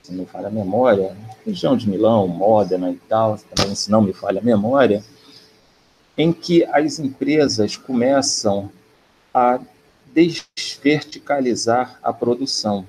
se 0.04 0.12
não 0.12 0.20
me 0.20 0.26
falha 0.26 0.48
a 0.48 0.52
memória, 0.52 1.16
região 1.46 1.76
de 1.78 1.90
Milão, 1.90 2.28
Módena 2.28 2.92
e 2.92 2.96
tal, 3.08 3.40
também 3.54 3.76
se 3.76 3.90
não 3.90 4.02
me 4.02 4.14
falha 4.14 4.40
a 4.40 4.44
memória, 4.44 5.04
em 6.18 6.32
que 6.32 6.64
as 6.66 7.00
empresas 7.00 7.76
começam 7.76 8.70
a 9.34 9.60
desverticalizar 10.14 12.00
a 12.02 12.14
produção. 12.14 12.86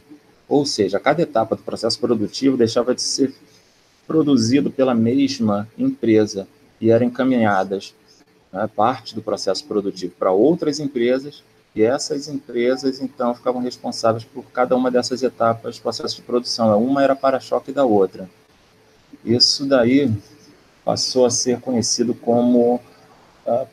Ou 0.49 0.65
seja, 0.65 1.01
cada 1.01 1.23
etapa 1.23 1.57
do 1.57 1.63
processo 1.63 1.99
produtivo 1.99 2.57
deixava 2.57 2.95
de 2.95 3.03
ser 3.03 3.35
produzido 4.07 4.71
pela 4.71 4.95
mesma 4.95 5.69
empresa 5.77 6.47
e 6.81 6.91
eram 6.91 7.07
encaminhadas 7.07 7.95
né, 8.53 8.69
parte 8.75 9.15
do 9.15 9.23
processo 9.23 9.65
produtivo 9.65 10.15
para 10.19 10.31
outras 10.31 10.79
empresas 10.79 11.43
e 11.75 11.83
essas 11.83 12.27
empresas 12.27 13.01
então 13.01 13.35
ficavam 13.35 13.61
responsáveis 13.61 14.25
por 14.25 14.45
cada 14.47 14.75
uma 14.75 14.91
dessas 14.91 15.23
etapas 15.23 15.77
do 15.77 15.83
processo 15.83 16.17
de 16.17 16.23
produção. 16.23 16.83
Uma 16.83 17.03
era 17.03 17.15
para-choque 17.15 17.71
da 17.71 17.85
outra. 17.85 18.29
Isso 19.23 19.67
daí 19.67 20.11
passou 20.83 21.27
a 21.27 21.31
ser 21.31 21.61
conhecido 21.61 22.15
como 22.15 22.81
a, 23.47 23.67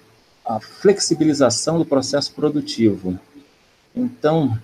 a 0.46 0.60
flexibilização 0.60 1.78
do 1.78 1.86
processo 1.86 2.34
produtivo. 2.34 3.18
Então, 3.96 4.60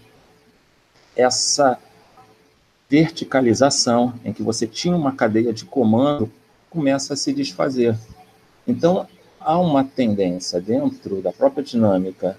essa 1.16 1.78
verticalização, 2.90 4.16
em 4.26 4.34
que 4.34 4.44
você 4.44 4.66
tinha 4.66 4.96
uma 4.96 5.16
cadeia 5.16 5.54
de 5.54 5.64
comando, 5.64 6.30
começa 6.70 7.14
a 7.14 7.18
se 7.18 7.32
desfazer. 7.32 7.96
Então, 8.70 9.08
há 9.40 9.58
uma 9.58 9.84
tendência 9.84 10.62
dentro 10.62 11.24
da 11.24 11.32
própria 11.32 11.64
dinâmica 11.64 12.38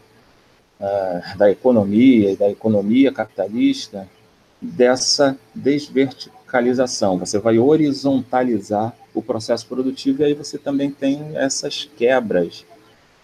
uh, 0.78 1.36
da 1.36 1.50
economia 1.50 2.30
e 2.30 2.36
da 2.36 2.48
economia 2.48 3.10
capitalista 3.12 4.08
dessa 4.62 5.36
desverticalização. 5.52 7.18
Você 7.18 7.38
vai 7.40 7.58
horizontalizar 7.58 8.94
o 9.12 9.20
processo 9.20 9.66
produtivo 9.66 10.22
e 10.22 10.26
aí 10.26 10.34
você 10.34 10.56
também 10.56 10.90
tem 10.92 11.36
essas 11.36 11.90
quebras 11.96 12.64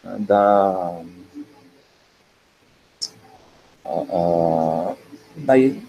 uh, 0.05 0.19
da 0.19 1.01
daí, 5.37 5.81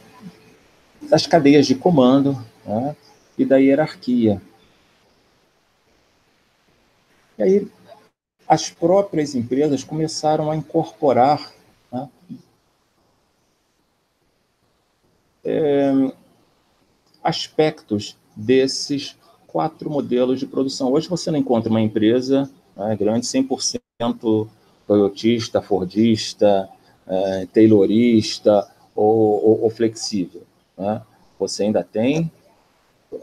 das 1.01 1.25
cadeias 1.25 1.65
de 1.65 1.73
comando 1.73 2.37
né, 2.63 2.95
e 3.35 3.43
da 3.43 3.57
hierarquia. 3.57 4.39
E 7.37 7.43
aí, 7.43 7.67
as 8.47 8.69
próprias 8.69 9.35
empresas 9.35 9.83
começaram 9.83 10.49
a 10.49 10.55
incorporar 10.55 11.51
né, 11.91 12.09
é, 15.43 16.11
aspectos 17.23 18.17
desses 18.35 19.15
quatro 19.45 19.89
modelos 19.89 20.39
de 20.39 20.47
produção. 20.47 20.91
Hoje 20.91 21.07
você 21.07 21.29
não 21.29 21.39
encontra 21.39 21.69
uma 21.69 21.81
empresa 21.81 22.49
né, 22.75 22.95
grande 22.95 23.27
100% 23.27 24.47
toyotista, 24.87 25.61
fordista, 25.61 26.69
é, 27.05 27.47
taylorista 27.53 28.67
ou, 28.95 29.45
ou, 29.45 29.63
ou 29.63 29.69
flexível. 29.69 30.41
Né? 30.77 31.01
Você 31.37 31.63
ainda 31.63 31.83
tem 31.83 32.31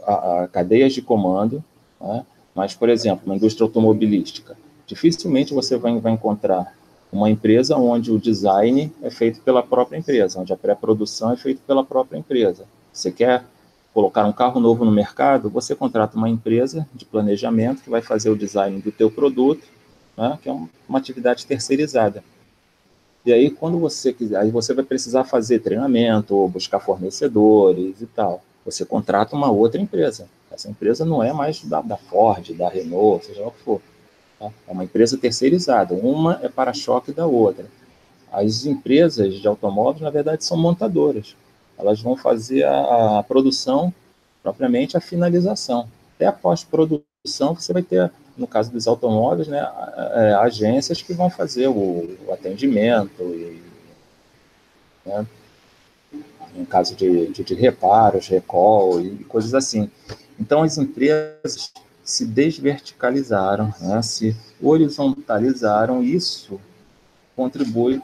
a, 0.03 0.43
a 0.43 0.47
cadeias 0.47 0.93
de 0.93 1.01
comando, 1.01 1.63
né? 1.99 2.25
Mas, 2.55 2.73
por 2.73 2.89
exemplo, 2.89 3.23
uma 3.25 3.35
indústria 3.35 3.65
automobilística, 3.65 4.57
dificilmente 4.87 5.53
você 5.53 5.77
vai, 5.77 5.99
vai 5.99 6.13
encontrar 6.13 6.73
uma 7.11 7.29
empresa 7.29 7.75
onde 7.75 8.11
o 8.11 8.19
design 8.19 8.91
é 9.01 9.09
feito 9.09 9.41
pela 9.41 9.61
própria 9.61 9.97
empresa, 9.97 10.39
onde 10.39 10.53
a 10.53 10.57
pré-produção 10.57 11.31
é 11.31 11.37
feita 11.37 11.61
pela 11.67 11.83
própria 11.83 12.17
empresa. 12.17 12.65
Você 12.91 13.11
quer 13.11 13.43
colocar 13.93 14.25
um 14.25 14.33
carro 14.33 14.59
novo 14.59 14.83
no 14.83 14.91
mercado, 14.91 15.49
você 15.49 15.75
contrata 15.75 16.17
uma 16.17 16.29
empresa 16.29 16.87
de 16.93 17.05
planejamento 17.05 17.83
que 17.83 17.89
vai 17.89 18.01
fazer 18.01 18.29
o 18.29 18.37
design 18.37 18.81
do 18.81 18.91
teu 18.91 19.09
produto, 19.11 19.65
né, 20.17 20.37
que 20.41 20.49
é 20.49 20.51
uma 20.87 20.97
atividade 20.97 21.45
terceirizada. 21.45 22.23
E 23.25 23.33
aí, 23.33 23.49
quando 23.49 23.79
você 23.79 24.13
quiser, 24.13 24.37
aí 24.37 24.51
você 24.51 24.73
vai 24.73 24.85
precisar 24.85 25.23
fazer 25.23 25.59
treinamento, 25.59 26.35
ou 26.35 26.47
buscar 26.47 26.79
fornecedores 26.79 27.99
e 27.99 28.05
tal. 28.05 28.43
Você 28.63 28.85
contrata 28.85 29.35
uma 29.35 29.49
outra 29.49 29.81
empresa. 29.81 30.27
Essa 30.55 30.69
empresa 30.69 31.05
não 31.05 31.21
é 31.21 31.33
mais 31.33 31.63
da, 31.63 31.81
da 31.81 31.97
Ford, 31.97 32.53
da 32.53 32.69
Renault, 32.69 33.25
seja 33.25 33.45
o 33.45 33.51
que 33.51 33.59
for. 33.59 33.81
Tá? 34.39 34.49
É 34.67 34.71
uma 34.71 34.83
empresa 34.83 35.17
terceirizada. 35.17 35.93
Uma 35.93 36.39
é 36.41 36.49
para-choque 36.49 37.11
da 37.11 37.25
outra. 37.25 37.65
As 38.31 38.65
empresas 38.65 39.35
de 39.35 39.47
automóveis, 39.47 40.01
na 40.01 40.09
verdade, 40.09 40.43
são 40.43 40.57
montadoras. 40.57 41.35
Elas 41.77 42.01
vão 42.01 42.15
fazer 42.15 42.63
a, 42.63 43.19
a 43.19 43.23
produção, 43.23 43.93
propriamente 44.41 44.95
a 44.97 45.01
finalização. 45.01 45.87
Até 46.15 46.25
a 46.25 46.31
pós-produção, 46.31 47.53
você 47.53 47.73
vai 47.73 47.83
ter 47.83 48.11
no 48.37 48.47
caso 48.47 48.71
dos 48.71 48.87
automóveis, 48.87 49.47
né, 49.47 49.65
é, 50.13 50.33
agências 50.33 51.01
que 51.01 51.13
vão 51.13 51.29
fazer 51.29 51.67
o, 51.67 52.17
o 52.27 52.33
atendimento, 52.33 53.23
e, 53.23 53.61
né, 55.05 55.25
em 56.55 56.65
caso 56.65 56.95
de, 56.95 57.27
de, 57.27 57.43
de, 57.43 57.53
reparos, 57.53 58.27
recall 58.27 59.01
e 59.01 59.23
coisas 59.25 59.53
assim. 59.53 59.89
Então, 60.39 60.63
as 60.63 60.77
empresas 60.77 61.71
se 62.03 62.25
desverticalizaram, 62.25 63.73
né, 63.79 64.01
se 64.01 64.35
horizontalizaram, 64.61 66.03
isso 66.03 66.59
contribui 67.35 68.01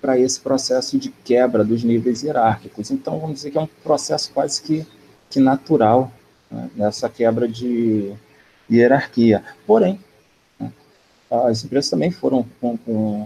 para 0.00 0.18
esse 0.18 0.38
processo 0.40 0.98
de 0.98 1.10
quebra 1.10 1.64
dos 1.64 1.82
níveis 1.82 2.22
hierárquicos. 2.22 2.90
Então, 2.90 3.18
vamos 3.18 3.36
dizer 3.36 3.50
que 3.50 3.58
é 3.58 3.60
um 3.60 3.68
processo 3.82 4.30
quase 4.32 4.62
que, 4.62 4.86
que 5.30 5.40
natural 5.40 6.12
né, 6.50 6.70
nessa 6.76 7.08
quebra 7.08 7.48
de, 7.48 8.14
hierarquia. 8.70 9.42
Porém, 9.66 9.98
né, 10.58 10.72
as 11.30 11.64
empresas 11.64 11.90
também 11.90 12.10
foram 12.10 12.44
com, 12.60 12.76
com, 12.76 13.22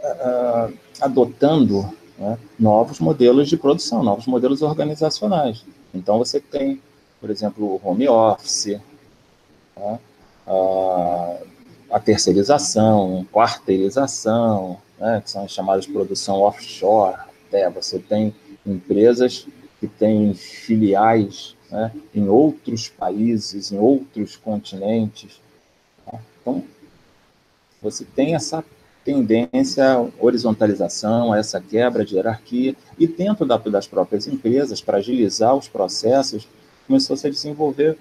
uh, 0.00 0.72
adotando 1.00 1.94
né, 2.18 2.38
novos 2.58 2.98
modelos 2.98 3.48
de 3.48 3.56
produção, 3.56 4.02
novos 4.02 4.26
modelos 4.26 4.62
organizacionais. 4.62 5.64
Então, 5.94 6.18
você 6.18 6.40
tem, 6.40 6.82
por 7.20 7.30
exemplo, 7.30 7.64
o 7.64 7.80
home 7.82 8.08
office, 8.08 8.80
né, 9.76 9.98
a, 10.46 11.36
a 11.90 12.00
terceirização, 12.00 13.26
quarteirização, 13.32 14.78
né, 14.98 15.20
que 15.22 15.30
são 15.30 15.44
as 15.44 15.52
chamadas 15.52 15.84
de 15.84 15.92
produção 15.92 16.40
offshore. 16.40 17.16
Até 17.46 17.68
você 17.70 17.98
tem 17.98 18.34
empresas 18.66 19.46
que 19.80 19.86
têm 19.86 20.34
filiais 20.34 21.56
né, 21.70 21.92
em 22.14 22.28
outros 22.28 22.88
países, 22.88 23.72
em 23.72 23.78
outros 23.78 24.36
continentes. 24.36 25.40
Tá? 26.04 26.20
Então, 26.40 26.64
você 27.80 28.04
tem 28.04 28.34
essa 28.34 28.64
tendência 29.08 29.94
à 29.94 30.06
horizontalização, 30.20 31.32
a 31.32 31.38
essa 31.38 31.58
quebra 31.58 32.04
de 32.04 32.14
hierarquia, 32.14 32.76
e 32.98 33.06
dentro 33.06 33.46
da, 33.46 33.56
das 33.56 33.86
próprias 33.86 34.26
empresas, 34.26 34.82
para 34.82 34.98
agilizar 34.98 35.56
os 35.56 35.66
processos, 35.66 36.46
começou 36.86 37.16
-se 37.16 37.26
a 37.26 37.30
se 37.30 37.36
desenvolver 37.36 37.96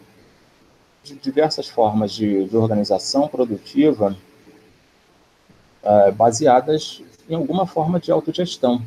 diversas 1.22 1.70
formas 1.70 2.12
de, 2.12 2.44
de 2.44 2.58
organização 2.58 3.26
produtiva 3.30 4.18
é, 5.82 6.12
baseadas 6.12 7.02
em 7.30 7.36
alguma 7.36 7.66
forma 7.66 8.02
de 8.02 8.12
autogestão. 8.12 8.82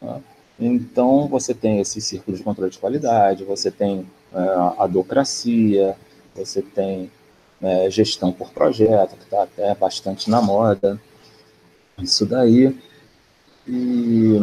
Tá? 0.00 0.18
Então, 0.58 1.28
você 1.28 1.52
tem 1.52 1.78
esse 1.78 2.00
círculo 2.00 2.38
de 2.38 2.42
controle 2.42 2.70
de 2.70 2.78
qualidade, 2.78 3.44
você 3.44 3.70
tem 3.70 4.06
é, 4.32 4.38
a 4.78 4.86
docracia, 4.86 5.94
você 6.34 6.62
tem 6.62 7.10
é, 7.62 7.88
gestão 7.90 8.32
por 8.32 8.50
projeto, 8.50 9.16
que 9.16 9.24
está 9.24 9.44
até 9.44 9.74
bastante 9.74 10.28
na 10.28 10.42
moda, 10.42 11.00
isso 11.98 12.26
daí. 12.26 12.76
E 13.66 14.36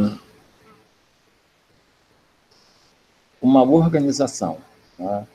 uma 3.41 3.63
organização 3.63 4.57
né, 4.97 5.27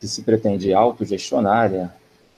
que 0.00 0.06
se 0.06 0.22
pretende 0.22 0.72
autogestionária, 0.72 1.92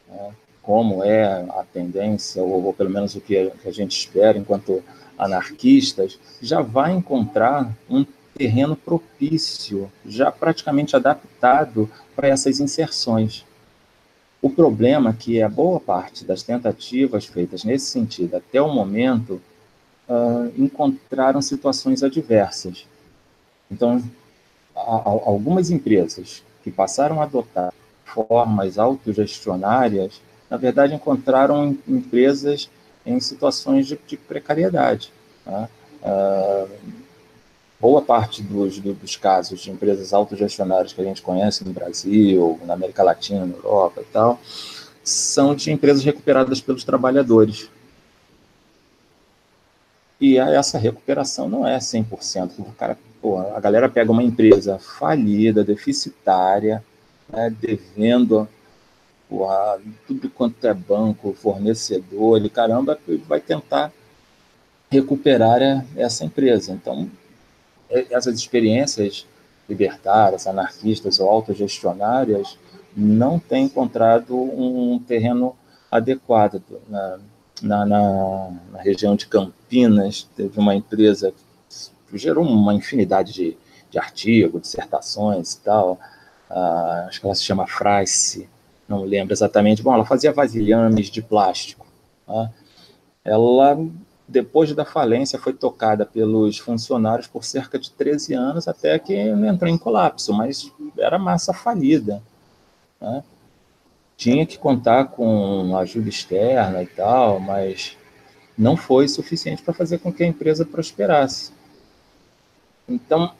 né, 0.08 0.34
como 0.62 1.02
é 1.02 1.24
a 1.24 1.64
tendência, 1.72 2.42
ou, 2.42 2.64
ou, 2.64 2.74
pelo 2.74 2.90
menos 2.90 3.14
o 3.14 3.20
que 3.20 3.50
a 3.64 3.70
gente 3.70 3.98
espera 3.98 4.38
enquanto 4.38 4.82
anarquistas, 5.18 6.18
já 6.40 6.60
vai 6.60 6.92
encontrar 6.92 7.74
um 7.90 8.06
terreno 8.36 8.76
propício, 8.76 9.90
já 10.06 10.30
praticamente 10.30 10.94
adaptado 10.94 11.90
para 12.14 12.28
essas 12.28 12.60
inserções. 12.60 13.44
O 14.40 14.48
problema 14.48 15.10
é 15.10 15.12
que 15.12 15.42
a 15.42 15.48
boa 15.48 15.80
parte 15.80 16.24
das 16.24 16.42
tentativas 16.42 17.26
feitas 17.26 17.64
nesse 17.64 17.86
sentido 17.86 18.36
até 18.36 18.62
o 18.62 18.68
momento 18.68 19.40
uh, 20.08 20.52
encontraram 20.56 21.42
situações 21.42 22.02
adversas. 22.02 22.86
Então, 23.70 24.02
algumas 24.74 25.70
empresas 25.70 26.42
que 26.62 26.70
passaram 26.70 27.20
a 27.20 27.24
adotar 27.24 27.72
formas 28.04 28.78
autogestionárias, 28.78 30.22
na 30.48 30.56
verdade, 30.56 30.94
encontraram 30.94 31.76
empresas 31.86 32.70
em 33.04 33.18
situações 33.20 33.86
de, 33.86 33.98
de 34.06 34.16
precariedade. 34.16 35.12
Uh, 35.46 36.68
boa 37.80 38.02
parte 38.02 38.42
dos, 38.42 38.78
dos 38.78 39.16
casos 39.16 39.60
de 39.60 39.70
empresas 39.70 40.12
autogestionárias 40.12 40.92
que 40.92 41.00
a 41.00 41.04
gente 41.04 41.22
conhece 41.22 41.64
no 41.64 41.72
Brasil, 41.72 42.58
na 42.64 42.74
América 42.74 43.02
Latina, 43.02 43.46
na 43.46 43.54
Europa 43.54 44.00
e 44.00 44.04
tal, 44.12 44.40
são 45.04 45.54
de 45.54 45.70
empresas 45.70 46.04
recuperadas 46.04 46.60
pelos 46.60 46.84
trabalhadores. 46.84 47.70
E 50.20 50.36
essa 50.36 50.78
recuperação 50.78 51.48
não 51.48 51.66
é 51.66 51.78
100%. 51.78 52.58
O 52.58 52.72
cara, 52.72 52.98
pô, 53.22 53.38
a 53.38 53.60
galera 53.60 53.88
pega 53.88 54.10
uma 54.10 54.22
empresa 54.22 54.78
falida, 54.78 55.62
deficitária, 55.62 56.84
né, 57.28 57.54
devendo 57.60 58.48
tudo 60.06 60.30
quanto 60.30 60.66
é 60.66 60.72
banco, 60.72 61.34
fornecedor, 61.34 62.44
e 62.44 62.48
caramba, 62.48 62.98
vai 63.28 63.40
tentar 63.40 63.92
recuperar 64.90 65.84
essa 65.94 66.24
empresa. 66.24 66.72
Então, 66.72 67.08
essas 67.90 68.36
experiências 68.36 69.26
libertárias, 69.68 70.46
anarquistas 70.46 71.20
ou 71.20 71.28
autogestionárias 71.28 72.58
não 72.96 73.38
têm 73.38 73.64
encontrado 73.64 74.34
um 74.34 74.98
terreno 74.98 75.54
adequado. 75.90 76.62
Na, 76.88 77.18
na, 77.62 77.86
na, 77.86 78.50
na, 78.72 78.80
região 78.80 79.16
de 79.16 79.26
Campinas, 79.26 80.28
teve 80.36 80.58
uma 80.58 80.74
empresa 80.74 81.32
que 81.32 82.18
gerou 82.18 82.44
uma 82.44 82.74
infinidade 82.74 83.32
de, 83.32 83.56
de 83.90 83.98
artigos, 83.98 84.62
dissertações 84.62 85.54
e 85.54 85.60
tal. 85.60 85.98
Uh, 86.50 87.08
acho 87.08 87.20
que 87.20 87.26
ela 87.26 87.34
se 87.34 87.44
chama 87.44 87.66
Fraice, 87.66 88.48
não 88.88 89.02
lembro 89.04 89.34
exatamente. 89.34 89.82
Bom, 89.82 89.92
ela 89.92 90.04
fazia 90.04 90.32
vasilhames 90.32 91.10
de 91.10 91.20
plástico. 91.20 91.86
Tá? 92.26 92.50
Ela 93.24 93.78
depois 94.28 94.74
da 94.74 94.84
falência, 94.84 95.38
foi 95.38 95.54
tocada 95.54 96.04
pelos 96.04 96.58
funcionários 96.58 97.26
por 97.26 97.44
cerca 97.44 97.78
de 97.78 97.90
13 97.90 98.34
anos, 98.34 98.68
até 98.68 98.98
que 98.98 99.14
entrou 99.14 99.70
em 99.70 99.78
colapso, 99.78 100.34
mas 100.34 100.70
era 100.98 101.18
massa 101.18 101.54
falida. 101.54 102.22
Né? 103.00 103.24
Tinha 104.18 104.44
que 104.44 104.58
contar 104.58 105.06
com 105.06 105.74
ajuda 105.78 106.10
externa 106.10 106.82
e 106.82 106.86
tal, 106.86 107.40
mas 107.40 107.96
não 108.56 108.76
foi 108.76 109.08
suficiente 109.08 109.62
para 109.62 109.72
fazer 109.72 109.98
com 109.98 110.12
que 110.12 110.22
a 110.22 110.26
empresa 110.26 110.66
prosperasse. 110.66 111.52
Então, 112.86 113.32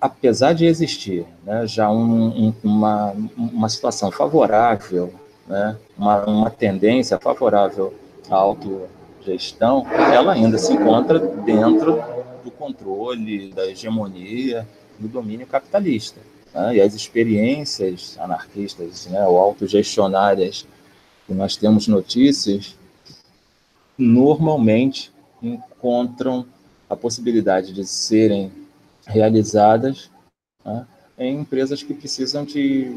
apesar 0.00 0.52
de 0.52 0.66
existir 0.66 1.26
né, 1.42 1.66
já 1.66 1.90
um, 1.90 2.46
um, 2.48 2.54
uma, 2.62 3.12
uma 3.36 3.68
situação 3.68 4.12
favorável, 4.12 5.12
né, 5.48 5.76
uma, 5.96 6.24
uma 6.26 6.50
tendência 6.50 7.18
favorável 7.18 7.92
à 8.30 8.36
auto 8.36 8.88
gestão, 9.32 9.86
ela 10.12 10.32
ainda 10.32 10.58
se 10.58 10.72
encontra 10.72 11.18
dentro 11.18 12.02
do 12.42 12.50
controle, 12.50 13.52
da 13.52 13.66
hegemonia, 13.66 14.66
do 14.98 15.08
domínio 15.08 15.46
capitalista. 15.46 16.20
Né? 16.54 16.76
E 16.76 16.80
as 16.80 16.94
experiências 16.94 18.16
anarquistas 18.18 19.06
né, 19.06 19.26
ou 19.26 19.38
autogestionárias 19.38 20.66
que 21.26 21.34
nós 21.34 21.56
temos 21.56 21.86
notícias, 21.86 22.74
normalmente 23.96 25.12
encontram 25.42 26.46
a 26.88 26.96
possibilidade 26.96 27.72
de 27.72 27.84
serem 27.84 28.50
realizadas 29.06 30.10
né, 30.64 30.86
em 31.18 31.40
empresas 31.40 31.82
que 31.82 31.92
precisam 31.92 32.44
de, 32.44 32.90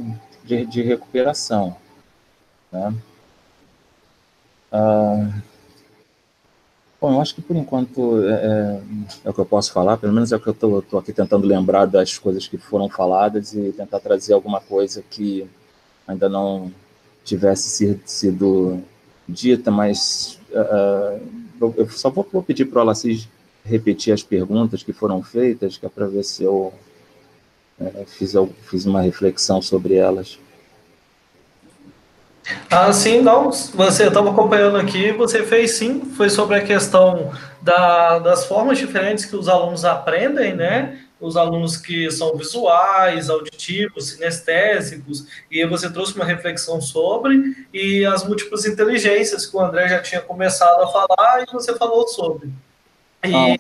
de, 0.44 0.66
de 0.66 0.82
recuperação. 0.82 1.76
Né? 2.72 2.94
Ah, 4.72 5.30
Bom, 7.02 7.14
eu 7.16 7.22
acho 7.22 7.34
que 7.34 7.42
por 7.42 7.56
enquanto 7.56 8.24
é, 8.24 8.32
é, 8.32 8.82
é, 9.26 9.30
o 9.32 9.34
que 9.34 9.40
eu 9.40 9.46
posso 9.46 9.74
falar, 9.74 9.98
pelo 9.98 10.14
menos 10.14 10.32
é 10.32 10.36
o 10.36 10.40
que 10.40 10.48
eu 10.48 10.80
estou 10.80 11.00
aqui 11.00 11.12
tentando 11.12 11.48
lembrar 11.48 11.88
das 11.88 12.20
coisas 12.20 12.48
que 12.48 12.60
foram 12.60 12.88
faladas 12.88 13.56
e 13.56 13.72
tentar 13.72 14.00
trazer 14.00 14.34
alguma 14.34 14.62
coisa 14.62 15.04
que 15.10 15.50
ainda 16.08 16.30
não 16.30 16.72
tivesse 17.26 18.00
sido 18.06 18.84
dita, 19.28 19.72
mas 19.72 20.40
uh, 20.52 21.74
eu 21.76 21.90
só 21.90 22.12
vou, 22.12 22.28
vou 22.32 22.44
pedir 22.44 22.66
para 22.66 22.78
o 22.78 22.82
Alacis 22.82 23.28
repetir 23.66 24.14
as 24.14 24.22
perguntas 24.22 24.84
que 24.84 24.94
foram 24.94 25.24
feitas, 25.24 25.78
que 25.78 25.86
é 25.88 25.90
para 25.90 26.06
ver 26.06 26.24
se 26.24 26.44
eu 26.44 26.72
fiz, 28.06 28.34
fiz 28.70 28.86
uma 28.86 29.02
reflexão 29.02 29.60
sobre 29.60 29.96
elas. 29.96 30.38
Ah, 32.70 32.92
sim, 32.94 33.22
não. 33.22 33.52
Você 33.52 34.08
estava 34.08 34.32
acompanhando 34.32 34.78
aqui, 34.78 35.12
você 35.12 35.44
fez 35.44 35.72
sim. 35.72 36.02
Foi 36.16 36.30
sobre 36.30 36.56
a 36.56 36.64
questão 36.64 37.32
da, 37.62 38.20
das 38.20 38.46
formas 38.46 38.78
diferentes 38.78 39.26
que 39.26 39.36
os 39.36 39.48
alunos 39.48 39.86
aprendem, 39.86 40.56
né? 40.56 41.00
Os 41.20 41.38
alunos 41.38 41.78
que 41.78 42.10
são 42.10 42.36
visuais, 42.36 43.30
auditivos, 43.30 44.10
sinestésicos, 44.10 45.28
e 45.52 45.64
você 45.66 45.92
trouxe 45.92 46.16
uma 46.16 46.26
reflexão 46.26 46.82
sobre, 46.82 47.56
e 47.72 48.04
as 48.06 48.28
múltiplas 48.28 48.66
inteligências 48.66 49.46
que 49.46 49.56
o 49.56 49.60
André 49.60 49.88
já 49.88 50.02
tinha 50.02 50.22
começado 50.22 50.82
a 50.82 50.88
falar 50.88 51.44
e 51.44 51.52
você 51.52 51.76
falou 51.76 52.08
sobre. 52.08 52.50
E... 53.24 53.36
Ah, 53.36 53.56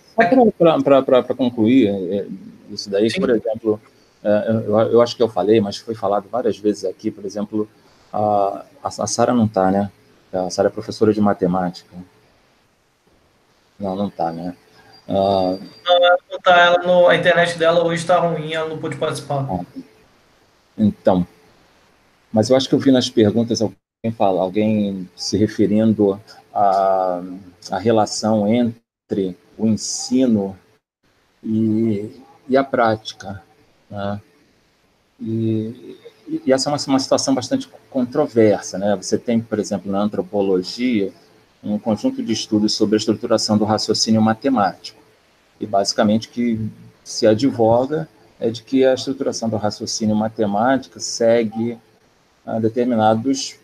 Para 1.06 1.36
concluir 1.36 1.88
é, 1.88 2.18
é, 2.18 2.26
isso 2.72 2.90
daí, 2.90 3.12
sim. 3.12 3.20
por 3.20 3.30
exemplo, 3.30 3.80
é, 4.24 4.50
eu, 4.50 4.80
eu 4.94 5.02
acho 5.02 5.16
que 5.16 5.22
eu 5.22 5.30
falei, 5.30 5.62
mas 5.62 5.78
foi 5.78 5.94
falado 5.94 6.28
várias 6.32 6.58
vezes 6.58 6.84
aqui, 6.84 7.12
por 7.12 7.26
exemplo, 7.26 7.70
a, 8.12 8.66
a 8.84 9.08
Sara 9.08 9.34
não 9.34 9.46
está, 9.46 9.72
né? 9.72 9.92
A 10.34 10.50
Sara 10.50 10.68
é 10.68 10.72
professora 10.72 11.14
de 11.14 11.22
matemática. 11.22 11.96
Não, 13.80 13.96
não 13.96 14.08
está, 14.08 14.32
né? 14.32 14.56
Uh... 15.08 15.60
Não, 15.84 16.06
ela 16.06 16.18
não 16.30 16.40
tá, 16.40 16.58
ela 16.60 16.78
no, 16.80 17.08
a 17.08 17.16
internet 17.16 17.58
dela 17.58 17.84
hoje 17.84 18.02
está 18.02 18.20
ruim, 18.20 18.54
ela 18.54 18.70
não 18.70 18.78
pôde 18.78 18.96
participar. 18.96 19.46
Ah, 19.50 19.66
então, 20.78 21.28
mas 22.32 22.50
eu 22.50 22.56
acho 22.56 22.70
que 22.70 22.76
eu 22.76 22.80
vi 22.80 22.92
nas 22.92 23.10
perguntas 23.10 23.62
alguém 23.62 24.16
fala, 24.16 24.42
alguém 24.42 25.10
se 25.16 25.38
referindo 25.38 26.20
à, 26.54 27.22
à 27.70 27.78
relação 27.78 28.48
entre 28.48 29.38
o 29.58 29.68
ensino 29.68 30.58
e, 31.44 32.22
e 32.48 32.56
a 32.56 32.64
prática. 32.64 33.44
Né? 33.90 34.22
E, 35.20 35.98
e 36.46 36.54
essa 36.54 36.70
é 36.70 36.74
uma, 36.74 36.80
uma 36.88 37.00
situação 37.00 37.34
bastante 37.34 37.70
controversa. 37.90 38.78
Né? 38.78 38.96
Você 38.96 39.18
tem, 39.18 39.40
por 39.42 39.60
exemplo, 39.60 39.92
na 39.92 40.00
antropologia, 40.00 41.12
um 41.64 41.78
conjunto 41.78 42.24
de 42.24 42.32
estudos 42.32 42.74
sobre 42.74 42.96
a 42.96 42.98
estruturação 42.98 43.58
do 43.58 43.66
raciocínio 43.66 44.22
matemático. 44.22 45.00
E, 45.60 45.66
basicamente, 45.66 46.30
que 46.30 46.60
se 47.04 47.28
advoga 47.28 48.08
é 48.40 48.50
de 48.50 48.64
que 48.64 48.84
a 48.84 48.94
estruturação 48.94 49.48
do 49.48 49.58
raciocínio 49.58 50.16
matemático 50.16 51.00
segue 51.00 51.78
determinados 52.60 53.56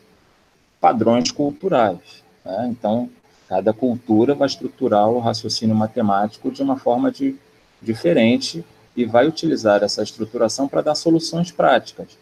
padrões 0.80 1.32
culturais. 1.32 2.24
Né? 2.46 2.68
Então, 2.70 3.10
cada 3.50 3.74
cultura 3.74 4.36
vai 4.36 4.48
estruturar 4.48 5.10
o 5.10 5.20
raciocínio 5.20 5.76
matemático 5.76 6.52
de 6.52 6.62
uma 6.62 6.78
forma 6.78 7.12
de, 7.12 7.36
diferente 7.82 8.64
e 8.96 9.06
vai 9.06 9.28
utilizar 9.28 9.84
essa 9.84 10.04
estruturação 10.04 10.68
para 10.68 10.82
dar 10.82 10.96
soluções 10.96 11.52
práticas. 11.52 12.18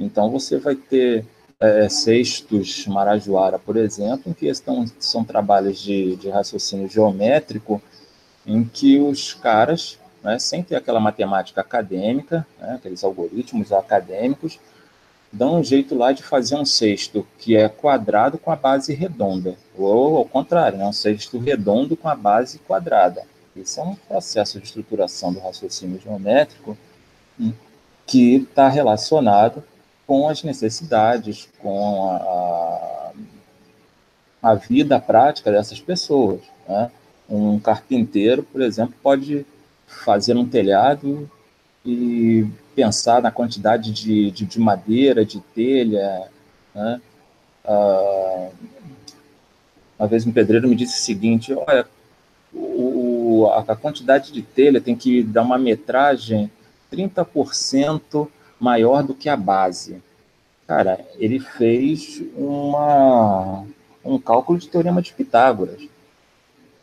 Então, 0.00 0.30
você 0.30 0.58
vai 0.58 0.74
ter 0.74 1.26
é, 1.60 1.88
cestos 1.90 2.86
Marajoara, 2.86 3.58
por 3.58 3.76
exemplo, 3.76 4.30
em 4.30 4.32
que 4.32 4.46
estão, 4.46 4.86
são 4.98 5.22
trabalhos 5.22 5.78
de, 5.78 6.16
de 6.16 6.30
raciocínio 6.30 6.88
geométrico, 6.88 7.82
em 8.46 8.64
que 8.64 8.98
os 8.98 9.34
caras, 9.34 9.98
né, 10.24 10.38
sem 10.38 10.62
ter 10.62 10.76
aquela 10.76 10.98
matemática 10.98 11.60
acadêmica, 11.60 12.46
né, 12.58 12.76
aqueles 12.76 13.04
algoritmos 13.04 13.72
acadêmicos, 13.72 14.58
dão 15.30 15.60
um 15.60 15.62
jeito 15.62 15.94
lá 15.94 16.12
de 16.12 16.22
fazer 16.22 16.56
um 16.56 16.64
cesto 16.64 17.26
que 17.38 17.54
é 17.54 17.68
quadrado 17.68 18.38
com 18.38 18.50
a 18.50 18.56
base 18.56 18.94
redonda, 18.94 19.54
ou 19.76 20.16
ao 20.16 20.24
contrário, 20.24 20.78
né, 20.78 20.86
um 20.86 20.92
cesto 20.92 21.38
redondo 21.38 21.94
com 21.94 22.08
a 22.08 22.14
base 22.14 22.58
quadrada. 22.60 23.22
Isso 23.54 23.80
é 23.80 23.82
um 23.82 23.94
processo 23.94 24.58
de 24.58 24.64
estruturação 24.64 25.30
do 25.32 25.40
raciocínio 25.40 26.00
geométrico 26.00 26.76
hum, 27.38 27.52
que 28.06 28.36
está 28.36 28.68
relacionado 28.68 29.62
com 30.10 30.28
as 30.28 30.42
necessidades, 30.42 31.48
com 31.60 32.10
a, 32.10 33.12
a 34.42 34.54
vida 34.56 34.98
prática 34.98 35.52
dessas 35.52 35.78
pessoas. 35.78 36.40
Né? 36.68 36.90
Um 37.28 37.60
carpinteiro, 37.60 38.42
por 38.42 38.60
exemplo, 38.60 38.92
pode 39.00 39.46
fazer 39.86 40.36
um 40.36 40.44
telhado 40.44 41.30
e 41.86 42.44
pensar 42.74 43.22
na 43.22 43.30
quantidade 43.30 43.92
de, 43.92 44.32
de, 44.32 44.44
de 44.44 44.58
madeira, 44.58 45.24
de 45.24 45.38
telha. 45.54 46.26
Né? 46.74 47.00
Ah, 47.64 48.48
uma 49.96 50.08
vez 50.08 50.26
um 50.26 50.32
pedreiro 50.32 50.66
me 50.66 50.74
disse 50.74 50.98
o 50.98 51.04
seguinte: 51.04 51.54
olha, 51.54 51.86
o, 52.52 53.46
a 53.46 53.76
quantidade 53.76 54.32
de 54.32 54.42
telha 54.42 54.80
tem 54.80 54.96
que 54.96 55.22
dar 55.22 55.42
uma 55.42 55.56
metragem 55.56 56.50
30% 56.92 58.26
maior 58.60 59.02
do 59.02 59.14
que 59.14 59.28
a 59.28 59.36
base. 59.36 60.02
Cara, 60.66 61.04
ele 61.18 61.40
fez 61.40 62.22
uma, 62.36 63.64
um 64.04 64.18
cálculo 64.18 64.58
de 64.58 64.68
teorema 64.68 65.02
de 65.02 65.12
Pitágoras. 65.12 65.82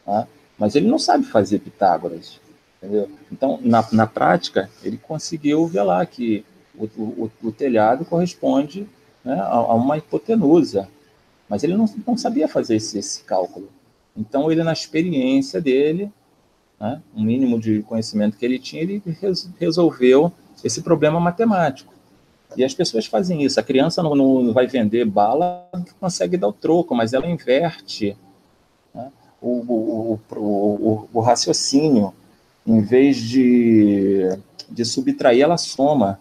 Tá? 0.03 0.27
Mas 0.57 0.75
ele 0.75 0.87
não 0.87 0.99
sabe 0.99 1.23
fazer 1.25 1.59
Pitágoras. 1.59 2.41
Entendeu? 2.77 3.09
Então, 3.31 3.59
na, 3.61 3.85
na 3.91 4.07
prática, 4.07 4.69
ele 4.83 4.97
conseguiu 4.97 5.65
ver 5.67 5.83
lá 5.83 6.05
que 6.05 6.43
o, 6.75 6.85
o, 6.85 7.31
o 7.43 7.51
telhado 7.51 8.03
corresponde 8.03 8.87
né, 9.23 9.39
a, 9.39 9.55
a, 9.55 9.73
uma 9.73 9.97
hipotenusa. 9.97 10.89
Mas 11.47 11.63
ele 11.63 11.75
não, 11.75 11.85
não 12.05 12.17
sabia 12.17 12.47
fazer 12.47 12.75
esse, 12.75 12.97
esse 12.99 13.23
cálculo. 13.23 13.69
Então, 14.15 14.51
ele, 14.51 14.63
na 14.63 14.73
experiência 14.73 15.61
dele, 15.61 16.11
né, 16.79 17.01
um 17.15 17.23
mínimo 17.23 17.59
de 17.59 17.81
conhecimento 17.83 18.37
que 18.37 18.45
ele 18.45 18.59
tinha, 18.59 18.81
ele 18.81 19.01
resolveu 19.59 20.31
esse 20.63 20.81
problema 20.81 21.19
matemático. 21.19 21.93
E 22.55 22.63
as 22.63 22.73
pessoas 22.73 23.05
fazem 23.05 23.43
isso. 23.43 23.59
A 23.59 23.63
criança 23.63 24.01
não, 24.01 24.15
não 24.15 24.53
vai 24.53 24.67
vender 24.67 25.05
bala, 25.05 25.67
consegue 25.99 26.37
dar 26.37 26.47
o 26.47 26.53
troco, 26.53 26.95
mas 26.95 27.13
ela 27.13 27.27
inverte 27.27 28.17
né, 28.93 29.11
o, 29.41 29.49
o, 29.49 30.19
o, 30.35 31.09
o, 31.13 31.19
raciocínio. 31.19 32.13
Em 32.65 32.81
vez 32.81 33.17
de, 33.17 34.29
de 34.69 34.85
subtrair, 34.85 35.41
ela 35.41 35.57
soma. 35.57 36.19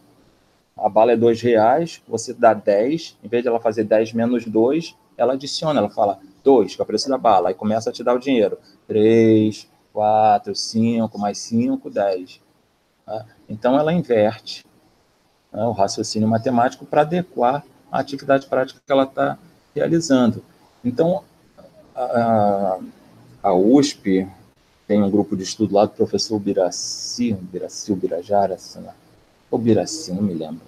A 0.76 0.88
bala 0.88 1.12
é 1.12 1.16
dois 1.16 1.40
reais, 1.40 2.02
você 2.06 2.34
dá 2.34 2.52
10, 2.52 3.16
em 3.24 3.28
vez 3.28 3.42
de 3.42 3.48
ela 3.48 3.58
fazer 3.58 3.84
10 3.84 4.12
menos 4.12 4.44
2, 4.44 4.94
ela 5.16 5.32
adiciona, 5.32 5.80
ela 5.80 5.88
fala 5.88 6.20
2, 6.44 6.76
que 6.76 6.82
é 6.82 6.84
o 6.84 6.86
preço 6.86 7.08
da 7.08 7.16
bala, 7.16 7.48
aí 7.48 7.54
começa 7.54 7.88
a 7.88 7.92
te 7.92 8.04
dar 8.04 8.14
o 8.14 8.18
dinheiro. 8.18 8.58
3, 8.86 9.66
4, 9.90 10.54
5, 10.54 11.18
mais 11.18 11.38
5, 11.38 11.88
10. 11.88 12.40
Tá? 13.06 13.26
Então 13.48 13.78
ela 13.78 13.92
inverte 13.92 14.64
né, 15.52 15.64
o 15.64 15.72
raciocínio 15.72 16.28
matemático 16.28 16.84
para 16.84 17.02
adequar 17.02 17.64
a 17.90 18.00
atividade 18.00 18.46
prática 18.46 18.80
que 18.84 18.92
ela 18.92 19.04
está 19.04 19.38
realizando. 19.74 20.42
Então, 20.84 21.22
a, 21.94 22.78
a, 23.42 23.54
USP 23.54 24.28
tem 24.86 25.02
um 25.02 25.10
grupo 25.10 25.36
de 25.36 25.42
estudo 25.42 25.74
lá 25.74 25.84
do 25.84 25.92
professor 25.92 26.38
Biraci, 26.38 27.32
Biraci 27.32 27.94
Birajara, 27.94 28.56
ou 29.50 29.58
Biraci, 29.58 30.12
não 30.12 30.22
me 30.22 30.34
lembro. 30.34 30.60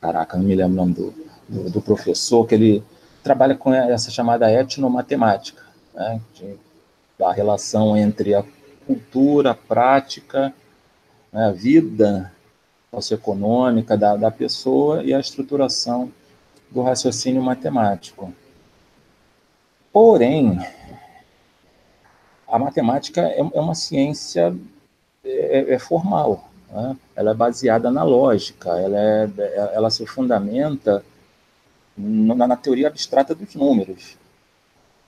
Caraca, 0.00 0.36
não 0.36 0.44
me 0.44 0.54
lembro 0.54 0.72
o 0.72 0.76
nome 0.76 0.94
do, 0.94 1.14
do, 1.48 1.70
do 1.70 1.82
professor, 1.82 2.46
que 2.46 2.54
ele 2.54 2.84
trabalha 3.22 3.54
com 3.54 3.72
essa 3.72 4.10
chamada 4.10 4.50
etnomatemática, 4.50 5.62
né, 5.94 6.20
de, 6.34 6.56
a 7.24 7.32
relação 7.32 7.96
entre 7.96 8.34
a 8.34 8.44
cultura, 8.86 9.52
a 9.52 9.54
prática, 9.54 10.52
né, 11.32 11.46
a 11.46 11.50
vida 11.50 12.32
socioeconômica 12.92 13.96
da, 13.96 14.16
da 14.16 14.30
pessoa 14.30 15.02
e 15.02 15.14
a 15.14 15.20
estruturação 15.20 16.12
do 16.70 16.82
raciocínio 16.82 17.42
matemático. 17.42 18.32
Porém, 19.92 20.58
a 22.46 22.58
matemática 22.58 23.22
é, 23.22 23.38
é 23.38 23.60
uma 23.60 23.74
ciência 23.74 24.54
é, 25.24 25.74
é 25.74 25.78
formal, 25.78 26.50
né? 26.70 26.96
ela 27.16 27.30
é 27.30 27.34
baseada 27.34 27.90
na 27.90 28.02
lógica, 28.02 28.70
ela, 28.70 28.98
é, 28.98 29.70
ela 29.74 29.90
se 29.90 30.06
fundamenta 30.06 31.04
na, 31.96 32.46
na 32.46 32.56
teoria 32.56 32.88
abstrata 32.88 33.34
dos 33.34 33.54
números. 33.54 34.16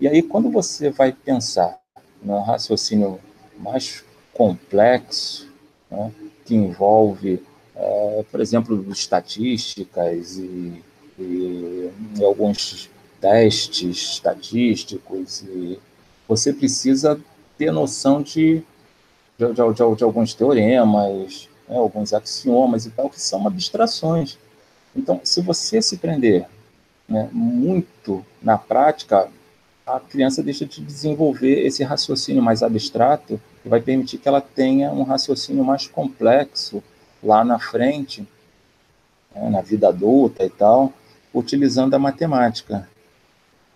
E 0.01 0.09
aí, 0.09 0.23
quando 0.23 0.51
você 0.51 0.91
vai 0.91 1.13
pensar 1.13 1.79
no 2.23 2.41
raciocínio 2.41 3.21
mais 3.59 4.05
complexo, 4.33 5.54
né, 5.95 6.13
que 6.45 6.55
envolve, 6.55 7.43
é, 7.75 8.25
por 8.31 8.41
exemplo, 8.41 8.85
estatísticas 8.91 10.37
e, 10.37 10.83
e, 11.19 11.91
e, 12.19 12.25
alguns 12.25 12.91
testes 13.21 14.15
estatísticos, 14.15 15.43
e 15.43 15.79
você 16.29 16.53
precisa 16.53 17.21
ter 17.57 17.71
noção 17.73 18.23
de, 18.23 18.63
de, 19.39 19.47
de, 19.49 19.97
de 19.97 20.05
alguns 20.05 20.35
teoremas, 20.35 21.49
né, 21.69 21.77
alguns 21.77 22.13
axiomas 22.13 22.87
e 22.87 22.91
tal, 22.91 23.09
que 23.09 23.21
são 23.21 23.47
abstrações. 23.47 24.39
Então, 24.95 25.21
se 25.25 25.41
você 25.41 25.81
se 25.81 25.97
prender 25.97 26.47
né, 27.09 27.29
muito 27.33 28.25
na 28.43 28.57
prática, 28.57 29.29
a 29.87 30.01
criança 30.01 30.43
deixa 30.43 30.65
de 30.65 30.81
desenvolver 30.81 31.67
esse 31.67 31.85
raciocínio 31.85 32.43
mais 32.43 32.63
abstrato 32.63 33.41
que 33.63 33.69
vai 33.69 33.81
permitir 33.81 34.19
que 34.19 34.29
ela 34.29 34.41
tenha 34.41 34.91
um 34.91 35.03
raciocínio 35.03 35.63
mais 35.65 35.87
complexo 35.87 36.83
lá 37.23 37.45
na 37.45 37.59
frente, 37.59 38.27
né, 39.35 39.51
na 39.51 39.61
vida 39.61 39.89
adulta 39.89 40.45
e 40.45 40.51
tal, 40.51 40.93
utilizando 41.35 41.95
a 41.95 41.99
matemática. 41.99 42.89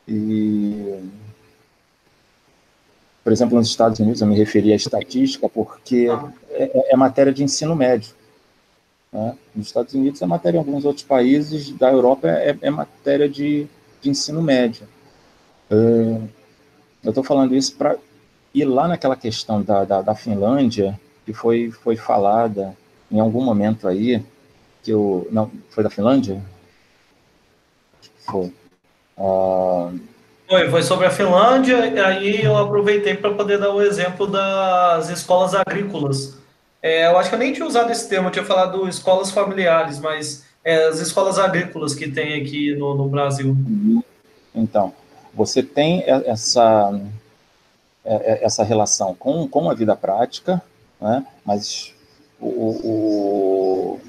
E, 0.06 0.98
por 3.22 3.32
exemplo, 3.32 3.58
nos 3.58 3.68
Estados 3.68 4.00
Unidos, 4.00 4.22
eu 4.22 4.26
me 4.26 4.36
referi 4.36 4.72
à 4.72 4.76
estatística 4.76 5.48
porque 5.48 6.08
é, 6.50 6.92
é 6.92 6.96
matéria 6.96 7.32
de 7.32 7.44
ensino 7.44 7.76
médio. 7.76 8.14
Né? 9.12 9.36
Nos 9.54 9.66
Estados 9.66 9.92
Unidos 9.92 10.22
é 10.22 10.26
matéria 10.26 10.56
em 10.56 10.60
alguns 10.60 10.86
outros 10.86 11.04
países, 11.04 11.70
da 11.72 11.90
Europa 11.90 12.28
é, 12.28 12.56
é 12.62 12.70
matéria 12.70 13.28
de, 13.28 13.66
de 14.00 14.08
ensino 14.08 14.40
médio. 14.40 14.88
Uh, 15.70 16.28
eu 17.02 17.10
estou 17.10 17.22
falando 17.22 17.55
isso 17.55 17.76
para 17.76 17.97
ir 18.55 18.64
lá 18.64 18.88
naquela 18.88 19.16
questão 19.16 19.62
da, 19.62 19.84
da, 19.84 20.02
da, 20.02 20.14
Finlândia, 20.14 20.98
que 21.24 21.32
foi, 21.32 21.70
foi 21.70 21.97
falada 21.97 22.76
em 23.10 23.20
algum 23.20 23.42
momento 23.42 23.86
aí, 23.86 24.22
que 24.82 24.90
eu. 24.90 25.28
Não, 25.30 25.50
foi 25.70 25.84
da 25.84 25.90
Finlândia? 25.90 26.42
Foi. 28.26 28.52
Uh, 29.16 29.98
foi, 30.48 30.70
foi 30.70 30.82
sobre 30.82 31.06
a 31.06 31.10
Finlândia, 31.10 31.86
e 31.86 32.00
aí 32.00 32.42
eu 32.42 32.56
aproveitei 32.56 33.14
para 33.14 33.34
poder 33.34 33.58
dar 33.58 33.70
o 33.70 33.82
exemplo 33.82 34.26
das 34.26 35.10
escolas 35.10 35.55
agrícolas. 35.55 36.38
É, 36.80 37.06
eu 37.06 37.18
acho 37.18 37.28
que 37.28 37.34
eu 37.34 37.38
nem 37.38 37.52
tinha 37.52 37.66
usado 37.66 37.90
esse 37.90 38.08
termo, 38.08 38.28
eu 38.28 38.32
tinha 38.32 38.44
falado 38.44 38.88
escolas 38.88 39.30
familiares, 39.30 39.98
mas 39.98 40.47
é, 40.64 40.84
as 40.86 41.00
escolas 41.00 41.38
agrícolas 41.38 41.94
que 41.94 42.08
tem 42.10 42.40
aqui 42.40 42.74
no, 42.76 42.94
no 42.94 43.08
Brasil. 43.08 43.55
Então, 44.55 44.94
você 45.39 45.62
tem 45.62 46.02
essa, 46.05 47.00
essa 48.05 48.65
relação 48.65 49.15
com, 49.15 49.47
com 49.47 49.70
a 49.70 49.75
vida 49.75 49.94
prática, 49.94 50.60
né? 51.00 51.25
mas 51.47 51.94
o, 52.41 52.49
o, 52.49 54.00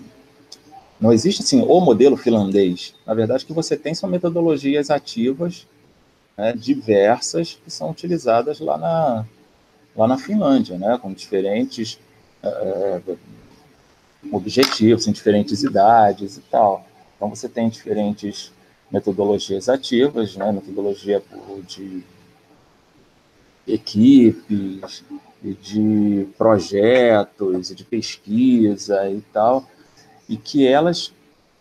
não 0.99 1.14
existe 1.14 1.43
assim 1.43 1.61
o 1.61 1.80
modelo 1.80 2.17
finlandês. 2.17 2.95
Na 3.06 3.14
verdade, 3.14 3.45
que 3.45 3.53
você 3.53 3.77
tem 3.77 3.93
são 3.93 4.09
metodologias 4.09 4.90
ativas 4.90 5.67
né, 6.35 6.51
diversas 6.51 7.59
que 7.64 7.69
são 7.69 7.91
utilizadas 7.91 8.59
lá 8.59 8.75
na, 8.75 9.25
lá 9.95 10.08
na 10.08 10.17
Finlândia, 10.17 10.80
né, 10.80 10.98
com 10.99 11.14
diferentes 11.14 11.99
é, 12.41 13.01
objetivos, 14.32 15.08
em 15.08 15.11
diferentes 15.11 15.61
idades 15.61 16.38
e 16.38 16.41
tal. 16.41 16.83
Então, 17.16 17.30
você 17.30 17.48
tem 17.48 17.69
diferentes 17.69 18.51
metodologias 18.91 19.69
ativas, 19.69 20.35
né, 20.35 20.51
metodologia 20.51 21.21
de 21.67 22.03
equipes, 23.67 25.03
de 25.41 26.27
projetos, 26.37 27.73
de 27.75 27.83
pesquisa 27.83 29.09
e 29.09 29.21
tal, 29.33 29.65
e 30.27 30.35
que 30.35 30.67
elas 30.67 31.13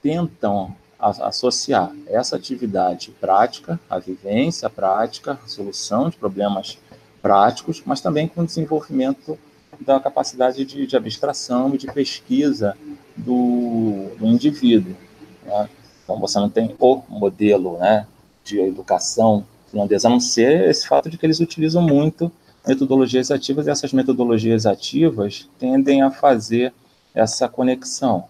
tentam 0.03 0.75
associar 0.99 1.95
essa 2.09 2.35
atividade 2.35 3.13
prática, 3.21 3.79
a 3.89 3.99
vivência 3.99 4.69
prática, 4.69 5.39
a 5.45 5.49
solução 5.49 6.11
de 6.11 6.17
problemas 6.17 6.79
práticos, 7.23 7.83
mas 7.87 8.01
também 8.01 8.27
com 8.27 8.41
o 8.41 8.47
desenvolvimento 8.47 9.39
da 9.81 10.01
capacidade 10.01 10.65
de, 10.65 10.87
de 10.87 10.97
abstração 10.97 11.73
e 11.75 11.79
de 11.79 11.87
pesquisa 11.87 12.77
do, 13.17 14.11
do 14.19 14.27
indivíduo. 14.27 14.97
Né? 15.45 15.69
Então, 16.09 16.19
você 16.19 16.39
não 16.39 16.49
tem 16.49 16.75
o 16.81 17.03
modelo 17.07 17.77
né, 17.77 18.07
de 18.43 18.59
educação 18.59 19.45
finlandesa, 19.71 20.09
a 20.09 20.11
não 20.11 20.19
ser 20.19 20.71
esse 20.71 20.89
fato 20.89 21.11
de 21.11 21.19
que 21.19 21.27
eles 21.27 21.39
utilizam 21.39 21.83
muito 21.83 22.33
metodologias 22.67 23.31
ativas, 23.31 23.67
e 23.67 23.71
essas 23.71 23.93
metodologias 23.93 24.65
ativas 24.65 25.47
tendem 25.59 26.01
a 26.01 26.11
fazer 26.11 26.73
essa 27.15 27.47
conexão. 27.47 28.25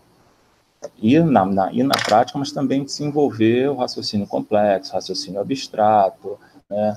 E 1.01 1.21
na, 1.21 1.47
na, 1.47 1.73
e 1.73 1.85
na 1.85 1.95
prática, 1.95 2.37
mas 2.37 2.51
também 2.51 2.83
desenvolver 2.83 3.71
o 3.71 3.77
raciocínio 3.77 4.27
complexo, 4.27 4.95
raciocínio 4.95 5.41
abstrato, 5.41 6.37
né, 6.69 6.97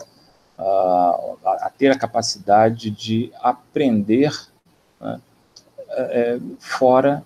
a, 0.58 1.20
a, 1.62 1.72
ter 1.78 1.92
a 1.92 1.98
capacidade 1.98 2.90
de 2.90 3.32
aprender 3.40 4.36
né, 5.00 5.22
é, 5.92 6.40
fora 6.58 7.24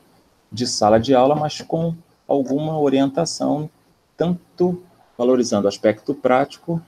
de 0.51 0.67
sala 0.67 0.99
de 0.99 1.15
aula, 1.15 1.35
mas 1.35 1.61
com 1.61 1.95
alguma 2.27 2.79
orientação, 2.79 3.69
tanto 4.17 4.81
valorizando 5.17 5.65
o 5.65 5.69
aspecto 5.69 6.13
prático, 6.13 6.81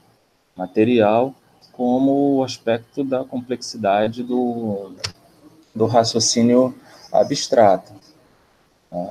material, 0.56 1.34
como 1.72 2.38
o 2.38 2.44
aspecto 2.44 3.04
da 3.04 3.24
complexidade 3.24 4.22
do, 4.22 4.92
do 5.74 5.86
raciocínio 5.86 6.74
abstrato. 7.12 7.92
Né? 8.90 9.08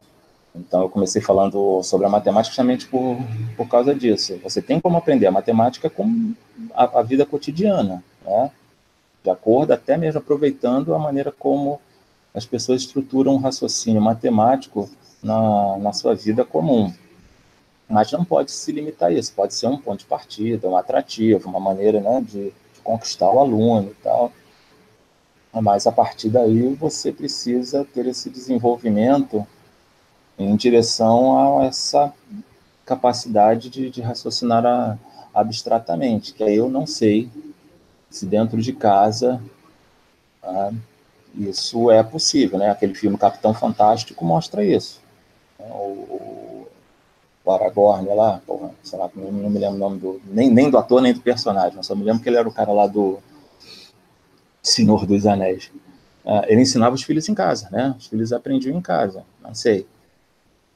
Então, 0.54 0.82
eu 0.82 0.90
comecei 0.90 1.22
falando 1.22 1.82
sobre 1.84 2.06
a 2.06 2.10
matemática 2.10 2.50
justamente 2.50 2.88
por, 2.88 3.18
por 3.56 3.68
causa 3.70 3.96
disso. 3.96 4.40
Você 4.44 4.62
tem 4.62 4.80
como 4.80 4.98
aprender 4.98 5.28
a 5.28 5.32
matemática 5.32 5.90
com 5.90 6.34
a, 6.74 7.00
a 7.00 7.04
vida 7.04 7.26
cotidiana, 7.26 8.04
né? 8.26 8.52
de 9.24 9.30
acordo, 9.30 9.72
até 9.72 9.98
mesmo 9.98 10.20
aproveitando 10.20 10.94
a 10.94 11.00
maneira 11.00 11.32
como 11.32 11.80
as 12.34 12.46
pessoas 12.46 12.82
estruturam 12.82 13.34
um 13.34 13.40
raciocínio 13.40 14.02
matemático 14.02 14.90
na, 15.22 15.78
na 15.78 15.94
sua 15.94 16.16
vida 16.16 16.44
comum. 16.46 16.94
Mas 17.90 18.12
não 18.12 18.26
pode 18.26 18.52
se 18.52 18.72
limitar 18.72 19.10
a 19.10 19.14
isso, 19.14 19.34
pode 19.34 19.54
ser 19.54 19.68
um 19.68 19.78
ponto 19.78 20.00
de 20.00 20.06
partida, 20.06 20.68
um 20.68 20.76
atrativo, 20.76 21.50
uma 21.50 21.60
maneira 21.60 22.02
né, 22.02 22.22
de, 22.22 22.46
de 22.50 22.82
conquistar 22.84 23.32
o 23.32 23.40
aluno 23.40 23.92
e 23.92 24.04
tal. 24.04 24.32
Mas 25.54 25.88
a 25.88 25.92
partir 25.92 26.30
daí 26.30 26.74
você 26.76 27.12
precisa 27.12 27.86
ter 27.86 28.06
esse 28.06 28.30
desenvolvimento 28.30 29.48
em 30.38 30.56
direção 30.56 31.60
a 31.60 31.66
essa 31.66 32.14
capacidade 32.86 33.70
de, 33.70 33.90
de 33.90 34.02
raciocinar 34.02 34.66
a, 34.66 34.98
abstratamente, 35.34 36.34
que 36.34 36.44
aí 36.44 36.56
eu 36.56 36.70
não 36.70 36.86
sei 36.86 37.30
se 38.10 38.26
dentro 38.26 38.62
de 38.62 38.74
casa 38.74 39.42
ah, 40.44 40.72
isso 41.36 41.92
é 41.92 42.02
possível, 42.02 42.58
né? 42.58 42.70
Aquele 42.70 42.96
filme 42.96 43.18
Capitão 43.18 43.54
Fantástico 43.54 44.24
mostra 44.26 44.64
isso. 44.64 45.02
O, 45.72 46.68
o, 47.46 47.52
Aragorn 47.52 48.08
lá, 48.14 48.42
porra, 48.46 48.72
sei 48.84 49.00
lá, 49.00 49.10
não, 49.16 49.32
não 49.32 49.50
me 49.50 49.58
lembro 49.58 49.76
o 49.76 49.80
nome 49.80 50.00
do, 50.00 50.22
nem, 50.26 50.50
nem 50.50 50.70
do 50.70 50.78
ator 50.78 51.02
nem 51.02 51.14
do 51.14 51.22
personagem, 51.22 51.82
só 51.82 51.96
me 51.96 52.04
lembro 52.04 52.22
que 52.22 52.28
ele 52.28 52.36
era 52.36 52.48
o 52.48 52.52
cara 52.52 52.74
lá 52.74 52.88
do 52.88 53.20
Senhor 54.62 55.06
dos 55.06 55.26
Anéis. 55.26 55.72
Ah, 56.26 56.44
ele 56.48 56.62
ensinava 56.62 56.94
os 56.94 57.04
filhos 57.04 57.30
em 57.30 57.34
casa, 57.34 57.70
né? 57.72 57.96
Os 57.98 58.08
filhos 58.08 58.34
aprendiam 58.34 58.78
em 58.78 58.82
casa, 58.82 59.24
não 59.42 59.56
sei. 59.56 59.88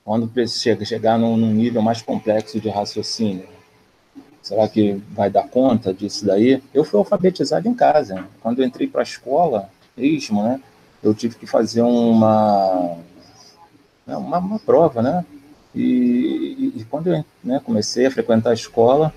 Quando 0.06 0.32
chega, 0.48 0.86
chegar 0.86 1.20
num, 1.20 1.36
num 1.36 1.52
nível 1.52 1.82
mais 1.82 2.02
complexo 2.02 2.60
de 2.60 2.70
raciocínio, 2.70 3.48
será 4.42 4.68
que 4.68 4.94
vai 5.12 5.30
dar 5.30 5.48
conta 5.50 5.94
disso 5.94 6.26
daí? 6.26 6.64
Eu 6.74 6.86
fui 6.86 6.98
alfabetizado 6.98 7.68
em 7.68 7.74
casa. 7.74 8.26
Quando 8.42 8.60
eu 8.60 8.66
entrei 8.66 8.88
para 8.88 9.02
a 9.02 9.04
escola, 9.04 9.70
mesmo, 9.96 10.44
né? 10.44 10.62
Eu 11.04 11.14
tive 11.14 11.36
que 11.36 11.48
fazer 11.48 11.82
uma, 11.82 12.98
uma, 14.18 14.38
uma 14.38 14.60
prova, 14.60 15.02
né? 15.02 15.26
E, 15.74 15.82
e, 15.82 16.82
e 16.82 16.86
quando 16.86 17.08
eu 17.08 17.26
né, 17.44 17.62
comecei 17.64 18.06
a 18.06 18.12
frequentar 18.12 18.52
a 18.52 18.54
escola, 18.54 19.14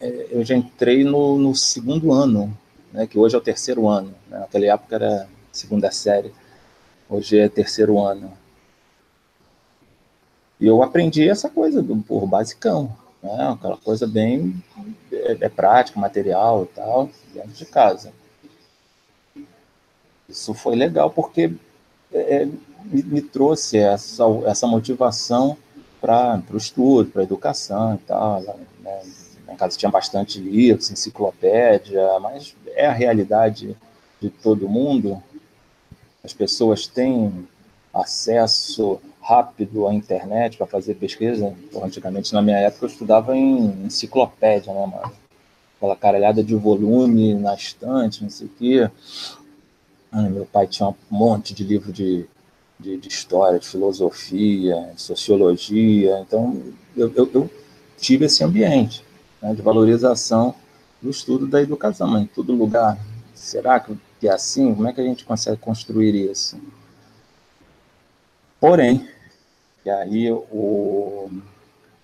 é, 0.00 0.28
eu 0.30 0.44
já 0.44 0.54
entrei 0.54 1.04
no, 1.04 1.38
no, 1.38 1.54
segundo 1.54 2.12
ano, 2.12 2.56
né, 2.92 3.06
que 3.06 3.18
hoje 3.18 3.34
é 3.34 3.38
o 3.38 3.42
terceiro 3.42 3.88
ano. 3.88 4.14
Né? 4.28 4.38
Naquela 4.38 4.66
época 4.66 4.96
era 4.96 5.28
segunda 5.50 5.90
série, 5.90 6.32
hoje 7.08 7.38
é 7.38 7.48
terceiro 7.48 7.98
ano. 7.98 8.32
E 10.60 10.66
eu 10.66 10.82
aprendi 10.82 11.28
essa 11.28 11.48
coisa 11.48 11.82
do 11.82 11.96
por 11.96 12.26
basicão, 12.26 12.96
né? 13.22 13.52
aquela 13.54 13.76
coisa 13.76 14.06
bem 14.06 14.62
é, 15.10 15.38
é 15.40 15.48
prática, 15.48 15.98
material 15.98 16.64
e 16.64 16.66
tal, 16.74 17.10
dentro 17.32 17.52
de 17.52 17.64
casa. 17.64 18.12
Isso 20.28 20.54
foi 20.54 20.76
legal 20.76 21.10
porque 21.10 21.52
é, 22.12 22.48
me, 22.84 23.02
me, 23.02 23.22
trouxe 23.22 23.78
essa, 23.78 24.24
essa 24.46 24.66
motivação 24.66 25.56
para 26.00 26.42
o 26.52 26.56
estudo, 26.56 27.10
para 27.10 27.22
a 27.22 27.24
educação 27.24 27.94
e 27.94 27.98
tal. 27.98 28.40
Né? 28.80 29.02
Em 29.48 29.56
casa 29.56 29.76
tinha 29.76 29.90
bastante 29.90 30.40
livros, 30.40 30.90
enciclopédia, 30.90 32.18
mas 32.20 32.54
é 32.74 32.86
a 32.86 32.92
realidade 32.92 33.76
de 34.20 34.30
todo 34.30 34.68
mundo. 34.68 35.22
As 36.24 36.32
pessoas 36.32 36.86
têm 36.86 37.46
acesso 37.92 39.00
rápido 39.20 39.86
à 39.86 39.94
internet 39.94 40.56
para 40.56 40.66
fazer 40.66 40.94
pesquisa. 40.94 41.54
antigamente, 41.82 42.32
na 42.32 42.42
minha 42.42 42.58
época, 42.58 42.86
eu 42.86 42.90
estudava 42.90 43.36
em 43.36 43.84
enciclopédia, 43.84 44.72
né, 44.72 44.86
mano? 44.86 45.12
Aquela 45.76 45.96
caralhada 45.96 46.42
de 46.44 46.54
volume 46.54 47.34
na 47.34 47.54
estante, 47.54 48.22
não 48.22 48.30
sei 48.30 48.46
o 48.46 48.50
quê. 48.50 48.90
Ah, 50.10 50.22
meu 50.22 50.46
pai 50.46 50.66
tinha 50.66 50.88
um 50.88 50.94
monte 51.10 51.54
de 51.54 51.64
livro 51.64 51.92
de, 51.92 52.26
de, 52.82 52.96
de 52.96 53.08
história, 53.08 53.58
de 53.58 53.68
filosofia, 53.68 54.90
de 54.94 55.00
sociologia. 55.00 56.18
Então, 56.20 56.60
eu, 56.96 57.12
eu, 57.14 57.30
eu 57.32 57.50
tive 57.96 58.26
esse 58.26 58.42
ambiente 58.42 59.04
né, 59.40 59.54
de 59.54 59.62
valorização 59.62 60.54
do 61.00 61.08
estudo 61.08 61.46
da 61.46 61.62
educação. 61.62 62.08
Mas 62.08 62.22
em 62.22 62.26
todo 62.26 62.52
lugar, 62.52 62.98
será 63.34 63.80
que 63.80 63.96
é 64.22 64.30
assim? 64.30 64.74
Como 64.74 64.88
é 64.88 64.92
que 64.92 65.00
a 65.00 65.04
gente 65.04 65.24
consegue 65.24 65.56
construir 65.56 66.14
isso? 66.14 66.58
Porém, 68.60 69.08
e 69.84 69.90
aí 69.90 70.30
o, 70.30 71.30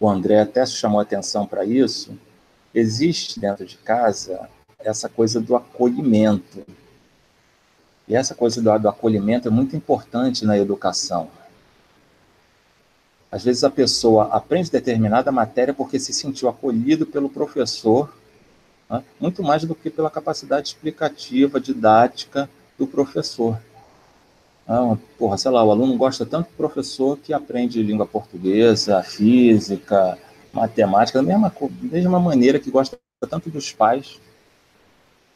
o 0.00 0.08
André 0.08 0.40
até 0.40 0.64
chamou 0.66 1.00
atenção 1.00 1.46
para 1.46 1.64
isso, 1.64 2.18
existe 2.74 3.38
dentro 3.38 3.64
de 3.64 3.76
casa 3.76 4.48
essa 4.78 5.08
coisa 5.08 5.40
do 5.40 5.54
acolhimento. 5.54 6.64
E 8.08 8.16
essa 8.16 8.34
coisa 8.34 8.62
do, 8.62 8.78
do 8.78 8.88
acolhimento 8.88 9.48
é 9.48 9.50
muito 9.50 9.76
importante 9.76 10.44
na 10.44 10.56
educação. 10.56 11.28
Às 13.30 13.44
vezes 13.44 13.62
a 13.62 13.70
pessoa 13.70 14.28
aprende 14.32 14.70
determinada 14.70 15.30
matéria 15.30 15.74
porque 15.74 15.98
se 15.98 16.14
sentiu 16.14 16.48
acolhido 16.48 17.04
pelo 17.04 17.28
professor, 17.28 18.10
né? 18.88 19.04
muito 19.20 19.42
mais 19.42 19.64
do 19.64 19.74
que 19.74 19.90
pela 19.90 20.10
capacidade 20.10 20.68
explicativa, 20.68 21.60
didática 21.60 22.48
do 22.78 22.86
professor. 22.86 23.60
Ah, 24.66 24.96
porra, 25.18 25.36
sei 25.36 25.50
lá, 25.50 25.62
o 25.62 25.70
aluno 25.70 25.96
gosta 25.96 26.24
tanto 26.24 26.48
do 26.48 26.56
professor 26.56 27.18
que 27.18 27.34
aprende 27.34 27.82
língua 27.82 28.06
portuguesa, 28.06 29.02
física, 29.02 30.18
matemática, 30.52 31.22
da 31.22 31.26
mesma, 31.26 31.52
mesma 31.82 32.20
maneira 32.20 32.58
que 32.58 32.70
gosta 32.70 32.98
tanto 33.28 33.50
dos 33.50 33.72
pais, 33.72 34.20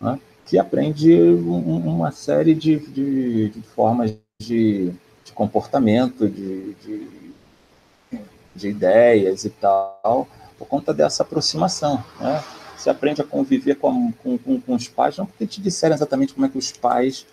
né, 0.00 0.18
que 0.46 0.58
aprende 0.58 1.12
um, 1.14 1.76
uma 1.94 2.10
série 2.10 2.54
de, 2.54 2.78
de, 2.78 3.48
de 3.50 3.62
formas 3.62 4.14
de, 4.40 4.92
de 5.24 5.32
comportamento, 5.32 6.28
de, 6.28 6.74
de, 6.74 7.08
de, 8.54 8.68
ideias 8.68 9.44
e 9.44 9.50
tal, 9.50 10.28
por 10.58 10.66
conta 10.66 10.92
dessa 10.92 11.22
aproximação. 11.22 12.04
Né? 12.20 12.42
Você 12.76 12.90
aprende 12.90 13.20
a 13.20 13.24
conviver 13.24 13.76
com, 13.76 14.12
com, 14.12 14.36
com, 14.36 14.60
com 14.60 14.74
os 14.74 14.88
pais, 14.88 15.16
não 15.16 15.26
porque 15.26 15.46
te 15.46 15.60
disseram 15.60 15.94
exatamente 15.94 16.34
como 16.34 16.46
é 16.46 16.48
que 16.48 16.58
os 16.58 16.72
pais 16.72 17.26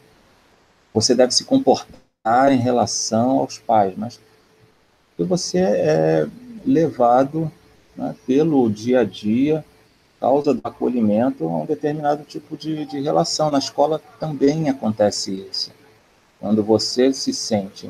você 0.93 1.15
deve 1.15 1.33
se 1.33 1.43
comportar 1.43 2.51
em 2.51 2.57
relação 2.57 3.39
aos 3.39 3.57
pais, 3.57 3.93
mas 3.97 4.19
que 5.15 5.23
você 5.23 5.57
é 5.57 6.27
levado 6.65 7.51
né, 7.95 8.15
pelo 8.25 8.69
dia 8.69 9.01
a 9.01 9.03
dia, 9.03 9.63
causa 10.19 10.53
do 10.53 10.61
acolhimento, 10.63 11.45
a 11.45 11.57
um 11.59 11.65
determinado 11.65 12.23
tipo 12.23 12.57
de, 12.57 12.85
de 12.85 12.99
relação. 12.99 13.49
Na 13.49 13.59
escola 13.59 14.01
também 14.19 14.69
acontece 14.69 15.33
isso. 15.49 15.71
Quando 16.39 16.63
você 16.63 17.13
se 17.13 17.33
sente 17.33 17.89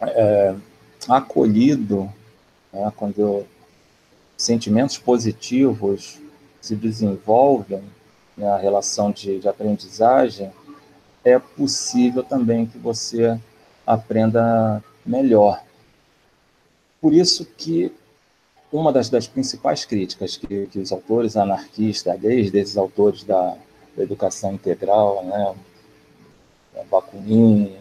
é, 0.00 0.54
acolhido, 1.08 2.10
né, 2.72 2.92
quando 2.96 3.44
sentimentos 4.36 4.98
positivos 4.98 6.20
se 6.60 6.74
desenvolvem 6.74 7.82
na 8.36 8.56
relação 8.56 9.10
de, 9.10 9.38
de 9.38 9.48
aprendizagem, 9.48 10.52
é 11.24 11.38
possível 11.38 12.22
também 12.22 12.66
que 12.66 12.78
você 12.78 13.38
aprenda 13.86 14.82
melhor. 15.04 15.62
Por 17.00 17.12
isso 17.12 17.44
que 17.44 17.92
uma 18.76 18.92
das, 18.92 19.08
das 19.08 19.26
principais 19.26 19.84
críticas 19.84 20.36
que, 20.36 20.66
que, 20.66 20.78
os 20.78 20.92
autores 20.92 21.36
anarquistas, 21.36 22.18
desde 22.20 22.58
esses 22.58 22.76
autores 22.76 23.24
da, 23.24 23.56
da 23.96 24.02
educação 24.02 24.52
integral, 24.52 25.24
né, 25.24 25.54
Bakunin, 26.90 27.74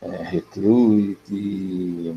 é, 0.00 0.08
Reclus, 0.22 1.16
e 1.30 2.14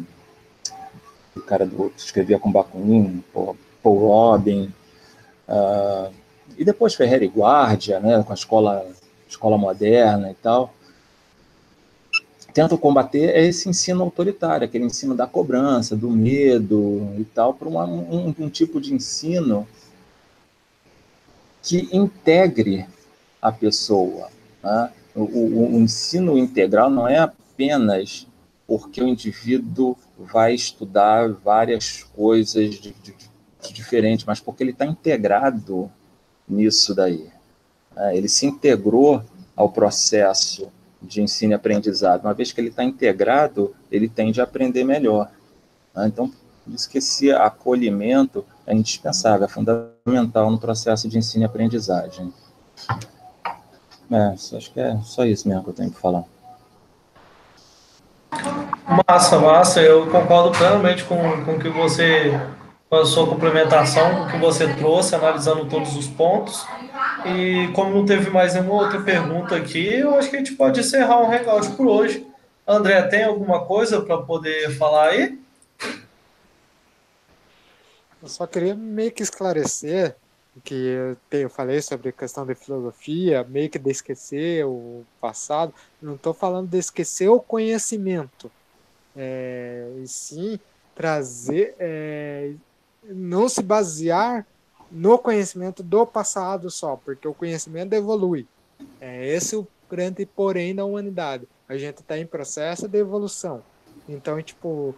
o 1.36 1.42
cara 1.42 1.66
do, 1.66 1.90
que 1.90 2.00
escrevia 2.00 2.40
com 2.40 2.52
Bakunin, 2.52 3.24
Paul, 3.34 3.58
Paul 3.84 4.00
Robin, 4.00 4.74
uh, 5.48 6.14
e 6.58 6.64
depois 6.64 6.96
Ferreira 6.96 7.26
e 7.26 7.28
Guardia, 7.28 8.00
né, 8.00 8.24
com 8.24 8.32
a 8.32 8.36
escola 8.36 8.86
escola 9.28 9.58
moderna 9.58 10.32
e 10.32 10.36
tal, 10.36 10.74
tentam 12.56 12.78
combater 12.78 13.36
é 13.36 13.46
esse 13.46 13.68
ensino 13.68 14.02
autoritário, 14.02 14.64
aquele 14.64 14.86
ensino 14.86 15.14
da 15.14 15.28
cobrança, 15.28 15.94
do 15.94 16.10
medo 16.10 17.14
e 17.20 17.26
tal, 17.26 17.54
para 17.54 17.68
um, 17.68 18.34
um, 18.40 18.50
tipo 18.50 18.80
de 18.80 18.94
ensino 18.94 19.68
que 21.62 21.90
integre 21.92 22.86
a 23.42 23.52
pessoa. 23.52 24.30
Né? 24.64 24.90
O, 25.14 25.24
o, 25.24 25.76
o, 25.76 25.82
ensino 25.82 26.38
integral 26.38 26.90
não 26.90 27.06
é 27.06 27.18
apenas 27.18 28.26
porque 28.66 29.04
o 29.04 29.08
indivíduo 29.08 29.98
vai 30.18 30.56
estudar 30.56 31.34
várias 31.34 32.04
coisas 32.04 32.76
de, 32.76 32.94
de, 32.94 33.16
de 33.62 33.74
diferentes, 33.74 34.26
mas 34.26 34.40
porque 34.40 34.64
ele 34.64 34.72
está 34.72 34.86
integrado 34.86 35.92
nisso 36.48 36.96
daí. 36.96 37.28
É, 37.98 38.16
ele 38.16 38.30
se 38.30 38.46
integrou 38.46 39.22
ao 39.58 39.70
processo 39.70 40.72
de 41.06 41.22
ensino 41.22 41.54
e 41.54 41.56
aprendizado. 41.56 42.24
Uma 42.24 42.34
vez 42.34 42.52
que 42.52 42.60
ele 42.60 42.70
está 42.70 42.84
integrado, 42.84 43.74
ele 43.92 44.10
tende 44.10 44.42
a 44.42 44.44
aprender 44.44 44.84
melhor. 44.84 45.30
Né? 45.96 46.08
Então, 46.08 46.32
por 46.64 46.74
isso 46.74 46.90
que 46.90 46.98
esse 46.98 47.32
acolhimento 47.32 48.46
é 48.66 48.74
indispensável, 48.74 49.46
é 49.46 49.50
fundamental 49.50 50.50
no 50.50 50.60
processo 50.60 51.08
de 51.08 51.18
ensino 51.18 51.44
e 51.44 51.46
aprendizagem. 51.46 52.34
É, 54.12 54.34
acho 54.34 54.72
que 54.72 54.80
é 54.80 54.98
só 55.04 55.26
isso 55.26 55.48
mesmo 55.48 55.64
que 55.64 55.70
eu 55.70 55.74
tenho 55.74 55.92
que 55.92 56.00
falar. 56.00 56.24
Massa, 59.08 59.40
massa. 59.40 59.82
Eu 59.82 60.08
concordo 60.08 60.56
plenamente 60.56 61.04
com, 61.06 61.44
com 61.44 61.58
que 61.58 61.70
você, 61.70 62.40
com 62.90 62.98
a 62.98 63.06
sua 63.06 63.26
complementação, 63.28 64.16
com 64.16 64.24
o 64.24 64.32
que 64.32 64.38
você 64.38 64.74
trouxe, 64.74 65.16
analisando 65.16 65.66
todos 65.66 65.96
os 65.96 66.08
pontos. 66.08 66.66
E 67.26 67.72
como 67.74 67.94
não 67.94 68.06
teve 68.06 68.30
mais 68.30 68.54
nenhuma 68.54 68.74
outra 68.74 69.02
pergunta 69.02 69.56
aqui, 69.56 69.96
eu 69.96 70.16
acho 70.16 70.30
que 70.30 70.36
a 70.36 70.40
gente 70.40 70.56
pode 70.56 70.80
encerrar 70.80 71.22
o 71.22 71.32
Hangout 71.32 71.72
por 71.72 71.88
hoje. 71.88 72.26
André, 72.68 73.02
tem 73.04 73.24
alguma 73.24 73.66
coisa 73.66 74.02
para 74.02 74.18
poder 74.18 74.76
falar 74.78 75.10
aí? 75.10 75.40
Eu 78.22 78.28
só 78.28 78.48
queria 78.48 78.74
meio 78.76 79.12
que 79.12 79.22
esclarecer 79.22 80.16
que 80.64 81.16
eu 81.32 81.50
falei 81.50 81.82
sobre 81.82 82.10
a 82.10 82.14
questão 82.14 82.46
da 82.46 82.56
filosofia, 82.56 83.44
meio 83.44 83.70
que 83.70 83.78
de 83.78 83.92
esquecer 83.92 84.66
o 84.66 85.04
passado. 85.20 85.74
Não 86.02 86.16
estou 86.16 86.34
falando 86.34 86.70
de 86.70 86.78
esquecer 86.78 87.28
o 87.28 87.40
conhecimento, 87.40 88.50
é, 89.16 89.88
e 90.02 90.08
sim 90.08 90.60
trazer, 90.96 91.76
é, 91.78 92.54
não 93.04 93.50
se 93.50 93.62
basear 93.62 94.46
no 94.96 95.20
conhecimento 95.20 95.84
do 95.84 96.06
passado 96.08 96.72
só, 96.72 96.96
porque 96.96 97.28
o 97.28 97.34
conhecimento 97.34 97.92
evolui. 97.92 98.48
É 99.02 99.28
esse 99.28 99.54
o 99.56 99.68
grande 99.90 100.26
porém 100.26 100.74
da 100.74 100.86
humanidade. 100.86 101.46
A 101.68 101.78
gente 101.78 102.00
está 102.00 102.18
em 102.18 102.26
processo 102.26 102.88
de 102.88 102.98
evolução. 102.98 103.62
Então, 104.08 104.42
tipo, 104.42 104.96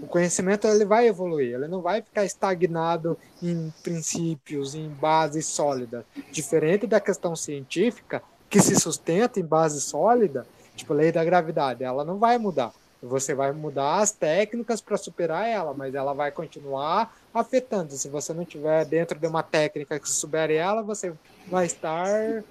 o 0.00 0.06
conhecimento 0.08 0.66
ele 0.66 0.84
vai 0.84 1.06
evoluir, 1.06 1.54
ele 1.54 1.68
não 1.68 1.80
vai 1.80 2.02
ficar 2.02 2.24
estagnado 2.24 3.16
em 3.40 3.72
princípios, 3.84 4.74
em 4.74 4.88
bases 4.88 5.46
sólidas. 5.46 6.04
Diferente 6.32 6.84
da 6.84 7.00
questão 7.00 7.36
científica, 7.36 8.22
que 8.50 8.60
se 8.60 8.74
sustenta 8.74 9.38
em 9.38 9.44
base 9.44 9.80
sólida, 9.80 10.44
tipo 10.74 10.92
lei 10.92 11.12
da 11.12 11.24
gravidade, 11.24 11.84
ela 11.84 12.04
não 12.04 12.18
vai 12.18 12.36
mudar. 12.36 12.72
Você 13.00 13.34
vai 13.34 13.52
mudar 13.52 14.00
as 14.00 14.10
técnicas 14.10 14.80
para 14.80 14.96
superar 14.96 15.46
ela, 15.46 15.72
mas 15.72 15.94
ela 15.94 16.12
vai 16.12 16.32
continuar 16.32 17.14
afetando. 17.38 17.92
Se 17.92 18.08
você 18.08 18.32
não 18.32 18.44
tiver 18.44 18.84
dentro 18.84 19.18
de 19.18 19.26
uma 19.26 19.42
técnica 19.42 19.98
que 19.98 20.08
supere 20.08 20.54
ela, 20.54 20.82
você 20.82 21.12
vai 21.48 21.66
estar 21.66 22.42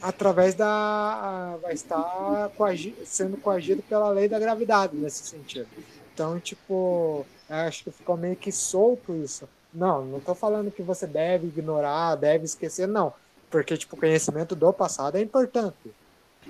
através 0.00 0.54
da 0.54 1.56
vai 1.62 1.74
estar 1.74 2.50
coagido, 2.56 3.04
sendo 3.04 3.36
coagido 3.36 3.82
pela 3.82 4.08
lei 4.10 4.28
da 4.28 4.38
gravidade 4.38 4.96
nesse 4.96 5.26
sentido. 5.26 5.68
Então, 6.12 6.38
tipo, 6.38 7.26
acho 7.48 7.84
que 7.84 7.90
ficou 7.90 8.16
meio 8.16 8.36
que 8.36 8.52
solto 8.52 9.14
isso. 9.14 9.48
Não, 9.72 10.04
não 10.04 10.18
estou 10.18 10.34
falando 10.34 10.70
que 10.70 10.82
você 10.82 11.06
deve 11.06 11.48
ignorar, 11.48 12.14
deve 12.14 12.44
esquecer, 12.44 12.86
não. 12.86 13.12
Porque, 13.50 13.76
tipo, 13.76 13.96
conhecimento 13.96 14.54
do 14.54 14.72
passado 14.72 15.16
é 15.16 15.20
importante. 15.20 15.76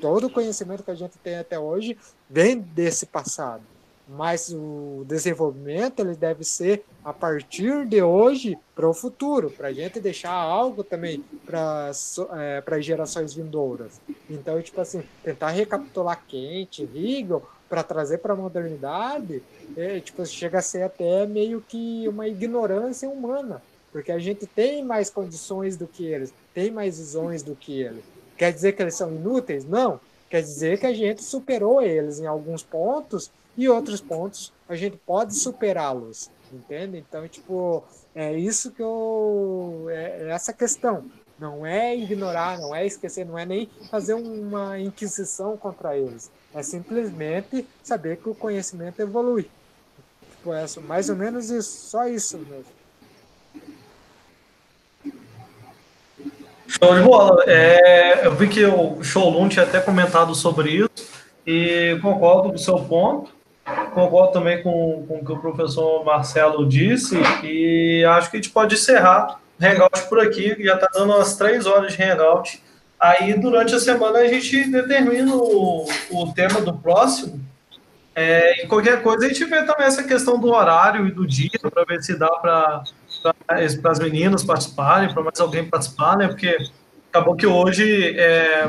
Todo 0.01 0.29
conhecimento 0.29 0.83
que 0.83 0.91
a 0.91 0.95
gente 0.95 1.17
tem 1.19 1.39
até 1.39 1.59
hoje 1.59 1.97
vem 2.29 2.59
desse 2.59 3.07
passado. 3.07 3.63
Mas 4.07 4.53
o 4.53 5.03
desenvolvimento 5.07 6.01
ele 6.01 6.15
deve 6.15 6.45
ser 6.45 6.85
a 7.03 7.13
partir 7.13 7.87
de 7.87 8.03
hoje 8.03 8.59
para 8.75 8.89
o 8.89 8.93
futuro, 8.93 9.51
para 9.51 9.69
a 9.69 9.73
gente 9.73 9.99
deixar 9.99 10.33
algo 10.33 10.85
também 10.85 11.25
para 11.47 11.91
é, 12.33 12.83
gerações 12.83 13.33
vindouras. 13.33 14.01
Então, 14.29 14.61
tipo 14.61 14.81
assim, 14.81 15.03
tentar 15.23 15.51
recapitular 15.51 16.23
quente, 16.27 16.83
Hegel, 16.83 17.43
para 17.69 17.83
trazer 17.83 18.19
para 18.19 18.35
a 18.35 18.37
modernidade, 18.37 19.43
é, 19.77 19.99
tipo, 20.01 20.25
chega 20.27 20.59
a 20.59 20.63
ser 20.63 20.83
até 20.83 21.27
meio 21.27 21.61
que 21.67 22.07
uma 22.07 22.29
ignorância 22.29 23.09
humana, 23.09 23.63
porque 23.91 24.13
a 24.13 24.19
gente 24.19 24.47
tem 24.47 24.85
mais 24.85 25.09
condições 25.09 25.77
do 25.77 25.87
que 25.87 26.05
eles, 26.07 26.33
tem 26.53 26.71
mais 26.71 26.99
visões 26.99 27.43
do 27.43 27.57
que 27.57 27.81
eles. 27.81 28.05
Quer 28.37 28.53
dizer 28.53 28.73
que 28.73 28.83
eles 28.83 28.95
são 28.95 29.11
inúteis? 29.11 29.65
Não. 29.65 30.01
Quer 30.29 30.43
dizer 30.43 30.79
que 30.79 30.87
a 30.87 30.93
gente 30.93 31.23
superou 31.23 31.81
eles 31.81 32.19
em 32.19 32.27
alguns 32.27 32.63
pontos 32.63 33.31
e 33.57 33.69
outros 33.69 34.01
pontos 34.01 34.53
a 34.69 34.75
gente 34.75 34.97
pode 34.97 35.35
superá-los, 35.35 36.31
entende? 36.53 36.99
Então, 36.99 37.27
tipo, 37.29 37.85
é 38.15 38.33
isso 38.33 38.71
que 38.71 38.83
eu. 38.83 39.87
É, 39.89 40.23
é 40.23 40.31
essa 40.31 40.53
questão. 40.53 41.05
Não 41.39 41.67
é 41.67 41.97
ignorar, 41.97 42.59
não 42.59 42.75
é 42.75 42.87
esquecer, 42.87 43.27
não 43.27 43.39
é 43.39 43.45
nem 43.45 43.69
fazer 43.91 44.15
uma 44.15 44.79
inquisição 44.79 45.57
contra 45.57 45.97
eles 45.97 46.31
é 46.55 46.63
simplesmente 46.63 47.67
saber 47.83 48.19
que 48.19 48.29
o 48.29 48.35
conhecimento 48.35 49.01
evolui. 49.03 49.51
Tipo, 50.31 50.55
é 50.55 50.65
mais 50.87 51.11
ou 51.11 51.17
menos 51.17 51.51
isso, 51.51 51.89
só 51.91 52.07
isso 52.07 52.39
mesmo. 52.39 52.73
Show 56.69 56.95
de 56.95 57.03
bola. 57.03 57.43
É, 57.47 58.27
eu 58.27 58.35
vi 58.37 58.49
que 58.49 58.65
o 58.65 59.03
Showlun 59.03 59.49
tinha 59.49 59.65
até 59.65 59.81
comentado 59.81 60.35
sobre 60.35 60.71
isso 60.71 61.11
e 61.45 61.99
concordo 62.01 62.51
com 62.51 62.55
o 62.55 62.59
seu 62.59 62.79
ponto. 62.79 63.34
Concordo 63.95 64.33
também 64.33 64.63
com, 64.63 65.05
com 65.09 65.19
o 65.19 65.25
que 65.25 65.33
o 65.33 65.39
professor 65.39 66.05
Marcelo 66.05 66.69
disse 66.69 67.17
e 67.43 68.05
acho 68.05 68.31
que 68.31 68.37
a 68.37 68.41
gente 68.41 68.53
pode 68.53 68.75
encerrar 68.75 69.41
o 69.59 69.65
Hangout 69.65 70.09
por 70.09 70.21
aqui. 70.21 70.55
Já 70.63 70.75
está 70.75 70.89
dando 70.93 71.15
umas 71.15 71.37
três 71.37 71.65
horas 71.65 71.95
de 71.95 72.03
Hangout. 72.03 72.63
Aí, 73.01 73.35
durante 73.35 73.75
a 73.75 73.81
semana, 73.81 74.19
a 74.19 74.29
gente 74.29 74.71
determina 74.71 75.35
o, 75.35 75.87
o 76.11 76.33
tema 76.33 76.61
do 76.61 76.75
próximo. 76.75 77.41
É, 78.15 78.63
e 78.63 78.67
qualquer 78.67 79.03
coisa, 79.03 79.27
a 79.27 79.29
gente 79.29 79.45
vê 79.45 79.63
também 79.65 79.87
essa 79.87 80.05
questão 80.05 80.39
do 80.39 80.49
horário 80.53 81.07
e 81.07 81.11
do 81.11 81.27
dia, 81.27 81.51
para 81.61 81.85
ver 81.85 82.03
se 82.03 82.17
dá 82.17 82.29
para 82.29 82.85
as 83.91 83.99
meninas 83.99 84.45
participarem, 84.45 85.13
para 85.13 85.23
mais 85.23 85.41
alguém 85.41 85.69
participar, 85.69 86.17
né? 86.17 86.29
Porque 86.29 86.57
acabou 87.11 87.35
que 87.35 87.47
hoje, 87.47 88.17
é, 88.19 88.67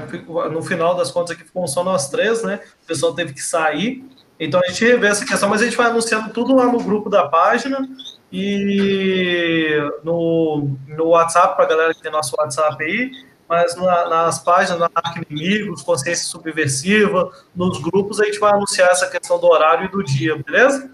no 0.52 0.62
final 0.62 0.96
das 0.96 1.12
contas, 1.12 1.32
aqui 1.32 1.44
ficou 1.44 1.68
só 1.68 1.84
nós 1.84 2.10
três, 2.10 2.44
né? 2.44 2.60
O 2.84 2.88
pessoal 2.88 3.14
teve 3.14 3.34
que 3.34 3.42
sair. 3.42 4.04
Então 4.40 4.60
a 4.64 4.68
gente 4.68 4.84
revê 4.84 5.08
essa 5.08 5.26
questão, 5.26 5.50
mas 5.50 5.62
a 5.62 5.66
gente 5.66 5.78
vai 5.78 5.88
anunciando 5.88 6.30
tudo 6.32 6.56
lá 6.56 6.66
no 6.66 6.84
grupo 6.84 7.10
da 7.10 7.28
página 7.28 7.88
e 8.32 9.70
no, 10.04 10.76
no 10.88 11.08
WhatsApp, 11.08 11.56
para 11.56 11.66
a 11.66 11.68
galera 11.68 11.94
que 11.94 12.02
tem 12.02 12.12
nosso 12.12 12.36
WhatsApp 12.38 12.84
aí 12.84 13.12
mas 13.48 13.76
na, 13.76 14.10
nas 14.10 14.40
páginas, 14.40 14.80
na 14.80 14.90
Arca 14.94 15.22
Inimigos, 15.30 15.82
Consciência 15.84 16.26
Subversiva, 16.26 17.32
nos 17.56 17.80
grupos, 17.80 18.20
a 18.20 18.26
gente 18.26 18.40
vai 18.40 18.52
anunciar 18.52 18.90
essa 18.90 19.08
questão 19.08 19.40
do 19.40 19.48
horário 19.48 19.86
e 19.86 19.92
do 19.92 20.04
dia, 20.04 20.36
beleza? 20.36 20.92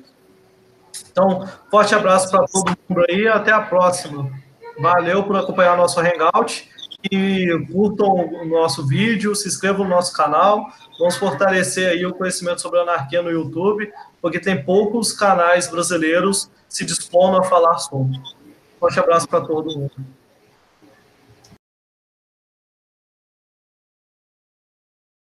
Então, 1.11 1.47
forte 1.69 1.95
abraço 1.95 2.29
para 2.29 2.45
todo 2.45 2.75
mundo 2.89 3.05
aí 3.09 3.27
até 3.27 3.51
a 3.51 3.61
próxima. 3.61 4.29
Valeu 4.79 5.23
por 5.23 5.35
acompanhar 5.35 5.77
nosso 5.77 5.99
Hangout 5.99 6.69
e 7.11 7.47
curtam 7.71 8.07
o 8.07 8.45
nosso 8.45 8.85
vídeo, 8.87 9.35
se 9.35 9.47
inscrevam 9.47 9.85
no 9.85 9.89
nosso 9.89 10.13
canal. 10.13 10.69
Vamos 11.01 11.17
fortalecer 11.17 11.89
aí 11.89 12.05
o 12.05 12.13
conhecimento 12.13 12.61
sobre 12.61 12.80
anarquia 12.80 13.23
no 13.23 13.31
YouTube, 13.31 13.91
porque 14.21 14.39
tem 14.39 14.63
poucos 14.63 15.11
canais 15.11 15.67
brasileiros 15.67 16.47
se 16.69 16.85
dispondo 16.85 17.39
a 17.39 17.43
falar 17.43 17.80
sobre. 17.80 18.21
Forte 18.80 18.99
abraço 18.99 19.27
para 19.27 19.41
todo 19.41 19.75
mundo. 19.75 19.91